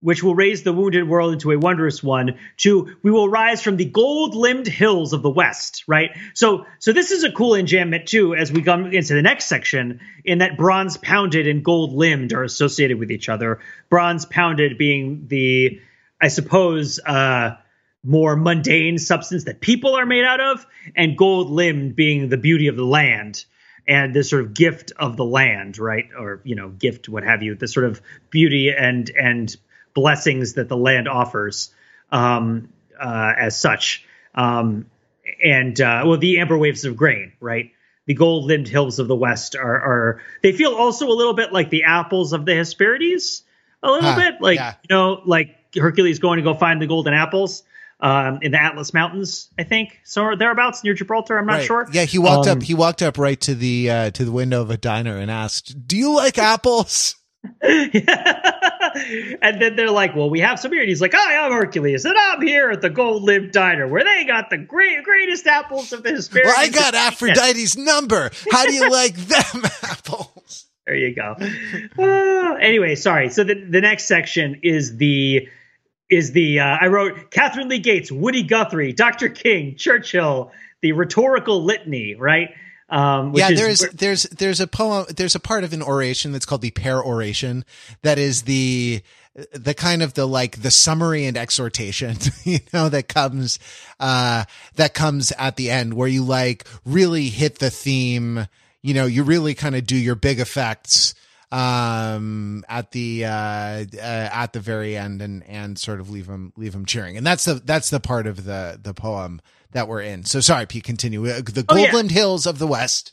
which 0.00 0.22
will 0.22 0.34
raise 0.34 0.62
the 0.62 0.74
wounded 0.74 1.08
world 1.08 1.32
into 1.32 1.50
a 1.50 1.58
wondrous 1.58 2.02
one, 2.02 2.38
to 2.58 2.94
we 3.02 3.10
will 3.10 3.30
rise 3.30 3.62
from 3.62 3.78
the 3.78 3.86
gold 3.86 4.34
limbed 4.34 4.66
hills 4.66 5.14
of 5.14 5.22
the 5.22 5.30
west, 5.30 5.84
right? 5.88 6.10
So 6.34 6.66
so 6.78 6.92
this 6.92 7.10
is 7.10 7.24
a 7.24 7.32
cool 7.32 7.52
enjambment 7.52 8.06
too, 8.06 8.34
as 8.34 8.52
we 8.52 8.62
come 8.62 8.92
into 8.92 9.14
the 9.14 9.22
next 9.22 9.46
section, 9.46 10.00
in 10.22 10.38
that 10.38 10.58
bronze 10.58 10.98
pounded 10.98 11.48
and 11.48 11.64
gold 11.64 11.94
limbed 11.94 12.34
are 12.34 12.44
associated 12.44 12.98
with 12.98 13.10
each 13.10 13.30
other. 13.30 13.58
Bronze 13.88 14.26
pounded 14.26 14.76
being 14.76 15.26
the, 15.28 15.80
I 16.20 16.28
suppose, 16.28 17.00
uh, 17.00 17.56
more 18.04 18.36
mundane 18.36 18.98
substance 18.98 19.44
that 19.44 19.60
people 19.60 19.96
are 19.96 20.06
made 20.06 20.24
out 20.24 20.40
of, 20.40 20.66
and 20.94 21.16
gold 21.16 21.50
limbed 21.50 21.96
being 21.96 22.28
the 22.28 22.36
beauty 22.36 22.68
of 22.68 22.76
the 22.76 22.84
land 22.84 23.46
and 23.88 24.14
this 24.14 24.28
sort 24.28 24.44
of 24.44 24.54
gift 24.54 24.92
of 24.96 25.16
the 25.16 25.24
land, 25.24 25.78
right? 25.78 26.10
Or 26.16 26.40
you 26.44 26.54
know, 26.54 26.68
gift, 26.68 27.08
what 27.08 27.24
have 27.24 27.42
you? 27.42 27.54
The 27.54 27.66
sort 27.66 27.86
of 27.86 28.02
beauty 28.30 28.70
and 28.70 29.10
and 29.10 29.56
blessings 29.94 30.54
that 30.54 30.68
the 30.68 30.76
land 30.76 31.08
offers 31.08 31.74
um, 32.12 32.68
uh, 33.00 33.32
as 33.36 33.58
such. 33.58 34.04
Um, 34.34 34.86
and 35.42 35.80
uh, 35.80 36.04
well, 36.06 36.18
the 36.18 36.38
amber 36.38 36.58
waves 36.58 36.84
of 36.84 36.96
grain, 36.96 37.32
right? 37.40 37.72
The 38.06 38.14
gold-limbed 38.14 38.68
hills 38.68 38.98
of 38.98 39.08
the 39.08 39.16
west 39.16 39.54
are, 39.56 39.80
are 39.80 40.22
they 40.42 40.52
feel 40.52 40.74
also 40.74 41.08
a 41.08 41.12
little 41.12 41.34
bit 41.34 41.52
like 41.52 41.68
the 41.68 41.84
apples 41.84 42.32
of 42.32 42.46
the 42.46 42.54
Hesperides, 42.54 43.42
a 43.82 43.90
little 43.90 44.12
huh, 44.12 44.16
bit 44.16 44.40
like 44.40 44.56
yeah. 44.56 44.74
you 44.88 44.94
know, 44.94 45.20
like 45.24 45.56
Hercules 45.74 46.18
going 46.18 46.38
to 46.38 46.42
go 46.42 46.54
find 46.54 46.80
the 46.80 46.86
golden 46.86 47.14
apples 47.14 47.64
um, 48.00 48.38
in 48.42 48.52
the 48.52 48.62
Atlas 48.62 48.94
Mountains, 48.94 49.48
I 49.58 49.64
think, 49.64 49.98
so 50.04 50.36
thereabouts 50.36 50.84
near 50.84 50.94
Gibraltar. 50.94 51.38
I'm 51.38 51.46
not 51.46 51.54
right. 51.54 51.66
sure. 51.66 51.88
Yeah, 51.92 52.04
he 52.04 52.18
walked 52.18 52.48
um, 52.48 52.58
up. 52.58 52.62
He 52.62 52.74
walked 52.74 53.02
up 53.02 53.18
right 53.18 53.40
to 53.40 53.54
the 53.54 53.90
uh, 53.90 54.10
to 54.12 54.24
the 54.24 54.32
window 54.32 54.62
of 54.62 54.70
a 54.70 54.76
diner 54.76 55.16
and 55.16 55.30
asked, 55.30 55.86
"Do 55.86 55.96
you 55.96 56.14
like 56.14 56.38
apples?" 56.38 57.16
and 57.62 57.94
then 59.60 59.76
they're 59.76 59.90
like, 59.90 60.14
"Well, 60.14 60.30
we 60.30 60.40
have 60.40 60.60
some 60.60 60.72
here." 60.72 60.80
And 60.80 60.88
he's 60.88 61.00
like, 61.00 61.14
"Hi, 61.14 61.44
I'm 61.44 61.52
Hercules, 61.52 62.04
and 62.04 62.16
I'm 62.16 62.42
here 62.42 62.70
at 62.70 62.82
the 62.82 62.90
Gold 62.90 63.22
Limb 63.24 63.50
Diner, 63.50 63.88
where 63.88 64.04
they 64.04 64.24
got 64.24 64.50
the 64.50 64.58
great, 64.58 65.02
greatest 65.02 65.46
apples 65.46 65.92
of 65.92 66.04
the 66.04 66.10
Hesperides." 66.14 66.46
Well, 66.46 66.56
I 66.56 66.68
got 66.68 66.94
Aphrodite's 66.94 67.76
number. 67.76 68.30
How 68.50 68.64
do 68.64 68.72
you 68.72 68.88
like 68.92 69.14
them 69.16 69.62
apples? 69.82 70.66
There 70.86 70.96
you 70.96 71.14
go. 71.14 71.36
Uh, 71.98 72.54
anyway, 72.60 72.94
sorry. 72.94 73.28
So 73.30 73.44
the 73.44 73.54
the 73.54 73.80
next 73.80 74.04
section 74.04 74.60
is 74.62 74.96
the 74.96 75.48
is 76.10 76.32
the 76.32 76.60
uh, 76.60 76.78
I 76.80 76.86
wrote 76.88 77.30
Katharine 77.30 77.68
Lee 77.68 77.80
Bates, 77.80 78.10
Woody 78.10 78.42
Guthrie, 78.42 78.92
Dr. 78.92 79.28
King, 79.28 79.76
Churchill, 79.76 80.52
the 80.80 80.92
rhetorical 80.92 81.64
litany, 81.64 82.14
right? 82.14 82.50
Um, 82.90 83.34
yeah, 83.34 83.50
there's 83.50 83.82
is, 83.82 83.90
there's 83.90 84.22
there's 84.24 84.60
a 84.60 84.66
poem, 84.66 85.06
there's 85.14 85.34
a 85.34 85.40
part 85.40 85.64
of 85.64 85.72
an 85.72 85.82
oration 85.82 86.32
that's 86.32 86.46
called 86.46 86.62
the 86.62 86.70
peroration 86.70 87.64
that 88.02 88.18
is 88.18 88.42
the 88.42 89.02
the 89.52 89.74
kind 89.74 90.02
of 90.02 90.14
the 90.14 90.26
like 90.26 90.62
the 90.62 90.70
summary 90.70 91.26
and 91.26 91.36
exhortation, 91.36 92.16
you 92.44 92.60
know, 92.72 92.88
that 92.88 93.08
comes 93.08 93.58
uh 94.00 94.44
that 94.76 94.94
comes 94.94 95.32
at 95.32 95.56
the 95.56 95.70
end 95.70 95.94
where 95.94 96.08
you 96.08 96.24
like 96.24 96.66
really 96.86 97.28
hit 97.28 97.58
the 97.58 97.70
theme, 97.70 98.46
you 98.82 98.94
know, 98.94 99.04
you 99.04 99.22
really 99.22 99.54
kind 99.54 99.76
of 99.76 99.86
do 99.86 99.96
your 99.96 100.14
big 100.14 100.40
effects 100.40 101.14
um, 101.50 102.64
at 102.68 102.90
the 102.92 103.24
uh, 103.24 103.28
uh, 103.28 103.84
at 104.00 104.52
the 104.52 104.60
very 104.60 104.96
end 104.96 105.22
and 105.22 105.42
and 105.44 105.78
sort 105.78 106.00
of 106.00 106.10
leave 106.10 106.26
them 106.26 106.52
leave 106.56 106.72
them 106.72 106.84
cheering. 106.84 107.16
And 107.16 107.26
that's 107.26 107.44
the 107.44 107.54
that's 107.54 107.90
the 107.90 108.00
part 108.00 108.26
of 108.26 108.44
the 108.44 108.78
the 108.82 108.94
poem 108.94 109.40
that 109.72 109.88
we're 109.88 110.02
in. 110.02 110.24
So 110.24 110.40
sorry, 110.40 110.66
Pete. 110.66 110.84
Continue. 110.84 111.26
Uh, 111.26 111.36
the 111.36 111.64
Goldland 111.64 111.94
oh, 111.94 112.02
yeah. 112.02 112.12
Hills 112.12 112.46
of 112.46 112.58
the 112.58 112.66
West 112.66 113.12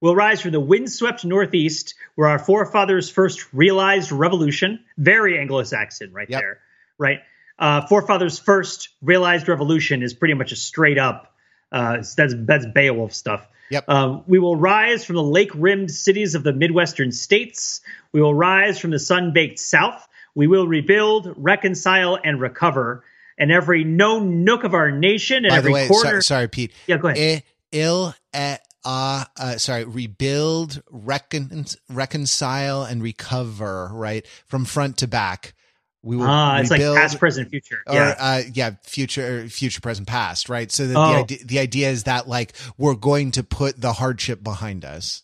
will 0.00 0.14
rise 0.14 0.40
from 0.40 0.52
the 0.52 0.60
windswept 0.60 1.24
northeast, 1.24 1.94
where 2.14 2.28
our 2.28 2.38
forefathers 2.38 3.10
first 3.10 3.52
realized 3.52 4.12
revolution. 4.12 4.84
Very 4.96 5.38
Anglo-Saxon, 5.38 6.12
right 6.12 6.30
yep. 6.30 6.40
there. 6.40 6.58
Right. 6.98 7.18
Uh, 7.58 7.86
forefathers 7.86 8.38
first 8.38 8.90
realized 9.02 9.48
revolution 9.48 10.02
is 10.02 10.14
pretty 10.14 10.34
much 10.34 10.52
a 10.52 10.56
straight 10.56 10.98
up. 10.98 11.34
Uh, 11.72 12.02
that's 12.16 12.34
that's 12.38 12.66
Beowulf 12.74 13.12
stuff. 13.12 13.46
Yep. 13.70 13.84
Um, 13.88 14.24
we 14.26 14.38
will 14.38 14.56
rise 14.56 15.04
from 15.04 15.16
the 15.16 15.22
lake 15.22 15.50
rimmed 15.54 15.90
cities 15.90 16.34
of 16.34 16.42
the 16.42 16.52
Midwestern 16.54 17.12
states. 17.12 17.82
We 18.12 18.22
will 18.22 18.34
rise 18.34 18.78
from 18.78 18.90
the 18.92 18.98
sun 18.98 19.32
baked 19.34 19.58
South. 19.58 20.06
We 20.34 20.46
will 20.46 20.66
rebuild, 20.66 21.34
reconcile, 21.36 22.18
and 22.22 22.40
recover. 22.40 23.04
and 23.38 23.52
every 23.52 23.84
known 23.84 24.42
nook 24.44 24.64
of 24.64 24.74
our 24.74 24.90
nation 24.90 25.44
and 25.44 25.50
By 25.50 25.56
every 25.58 25.70
the 25.70 25.74
way, 25.74 25.88
corner. 25.88 26.08
sorry, 26.08 26.22
sorry, 26.22 26.48
Pete. 26.48 26.72
Yeah, 26.86 26.96
go 26.96 27.08
ahead. 27.08 27.42
I, 27.42 27.44
ill 27.72 28.14
at 28.32 28.62
uh, 28.84 29.24
uh, 29.36 29.58
sorry, 29.58 29.84
rebuild, 29.84 30.82
recon, 30.90 31.66
reconcile, 31.90 32.84
and 32.84 33.02
recover, 33.02 33.90
right? 33.92 34.26
From 34.46 34.64
front 34.64 34.96
to 34.98 35.06
back. 35.06 35.54
We 36.02 36.16
will 36.16 36.26
Ah, 36.28 36.58
it's 36.60 36.70
rebuild, 36.70 36.94
like 36.94 37.02
past, 37.02 37.18
present, 37.18 37.50
future. 37.50 37.82
or, 37.86 37.94
yeah. 37.94 38.14
uh, 38.18 38.42
yeah, 38.52 38.70
future, 38.84 39.48
future, 39.48 39.80
present, 39.80 40.06
past, 40.06 40.48
right? 40.48 40.70
So 40.70 40.84
Oh. 40.84 40.86
the 41.12 41.18
idea, 41.18 41.38
the 41.44 41.58
idea 41.58 41.90
is 41.90 42.04
that 42.04 42.28
like 42.28 42.52
we're 42.76 42.94
going 42.94 43.32
to 43.32 43.42
put 43.42 43.80
the 43.80 43.92
hardship 43.92 44.42
behind 44.42 44.84
us. 44.84 45.22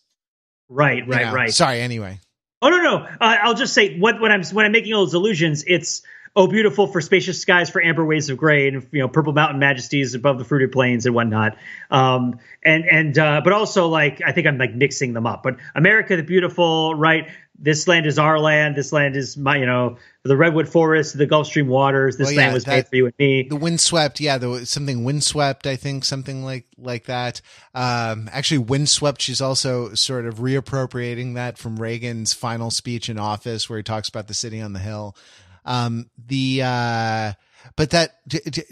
right, 0.69 1.05
you 1.05 1.11
right, 1.11 1.27
know? 1.27 1.33
right. 1.33 1.53
Sorry, 1.53 1.79
anyway. 1.79 2.19
Oh 2.61 2.69
no, 2.69 2.81
no. 2.81 2.97
Uh, 2.97 3.07
I'll 3.43 3.53
just 3.53 3.73
say 3.73 3.97
what 3.99 4.19
when 4.19 4.31
I'm 4.31 4.43
when 4.45 4.65
I'm 4.65 4.71
making 4.71 4.93
all 4.93 5.05
those 5.05 5.13
illusions, 5.13 5.63
it's 5.67 6.01
oh 6.35 6.47
beautiful 6.47 6.87
for 6.87 6.99
spacious 6.99 7.39
skies 7.39 7.69
for 7.69 7.81
amber 7.81 8.03
waves 8.03 8.29
of 8.29 8.37
gray 8.37 8.67
and 8.67 8.85
you 8.91 8.99
know 8.99 9.07
purple 9.07 9.31
mountain 9.33 9.59
majesties 9.59 10.15
above 10.15 10.39
the 10.39 10.43
fruited 10.45 10.71
plains 10.71 11.05
and 11.05 11.13
whatnot. 11.15 11.57
Um, 11.91 12.39
and 12.63 12.83
and 12.85 13.17
uh, 13.17 13.41
but 13.43 13.53
also 13.53 13.87
like 13.87 14.21
I 14.25 14.31
think 14.31 14.47
I'm 14.47 14.57
like 14.57 14.73
mixing 14.73 15.13
them 15.13 15.27
up. 15.27 15.43
But 15.43 15.57
America 15.75 16.15
the 16.17 16.23
beautiful, 16.23 16.95
right? 16.95 17.29
This 17.57 17.87
land 17.87 18.05
is 18.05 18.19
our 18.19 18.39
land. 18.39 18.75
This 18.75 18.91
land 18.91 19.15
is 19.15 19.37
my 19.37 19.57
you 19.57 19.65
know 19.65 19.97
the 20.23 20.35
redwood 20.35 20.67
forest, 20.67 21.17
the 21.17 21.25
Gulf 21.25 21.47
Stream 21.47 21.67
waters. 21.67 22.17
This 22.17 22.27
land 22.27 22.37
yeah, 22.37 22.53
was 22.53 22.63
that- 22.65 22.75
made 22.75 22.87
for 22.87 22.95
you 22.95 23.05
and 23.05 23.13
me. 23.17 23.43
The 23.43 23.55
windswept, 23.55 24.19
yeah, 24.19 24.37
was 24.37 24.69
something 24.69 25.03
windswept, 25.03 25.67
I 25.67 25.75
think, 25.75 26.03
something 26.03 26.43
like 26.43 26.65
like 26.77 27.05
that. 27.05 27.41
Um, 27.73 28.29
actually, 28.31 28.57
windswept. 28.59 29.21
She's 29.21 29.41
also 29.41 29.93
sort 29.93 30.25
of 30.25 30.35
reappropriating 30.35 31.35
that 31.35 31.57
from 31.57 31.77
Reagan's 31.77 32.33
final 32.33 32.71
speech 32.71 33.09
in 33.09 33.17
office, 33.17 33.69
where 33.69 33.77
he 33.77 33.83
talks 33.83 34.09
about 34.09 34.27
the 34.27 34.33
city 34.33 34.59
on 34.61 34.73
the 34.73 34.79
hill. 34.79 35.15
Um, 35.63 36.09
the 36.17 36.61
uh, 36.63 37.33
but 37.75 37.91
that. 37.91 38.19
D- 38.27 38.39
d- 38.45 38.63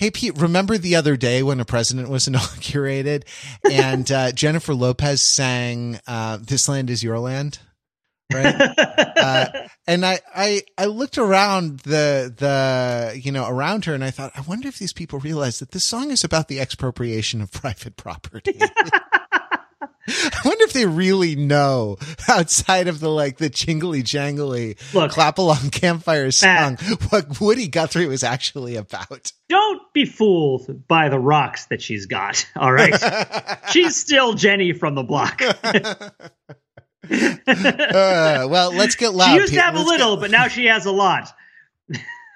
hey 0.00 0.10
Pete, 0.10 0.36
remember 0.38 0.76
the 0.76 0.96
other 0.96 1.16
day 1.16 1.40
when 1.44 1.60
a 1.60 1.64
president 1.64 2.08
was 2.08 2.26
inaugurated 2.28 3.24
and 3.70 4.10
uh, 4.10 4.32
Jennifer 4.32 4.74
Lopez 4.74 5.20
sang 5.22 6.00
uh, 6.08 6.38
"This 6.42 6.68
Land 6.68 6.90
Is 6.90 7.04
Your 7.04 7.20
Land," 7.20 7.60
right? 8.32 8.54
uh, 9.16 9.46
and 9.86 10.04
I, 10.04 10.20
I, 10.34 10.62
I 10.78 10.86
looked 10.86 11.18
around 11.18 11.80
the, 11.80 12.32
the, 12.36 13.20
you 13.20 13.32
know, 13.32 13.46
around 13.48 13.84
her 13.86 13.94
and 13.94 14.04
I 14.04 14.10
thought, 14.10 14.32
I 14.36 14.40
wonder 14.42 14.68
if 14.68 14.78
these 14.78 14.92
people 14.92 15.18
realize 15.18 15.58
that 15.58 15.72
this 15.72 15.84
song 15.84 16.10
is 16.10 16.24
about 16.24 16.48
the 16.48 16.60
expropriation 16.60 17.40
of 17.40 17.52
private 17.52 17.96
property. 17.96 18.58
I 20.08 20.40
wonder 20.44 20.64
if 20.64 20.72
they 20.72 20.86
really 20.86 21.36
know 21.36 21.96
outside 22.28 22.88
of 22.88 23.00
the 23.00 23.08
like 23.08 23.36
the 23.36 23.48
jingly 23.48 24.02
jangly 24.02 24.76
Look, 24.92 25.12
clap 25.12 25.38
along 25.38 25.70
campfire 25.70 26.30
song 26.30 26.78
Matt. 26.80 27.12
what 27.12 27.40
Woody 27.40 27.68
Guthrie 27.68 28.06
was 28.06 28.24
actually 28.24 28.76
about. 28.76 29.32
Don't 29.48 29.80
be 29.92 30.06
fooled 30.06 30.88
by 30.88 31.10
the 31.10 31.18
rocks 31.18 31.66
that 31.66 31.80
she's 31.80 32.06
got. 32.06 32.44
All 32.56 32.72
right, 32.72 32.94
she's 33.70 33.94
still 33.96 34.34
Jenny 34.34 34.72
from 34.72 34.94
the 34.94 35.04
block. 35.04 35.40
Uh, 37.10 38.46
well, 38.48 38.72
let's 38.72 38.94
get 38.96 39.12
loud. 39.14 39.34
she 39.34 39.40
used 39.40 39.52
to 39.54 39.60
have 39.60 39.74
a 39.74 39.78
Let's 39.78 39.90
little, 39.90 40.16
get- 40.16 40.20
but 40.22 40.30
now 40.30 40.48
she 40.48 40.66
has 40.66 40.86
a 40.86 40.92
lot. 40.92 41.32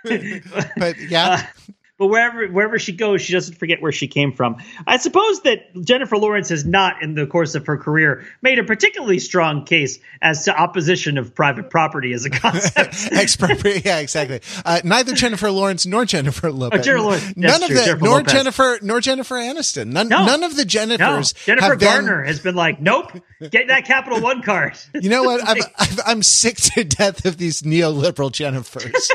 but 0.05 0.99
yeah, 1.09 1.47
Uh, 1.69 1.73
but 2.05 2.11
wherever 2.11 2.47
wherever 2.49 2.79
she 2.79 2.93
goes, 2.93 3.23
she 3.23 3.33
doesn't 3.33 3.55
forget 3.55 3.81
where 3.81 3.93
she 3.93 4.09
came 4.09 4.33
from. 4.33 4.57
I 4.87 4.99
suppose 4.99 5.41
that 5.43 5.73
Jennifer 5.83 6.19
Lawrence 6.19 6.51
has 6.51 6.67
not, 6.67 7.03
in 7.03 7.15
the 7.15 7.27
course 7.27 7.55
of 7.55 7.67
her 7.67 7.79
career, 7.79 8.27
made 8.43 8.59
a 8.59 8.65
particularly 8.65 9.19
strong 9.19 9.65
case 9.65 9.99
as 10.21 10.45
to 10.45 10.55
opposition 10.55 11.17
of 11.17 11.35
private 11.35 11.71
property 11.71 12.13
as 12.13 12.27
a 12.27 12.31
concept. 12.31 13.09
expropriate. 13.13 13.87
Yeah, 13.87 14.01
exactly. 14.01 14.43
Uh, 14.67 14.83
neither 14.85 15.15
Jennifer 15.15 15.51
Lawrence 15.51 15.87
nor 15.87 16.05
Jennifer 16.05 16.53
Lopez. 16.53 16.81
Oh, 16.81 16.83
Jennifer 16.83 17.03
Lawrence. 17.05 17.37
None 17.39 17.63
of 17.63 17.69
true, 17.69 17.77
the 17.79 17.85
Jennifer 17.85 18.05
nor 18.05 18.19
Lopez. 18.19 18.33
Jennifer 18.35 18.79
nor 18.83 19.01
Jennifer 19.01 19.37
Aniston. 19.37 19.87
None. 19.87 20.09
No. 20.09 20.27
None 20.27 20.43
of 20.43 20.57
the 20.57 20.65
no, 20.65 20.69
Jennifers. 20.69 21.47
Jennifer 21.47 21.67
have 21.69 21.79
been- 21.79 21.89
Garner 21.89 22.23
has 22.25 22.41
been 22.41 22.55
like, 22.55 22.83
nope, 22.83 23.13
get 23.51 23.69
that 23.69 23.87
Capital 23.87 24.21
One 24.21 24.43
card. 24.43 24.77
You 24.95 25.11
know 25.11 25.23
what? 25.23 25.41
I'm 25.79 25.89
I'm 26.07 26.23
sick 26.23 26.57
to 26.57 26.85
death 26.85 27.25
of 27.25 27.37
these 27.37 27.63
neoliberal 27.63 28.31
Jennifers. 28.31 29.11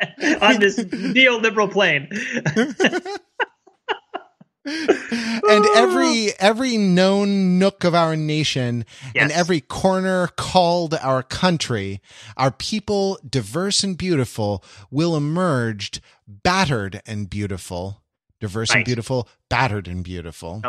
on 0.40 0.60
this 0.60 0.78
neoliberal 0.78 1.70
plane. 1.70 2.08
and 4.64 5.66
every 5.74 6.28
every 6.38 6.76
known 6.76 7.58
nook 7.58 7.82
of 7.84 7.94
our 7.94 8.14
nation 8.14 8.84
and 9.14 9.32
every 9.32 9.60
corner 9.60 10.28
called 10.36 10.94
our 10.94 11.22
country, 11.22 12.00
our 12.36 12.50
people, 12.50 13.18
diverse 13.28 13.82
and 13.82 13.96
beautiful, 13.96 14.62
will 14.90 15.16
emerge 15.16 16.00
battered 16.28 17.00
and 17.06 17.30
beautiful. 17.30 18.02
Diverse 18.40 18.74
and 18.74 18.84
beautiful, 18.84 19.28
battered 19.48 19.88
and 19.88 20.04
beautiful. 20.04 20.62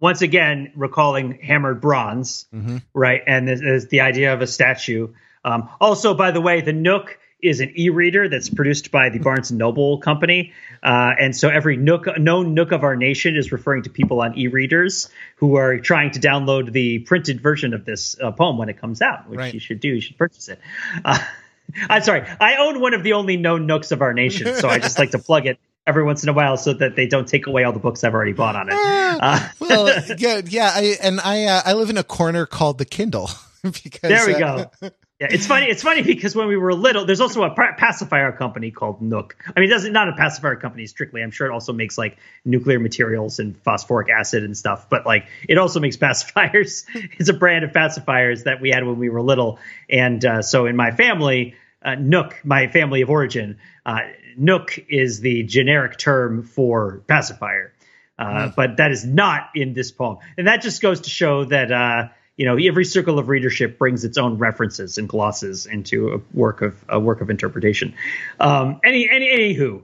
Once 0.00 0.20
again, 0.22 0.72
recalling 0.74 1.38
hammered 1.42 1.80
bronze, 1.80 2.46
Mhm. 2.52 2.82
right? 2.92 3.22
And 3.26 3.46
this 3.48 3.60
is 3.60 3.88
the 3.88 4.00
idea 4.00 4.34
of 4.34 4.42
a 4.42 4.46
statue. 4.46 5.08
Um, 5.44 5.68
also, 5.80 6.14
by 6.14 6.30
the 6.30 6.40
way, 6.40 6.60
the 6.60 6.72
Nook 6.72 7.18
is 7.44 7.60
an 7.60 7.72
e-reader 7.76 8.28
that's 8.28 8.48
produced 8.48 8.90
by 8.90 9.10
the 9.10 9.18
Barnes 9.18 9.50
and 9.50 9.58
Noble 9.58 9.98
company, 9.98 10.52
uh, 10.82 11.12
and 11.18 11.36
so 11.36 11.48
every 11.48 11.76
Nook, 11.76 12.06
known 12.18 12.54
Nook 12.54 12.72
of 12.72 12.82
our 12.82 12.96
nation, 12.96 13.36
is 13.36 13.52
referring 13.52 13.82
to 13.84 13.90
people 13.90 14.20
on 14.20 14.36
e-readers 14.38 15.08
who 15.36 15.56
are 15.56 15.78
trying 15.78 16.10
to 16.12 16.20
download 16.20 16.72
the 16.72 17.00
printed 17.00 17.40
version 17.40 17.74
of 17.74 17.84
this 17.84 18.16
uh, 18.20 18.30
poem 18.32 18.58
when 18.58 18.68
it 18.68 18.80
comes 18.80 19.02
out, 19.02 19.28
which 19.28 19.38
Right. 19.38 19.54
you 19.54 19.60
should 19.60 19.80
do. 19.80 19.88
You 19.88 20.00
should 20.00 20.16
purchase 20.18 20.48
it. 20.48 20.60
Uh, 21.04 21.18
I'm 21.88 22.02
sorry, 22.02 22.22
I 22.40 22.56
own 22.56 22.80
one 22.80 22.94
of 22.94 23.02
the 23.02 23.14
only 23.14 23.36
known 23.36 23.66
Nooks 23.66 23.90
of 23.90 24.02
our 24.02 24.12
nation, 24.12 24.54
so 24.54 24.68
I 24.68 24.78
just 24.78 24.98
like 24.98 25.12
to 25.12 25.18
plug 25.18 25.46
it 25.46 25.58
every 25.86 26.02
once 26.04 26.22
in 26.22 26.28
a 26.28 26.32
while 26.32 26.56
so 26.56 26.72
that 26.72 26.96
they 26.96 27.06
don't 27.06 27.28
take 27.28 27.46
away 27.46 27.64
all 27.64 27.72
the 27.72 27.78
books 27.78 28.04
I've 28.04 28.14
already 28.14 28.32
bought 28.32 28.56
on 28.56 28.68
it. 28.68 28.74
Uh, 28.74 29.48
well, 29.60 29.88
yeah, 30.18 30.40
yeah. 30.46 30.70
I, 30.74 30.96
and 31.02 31.20
I, 31.20 31.44
uh, 31.44 31.62
I 31.64 31.72
live 31.74 31.90
in 31.90 31.98
a 31.98 32.04
corner 32.04 32.46
called 32.46 32.78
the 32.78 32.84
Kindle 32.84 33.30
because 33.62 34.00
There 34.02 34.26
we 34.26 34.34
uh, 34.34 34.66
go. 34.80 34.90
Yeah, 35.20 35.28
it's 35.30 35.46
funny. 35.46 35.66
It's 35.66 35.82
funny 35.82 36.02
because 36.02 36.34
when 36.34 36.48
we 36.48 36.56
were 36.56 36.74
little, 36.74 37.04
there's 37.04 37.20
also 37.20 37.44
a 37.44 37.50
pacifier 37.50 38.32
company 38.32 38.72
called 38.72 39.00
Nook. 39.00 39.36
I 39.56 39.60
mean, 39.60 39.70
it 39.70 39.72
doesn't 39.72 39.92
not 39.92 40.08
a 40.08 40.12
pacifier 40.14 40.56
company 40.56 40.86
strictly. 40.86 41.22
I'm 41.22 41.30
sure 41.30 41.46
it 41.46 41.52
also 41.52 41.72
makes 41.72 41.96
like 41.96 42.18
nuclear 42.44 42.80
materials 42.80 43.38
and 43.38 43.56
phosphoric 43.56 44.08
acid 44.10 44.42
and 44.42 44.56
stuff. 44.56 44.88
But 44.88 45.06
like, 45.06 45.26
it 45.48 45.56
also 45.56 45.78
makes 45.78 45.96
pacifiers. 46.06 46.84
it's 46.94 47.28
a 47.28 47.32
brand 47.32 47.64
of 47.64 47.70
pacifiers 47.70 48.44
that 48.44 48.60
we 48.60 48.70
had 48.70 48.84
when 48.84 48.98
we 48.98 49.08
were 49.08 49.22
little. 49.22 49.60
And 49.88 50.24
uh, 50.24 50.42
so 50.42 50.66
in 50.66 50.74
my 50.74 50.90
family, 50.90 51.54
uh, 51.80 51.94
Nook, 51.94 52.40
my 52.44 52.66
family 52.66 53.02
of 53.02 53.10
origin, 53.10 53.58
uh, 53.86 54.00
Nook 54.36 54.78
is 54.88 55.20
the 55.20 55.44
generic 55.44 55.96
term 55.96 56.42
for 56.42 57.02
pacifier. 57.06 57.72
Uh, 58.18 58.50
But 58.54 58.76
that 58.78 58.90
is 58.90 59.04
not 59.04 59.50
in 59.54 59.74
this 59.74 59.90
poem, 59.90 60.18
and 60.38 60.46
that 60.46 60.62
just 60.62 60.80
goes 60.80 61.00
to 61.02 61.10
show 61.10 61.44
that 61.46 61.72
uh, 61.72 62.08
you 62.36 62.44
know 62.46 62.56
every 62.56 62.84
circle 62.84 63.18
of 63.18 63.28
readership 63.28 63.78
brings 63.78 64.04
its 64.04 64.18
own 64.18 64.38
references 64.38 64.98
and 64.98 65.08
glosses 65.08 65.66
into 65.66 66.10
a 66.14 66.20
work 66.36 66.62
of 66.62 66.84
a 66.88 66.98
work 66.98 67.20
of 67.20 67.30
interpretation. 67.30 67.94
Um, 68.40 68.80
any 68.84 69.08
any 69.10 69.26
anywho, 69.54 69.82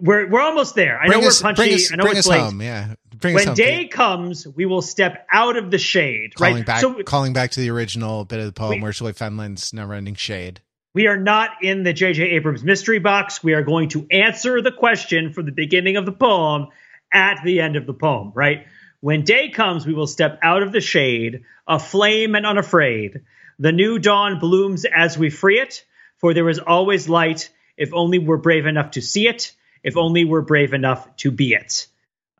we're 0.00 0.28
we're 0.28 0.40
almost 0.40 0.74
there. 0.74 0.98
I 1.00 1.06
Bring 1.06 1.20
know 1.20 1.28
us, 1.28 1.42
we're 1.42 1.48
punchy. 1.54 1.62
bring 1.62 1.74
us, 1.74 1.92
I 1.92 1.96
know 1.96 2.02
bring 2.04 2.16
it's 2.16 2.26
us 2.26 2.30
late. 2.30 2.40
home. 2.40 2.60
Yeah, 2.62 2.94
bring 3.16 3.34
When 3.34 3.46
home. 3.46 3.54
day 3.54 3.82
Pete. 3.84 3.92
comes, 3.92 4.46
we 4.46 4.66
will 4.66 4.82
step 4.82 5.26
out 5.32 5.56
of 5.56 5.70
the 5.70 5.78
shade. 5.78 6.34
calling 6.34 6.56
right. 6.56 6.66
back, 6.66 6.80
So 6.80 7.02
calling 7.04 7.32
back 7.32 7.52
to 7.52 7.60
the 7.60 7.70
original 7.70 8.24
bit 8.24 8.40
of 8.40 8.46
the 8.46 8.52
poem, 8.52 8.80
We- 8.80 8.82
where 8.82 8.92
Fenland's 8.92 9.72
never-ending 9.72 10.14
shade. 10.16 10.60
We 10.94 11.08
are 11.08 11.18
not 11.18 11.50
in 11.60 11.82
the 11.82 11.92
J.J. 11.92 12.22
Abrams 12.30 12.64
mystery 12.64 12.98
box. 12.98 13.44
We 13.44 13.52
are 13.52 13.60
going 13.62 13.90
to 13.90 14.06
answer 14.10 14.62
the 14.62 14.72
question 14.72 15.30
from 15.30 15.44
the 15.44 15.52
beginning 15.52 15.96
of 15.98 16.06
the 16.06 16.12
poem 16.12 16.68
at 17.12 17.40
the 17.44 17.60
end 17.60 17.76
of 17.76 17.84
the 17.84 17.92
poem, 17.92 18.32
right? 18.34 18.66
When 19.00 19.24
day 19.24 19.50
comes, 19.50 19.86
we 19.86 19.94
will 19.94 20.06
step 20.06 20.38
out 20.42 20.62
of 20.62 20.72
the 20.72 20.80
shade, 20.80 21.44
aflame 21.66 22.34
and 22.34 22.46
unafraid. 22.46 23.22
The 23.58 23.72
new 23.72 23.98
dawn 23.98 24.38
blooms 24.38 24.84
as 24.84 25.16
we 25.16 25.30
free 25.30 25.60
it, 25.60 25.84
for 26.18 26.34
there 26.34 26.48
is 26.48 26.58
always 26.58 27.08
light 27.08 27.50
if 27.76 27.92
only 27.92 28.18
we're 28.18 28.36
brave 28.36 28.66
enough 28.66 28.92
to 28.92 29.02
see 29.02 29.28
it, 29.28 29.52
if 29.82 29.96
only 29.96 30.24
we're 30.24 30.42
brave 30.42 30.72
enough 30.72 31.14
to 31.16 31.30
be 31.30 31.52
it. 31.52 31.86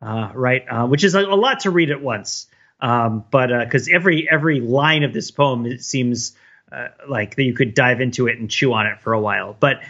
Uh, 0.01 0.31
right? 0.33 0.63
Uh, 0.69 0.87
which 0.87 1.03
is 1.03 1.15
a, 1.15 1.21
a 1.21 1.35
lot 1.35 1.61
to 1.61 1.71
read 1.71 1.91
at 1.91 2.01
once. 2.01 2.47
Um, 2.79 3.25
but 3.31 3.47
because 3.47 3.89
every 3.89 4.29
every 4.29 4.59
line 4.59 5.03
of 5.03 5.11
this 5.11 5.31
poem 5.31 5.65
it 5.65 5.83
seems 5.83 6.35
uh, 6.71 6.89
like 7.07 7.35
that 7.35 7.43
you 7.43 7.53
could 7.53 7.73
dive 7.73 8.01
into 8.01 8.27
it 8.27 8.37
and 8.37 8.49
chew 8.49 8.73
on 8.73 8.85
it 8.85 9.01
for 9.01 9.13
a 9.13 9.19
while. 9.19 9.55
But 9.59 9.81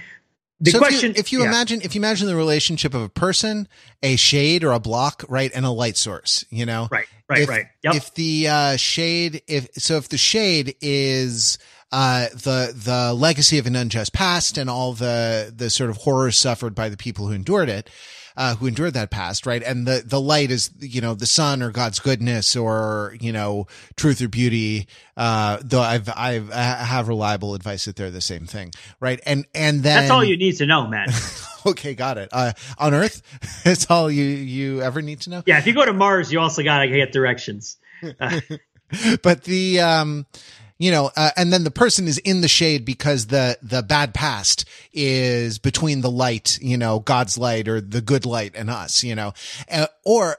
the 0.60 0.72
so 0.72 0.80
question, 0.80 1.12
if 1.12 1.18
you, 1.18 1.20
if 1.20 1.32
you 1.32 1.40
yeah. 1.42 1.50
imagine 1.50 1.82
if 1.84 1.94
you 1.94 2.00
imagine 2.00 2.28
the 2.28 2.36
relationship 2.36 2.94
of 2.94 3.02
a 3.02 3.10
person, 3.10 3.68
a 4.02 4.16
shade 4.16 4.64
or 4.64 4.72
a 4.72 4.80
block, 4.80 5.24
right, 5.30 5.52
and 5.54 5.66
a 5.66 5.70
light 5.70 5.98
source, 5.98 6.46
you 6.50 6.66
know, 6.66 6.88
right, 6.90 7.06
right, 7.30 7.42
if, 7.42 7.50
right, 7.50 7.66
yep, 7.84 7.96
If 7.96 8.14
the 8.16 8.48
uh, 8.48 8.76
shade, 8.78 9.44
if 9.48 9.70
so, 9.76 9.98
if 9.98 10.10
the 10.10 10.18
shade 10.18 10.76
is 10.82 11.60
uh, 11.92 12.30
the 12.30 12.74
the 12.76 13.14
legacy 13.14 13.60
of 13.60 13.68
an 13.68 13.76
unjust 13.76 14.14
past 14.14 14.58
and 14.58 14.68
all 14.70 14.94
the 14.94 15.54
the 15.56 15.70
sort 15.70 15.92
of 15.92 15.98
horrors 15.98 16.38
suffered 16.38 16.74
by 16.74 16.90
the 16.90 16.98
people 16.98 17.28
who 17.28 17.34
endured 17.34 17.70
it, 17.70 17.90
uh, 18.38 18.56
who 18.56 18.68
endured 18.68 18.94
that 18.94 19.10
past, 19.10 19.46
right? 19.48 19.64
And 19.64 19.88
the 19.88 20.04
the 20.06 20.22
light 20.22 20.52
is 20.52 20.70
you 20.80 21.02
know 21.02 21.16
the 21.16 21.26
sun 21.26 21.64
or 21.64 21.72
God's 21.72 22.00
goodness 22.00 22.56
or 22.56 23.18
you 23.20 23.34
know 23.34 23.66
truth 23.96 24.22
or 24.22 24.30
beauty. 24.30 24.88
Uh, 25.18 25.58
though 25.64 25.82
I've 25.82 26.08
I've 26.16 26.52
I 26.52 26.62
have 26.62 27.08
reliable 27.08 27.56
advice 27.56 27.86
that 27.86 27.96
they're 27.96 28.12
the 28.12 28.22
same 28.22 28.46
thing, 28.46 28.72
right? 29.00 29.20
And 29.26 29.48
and 29.56 29.82
then 29.82 30.02
that's 30.02 30.12
all 30.12 30.24
you 30.24 30.38
need 30.38 30.58
to 30.58 30.68
know, 30.68 30.88
man. 30.88 31.08
okay, 31.66 31.96
got 31.96 32.20
it. 32.20 32.30
Uh, 32.32 32.54
on 32.78 32.94
Earth, 32.94 33.24
that's 33.64 33.90
all 33.90 34.10
you 34.12 34.24
you 34.24 34.84
ever 34.84 35.02
need 35.02 35.22
to 35.22 35.32
know. 35.32 35.44
Yeah, 35.48 35.58
if 35.58 35.66
you 35.66 35.74
go 35.74 35.84
to 35.84 35.94
Mars, 35.94 36.32
you 36.32 36.40
also 36.40 36.64
gotta 36.64 36.88
get 36.88 37.12
directions. 37.12 37.78
But 39.22 39.44
the 39.44 39.82
um, 39.82 40.26
you 40.78 40.92
know, 40.92 41.12
uh, 41.16 41.32
and 41.36 41.52
then 41.52 41.64
the 41.64 41.72
person 41.72 42.08
is 42.08 42.18
in 42.20 42.42
the 42.42 42.48
shade 42.48 42.86
because 42.86 43.28
the 43.28 43.58
the 43.62 43.82
bad 43.82 44.14
past 44.14 44.66
is 44.94 45.60
between 45.60 46.02
the 46.02 46.12
light, 46.12 46.60
you 46.62 46.78
know, 46.78 47.00
God's 47.00 47.38
light 47.38 47.68
or 47.68 47.82
the 47.82 48.02
good 48.02 48.26
light 48.26 48.54
and 48.56 48.70
us, 48.70 49.04
you 49.04 49.16
know, 49.16 49.34
uh, 49.72 49.88
or 50.06 50.38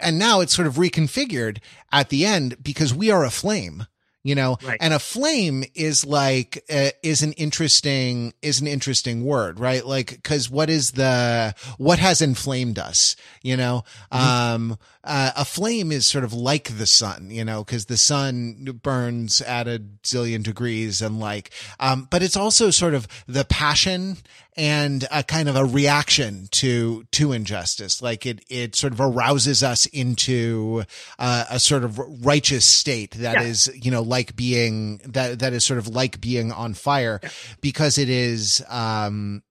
and 0.00 0.18
now 0.18 0.40
it's 0.40 0.54
sort 0.54 0.68
of 0.68 0.74
reconfigured 0.74 1.58
at 1.90 2.08
the 2.08 2.24
end 2.24 2.62
because 2.62 2.94
we 2.94 3.10
are 3.10 3.24
a 3.24 3.30
flame 3.30 3.86
you 4.24 4.34
know 4.34 4.56
right. 4.62 4.78
and 4.80 4.94
a 4.94 4.98
flame 4.98 5.64
is 5.74 6.04
like 6.04 6.64
uh, 6.70 6.90
is 7.02 7.22
an 7.22 7.32
interesting 7.32 8.32
is 8.42 8.60
an 8.60 8.66
interesting 8.66 9.24
word 9.24 9.58
right 9.58 9.84
like 9.86 10.10
because 10.10 10.48
what 10.48 10.70
is 10.70 10.92
the 10.92 11.54
what 11.78 11.98
has 11.98 12.22
inflamed 12.22 12.78
us 12.78 13.16
you 13.42 13.56
know 13.56 13.84
mm-hmm. 14.12 14.72
um 14.72 14.78
uh, 15.04 15.32
a 15.36 15.44
flame 15.44 15.90
is 15.90 16.06
sort 16.06 16.24
of 16.24 16.32
like 16.32 16.76
the 16.78 16.86
sun 16.86 17.28
you 17.30 17.44
know 17.44 17.64
because 17.64 17.86
the 17.86 17.96
sun 17.96 18.64
burns 18.82 19.40
at 19.42 19.66
a 19.66 19.82
zillion 20.02 20.42
degrees 20.42 21.02
and 21.02 21.18
like 21.18 21.50
um 21.80 22.06
but 22.10 22.22
it's 22.22 22.36
also 22.36 22.70
sort 22.70 22.94
of 22.94 23.06
the 23.26 23.44
passion 23.44 24.16
and 24.56 25.06
a 25.10 25.22
kind 25.22 25.48
of 25.48 25.56
a 25.56 25.64
reaction 25.64 26.46
to 26.50 27.04
to 27.10 27.32
injustice 27.32 28.02
like 28.02 28.26
it 28.26 28.44
it 28.48 28.76
sort 28.76 28.92
of 28.92 29.00
arouses 29.00 29.62
us 29.62 29.86
into 29.86 30.82
uh, 31.18 31.44
a 31.50 31.58
sort 31.58 31.84
of 31.84 31.98
righteous 32.24 32.64
state 32.64 33.12
that 33.12 33.40
yeah. 33.40 33.42
is 33.42 33.72
you 33.74 33.90
know 33.90 34.02
like 34.02 34.36
being 34.36 34.98
that 34.98 35.38
that 35.38 35.52
is 35.52 35.64
sort 35.64 35.78
of 35.78 35.88
like 35.88 36.20
being 36.20 36.52
on 36.52 36.74
fire 36.74 37.18
yeah. 37.22 37.30
because 37.60 37.98
it 37.98 38.08
is 38.08 38.62
um 38.68 39.42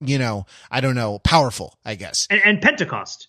you 0.00 0.18
know 0.18 0.44
i 0.70 0.80
don't 0.80 0.96
know 0.96 1.18
powerful 1.20 1.78
i 1.84 1.94
guess 1.94 2.26
and, 2.28 2.42
and 2.44 2.60
pentecost 2.60 3.28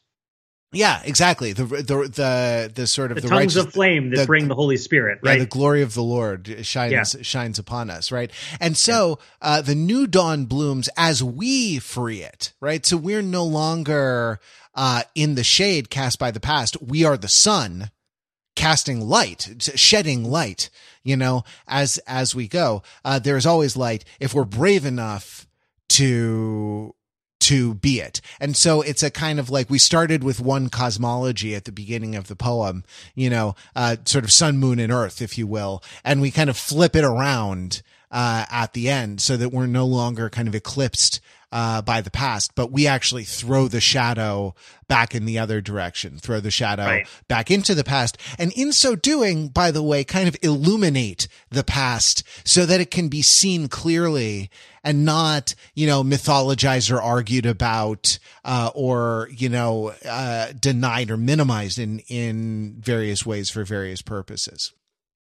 yeah, 0.73 1.01
exactly. 1.03 1.53
The 1.53 1.65
the 1.65 1.83
the 1.83 2.71
the 2.73 2.87
sort 2.87 3.11
of 3.11 3.15
the, 3.15 3.21
the 3.21 3.27
tongues 3.29 3.55
of 3.55 3.71
flame 3.71 4.09
that 4.09 4.21
the, 4.21 4.25
bring 4.25 4.47
the 4.47 4.55
Holy 4.55 4.77
Spirit, 4.77 5.19
right? 5.23 5.33
Yeah, 5.33 5.39
the 5.39 5.49
glory 5.49 5.81
of 5.81 5.93
the 5.93 6.03
Lord 6.03 6.65
shines 6.65 6.91
yeah. 6.91 7.21
shines 7.21 7.59
upon 7.59 7.89
us, 7.89 8.11
right? 8.11 8.31
And 8.59 8.75
so 8.75 9.19
uh, 9.41 9.61
the 9.61 9.75
new 9.75 10.07
dawn 10.07 10.45
blooms 10.45 10.89
as 10.97 11.23
we 11.23 11.79
free 11.79 12.21
it, 12.21 12.53
right? 12.59 12.85
So 12.85 12.97
we're 12.97 13.21
no 13.21 13.45
longer 13.45 14.39
uh, 14.75 15.03
in 15.15 15.35
the 15.35 15.43
shade 15.43 15.89
cast 15.89 16.19
by 16.19 16.31
the 16.31 16.39
past. 16.39 16.81
We 16.81 17.05
are 17.05 17.17
the 17.17 17.27
sun 17.27 17.91
casting 18.55 19.01
light, 19.01 19.71
shedding 19.75 20.23
light. 20.23 20.69
You 21.03 21.17
know, 21.17 21.43
as 21.67 21.97
as 22.07 22.33
we 22.33 22.47
go, 22.47 22.81
uh, 23.03 23.19
there 23.19 23.37
is 23.37 23.45
always 23.45 23.75
light 23.75 24.05
if 24.19 24.33
we're 24.33 24.45
brave 24.45 24.85
enough 24.85 25.47
to 25.89 26.95
to 27.43 27.75
be 27.75 27.99
it. 27.99 28.21
And 28.39 28.55
so 28.55 28.81
it's 28.81 29.03
a 29.03 29.11
kind 29.11 29.39
of 29.39 29.49
like 29.49 29.69
we 29.69 29.79
started 29.79 30.23
with 30.23 30.39
one 30.39 30.69
cosmology 30.69 31.55
at 31.55 31.65
the 31.65 31.71
beginning 31.71 32.15
of 32.15 32.27
the 32.27 32.35
poem, 32.35 32.83
you 33.15 33.29
know, 33.29 33.55
uh, 33.75 33.97
sort 34.05 34.23
of 34.23 34.31
sun, 34.31 34.57
moon, 34.57 34.79
and 34.79 34.91
earth, 34.91 35.21
if 35.21 35.37
you 35.37 35.47
will. 35.47 35.83
And 36.03 36.21
we 36.21 36.31
kind 36.31 36.49
of 36.49 36.57
flip 36.57 36.95
it 36.95 37.03
around, 37.03 37.81
uh, 38.11 38.45
at 38.49 38.73
the 38.73 38.89
end 38.89 39.19
so 39.19 39.35
that 39.37 39.49
we're 39.49 39.65
no 39.65 39.85
longer 39.85 40.29
kind 40.29 40.47
of 40.47 40.55
eclipsed 40.55 41.19
uh, 41.53 41.83
by 41.83 42.01
the 42.01 42.09
past, 42.09 42.55
but 42.55 42.71
we 42.71 42.87
actually 42.87 43.23
throw 43.23 43.67
the 43.67 43.79
shadow 43.79 44.55
back 44.87 45.13
in 45.13 45.25
the 45.25 45.37
other 45.37 45.61
direction, 45.61 46.17
throw 46.17 46.39
the 46.39 46.49
shadow 46.49 46.85
right. 46.85 47.07
back 47.27 47.51
into 47.51 47.75
the 47.75 47.83
past. 47.83 48.17
And 48.39 48.51
in 48.53 48.71
so 48.71 48.95
doing, 48.95 49.49
by 49.49 49.69
the 49.69 49.83
way, 49.83 50.03
kind 50.03 50.27
of 50.27 50.35
illuminate 50.41 51.27
the 51.51 51.63
past 51.63 52.23
so 52.43 52.65
that 52.65 52.81
it 52.81 52.89
can 52.89 53.07
be 53.07 53.21
seen 53.21 53.67
clearly 53.67 54.49
and 54.83 55.05
not, 55.05 55.53
you 55.75 55.85
know, 55.85 56.03
mythologized 56.03 56.91
or 56.91 56.99
argued 56.99 57.45
about, 57.45 58.17
uh, 58.43 58.71
or, 58.73 59.29
you 59.31 59.47
know, 59.47 59.93
uh, 60.05 60.53
denied 60.59 61.11
or 61.11 61.17
minimized 61.17 61.77
in, 61.77 61.99
in 62.07 62.77
various 62.79 63.27
ways 63.27 63.51
for 63.51 63.63
various 63.63 64.01
purposes. 64.01 64.73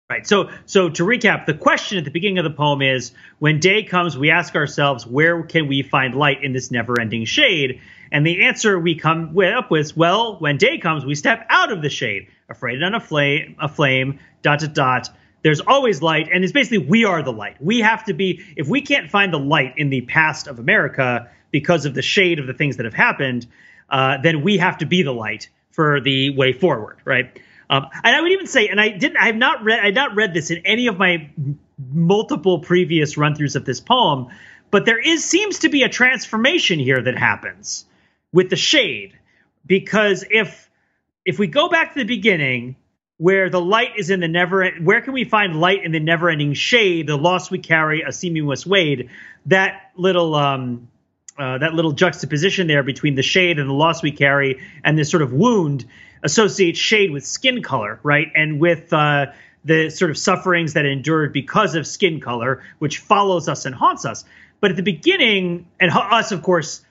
Right. 0.08 0.24
So, 0.24 0.50
so 0.66 0.88
to 0.88 1.02
recap, 1.02 1.46
the 1.46 1.54
question 1.54 1.98
at 1.98 2.04
the 2.04 2.12
beginning 2.12 2.38
of 2.38 2.44
the 2.44 2.50
poem 2.50 2.80
is: 2.80 3.10
When 3.40 3.58
day 3.58 3.82
comes, 3.82 4.16
we 4.16 4.30
ask 4.30 4.54
ourselves, 4.54 5.04
where 5.04 5.42
can 5.42 5.66
we 5.66 5.82
find 5.82 6.14
light 6.14 6.44
in 6.44 6.52
this 6.52 6.70
never-ending 6.70 7.24
shade? 7.24 7.80
And 8.12 8.24
the 8.24 8.44
answer 8.44 8.78
we 8.78 8.94
come 8.94 9.36
up 9.36 9.68
with, 9.68 9.96
well, 9.96 10.36
when 10.38 10.58
day 10.58 10.78
comes, 10.78 11.04
we 11.04 11.16
step 11.16 11.44
out 11.50 11.72
of 11.72 11.82
the 11.82 11.90
shade, 11.90 12.28
afraid 12.48 12.80
on 12.84 12.94
a 12.94 13.00
flame, 13.00 14.20
dot 14.42 14.60
dot 14.60 14.74
dot. 14.74 15.10
There's 15.42 15.60
always 15.60 16.00
light, 16.02 16.28
and 16.32 16.44
it's 16.44 16.52
basically 16.52 16.86
we 16.86 17.04
are 17.04 17.20
the 17.24 17.32
light. 17.32 17.56
We 17.60 17.80
have 17.80 18.04
to 18.04 18.14
be. 18.14 18.44
If 18.54 18.68
we 18.68 18.82
can't 18.82 19.10
find 19.10 19.32
the 19.32 19.40
light 19.40 19.74
in 19.76 19.90
the 19.90 20.02
past 20.02 20.46
of 20.46 20.60
America 20.60 21.28
because 21.50 21.84
of 21.84 21.94
the 21.94 22.02
shade 22.02 22.38
of 22.38 22.46
the 22.46 22.54
things 22.54 22.76
that 22.76 22.84
have 22.84 22.94
happened, 22.94 23.48
uh, 23.90 24.18
then 24.22 24.42
we 24.42 24.58
have 24.58 24.78
to 24.78 24.86
be 24.86 25.02
the 25.02 25.12
light 25.12 25.48
for 25.72 26.00
the 26.00 26.30
way 26.30 26.52
forward, 26.52 26.98
right? 27.04 27.40
Um, 27.68 27.86
and 28.04 28.14
I 28.16 28.20
would 28.20 28.32
even 28.32 28.46
say, 28.46 28.68
and 28.68 28.80
I 28.80 28.90
didn't, 28.90 29.16
I 29.18 29.26
have 29.26 29.36
not 29.36 29.64
read, 29.64 29.80
I 29.80 29.90
not 29.90 30.14
read 30.14 30.34
this 30.34 30.50
in 30.50 30.62
any 30.64 30.86
of 30.86 30.98
my 30.98 31.30
multiple 31.92 32.60
previous 32.60 33.16
run 33.16 33.34
throughs 33.34 33.56
of 33.56 33.64
this 33.64 33.80
poem, 33.80 34.28
but 34.70 34.86
there 34.86 34.98
is 34.98 35.24
seems 35.24 35.60
to 35.60 35.68
be 35.68 35.82
a 35.82 35.88
transformation 35.88 36.78
here 36.78 37.02
that 37.02 37.18
happens 37.18 37.86
with 38.32 38.50
the 38.50 38.56
shade, 38.56 39.18
because 39.66 40.24
if 40.30 40.70
if 41.24 41.38
we 41.38 41.48
go 41.48 41.68
back 41.68 41.94
to 41.94 41.98
the 41.98 42.04
beginning, 42.04 42.76
where 43.18 43.50
the 43.50 43.60
light 43.60 43.92
is 43.96 44.10
in 44.10 44.20
the 44.20 44.28
never, 44.28 44.70
where 44.82 45.00
can 45.00 45.12
we 45.12 45.24
find 45.24 45.60
light 45.60 45.84
in 45.84 45.92
the 45.92 46.00
never-ending 46.00 46.54
shade? 46.54 47.06
The 47.06 47.16
loss 47.16 47.50
we 47.50 47.58
carry, 47.58 48.02
a 48.02 48.12
seamless 48.12 48.66
wade. 48.66 49.10
That 49.46 49.90
little 49.96 50.34
um, 50.34 50.88
uh, 51.38 51.58
that 51.58 51.74
little 51.74 51.92
juxtaposition 51.92 52.66
there 52.66 52.82
between 52.82 53.14
the 53.14 53.22
shade 53.22 53.58
and 53.58 53.68
the 53.68 53.74
loss 53.74 54.02
we 54.02 54.12
carry 54.12 54.60
and 54.84 54.98
this 54.98 55.10
sort 55.10 55.22
of 55.22 55.32
wound 55.32 55.84
associates 56.22 56.78
shade 56.78 57.10
with 57.10 57.24
skin 57.24 57.62
color, 57.62 58.00
right? 58.02 58.30
And 58.34 58.60
with 58.60 58.92
uh, 58.92 59.26
the 59.64 59.90
sort 59.90 60.10
of 60.10 60.18
sufferings 60.18 60.74
that 60.74 60.86
endured 60.86 61.32
because 61.32 61.74
of 61.74 61.86
skin 61.86 62.20
color, 62.20 62.62
which 62.78 62.98
follows 62.98 63.48
us 63.48 63.66
and 63.66 63.74
haunts 63.74 64.04
us. 64.04 64.24
But 64.60 64.70
at 64.70 64.76
the 64.76 64.82
beginning, 64.82 65.66
and 65.78 65.90
us, 65.92 66.32
of 66.32 66.42
course, 66.42 66.82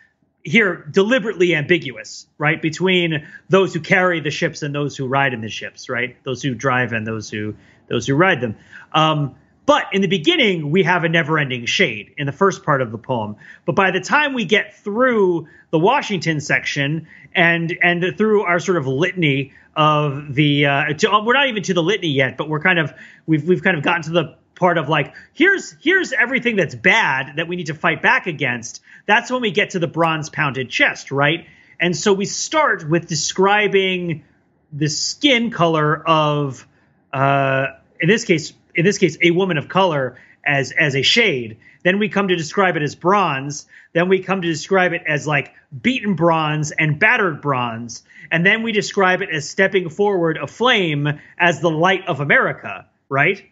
here 0.44 0.76
deliberately 0.92 1.56
ambiguous, 1.56 2.28
right? 2.38 2.62
Between 2.62 3.28
those 3.50 3.74
who 3.74 3.80
carry 3.80 4.20
the 4.20 4.30
ships 4.30 4.62
and 4.62 4.76
those 4.76 4.96
who 4.96 5.08
ride 5.08 5.34
in 5.34 5.42
the 5.42 5.50
ships, 5.50 5.90
right? 5.90 6.16
Those 6.24 6.44
who 6.44 6.54
drive 6.54 6.94
and 6.94 7.06
those 7.06 7.30
who 7.30 7.56
those 7.88 8.08
who 8.08 8.16
ride 8.16 8.42
them. 8.42 8.56
Um, 8.94 9.36
but 9.66 9.86
in 9.94 10.02
the 10.02 10.08
beginning, 10.08 10.70
we 10.70 10.84
have 10.84 11.04
a 11.04 11.10
never 11.10 11.40
ending 11.40 11.66
shade 11.66 12.14
in 12.18 12.26
the 12.26 12.32
first 12.32 12.64
part 12.64 12.82
of 12.82 12.92
the 12.92 12.98
poem. 12.98 13.38
But 13.66 13.76
by 13.76 13.92
the 13.92 14.00
time 14.00 14.34
we 14.34 14.46
get 14.46 14.76
through 14.78 15.48
the 15.72 15.80
Washington 15.80 16.40
section 16.40 17.08
and 17.34 17.76
and 17.82 18.18
through 18.18 18.44
our 18.44 18.60
sort 18.60 18.78
of 18.78 18.88
litany 18.88 19.54
of 19.76 20.34
the 20.34 20.66
uh, 20.68 20.94
to, 20.94 21.22
we're 21.26 21.34
not 21.34 21.48
even 21.48 21.64
to 21.64 21.74
the 21.74 21.84
litany 21.84 22.10
yet, 22.10 22.38
but 22.38 22.48
we're 22.48 22.60
kind 22.60 22.80
of 22.80 22.94
we've 23.26 23.48
we've 23.48 23.64
kind 23.64 23.78
of 23.78 23.84
gotten 23.84 24.04
to 24.04 24.12
the 24.12 24.38
part 24.56 24.78
of 24.78 24.88
like 24.88 25.16
here's 25.34 25.76
here's 25.82 26.14
everything 26.14 26.56
that's 26.56 26.76
bad 26.76 27.38
that 27.38 27.48
we 27.48 27.56
need 27.56 27.68
to 27.68 27.74
fight 27.74 28.02
back 28.02 28.28
against. 28.28 28.82
That's 29.06 29.32
when 29.32 29.42
we 29.42 29.52
get 29.52 29.72
to 29.72 29.80
the 29.80 29.88
bronze 29.88 30.30
pounded 30.30 30.70
chest, 30.70 31.12
right? 31.12 31.48
And 31.80 31.96
so 31.96 32.14
we 32.14 32.26
start 32.26 32.88
with 32.88 33.08
describing 33.08 34.24
the 34.72 34.88
skin 34.90 35.52
color 35.52 36.02
of 36.08 36.68
uh, 37.12 37.68
in 38.00 38.08
this 38.08 38.26
case 38.26 38.54
in 38.76 38.86
this 38.86 38.98
case, 38.98 39.18
a 39.22 39.32
woman 39.32 39.58
of 39.58 39.68
color 39.68 40.18
as 40.46 40.72
as 40.72 40.96
a 40.96 41.02
shade. 41.02 41.58
Then 41.84 42.00
we 42.00 42.10
come 42.10 42.28
to 42.28 42.36
describe 42.36 42.76
it 42.76 42.84
as 42.84 42.96
bronze. 42.96 43.68
Then 43.94 44.10
we 44.10 44.20
come 44.20 44.42
to 44.42 44.48
describe 44.48 44.94
it 44.94 45.04
as 45.08 45.28
like 45.28 45.54
beaten 45.82 46.16
bronze 46.16 46.72
and 46.72 47.00
battered 47.00 47.42
bronze. 47.42 48.04
And 48.32 48.46
then 48.46 48.64
we 48.64 48.72
describe 48.72 49.22
it 49.22 49.30
as 49.30 49.50
stepping 49.50 49.90
forward 49.90 50.38
a 50.38 50.48
flame 50.48 51.20
as 51.38 51.62
the 51.62 51.70
light 51.70 52.08
of 52.08 52.20
America, 52.20 52.88
right? 53.10 53.44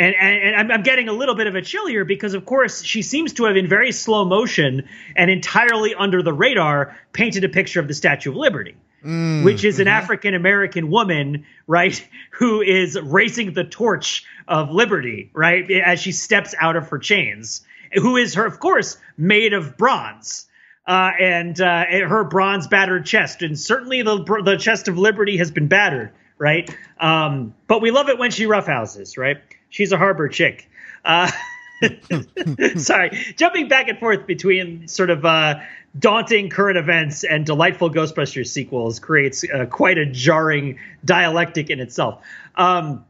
And, 0.00 0.14
and, 0.18 0.54
and 0.54 0.72
I'm, 0.72 0.82
getting 0.82 1.08
a 1.08 1.12
little 1.12 1.34
bit 1.34 1.46
of 1.46 1.54
a 1.54 1.62
chill 1.62 1.86
here 1.86 2.06
because, 2.06 2.32
of 2.32 2.46
course, 2.46 2.82
she 2.82 3.02
seems 3.02 3.34
to 3.34 3.44
have, 3.44 3.56
in 3.56 3.68
very 3.68 3.92
slow 3.92 4.24
motion 4.24 4.88
and 5.14 5.30
entirely 5.30 5.94
under 5.94 6.22
the 6.22 6.32
radar, 6.32 6.96
painted 7.12 7.44
a 7.44 7.50
picture 7.50 7.80
of 7.80 7.86
the 7.86 7.94
Statue 7.94 8.30
of 8.30 8.36
Liberty 8.36 8.76
mm, 9.04 9.44
which 9.44 9.64
is 9.64 9.78
an 9.78 9.86
mm-hmm. 9.86 9.94
African 9.94 10.34
American 10.34 10.90
woman, 10.90 11.44
right, 11.66 12.06
who 12.32 12.62
is 12.62 12.98
raising 13.00 13.52
the 13.52 13.64
torch 13.64 14.24
of 14.48 14.70
liberty, 14.70 15.30
right, 15.32 15.70
as 15.70 16.00
she 16.00 16.12
steps 16.12 16.54
out 16.60 16.76
of 16.76 16.88
her 16.88 16.98
chains, 16.98 17.62
who 17.94 18.16
is 18.16 18.34
her, 18.34 18.44
of 18.46 18.60
course, 18.60 18.98
made 19.16 19.52
of 19.52 19.76
bronze. 19.76 20.46
Uh, 20.86 21.10
and 21.20 21.60
uh, 21.60 21.84
her 21.86 22.24
bronze 22.24 22.66
battered 22.66 23.06
chest, 23.06 23.42
and 23.42 23.56
certainly 23.56 24.02
the 24.02 24.24
the 24.44 24.56
chest 24.56 24.88
of 24.88 24.98
liberty 24.98 25.36
has 25.36 25.50
been 25.50 25.68
battered, 25.68 26.10
right? 26.36 26.74
Um, 26.98 27.54
but 27.68 27.80
we 27.80 27.92
love 27.92 28.08
it 28.08 28.18
when 28.18 28.32
she 28.32 28.46
roughhouses, 28.46 29.16
right? 29.16 29.36
She's 29.70 29.92
a 29.92 29.96
harbor 29.96 30.28
chick. 30.28 30.68
Uh, 31.04 31.30
sorry, 32.76 33.10
jumping 33.36 33.68
back 33.68 33.88
and 33.88 33.98
forth 33.98 34.26
between 34.26 34.86
sort 34.88 35.10
of 35.10 35.24
uh, 35.24 35.60
daunting 35.98 36.50
current 36.50 36.78
events 36.78 37.24
and 37.24 37.46
delightful 37.46 37.90
Ghostbusters 37.90 38.48
sequels 38.48 38.98
creates 38.98 39.44
uh, 39.44 39.66
quite 39.66 39.98
a 39.98 40.06
jarring 40.06 40.78
dialectic 41.04 41.70
in 41.70 41.80
itself. 41.80 42.22
Um, 42.54 43.04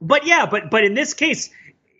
but 0.00 0.26
yeah, 0.26 0.46
but 0.46 0.70
but 0.70 0.84
in 0.84 0.94
this 0.94 1.14
case, 1.14 1.50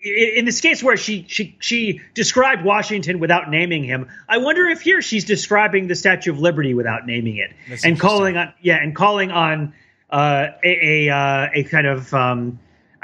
in 0.02 0.44
this 0.44 0.60
case 0.60 0.82
where 0.82 0.96
she 0.96 1.26
she 1.28 1.56
she 1.60 2.00
described 2.14 2.64
Washington 2.64 3.18
without 3.20 3.50
naming 3.50 3.84
him, 3.84 4.08
I 4.28 4.38
wonder 4.38 4.66
if 4.68 4.80
here 4.80 5.02
she's 5.02 5.24
describing 5.24 5.88
the 5.88 5.94
Statue 5.94 6.32
of 6.32 6.38
Liberty 6.38 6.74
without 6.74 7.06
naming 7.06 7.36
it 7.36 7.52
That's 7.68 7.84
and 7.84 7.98
calling 7.98 8.36
on 8.36 8.52
yeah 8.60 8.76
and 8.76 8.94
calling 8.94 9.30
on 9.30 9.74
uh, 10.10 10.48
a 10.62 11.08
a, 11.08 11.10
uh, 11.10 11.48
a 11.54 11.64
kind 11.64 11.86
of 11.86 12.12
um, 12.12 12.58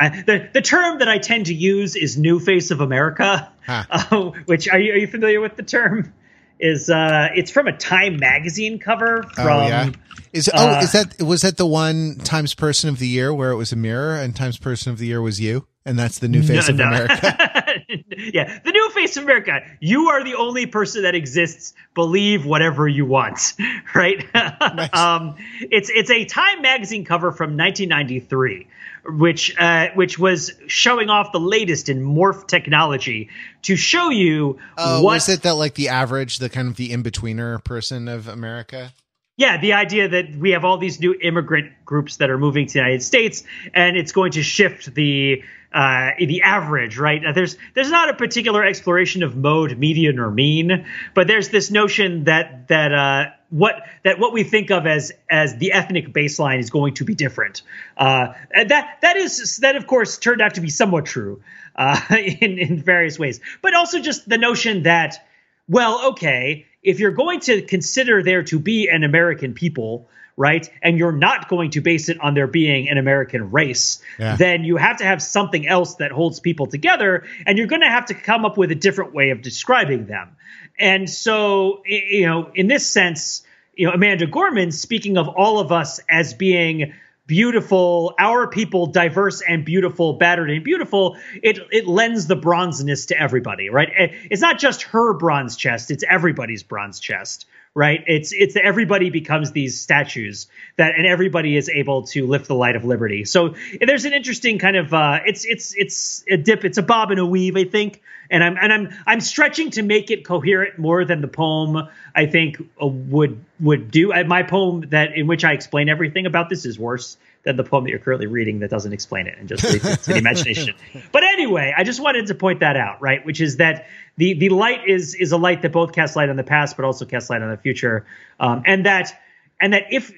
the 0.08 0.48
the 0.52 0.62
term 0.62 0.98
that 0.98 1.08
I 1.08 1.18
tend 1.18 1.46
to 1.46 1.54
use 1.54 1.96
is 1.96 2.16
"new 2.16 2.40
face 2.40 2.70
of 2.70 2.80
America," 2.80 3.50
huh. 3.66 3.84
uh, 3.90 4.30
which 4.46 4.68
are 4.68 4.78
you 4.78 4.92
are 4.92 4.96
you 4.96 5.06
familiar 5.06 5.40
with 5.40 5.56
the 5.56 5.62
term? 5.62 6.12
Is 6.58 6.90
uh, 6.90 7.28
it's 7.34 7.50
from 7.50 7.68
a 7.68 7.76
Time 7.76 8.18
magazine 8.18 8.78
cover 8.78 9.22
from. 9.34 9.46
Oh, 9.46 9.66
yeah. 9.66 9.90
Is 10.32 10.50
oh 10.52 10.68
uh, 10.68 10.80
is 10.82 10.92
that 10.92 11.22
was 11.22 11.42
that 11.42 11.56
the 11.56 11.66
one 11.66 12.16
Times 12.16 12.54
Person 12.54 12.88
of 12.88 12.98
the 12.98 13.08
Year 13.08 13.32
where 13.32 13.50
it 13.50 13.56
was 13.56 13.72
a 13.72 13.76
mirror 13.76 14.14
and 14.14 14.34
Times 14.36 14.58
Person 14.58 14.92
of 14.92 14.98
the 14.98 15.06
Year 15.06 15.20
was 15.20 15.40
you 15.40 15.66
and 15.84 15.98
that's 15.98 16.18
the 16.18 16.28
new 16.28 16.42
face 16.42 16.68
no, 16.68 16.72
of 16.72 16.76
no. 16.76 16.84
America. 16.84 17.59
yeah, 18.32 18.58
the 18.64 18.72
new 18.72 18.90
face 18.90 19.16
of 19.16 19.24
America. 19.24 19.60
You 19.80 20.08
are 20.08 20.24
the 20.24 20.34
only 20.34 20.66
person 20.66 21.02
that 21.02 21.14
exists. 21.14 21.74
Believe 21.94 22.46
whatever 22.46 22.86
you 22.86 23.06
want, 23.06 23.54
right? 23.94 24.24
Nice. 24.34 24.90
um, 24.94 25.36
it's 25.60 25.90
it's 25.90 26.10
a 26.10 26.24
Time 26.24 26.62
magazine 26.62 27.04
cover 27.04 27.32
from 27.32 27.56
1993 27.56 28.66
which 29.06 29.56
uh, 29.58 29.88
which 29.94 30.18
was 30.18 30.52
showing 30.66 31.08
off 31.08 31.32
the 31.32 31.40
latest 31.40 31.88
in 31.88 32.00
morph 32.02 32.46
technology 32.46 33.30
to 33.62 33.76
show 33.76 34.10
you 34.10 34.58
uh, 34.76 35.00
what 35.00 35.14
was 35.14 35.28
it 35.28 35.42
that 35.42 35.54
like 35.54 35.74
the 35.74 35.88
average, 35.88 36.38
the 36.38 36.48
kind 36.48 36.68
of 36.68 36.76
the 36.76 36.92
in 36.92 37.02
betweener 37.02 37.62
person 37.64 38.08
of 38.08 38.28
America. 38.28 38.92
Yeah, 39.36 39.58
the 39.58 39.72
idea 39.72 40.06
that 40.06 40.36
we 40.36 40.50
have 40.50 40.66
all 40.66 40.76
these 40.76 41.00
new 41.00 41.14
immigrant 41.14 41.72
groups 41.86 42.18
that 42.18 42.28
are 42.28 42.36
moving 42.36 42.66
to 42.66 42.72
the 42.74 42.78
United 42.78 43.02
States, 43.02 43.42
and 43.72 43.96
it's 43.96 44.12
going 44.12 44.32
to 44.32 44.42
shift 44.42 44.94
the 44.94 45.42
uh, 45.72 46.10
the 46.18 46.42
average, 46.42 46.98
right? 46.98 47.22
There's 47.34 47.56
there's 47.74 47.90
not 47.90 48.08
a 48.08 48.14
particular 48.14 48.64
exploration 48.64 49.22
of 49.22 49.36
mode, 49.36 49.76
median, 49.78 50.18
or 50.18 50.30
mean, 50.30 50.86
but 51.14 51.26
there's 51.26 51.48
this 51.48 51.70
notion 51.70 52.24
that 52.24 52.68
that 52.68 52.92
uh, 52.92 53.24
what 53.50 53.82
that 54.04 54.18
what 54.18 54.32
we 54.32 54.42
think 54.42 54.70
of 54.70 54.86
as 54.86 55.12
as 55.30 55.56
the 55.56 55.72
ethnic 55.72 56.12
baseline 56.12 56.58
is 56.58 56.70
going 56.70 56.94
to 56.94 57.04
be 57.04 57.14
different. 57.14 57.62
Uh, 57.96 58.32
that 58.66 58.98
that 59.02 59.16
is 59.16 59.58
that 59.58 59.76
of 59.76 59.86
course 59.86 60.18
turned 60.18 60.40
out 60.40 60.54
to 60.54 60.60
be 60.60 60.70
somewhat 60.70 61.06
true 61.06 61.42
uh, 61.76 62.00
in 62.10 62.58
in 62.58 62.82
various 62.82 63.18
ways, 63.18 63.40
but 63.62 63.74
also 63.74 64.00
just 64.00 64.28
the 64.28 64.38
notion 64.38 64.84
that 64.84 65.24
well, 65.68 66.08
okay, 66.08 66.66
if 66.82 66.98
you're 66.98 67.12
going 67.12 67.38
to 67.40 67.62
consider 67.62 68.24
there 68.24 68.42
to 68.42 68.58
be 68.58 68.88
an 68.88 69.04
American 69.04 69.54
people 69.54 70.08
right? 70.40 70.70
And 70.80 70.96
you're 70.96 71.12
not 71.12 71.50
going 71.50 71.72
to 71.72 71.82
base 71.82 72.08
it 72.08 72.18
on 72.18 72.32
there 72.32 72.46
being 72.46 72.88
an 72.88 72.96
American 72.96 73.50
race, 73.50 74.00
yeah. 74.18 74.36
then 74.36 74.64
you 74.64 74.78
have 74.78 74.96
to 74.96 75.04
have 75.04 75.20
something 75.22 75.68
else 75.68 75.96
that 75.96 76.12
holds 76.12 76.40
people 76.40 76.64
together, 76.64 77.24
and 77.44 77.58
you're 77.58 77.66
going 77.66 77.82
to 77.82 77.90
have 77.90 78.06
to 78.06 78.14
come 78.14 78.46
up 78.46 78.56
with 78.56 78.70
a 78.70 78.74
different 78.74 79.12
way 79.12 79.30
of 79.30 79.42
describing 79.42 80.06
them. 80.06 80.34
And 80.78 81.10
so, 81.10 81.82
you 81.84 82.24
know, 82.24 82.50
in 82.54 82.68
this 82.68 82.86
sense, 82.86 83.42
you 83.76 83.86
know, 83.86 83.92
Amanda 83.92 84.26
Gorman 84.26 84.72
speaking 84.72 85.18
of 85.18 85.28
all 85.28 85.60
of 85.60 85.72
us 85.72 86.00
as 86.08 86.32
being 86.32 86.94
beautiful, 87.26 88.14
our 88.18 88.48
people 88.48 88.86
diverse 88.86 89.42
and 89.46 89.62
beautiful, 89.66 90.14
battered 90.14 90.50
and 90.50 90.64
beautiful, 90.64 91.18
it 91.42 91.58
it 91.70 91.86
lends 91.86 92.28
the 92.28 92.36
bronzeness 92.36 93.08
to 93.08 93.20
everybody, 93.20 93.68
right? 93.68 93.90
Eh, 93.94 94.08
it's 94.30 94.40
not 94.40 94.58
just 94.58 94.84
her 94.84 95.12
bronze 95.12 95.54
chest, 95.54 95.90
it's 95.90 96.02
everybody's 96.08 96.62
bronze 96.62 96.98
chest, 96.98 97.44
right? 97.74 98.02
It's 98.06 98.32
it's 98.32 98.56
everybody 98.56 99.10
becomes 99.10 99.52
these 99.52 99.80
statues 99.80 100.48
that, 100.76 100.94
and 100.96 101.06
everybody 101.06 101.56
is 101.56 101.68
able 101.68 102.06
to 102.08 102.26
lift 102.26 102.48
the 102.48 102.54
light 102.54 102.76
of 102.76 102.84
liberty. 102.84 103.24
So 103.24 103.54
there's 103.80 104.04
an 104.04 104.12
interesting 104.12 104.58
kind 104.58 104.76
of 104.76 104.92
uh, 104.92 105.20
it's 105.24 105.44
it's 105.44 105.74
it's 105.76 106.24
a 106.28 106.36
dip, 106.36 106.64
it's 106.64 106.78
a 106.78 106.82
bob 106.82 107.10
and 107.10 107.20
a 107.20 107.26
weave, 107.26 107.56
I 107.56 107.64
think. 107.64 108.02
And 108.28 108.44
I'm 108.44 108.56
and 108.60 108.72
I'm 108.72 108.94
I'm 109.06 109.20
stretching 109.20 109.70
to 109.72 109.82
make 109.82 110.10
it 110.10 110.24
coherent 110.24 110.78
more 110.78 111.04
than 111.04 111.20
the 111.20 111.28
poem 111.28 111.88
I 112.14 112.26
think 112.26 112.60
uh, 112.80 112.86
would 112.86 113.44
would 113.60 113.90
do. 113.90 114.12
My 114.24 114.42
poem 114.42 114.86
that 114.90 115.16
in 115.16 115.26
which 115.26 115.44
I 115.44 115.52
explain 115.52 115.88
everything 115.88 116.26
about 116.26 116.48
this 116.48 116.64
is 116.64 116.78
worse 116.78 117.16
than 117.42 117.56
the 117.56 117.64
poem 117.64 117.84
that 117.84 117.90
you're 117.90 117.98
currently 117.98 118.26
reading 118.26 118.60
that 118.60 118.70
doesn't 118.70 118.92
explain 118.92 119.26
it 119.26 119.36
and 119.38 119.48
just 119.48 119.64
leaves 119.64 119.84
it 119.84 120.02
to 120.02 120.12
the 120.12 120.18
imagination. 120.18 120.74
But 121.12 121.24
anyway, 121.24 121.74
I 121.76 121.84
just 121.84 122.00
wanted 122.00 122.26
to 122.26 122.34
point 122.34 122.60
that 122.60 122.76
out, 122.76 123.00
right? 123.00 123.24
Which 123.24 123.40
is 123.40 123.56
that 123.56 123.86
the 124.16 124.34
the 124.34 124.50
light 124.50 124.86
is 124.86 125.14
is 125.14 125.32
a 125.32 125.36
light 125.36 125.62
that 125.62 125.72
both 125.72 125.92
casts 125.92 126.16
light 126.16 126.28
on 126.28 126.36
the 126.36 126.44
past, 126.44 126.76
but 126.76 126.84
also 126.84 127.04
casts 127.04 127.30
light 127.30 127.42
on 127.42 127.50
the 127.50 127.56
future, 127.56 128.06
um, 128.38 128.62
and 128.66 128.86
that 128.86 129.18
and 129.60 129.72
that 129.72 129.84
if 129.90 130.12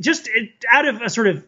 just 0.00 0.28
out 0.70 0.86
of 0.86 1.00
a 1.02 1.10
sort 1.10 1.28
of 1.28 1.44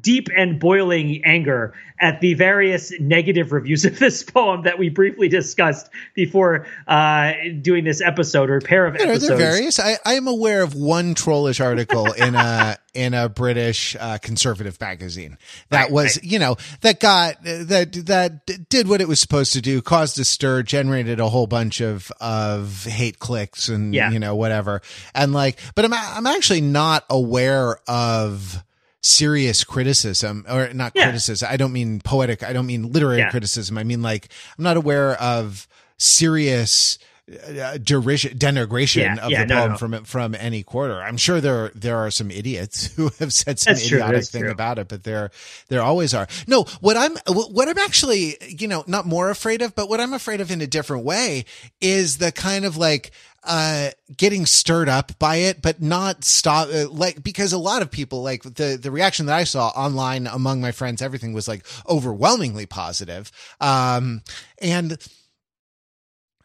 deep 0.00 0.28
and 0.34 0.58
boiling 0.58 1.22
anger 1.24 1.74
at 2.00 2.20
the 2.20 2.34
various 2.34 2.92
negative 2.98 3.52
reviews 3.52 3.84
of 3.84 3.98
this 3.98 4.22
poem 4.22 4.62
that 4.62 4.78
we 4.78 4.88
briefly 4.88 5.28
discussed 5.28 5.90
before 6.14 6.66
uh, 6.88 7.32
doing 7.60 7.84
this 7.84 8.00
episode 8.00 8.50
or 8.50 8.60
pair 8.60 8.86
of 8.86 8.94
episodes. 8.94 9.24
Are 9.24 9.28
there 9.28 9.36
various? 9.36 9.78
I, 9.78 9.98
I 10.04 10.14
am 10.14 10.26
aware 10.26 10.62
of 10.62 10.74
one 10.74 11.14
trollish 11.14 11.60
article 11.60 12.12
in 12.12 12.34
a 12.34 12.78
in 12.94 13.12
a 13.12 13.28
British 13.28 13.96
uh, 13.98 14.18
conservative 14.18 14.80
magazine 14.80 15.36
that 15.68 15.82
right, 15.82 15.90
was, 15.90 16.16
right. 16.16 16.24
you 16.24 16.38
know, 16.38 16.56
that 16.80 17.00
got 17.00 17.42
that 17.42 17.92
that 18.06 18.68
did 18.68 18.88
what 18.88 19.00
it 19.00 19.08
was 19.08 19.20
supposed 19.20 19.52
to 19.52 19.60
do, 19.60 19.82
caused 19.82 20.18
a 20.18 20.24
stir, 20.24 20.62
generated 20.62 21.20
a 21.20 21.28
whole 21.28 21.46
bunch 21.46 21.80
of 21.80 22.10
of 22.20 22.84
hate 22.84 23.18
clicks 23.18 23.68
and 23.68 23.94
yeah. 23.94 24.10
you 24.10 24.18
know 24.18 24.34
whatever, 24.34 24.80
and 25.14 25.32
like, 25.32 25.58
but 25.74 25.84
I'm 25.84 25.92
I'm 25.92 26.26
actually 26.26 26.62
not 26.62 27.04
aware 27.10 27.78
of 27.86 28.64
serious 29.04 29.64
criticism 29.64 30.46
or 30.48 30.72
not 30.72 30.92
yeah. 30.94 31.04
criticism. 31.04 31.46
I 31.50 31.58
don't 31.58 31.72
mean 31.72 32.00
poetic. 32.00 32.42
I 32.42 32.54
don't 32.54 32.66
mean 32.66 32.90
literary 32.90 33.18
yeah. 33.18 33.30
criticism. 33.30 33.76
I 33.76 33.84
mean 33.84 34.00
like 34.00 34.28
I'm 34.58 34.64
not 34.64 34.78
aware 34.78 35.12
of 35.20 35.68
serious 35.98 36.98
uh, 37.26 37.78
derision 37.78 38.36
denigration 38.36 39.16
yeah, 39.16 39.24
of 39.24 39.30
yeah, 39.30 39.44
the 39.44 39.54
poem 39.54 39.66
no, 39.66 39.68
no. 39.68 39.76
from 39.76 40.04
from 40.04 40.34
any 40.34 40.62
quarter. 40.62 41.02
I'm 41.02 41.16
sure 41.16 41.40
there 41.40 41.70
there 41.74 41.96
are 41.96 42.10
some 42.10 42.30
idiots 42.30 42.86
who 42.96 43.10
have 43.18 43.32
said 43.32 43.58
some 43.58 43.74
That's 43.74 43.86
idiotic 43.86 44.24
thing 44.24 44.42
true. 44.42 44.50
about 44.50 44.78
it, 44.78 44.88
but 44.88 45.04
there 45.04 45.30
there 45.68 45.82
always 45.82 46.12
are. 46.12 46.28
No, 46.46 46.64
what 46.80 46.96
I'm 46.96 47.16
what 47.26 47.68
I'm 47.68 47.78
actually 47.78 48.36
you 48.46 48.68
know 48.68 48.84
not 48.86 49.06
more 49.06 49.30
afraid 49.30 49.62
of, 49.62 49.74
but 49.74 49.88
what 49.88 50.00
I'm 50.00 50.12
afraid 50.12 50.40
of 50.40 50.50
in 50.50 50.60
a 50.60 50.66
different 50.66 51.04
way 51.04 51.46
is 51.80 52.18
the 52.18 52.30
kind 52.30 52.64
of 52.64 52.76
like 52.76 53.10
uh 53.44 53.90
getting 54.16 54.46
stirred 54.46 54.88
up 54.88 55.18
by 55.18 55.36
it 55.36 55.60
but 55.60 55.82
not 55.82 56.24
stop 56.24 56.66
uh, 56.72 56.88
like 56.88 57.22
because 57.22 57.52
a 57.52 57.58
lot 57.58 57.82
of 57.82 57.90
people 57.90 58.22
like 58.22 58.42
the 58.42 58.78
the 58.80 58.90
reaction 58.90 59.26
that 59.26 59.36
i 59.36 59.44
saw 59.44 59.68
online 59.76 60.26
among 60.26 60.62
my 60.62 60.72
friends 60.72 61.02
everything 61.02 61.34
was 61.34 61.46
like 61.46 61.62
overwhelmingly 61.86 62.64
positive 62.64 63.30
um 63.60 64.22
and 64.62 64.96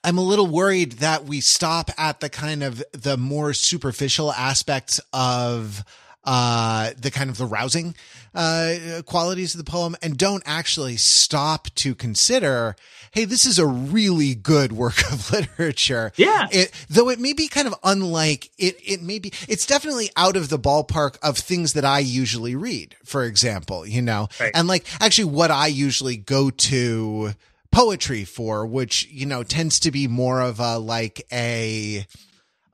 I'm 0.04 0.18
a 0.18 0.24
little 0.24 0.48
worried 0.48 0.94
that 0.94 1.26
we 1.26 1.42
stop 1.42 1.92
at 1.98 2.20
the 2.20 2.30
kind 2.30 2.64
of 2.64 2.84
the 2.92 3.18
more 3.18 3.54
superficial 3.54 4.32
aspects 4.32 5.00
of 5.14 5.84
uh 6.26 6.92
the 6.98 7.10
kind 7.10 7.30
of 7.30 7.38
the 7.38 7.46
rousing 7.46 7.96
uh 8.36 9.02
qualities 9.06 9.56
of 9.56 9.64
the 9.64 9.70
poem 9.70 9.96
and 10.02 10.18
don't 10.18 10.44
actually 10.46 10.98
stop 10.98 11.70
to 11.76 11.96
consider 11.96 12.76
hey, 13.12 13.26
this 13.26 13.46
is 13.46 13.60
a 13.60 13.66
really 13.66 14.36
good 14.36 14.72
work 14.72 15.00
of 15.12 15.32
literature. 15.32 16.12
Yeah. 16.16 16.48
It, 16.52 16.72
though 16.90 17.10
it 17.10 17.20
may 17.20 17.34
be 17.34 17.48
kind 17.48 17.68
of 17.68 17.76
unlike 17.84 18.52
it, 18.58 18.76
it 18.84 19.02
may 19.02 19.20
be, 19.20 19.32
it's 19.48 19.66
definitely 19.66 20.10
out 20.16 20.36
of 20.36 20.50
the 20.50 20.60
ballpark 20.60 21.18
of 21.22 21.38
things 21.38 21.74
that 21.74 21.86
I 21.86 22.00
usually 22.00 22.56
read, 22.56 22.96
for 23.04 23.24
example, 23.24 23.86
you 23.86 24.02
know, 24.02 24.28
right. 24.40 24.52
and 24.54 24.68
like 24.68 24.86
actually 25.02 25.26
what 25.26 25.52
I 25.52 25.68
usually 25.68 26.18
go 26.18 26.50
to 26.50 27.34
poetry 27.72 28.26
for, 28.26 28.66
which, 28.66 29.08
you 29.10 29.26
know, 29.26 29.44
tends 29.44 29.80
to 29.82 29.92
be 29.92 30.08
more 30.08 30.42
of 30.42 30.60
a, 30.60 30.78
like 30.78 31.26
a, 31.32 32.06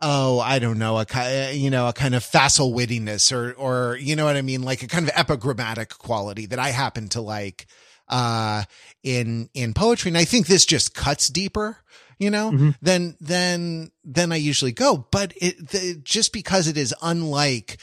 oh, 0.02 0.40
I 0.40 0.60
don't 0.60 0.80
know, 0.80 0.98
a 0.98 1.54
you 1.54 1.70
know, 1.70 1.88
a 1.88 1.94
kind 1.94 2.16
of 2.16 2.24
facile 2.24 2.74
wittiness 2.74 3.32
or, 3.32 3.54
or, 3.54 3.98
you 3.98 4.16
know 4.16 4.26
what 4.26 4.38
I 4.38 4.42
mean? 4.42 4.64
Like 4.64 4.84
a 4.84 4.88
kind 4.88 5.08
of 5.08 5.16
epigrammatic 5.16 5.98
quality 5.98 6.46
that 6.48 6.60
I 6.60 6.70
happen 6.70 7.10
to 7.10 7.22
like 7.22 7.68
uh, 8.08 8.64
in 9.04 9.50
in 9.54 9.74
poetry, 9.74 10.10
and 10.10 10.18
I 10.18 10.26
think 10.26 10.48
this 10.48 10.66
just 10.66 10.94
cuts 10.94 11.28
deeper 11.28 11.80
you 12.18 12.32
know, 12.32 12.52
mm-hmm. 12.52 12.70
than 12.82 13.18
than 13.20 13.92
than 14.04 14.32
I 14.32 14.38
usually 14.38 14.72
go. 14.72 15.06
But 15.12 15.34
it 15.36 15.70
the, 15.70 16.00
just 16.04 16.32
because 16.32 16.68
it 16.68 16.78
is 16.78 16.94
unlike, 17.02 17.78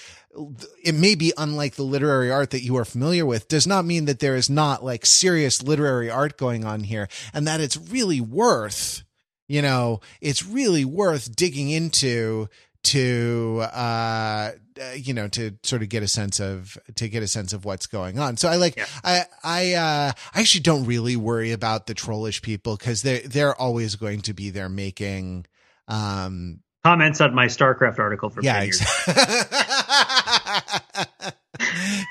it 0.82 0.94
may 0.94 1.14
be 1.14 1.32
unlike 1.36 1.74
the 1.74 1.82
literary 1.82 2.30
art 2.30 2.50
that 2.50 2.62
you 2.62 2.76
are 2.76 2.84
familiar 2.84 3.26
with, 3.26 3.48
does 3.48 3.66
not 3.66 3.84
mean 3.84 4.06
that 4.06 4.20
there 4.20 4.36
is 4.36 4.48
not 4.48 4.84
like 4.84 5.06
serious 5.06 5.62
literary 5.62 6.10
art 6.10 6.36
going 6.36 6.64
on 6.64 6.84
here, 6.84 7.08
and 7.34 7.46
that 7.46 7.60
it's 7.60 7.76
really 7.76 8.20
worth, 8.20 9.04
you 9.48 9.62
know, 9.62 10.00
it's 10.20 10.44
really 10.44 10.84
worth 10.84 11.34
digging 11.34 11.70
into 11.70 12.48
to 12.84 13.60
uh, 13.62 14.52
uh, 14.80 14.92
you 14.96 15.14
know 15.14 15.28
to 15.28 15.52
sort 15.62 15.82
of 15.82 15.88
get 15.88 16.02
a 16.02 16.08
sense 16.08 16.40
of 16.40 16.78
to 16.94 17.08
get 17.08 17.22
a 17.22 17.28
sense 17.28 17.52
of 17.52 17.64
what's 17.64 17.86
going 17.86 18.18
on 18.18 18.36
so 18.36 18.48
i 18.48 18.56
like 18.56 18.76
yeah. 18.76 18.86
i 19.04 19.24
i 19.44 19.72
uh 19.74 20.12
i 20.34 20.40
actually 20.40 20.62
don't 20.62 20.86
really 20.86 21.14
worry 21.14 21.52
about 21.52 21.86
the 21.86 21.94
trollish 21.94 22.40
people 22.42 22.76
because 22.76 23.02
they're 23.02 23.20
they're 23.20 23.54
always 23.54 23.96
going 23.96 24.20
to 24.20 24.32
be 24.32 24.50
there 24.50 24.68
making 24.68 25.46
um 25.88 26.60
comments 26.84 27.20
on 27.20 27.34
my 27.34 27.46
starcraft 27.46 27.98
article 27.98 28.30
for 28.30 28.42
yeah 28.42 28.62
exactly. 28.62 29.14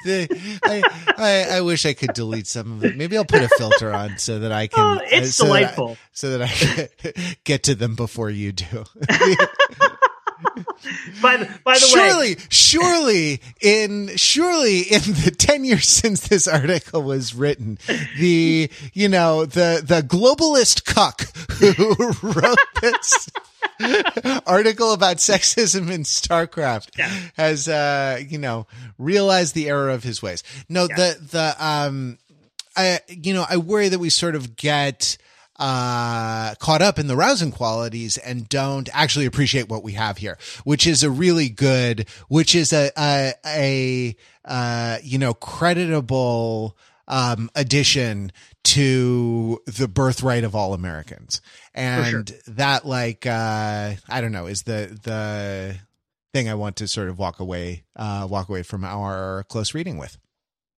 the, 0.05 0.59
I, 0.63 0.81
I, 1.17 1.57
I 1.57 1.61
wish 1.61 1.85
I 1.85 1.93
could 1.93 2.13
delete 2.13 2.47
some 2.47 2.73
of 2.73 2.85
it. 2.85 2.95
Maybe 2.95 3.17
I'll 3.17 3.25
put 3.25 3.41
a 3.41 3.49
filter 3.49 3.93
on 3.93 4.17
so 4.17 4.39
that 4.39 4.51
I 4.51 4.67
can. 4.67 4.99
Oh, 4.99 5.01
it's 5.03 5.35
so 5.35 5.45
delightful. 5.45 5.87
That 5.89 5.93
I, 5.93 5.97
so 6.13 6.37
that 6.37 6.41
I 6.41 6.47
can 6.47 7.13
get 7.43 7.63
to 7.63 7.75
them 7.75 7.95
before 7.95 8.29
you 8.29 8.51
do. 8.51 8.83
by 11.21 11.37
the, 11.37 11.49
by 11.63 11.73
the 11.73 11.79
surely, 11.79 12.35
way, 12.35 12.41
surely 12.49 13.41
in 13.61 14.15
surely 14.15 14.79
in 14.81 15.01
the 15.01 15.33
ten 15.37 15.63
years 15.63 15.87
since 15.87 16.27
this 16.27 16.47
article 16.47 17.03
was 17.03 17.33
written, 17.33 17.77
the 18.17 18.69
you 18.93 19.09
know 19.09 19.45
the 19.45 19.81
the 19.85 20.01
globalist 20.01 20.85
cuck 20.85 21.23
who 21.53 21.83
wrote 22.27 22.57
this 22.81 23.29
article 24.45 24.93
about 24.93 25.17
sexism 25.17 25.89
in 25.89 26.03
StarCraft 26.03 26.97
yeah. 26.97 27.11
has 27.35 27.67
uh 27.67 28.21
you 28.27 28.37
know 28.37 28.67
realized 28.97 29.55
the 29.55 29.69
error 29.69 29.89
of 29.89 30.03
his 30.03 30.21
ways. 30.21 30.43
No, 30.69 30.87
yeah. 30.89 30.95
the 30.95 31.27
the 31.31 31.65
um 31.65 32.17
I 32.75 32.99
you 33.07 33.33
know 33.33 33.45
I 33.49 33.57
worry 33.57 33.89
that 33.89 33.99
we 33.99 34.09
sort 34.09 34.35
of 34.35 34.55
get 34.55 35.17
uh, 35.61 36.55
caught 36.55 36.81
up 36.81 36.97
in 36.97 37.05
the 37.05 37.15
rousing 37.15 37.51
qualities 37.51 38.17
and 38.17 38.49
don't 38.49 38.89
actually 38.93 39.27
appreciate 39.27 39.69
what 39.69 39.83
we 39.83 39.91
have 39.91 40.17
here, 40.17 40.39
which 40.63 40.87
is 40.87 41.03
a 41.03 41.11
really 41.11 41.49
good, 41.49 42.09
which 42.29 42.55
is 42.55 42.73
a, 42.73 42.91
a, 42.97 43.33
a 43.45 44.15
uh, 44.43 44.97
you 45.03 45.19
know, 45.19 45.35
creditable, 45.35 46.75
um, 47.07 47.47
addition 47.55 48.31
to 48.63 49.61
the 49.67 49.87
birthright 49.87 50.43
of 50.43 50.55
all 50.55 50.73
Americans. 50.73 51.41
And 51.75 52.29
sure. 52.29 52.37
that 52.47 52.87
like, 52.87 53.27
uh, 53.27 53.93
I 54.09 54.21
don't 54.21 54.31
know, 54.31 54.47
is 54.47 54.63
the, 54.63 54.99
the 55.03 55.77
thing 56.33 56.49
I 56.49 56.55
want 56.55 56.77
to 56.77 56.87
sort 56.87 57.07
of 57.07 57.19
walk 57.19 57.39
away, 57.39 57.83
uh, 57.95 58.27
walk 58.27 58.49
away 58.49 58.63
from 58.63 58.83
our 58.83 59.43
close 59.47 59.75
reading 59.75 59.99
with. 59.99 60.17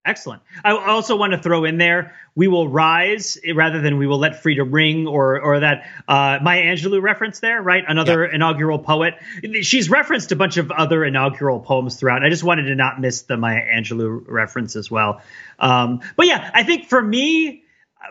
Excellent. 0.06 0.42
I 0.62 0.72
also 0.72 1.16
want 1.16 1.32
to 1.32 1.38
throw 1.38 1.64
in 1.64 1.78
there, 1.78 2.14
we 2.34 2.46
will 2.46 2.68
rise 2.68 3.38
rather 3.54 3.80
than 3.80 3.96
we 3.96 4.06
will 4.06 4.18
let 4.18 4.42
freedom 4.42 4.70
ring 4.70 5.06
or 5.06 5.40
or 5.40 5.60
that 5.60 5.88
uh, 6.06 6.40
Maya 6.42 6.62
Angelou 6.62 7.00
reference 7.00 7.40
there, 7.40 7.62
right? 7.62 7.82
Another 7.86 8.26
yeah. 8.26 8.34
inaugural 8.34 8.78
poet. 8.78 9.14
She's 9.62 9.88
referenced 9.88 10.30
a 10.30 10.36
bunch 10.36 10.58
of 10.58 10.70
other 10.70 11.06
inaugural 11.06 11.58
poems 11.58 11.96
throughout. 11.96 12.22
I 12.22 12.28
just 12.28 12.44
wanted 12.44 12.64
to 12.64 12.74
not 12.74 13.00
miss 13.00 13.22
the 13.22 13.38
Maya 13.38 13.62
Angelou 13.62 14.24
reference 14.28 14.76
as 14.76 14.90
well. 14.90 15.22
Um, 15.58 16.02
but 16.16 16.26
yeah, 16.26 16.50
I 16.52 16.64
think 16.64 16.88
for 16.88 17.00
me, 17.00 17.62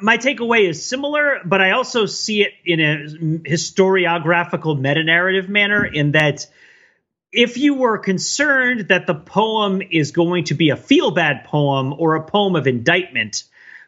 my 0.01 0.17
takeaway 0.17 0.67
is 0.67 0.83
similar, 0.83 1.41
but 1.45 1.61
I 1.61 1.71
also 1.71 2.07
see 2.07 2.41
it 2.41 2.53
in 2.65 2.79
a 2.79 3.47
historiographical 3.47 4.79
meta 4.79 5.03
narrative 5.03 5.47
manner 5.47 5.85
in 5.85 6.13
that– 6.13 6.47
if 7.33 7.57
you 7.57 7.73
were 7.73 7.97
concerned 7.97 8.89
that 8.89 9.07
the 9.07 9.15
poem 9.15 9.81
is 9.81 10.11
going 10.11 10.45
to 10.45 10.53
be 10.53 10.69
a 10.69 10.77
feel 10.77 11.11
bad 11.11 11.43
poem 11.45 11.93
or 11.97 12.15
a 12.15 12.23
poem 12.23 12.55
of 12.55 12.67
indictment 12.67 13.43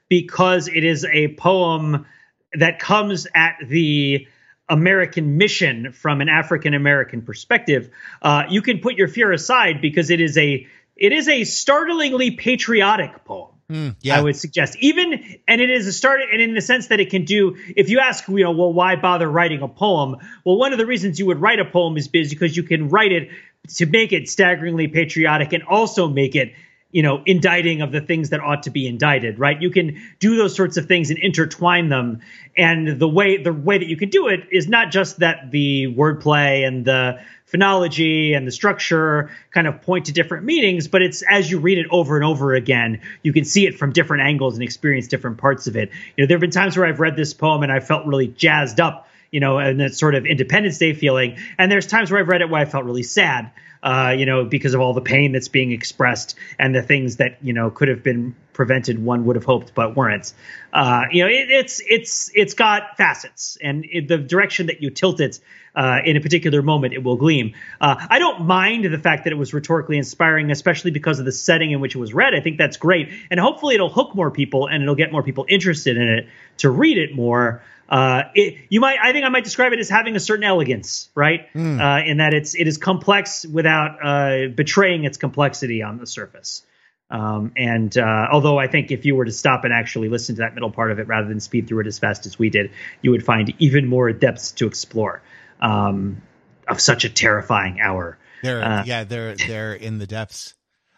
because 0.09 0.67
it 0.67 0.83
is 0.83 1.05
a 1.05 1.29
poem 1.35 2.05
that 2.53 2.79
comes 2.79 3.27
at 3.35 3.57
the 3.65 4.27
American 4.67 5.37
mission 5.37 5.91
from 5.91 6.21
an 6.21 6.29
African 6.29 6.73
American 6.73 7.21
perspective, 7.21 7.91
uh, 8.21 8.43
you 8.49 8.61
can 8.61 8.79
put 8.79 8.95
your 8.95 9.07
fear 9.07 9.31
aside 9.31 9.79
because 9.79 10.09
it 10.09 10.19
is 10.19 10.37
a 10.37 10.65
it 10.95 11.11
is 11.11 11.27
a 11.27 11.43
startlingly 11.43 12.31
patriotic 12.31 13.25
poem. 13.25 13.54
Mm, 13.71 13.95
yeah. 14.01 14.17
I 14.17 14.21
would 14.21 14.35
suggest 14.35 14.77
even, 14.79 15.13
and 15.47 15.59
it 15.59 15.71
is 15.71 15.87
a 15.87 15.93
start, 15.93 16.21
and 16.31 16.39
in 16.39 16.53
the 16.53 16.61
sense 16.61 16.87
that 16.87 16.99
it 16.99 17.09
can 17.09 17.25
do. 17.25 17.55
If 17.75 17.89
you 17.89 17.99
ask, 17.99 18.27
you 18.27 18.43
know, 18.43 18.51
well, 18.51 18.71
why 18.71 18.95
bother 18.95 19.29
writing 19.29 19.63
a 19.63 19.67
poem? 19.67 20.17
Well, 20.43 20.57
one 20.57 20.71
of 20.71 20.77
the 20.77 20.85
reasons 20.85 21.17
you 21.17 21.25
would 21.27 21.41
write 21.41 21.59
a 21.59 21.65
poem 21.65 21.97
is 21.97 22.07
because 22.07 22.55
you 22.55 22.61
can 22.61 22.89
write 22.89 23.11
it 23.11 23.29
to 23.75 23.87
make 23.87 24.13
it 24.13 24.29
staggeringly 24.29 24.87
patriotic 24.87 25.53
and 25.53 25.63
also 25.63 26.07
make 26.07 26.35
it 26.35 26.53
you 26.95 27.03
know 27.03 27.21
indicting 27.25 27.81
of 27.81 27.91
the 27.91 27.99
things 27.99 28.29
that 28.29 28.39
ought 28.39 28.63
to 28.63 28.69
be 28.69 28.87
indicted 28.87 29.37
right 29.37 29.61
you 29.61 29.69
can 29.69 30.01
do 30.19 30.37
those 30.37 30.55
sorts 30.55 30.77
of 30.77 30.85
things 30.85 31.09
and 31.09 31.19
intertwine 31.19 31.89
them 31.89 32.21
and 32.57 32.99
the 32.99 33.07
way 33.07 33.35
the 33.35 33.51
way 33.51 33.77
that 33.77 33.87
you 33.87 33.97
can 33.97 34.09
do 34.09 34.29
it 34.29 34.39
is 34.49 34.69
not 34.69 34.91
just 34.91 35.19
that 35.19 35.51
the 35.51 35.87
wordplay 35.87 36.65
and 36.65 36.85
the 36.85 37.19
phonology 37.51 38.35
and 38.35 38.47
the 38.47 38.51
structure 38.51 39.29
kind 39.51 39.67
of 39.67 39.81
point 39.81 40.05
to 40.05 40.11
different 40.11 40.45
meanings, 40.45 40.87
but 40.87 41.01
it's 41.01 41.21
as 41.29 41.49
you 41.49 41.59
read 41.59 41.77
it 41.77 41.85
over 41.91 42.15
and 42.15 42.25
over 42.25 42.53
again, 42.53 43.01
you 43.21 43.31
can 43.33 43.45
see 43.45 43.67
it 43.67 43.77
from 43.77 43.91
different 43.91 44.23
angles 44.23 44.55
and 44.55 44.63
experience 44.63 45.07
different 45.07 45.37
parts 45.37 45.67
of 45.67 45.75
it. 45.75 45.91
You 46.17 46.23
know, 46.23 46.27
there 46.27 46.35
have 46.35 46.41
been 46.41 46.49
times 46.49 46.75
where 46.75 46.87
I've 46.87 46.99
read 46.99 47.15
this 47.15 47.33
poem 47.33 47.63
and 47.63 47.71
I 47.71 47.79
felt 47.79 48.05
really 48.07 48.27
jazzed 48.27 48.79
up, 48.79 49.07
you 49.35 49.41
know, 49.41 49.57
and 49.57 49.81
that 49.81 49.93
sort 49.93 50.15
of 50.15 50.25
Independence 50.25 50.77
Day 50.77 50.93
feeling. 50.93 51.35
And 51.57 51.69
there's 51.69 51.87
times 51.87 52.09
where 52.09 52.21
I've 52.21 52.29
read 52.29 52.39
it 52.39 52.49
where 52.49 52.61
I 52.61 52.63
felt 52.63 52.85
really 52.85 53.03
sad. 53.03 53.51
Uh, 53.83 54.15
you 54.17 54.25
know, 54.25 54.45
because 54.45 54.73
of 54.73 54.79
all 54.79 54.93
the 54.93 55.01
pain 55.01 55.33
that's 55.33 55.49
being 55.49 55.73
expressed 55.73 56.35
and 56.57 56.73
the 56.73 56.81
things 56.81 57.17
that 57.17 57.37
you 57.43 57.51
know 57.51 57.69
could 57.69 57.89
have 57.89 58.01
been 58.01 58.33
prevented, 58.53 58.97
one 58.97 59.25
would 59.25 59.35
have 59.35 59.43
hoped, 59.43 59.75
but 59.75 59.95
weren't. 59.95 60.33
Uh, 60.71 61.03
you 61.11 61.21
know, 61.21 61.29
it, 61.29 61.51
it's 61.51 61.81
it's 61.87 62.31
it's 62.33 62.53
got 62.53 62.95
facets, 62.95 63.57
and 63.61 63.85
it, 63.91 64.07
the 64.07 64.17
direction 64.17 64.67
that 64.67 64.81
you 64.81 64.89
tilt 64.89 65.19
it 65.19 65.39
uh, 65.75 65.99
in 66.03 66.15
a 66.15 66.21
particular 66.21 66.61
moment, 66.61 66.93
it 66.93 67.03
will 67.03 67.17
gleam. 67.17 67.53
Uh, 67.79 67.95
I 68.09 68.19
don't 68.19 68.45
mind 68.45 68.85
the 68.85 68.97
fact 68.97 69.25
that 69.25 69.33
it 69.33 69.35
was 69.35 69.53
rhetorically 69.53 69.97
inspiring, 69.97 70.49
especially 70.49 70.91
because 70.91 71.19
of 71.19 71.25
the 71.25 71.33
setting 71.33 71.71
in 71.71 71.81
which 71.81 71.93
it 71.93 71.99
was 71.99 72.13
read. 72.13 72.33
I 72.33 72.39
think 72.39 72.57
that's 72.57 72.77
great, 72.77 73.09
and 73.29 73.39
hopefully 73.39 73.75
it'll 73.75 73.89
hook 73.89 74.15
more 74.15 74.31
people 74.31 74.67
and 74.67 74.81
it'll 74.81 74.95
get 74.95 75.11
more 75.11 75.23
people 75.23 75.45
interested 75.49 75.97
in 75.97 76.07
it 76.07 76.27
to 76.59 76.69
read 76.69 76.97
it 76.97 77.13
more. 77.13 77.61
Uh, 77.87 78.23
it, 78.33 78.55
you 78.69 78.79
might, 78.79 78.97
I 79.01 79.11
think, 79.11 79.25
I 79.25 79.29
might 79.29 79.43
describe 79.43 79.73
it 79.73 79.79
as 79.79 79.89
having 79.89 80.15
a 80.15 80.19
certain 80.19 80.43
elegance, 80.43 81.09
right? 81.13 81.53
Mm. 81.53 81.79
Uh, 81.79 82.09
in 82.09 82.17
that 82.17 82.33
it's 82.33 82.55
it 82.55 82.67
is 82.67 82.77
complex 82.77 83.45
without 83.45 83.97
uh, 84.03 84.47
betraying 84.47 85.03
its 85.03 85.17
complexity 85.17 85.83
on 85.83 85.97
the 85.97 86.07
surface. 86.07 86.63
Um, 87.11 87.51
and 87.55 87.95
uh, 87.95 88.27
although 88.31 88.57
I 88.57 88.67
think 88.67 88.91
if 88.91 89.05
you 89.05 89.15
were 89.15 89.25
to 89.25 89.31
stop 89.31 89.63
and 89.63 89.73
actually 89.73 90.09
listen 90.09 90.35
to 90.37 90.41
that 90.41 90.55
middle 90.55 90.71
part 90.71 90.91
of 90.91 90.99
it 90.99 91.07
rather 91.07 91.27
than 91.27 91.39
speed 91.39 91.67
through 91.67 91.81
it 91.81 91.87
as 91.87 91.99
fast 91.99 92.25
as 92.25 92.39
we 92.39 92.49
did, 92.49 92.71
you 93.01 93.11
would 93.11 93.23
find 93.23 93.53
even 93.59 93.87
more 93.87 94.11
depths 94.11 94.51
to 94.53 94.65
explore 94.65 95.21
um, 95.61 96.23
of 96.67 96.81
such 96.81 97.05
a 97.05 97.09
terrifying 97.09 97.79
hour. 97.79 98.17
They're 98.41 98.63
uh, 98.63 98.83
yeah, 98.85 99.03
they're 99.03 99.35
they're 99.35 99.73
in 99.73 99.99
the 99.99 100.07
depths. 100.07 100.55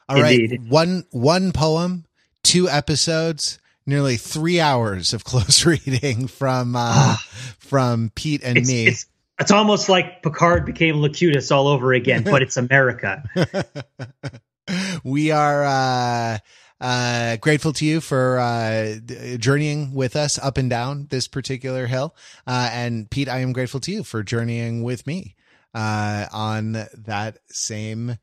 All 0.07 0.23
indeed. 0.23 0.51
right, 0.51 0.61
one 0.69 1.05
one 1.11 1.51
poem, 1.51 2.05
two 2.43 2.69
episodes, 2.69 3.59
nearly 3.87 4.17
three 4.17 4.59
hours 4.59 5.13
of 5.13 5.23
close 5.23 5.65
reading 5.65 6.27
from 6.27 6.75
uh, 6.75 6.79
ah. 6.81 7.27
from 7.57 8.11
Pete 8.13 8.43
and 8.43 8.57
it's, 8.57 8.67
me. 8.67 8.87
It's, 8.87 9.07
it's 9.39 9.51
almost 9.51 9.89
like 9.89 10.21
Picard 10.21 10.65
became 10.65 10.97
Locutus 10.97 11.51
all 11.51 11.67
over 11.67 11.93
again, 11.93 12.23
but 12.23 12.41
it's 12.41 12.57
America. 12.57 13.23
we 15.03 15.31
are 15.31 15.63
uh, 15.63 16.37
uh, 16.79 17.37
grateful 17.37 17.73
to 17.73 17.85
you 17.85 18.01
for 18.01 18.39
uh, 18.39 18.95
journeying 19.37 19.93
with 19.93 20.15
us 20.15 20.37
up 20.39 20.57
and 20.57 20.69
down 20.69 21.07
this 21.09 21.27
particular 21.27 21.87
hill. 21.87 22.15
Uh, 22.45 22.69
and 22.71 23.09
Pete, 23.09 23.29
I 23.29 23.39
am 23.39 23.53
grateful 23.53 23.79
to 23.81 23.91
you 23.91 24.03
for 24.03 24.23
journeying 24.23 24.83
with 24.83 25.07
me 25.07 25.35
uh, 25.73 26.25
on 26.31 26.73
that 26.73 27.37
same 27.47 28.17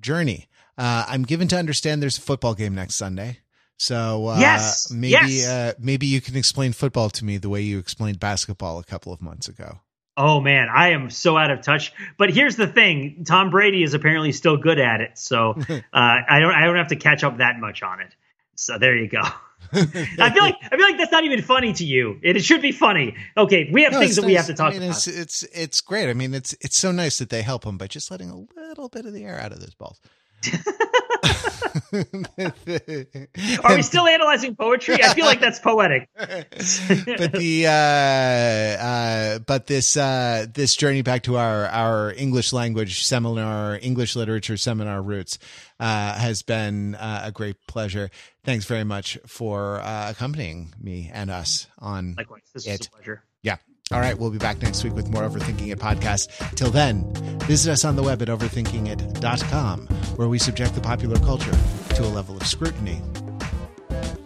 journey. 0.00 0.48
Uh, 0.78 1.04
I'm 1.08 1.22
given 1.22 1.48
to 1.48 1.56
understand 1.56 2.02
there's 2.02 2.18
a 2.18 2.22
football 2.22 2.54
game 2.54 2.74
next 2.74 2.96
Sunday. 2.96 3.38
So 3.78 4.28
uh, 4.28 4.38
yes, 4.38 4.90
maybe 4.90 5.12
yes. 5.12 5.74
maybe 5.78 6.06
you 6.06 6.20
can 6.20 6.36
explain 6.36 6.72
football 6.72 7.10
to 7.10 7.24
me 7.24 7.36
the 7.36 7.48
way 7.48 7.60
you 7.60 7.78
explained 7.78 8.18
basketball 8.18 8.78
a 8.78 8.84
couple 8.84 9.12
of 9.12 9.20
months 9.20 9.48
ago. 9.48 9.80
Oh 10.16 10.40
man, 10.40 10.68
I 10.74 10.90
am 10.90 11.10
so 11.10 11.36
out 11.36 11.50
of 11.50 11.60
touch. 11.60 11.92
But 12.16 12.30
here's 12.30 12.56
the 12.56 12.66
thing: 12.66 13.24
Tom 13.26 13.50
Brady 13.50 13.82
is 13.82 13.92
apparently 13.92 14.32
still 14.32 14.56
good 14.56 14.78
at 14.78 15.02
it, 15.02 15.18
so 15.18 15.50
uh, 15.68 15.80
I 15.92 16.38
don't 16.40 16.54
I 16.54 16.64
don't 16.64 16.76
have 16.76 16.88
to 16.88 16.96
catch 16.96 17.22
up 17.22 17.38
that 17.38 17.58
much 17.58 17.82
on 17.82 18.00
it. 18.00 18.14
So 18.54 18.78
there 18.78 18.96
you 18.96 19.08
go. 19.08 19.20
I 19.72 20.30
feel 20.30 20.42
like 20.42 20.56
I 20.62 20.76
feel 20.76 20.86
like 20.86 20.96
that's 20.96 21.12
not 21.12 21.24
even 21.24 21.42
funny 21.42 21.74
to 21.74 21.84
you. 21.84 22.18
It, 22.22 22.36
it 22.36 22.44
should 22.44 22.62
be 22.62 22.72
funny. 22.72 23.14
Okay, 23.36 23.68
we 23.70 23.82
have 23.82 23.92
no, 23.92 24.00
things 24.00 24.16
that 24.16 24.22
nice. 24.22 24.28
we 24.28 24.34
have 24.34 24.46
to 24.46 24.54
talk 24.54 24.70
I 24.70 24.78
mean, 24.78 24.82
about. 24.84 24.96
It's, 24.96 25.06
it's 25.06 25.42
it's 25.42 25.80
great. 25.82 26.08
I 26.08 26.14
mean, 26.14 26.32
it's 26.32 26.54
it's 26.62 26.78
so 26.78 26.92
nice 26.92 27.18
that 27.18 27.28
they 27.28 27.42
help 27.42 27.64
him 27.64 27.76
by 27.76 27.86
just 27.86 28.10
letting 28.10 28.30
a 28.30 28.46
little 28.58 28.88
bit 28.88 29.04
of 29.04 29.12
the 29.12 29.24
air 29.24 29.38
out 29.38 29.52
of 29.52 29.60
those 29.60 29.74
balls. 29.74 30.00
Are 33.64 33.74
we 33.74 33.82
still 33.82 34.06
analyzing 34.06 34.56
poetry? 34.56 35.02
I 35.02 35.14
feel 35.14 35.26
like 35.26 35.40
that's 35.40 35.58
poetic. 35.58 36.08
but 36.16 37.32
the 37.32 37.66
uh, 37.66 38.84
uh, 38.84 39.38
but 39.40 39.66
this 39.66 39.96
uh, 39.96 40.46
this 40.52 40.76
journey 40.76 41.02
back 41.02 41.24
to 41.24 41.36
our 41.36 41.66
our 41.66 42.12
English 42.12 42.52
language 42.52 43.04
seminar, 43.04 43.78
English 43.80 44.16
literature 44.16 44.56
seminar 44.56 45.02
roots, 45.02 45.38
uh, 45.80 46.14
has 46.14 46.42
been 46.42 46.94
uh, 46.94 47.22
a 47.24 47.32
great 47.32 47.56
pleasure. 47.66 48.10
Thanks 48.44 48.64
very 48.64 48.84
much 48.84 49.18
for 49.26 49.80
uh, 49.80 50.10
accompanying 50.10 50.72
me 50.80 51.10
and 51.12 51.30
us 51.30 51.66
on 51.78 52.14
Likewise, 52.16 52.42
this 52.54 52.66
it. 52.66 52.86
a 52.86 52.90
pleasure. 52.90 53.24
Yeah. 53.42 53.56
All 53.92 54.00
right, 54.00 54.18
we'll 54.18 54.30
be 54.30 54.38
back 54.38 54.60
next 54.62 54.82
week 54.82 54.94
with 54.94 55.08
more 55.10 55.22
Overthinking 55.22 55.70
It 55.70 55.78
podcast. 55.78 56.28
Till 56.56 56.70
then, 56.70 57.04
visit 57.44 57.70
us 57.70 57.84
on 57.84 57.94
the 57.94 58.02
web 58.02 58.20
at 58.20 58.28
overthinkingit.com, 58.28 59.86
where 60.16 60.28
we 60.28 60.38
subject 60.38 60.74
the 60.74 60.80
popular 60.80 61.18
culture 61.20 61.56
to 61.94 62.02
a 62.02 62.10
level 62.10 62.36
of 62.36 62.44
scrutiny 62.46 63.00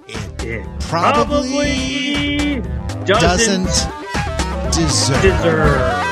it, 0.09 0.45
it 0.45 0.81
probably, 0.81 2.61
probably 2.61 3.05
doesn't, 3.05 3.65
doesn't 3.65 4.73
deserve. 4.73 5.23
deserve. 5.23 6.11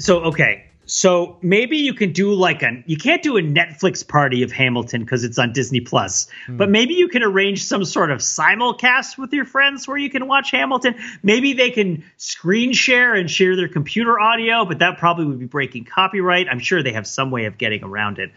So 0.00 0.20
okay, 0.24 0.64
so 0.86 1.36
maybe 1.40 1.76
you 1.76 1.94
can 1.94 2.12
do 2.12 2.34
like 2.34 2.64
a 2.64 2.82
you 2.86 2.96
can't 2.96 3.22
do 3.22 3.36
a 3.36 3.42
Netflix 3.42 4.06
party 4.06 4.42
of 4.42 4.50
Hamilton 4.50 5.02
because 5.02 5.22
it's 5.22 5.38
on 5.38 5.52
Disney 5.52 5.80
Plus, 5.80 6.28
hmm. 6.46 6.56
but 6.56 6.68
maybe 6.68 6.94
you 6.94 7.06
can 7.08 7.22
arrange 7.22 7.62
some 7.64 7.84
sort 7.84 8.10
of 8.10 8.18
simulcast 8.18 9.16
with 9.16 9.32
your 9.32 9.44
friends 9.44 9.86
where 9.86 9.96
you 9.96 10.10
can 10.10 10.26
watch 10.26 10.50
Hamilton. 10.50 10.96
Maybe 11.22 11.52
they 11.52 11.70
can 11.70 12.04
screen 12.16 12.72
share 12.72 13.14
and 13.14 13.30
share 13.30 13.54
their 13.54 13.68
computer 13.68 14.18
audio, 14.18 14.64
but 14.64 14.80
that 14.80 14.98
probably 14.98 15.26
would 15.26 15.38
be 15.38 15.46
breaking 15.46 15.84
copyright. 15.84 16.48
I'm 16.50 16.58
sure 16.58 16.82
they 16.82 16.94
have 16.94 17.06
some 17.06 17.30
way 17.30 17.44
of 17.44 17.56
getting 17.56 17.84
around 17.84 18.18
it. 18.18 18.32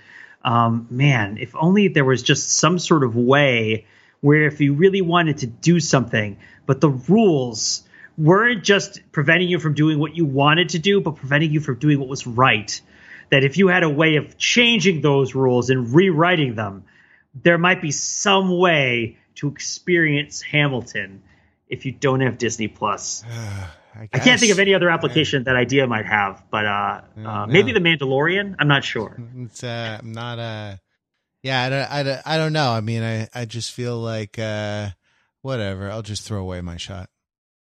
Um, 0.45 0.87
man, 0.91 1.37
if 1.39 1.55
only 1.55 1.87
there 1.87 2.05
was 2.05 2.21
just 2.21 2.49
some 2.49 2.77
sort 2.77 3.03
of 3.03 3.15
way 3.15 3.87
where 4.21 4.45
if 4.45 4.61
you 4.61 4.73
really 4.73 5.01
wanted 5.01 5.39
to 5.39 5.47
do 5.47 5.79
something, 5.79 6.37
but 6.65 6.81
the 6.81 6.89
rules 6.89 7.82
weren't 8.17 8.63
just 8.63 9.01
preventing 9.11 9.49
you 9.49 9.59
from 9.59 9.73
doing 9.73 9.99
what 9.99 10.15
you 10.15 10.25
wanted 10.25 10.69
to 10.69 10.79
do, 10.79 11.01
but 11.01 11.15
preventing 11.15 11.51
you 11.51 11.59
from 11.59 11.79
doing 11.79 11.99
what 11.99 12.07
was 12.07 12.27
right. 12.27 12.81
That 13.29 13.43
if 13.43 13.57
you 13.57 13.67
had 13.67 13.83
a 13.83 13.89
way 13.89 14.17
of 14.17 14.37
changing 14.37 15.01
those 15.01 15.33
rules 15.33 15.69
and 15.69 15.93
rewriting 15.93 16.55
them, 16.55 16.83
there 17.33 17.57
might 17.57 17.81
be 17.81 17.91
some 17.91 18.57
way 18.57 19.17
to 19.35 19.47
experience 19.47 20.41
Hamilton 20.41 21.23
if 21.67 21.85
you 21.85 21.91
don't 21.91 22.21
have 22.21 22.37
Disney 22.37 22.67
Plus. 22.67 23.23
I, 23.95 24.09
I, 24.11 24.19
can't 24.19 24.39
think 24.39 24.51
of 24.51 24.57
any 24.57 24.73
other 24.73 24.89
application 24.89 25.43
that 25.43 25.55
idea 25.55 25.85
might 25.85 26.07
have, 26.07 26.43
but 26.49 26.65
uh, 26.65 27.01
uh, 27.23 27.45
maybe 27.45 27.73
The 27.73 27.79
Mandalorian. 27.79 28.55
I'm 28.57 28.67
not 28.67 28.83
sure. 28.83 29.15
It's 29.37 29.63
uh, 29.63 29.99
not 30.03 30.39
a. 30.39 30.41
Uh, 30.41 30.75
yeah, 31.43 31.61
I 31.61 31.69
don't, 31.69 31.91
I, 31.91 32.03
don't, 32.03 32.21
I 32.25 32.37
don't 32.37 32.53
know. 32.53 32.71
I 32.71 32.81
mean, 32.81 33.03
I, 33.03 33.27
I 33.35 33.45
just 33.45 33.71
feel 33.71 33.99
like 33.99 34.39
uh, 34.39 34.89
whatever. 35.41 35.91
I'll 35.91 36.01
just 36.01 36.23
throw 36.23 36.39
away 36.39 36.61
my 36.61 36.77
shot. 36.77 37.09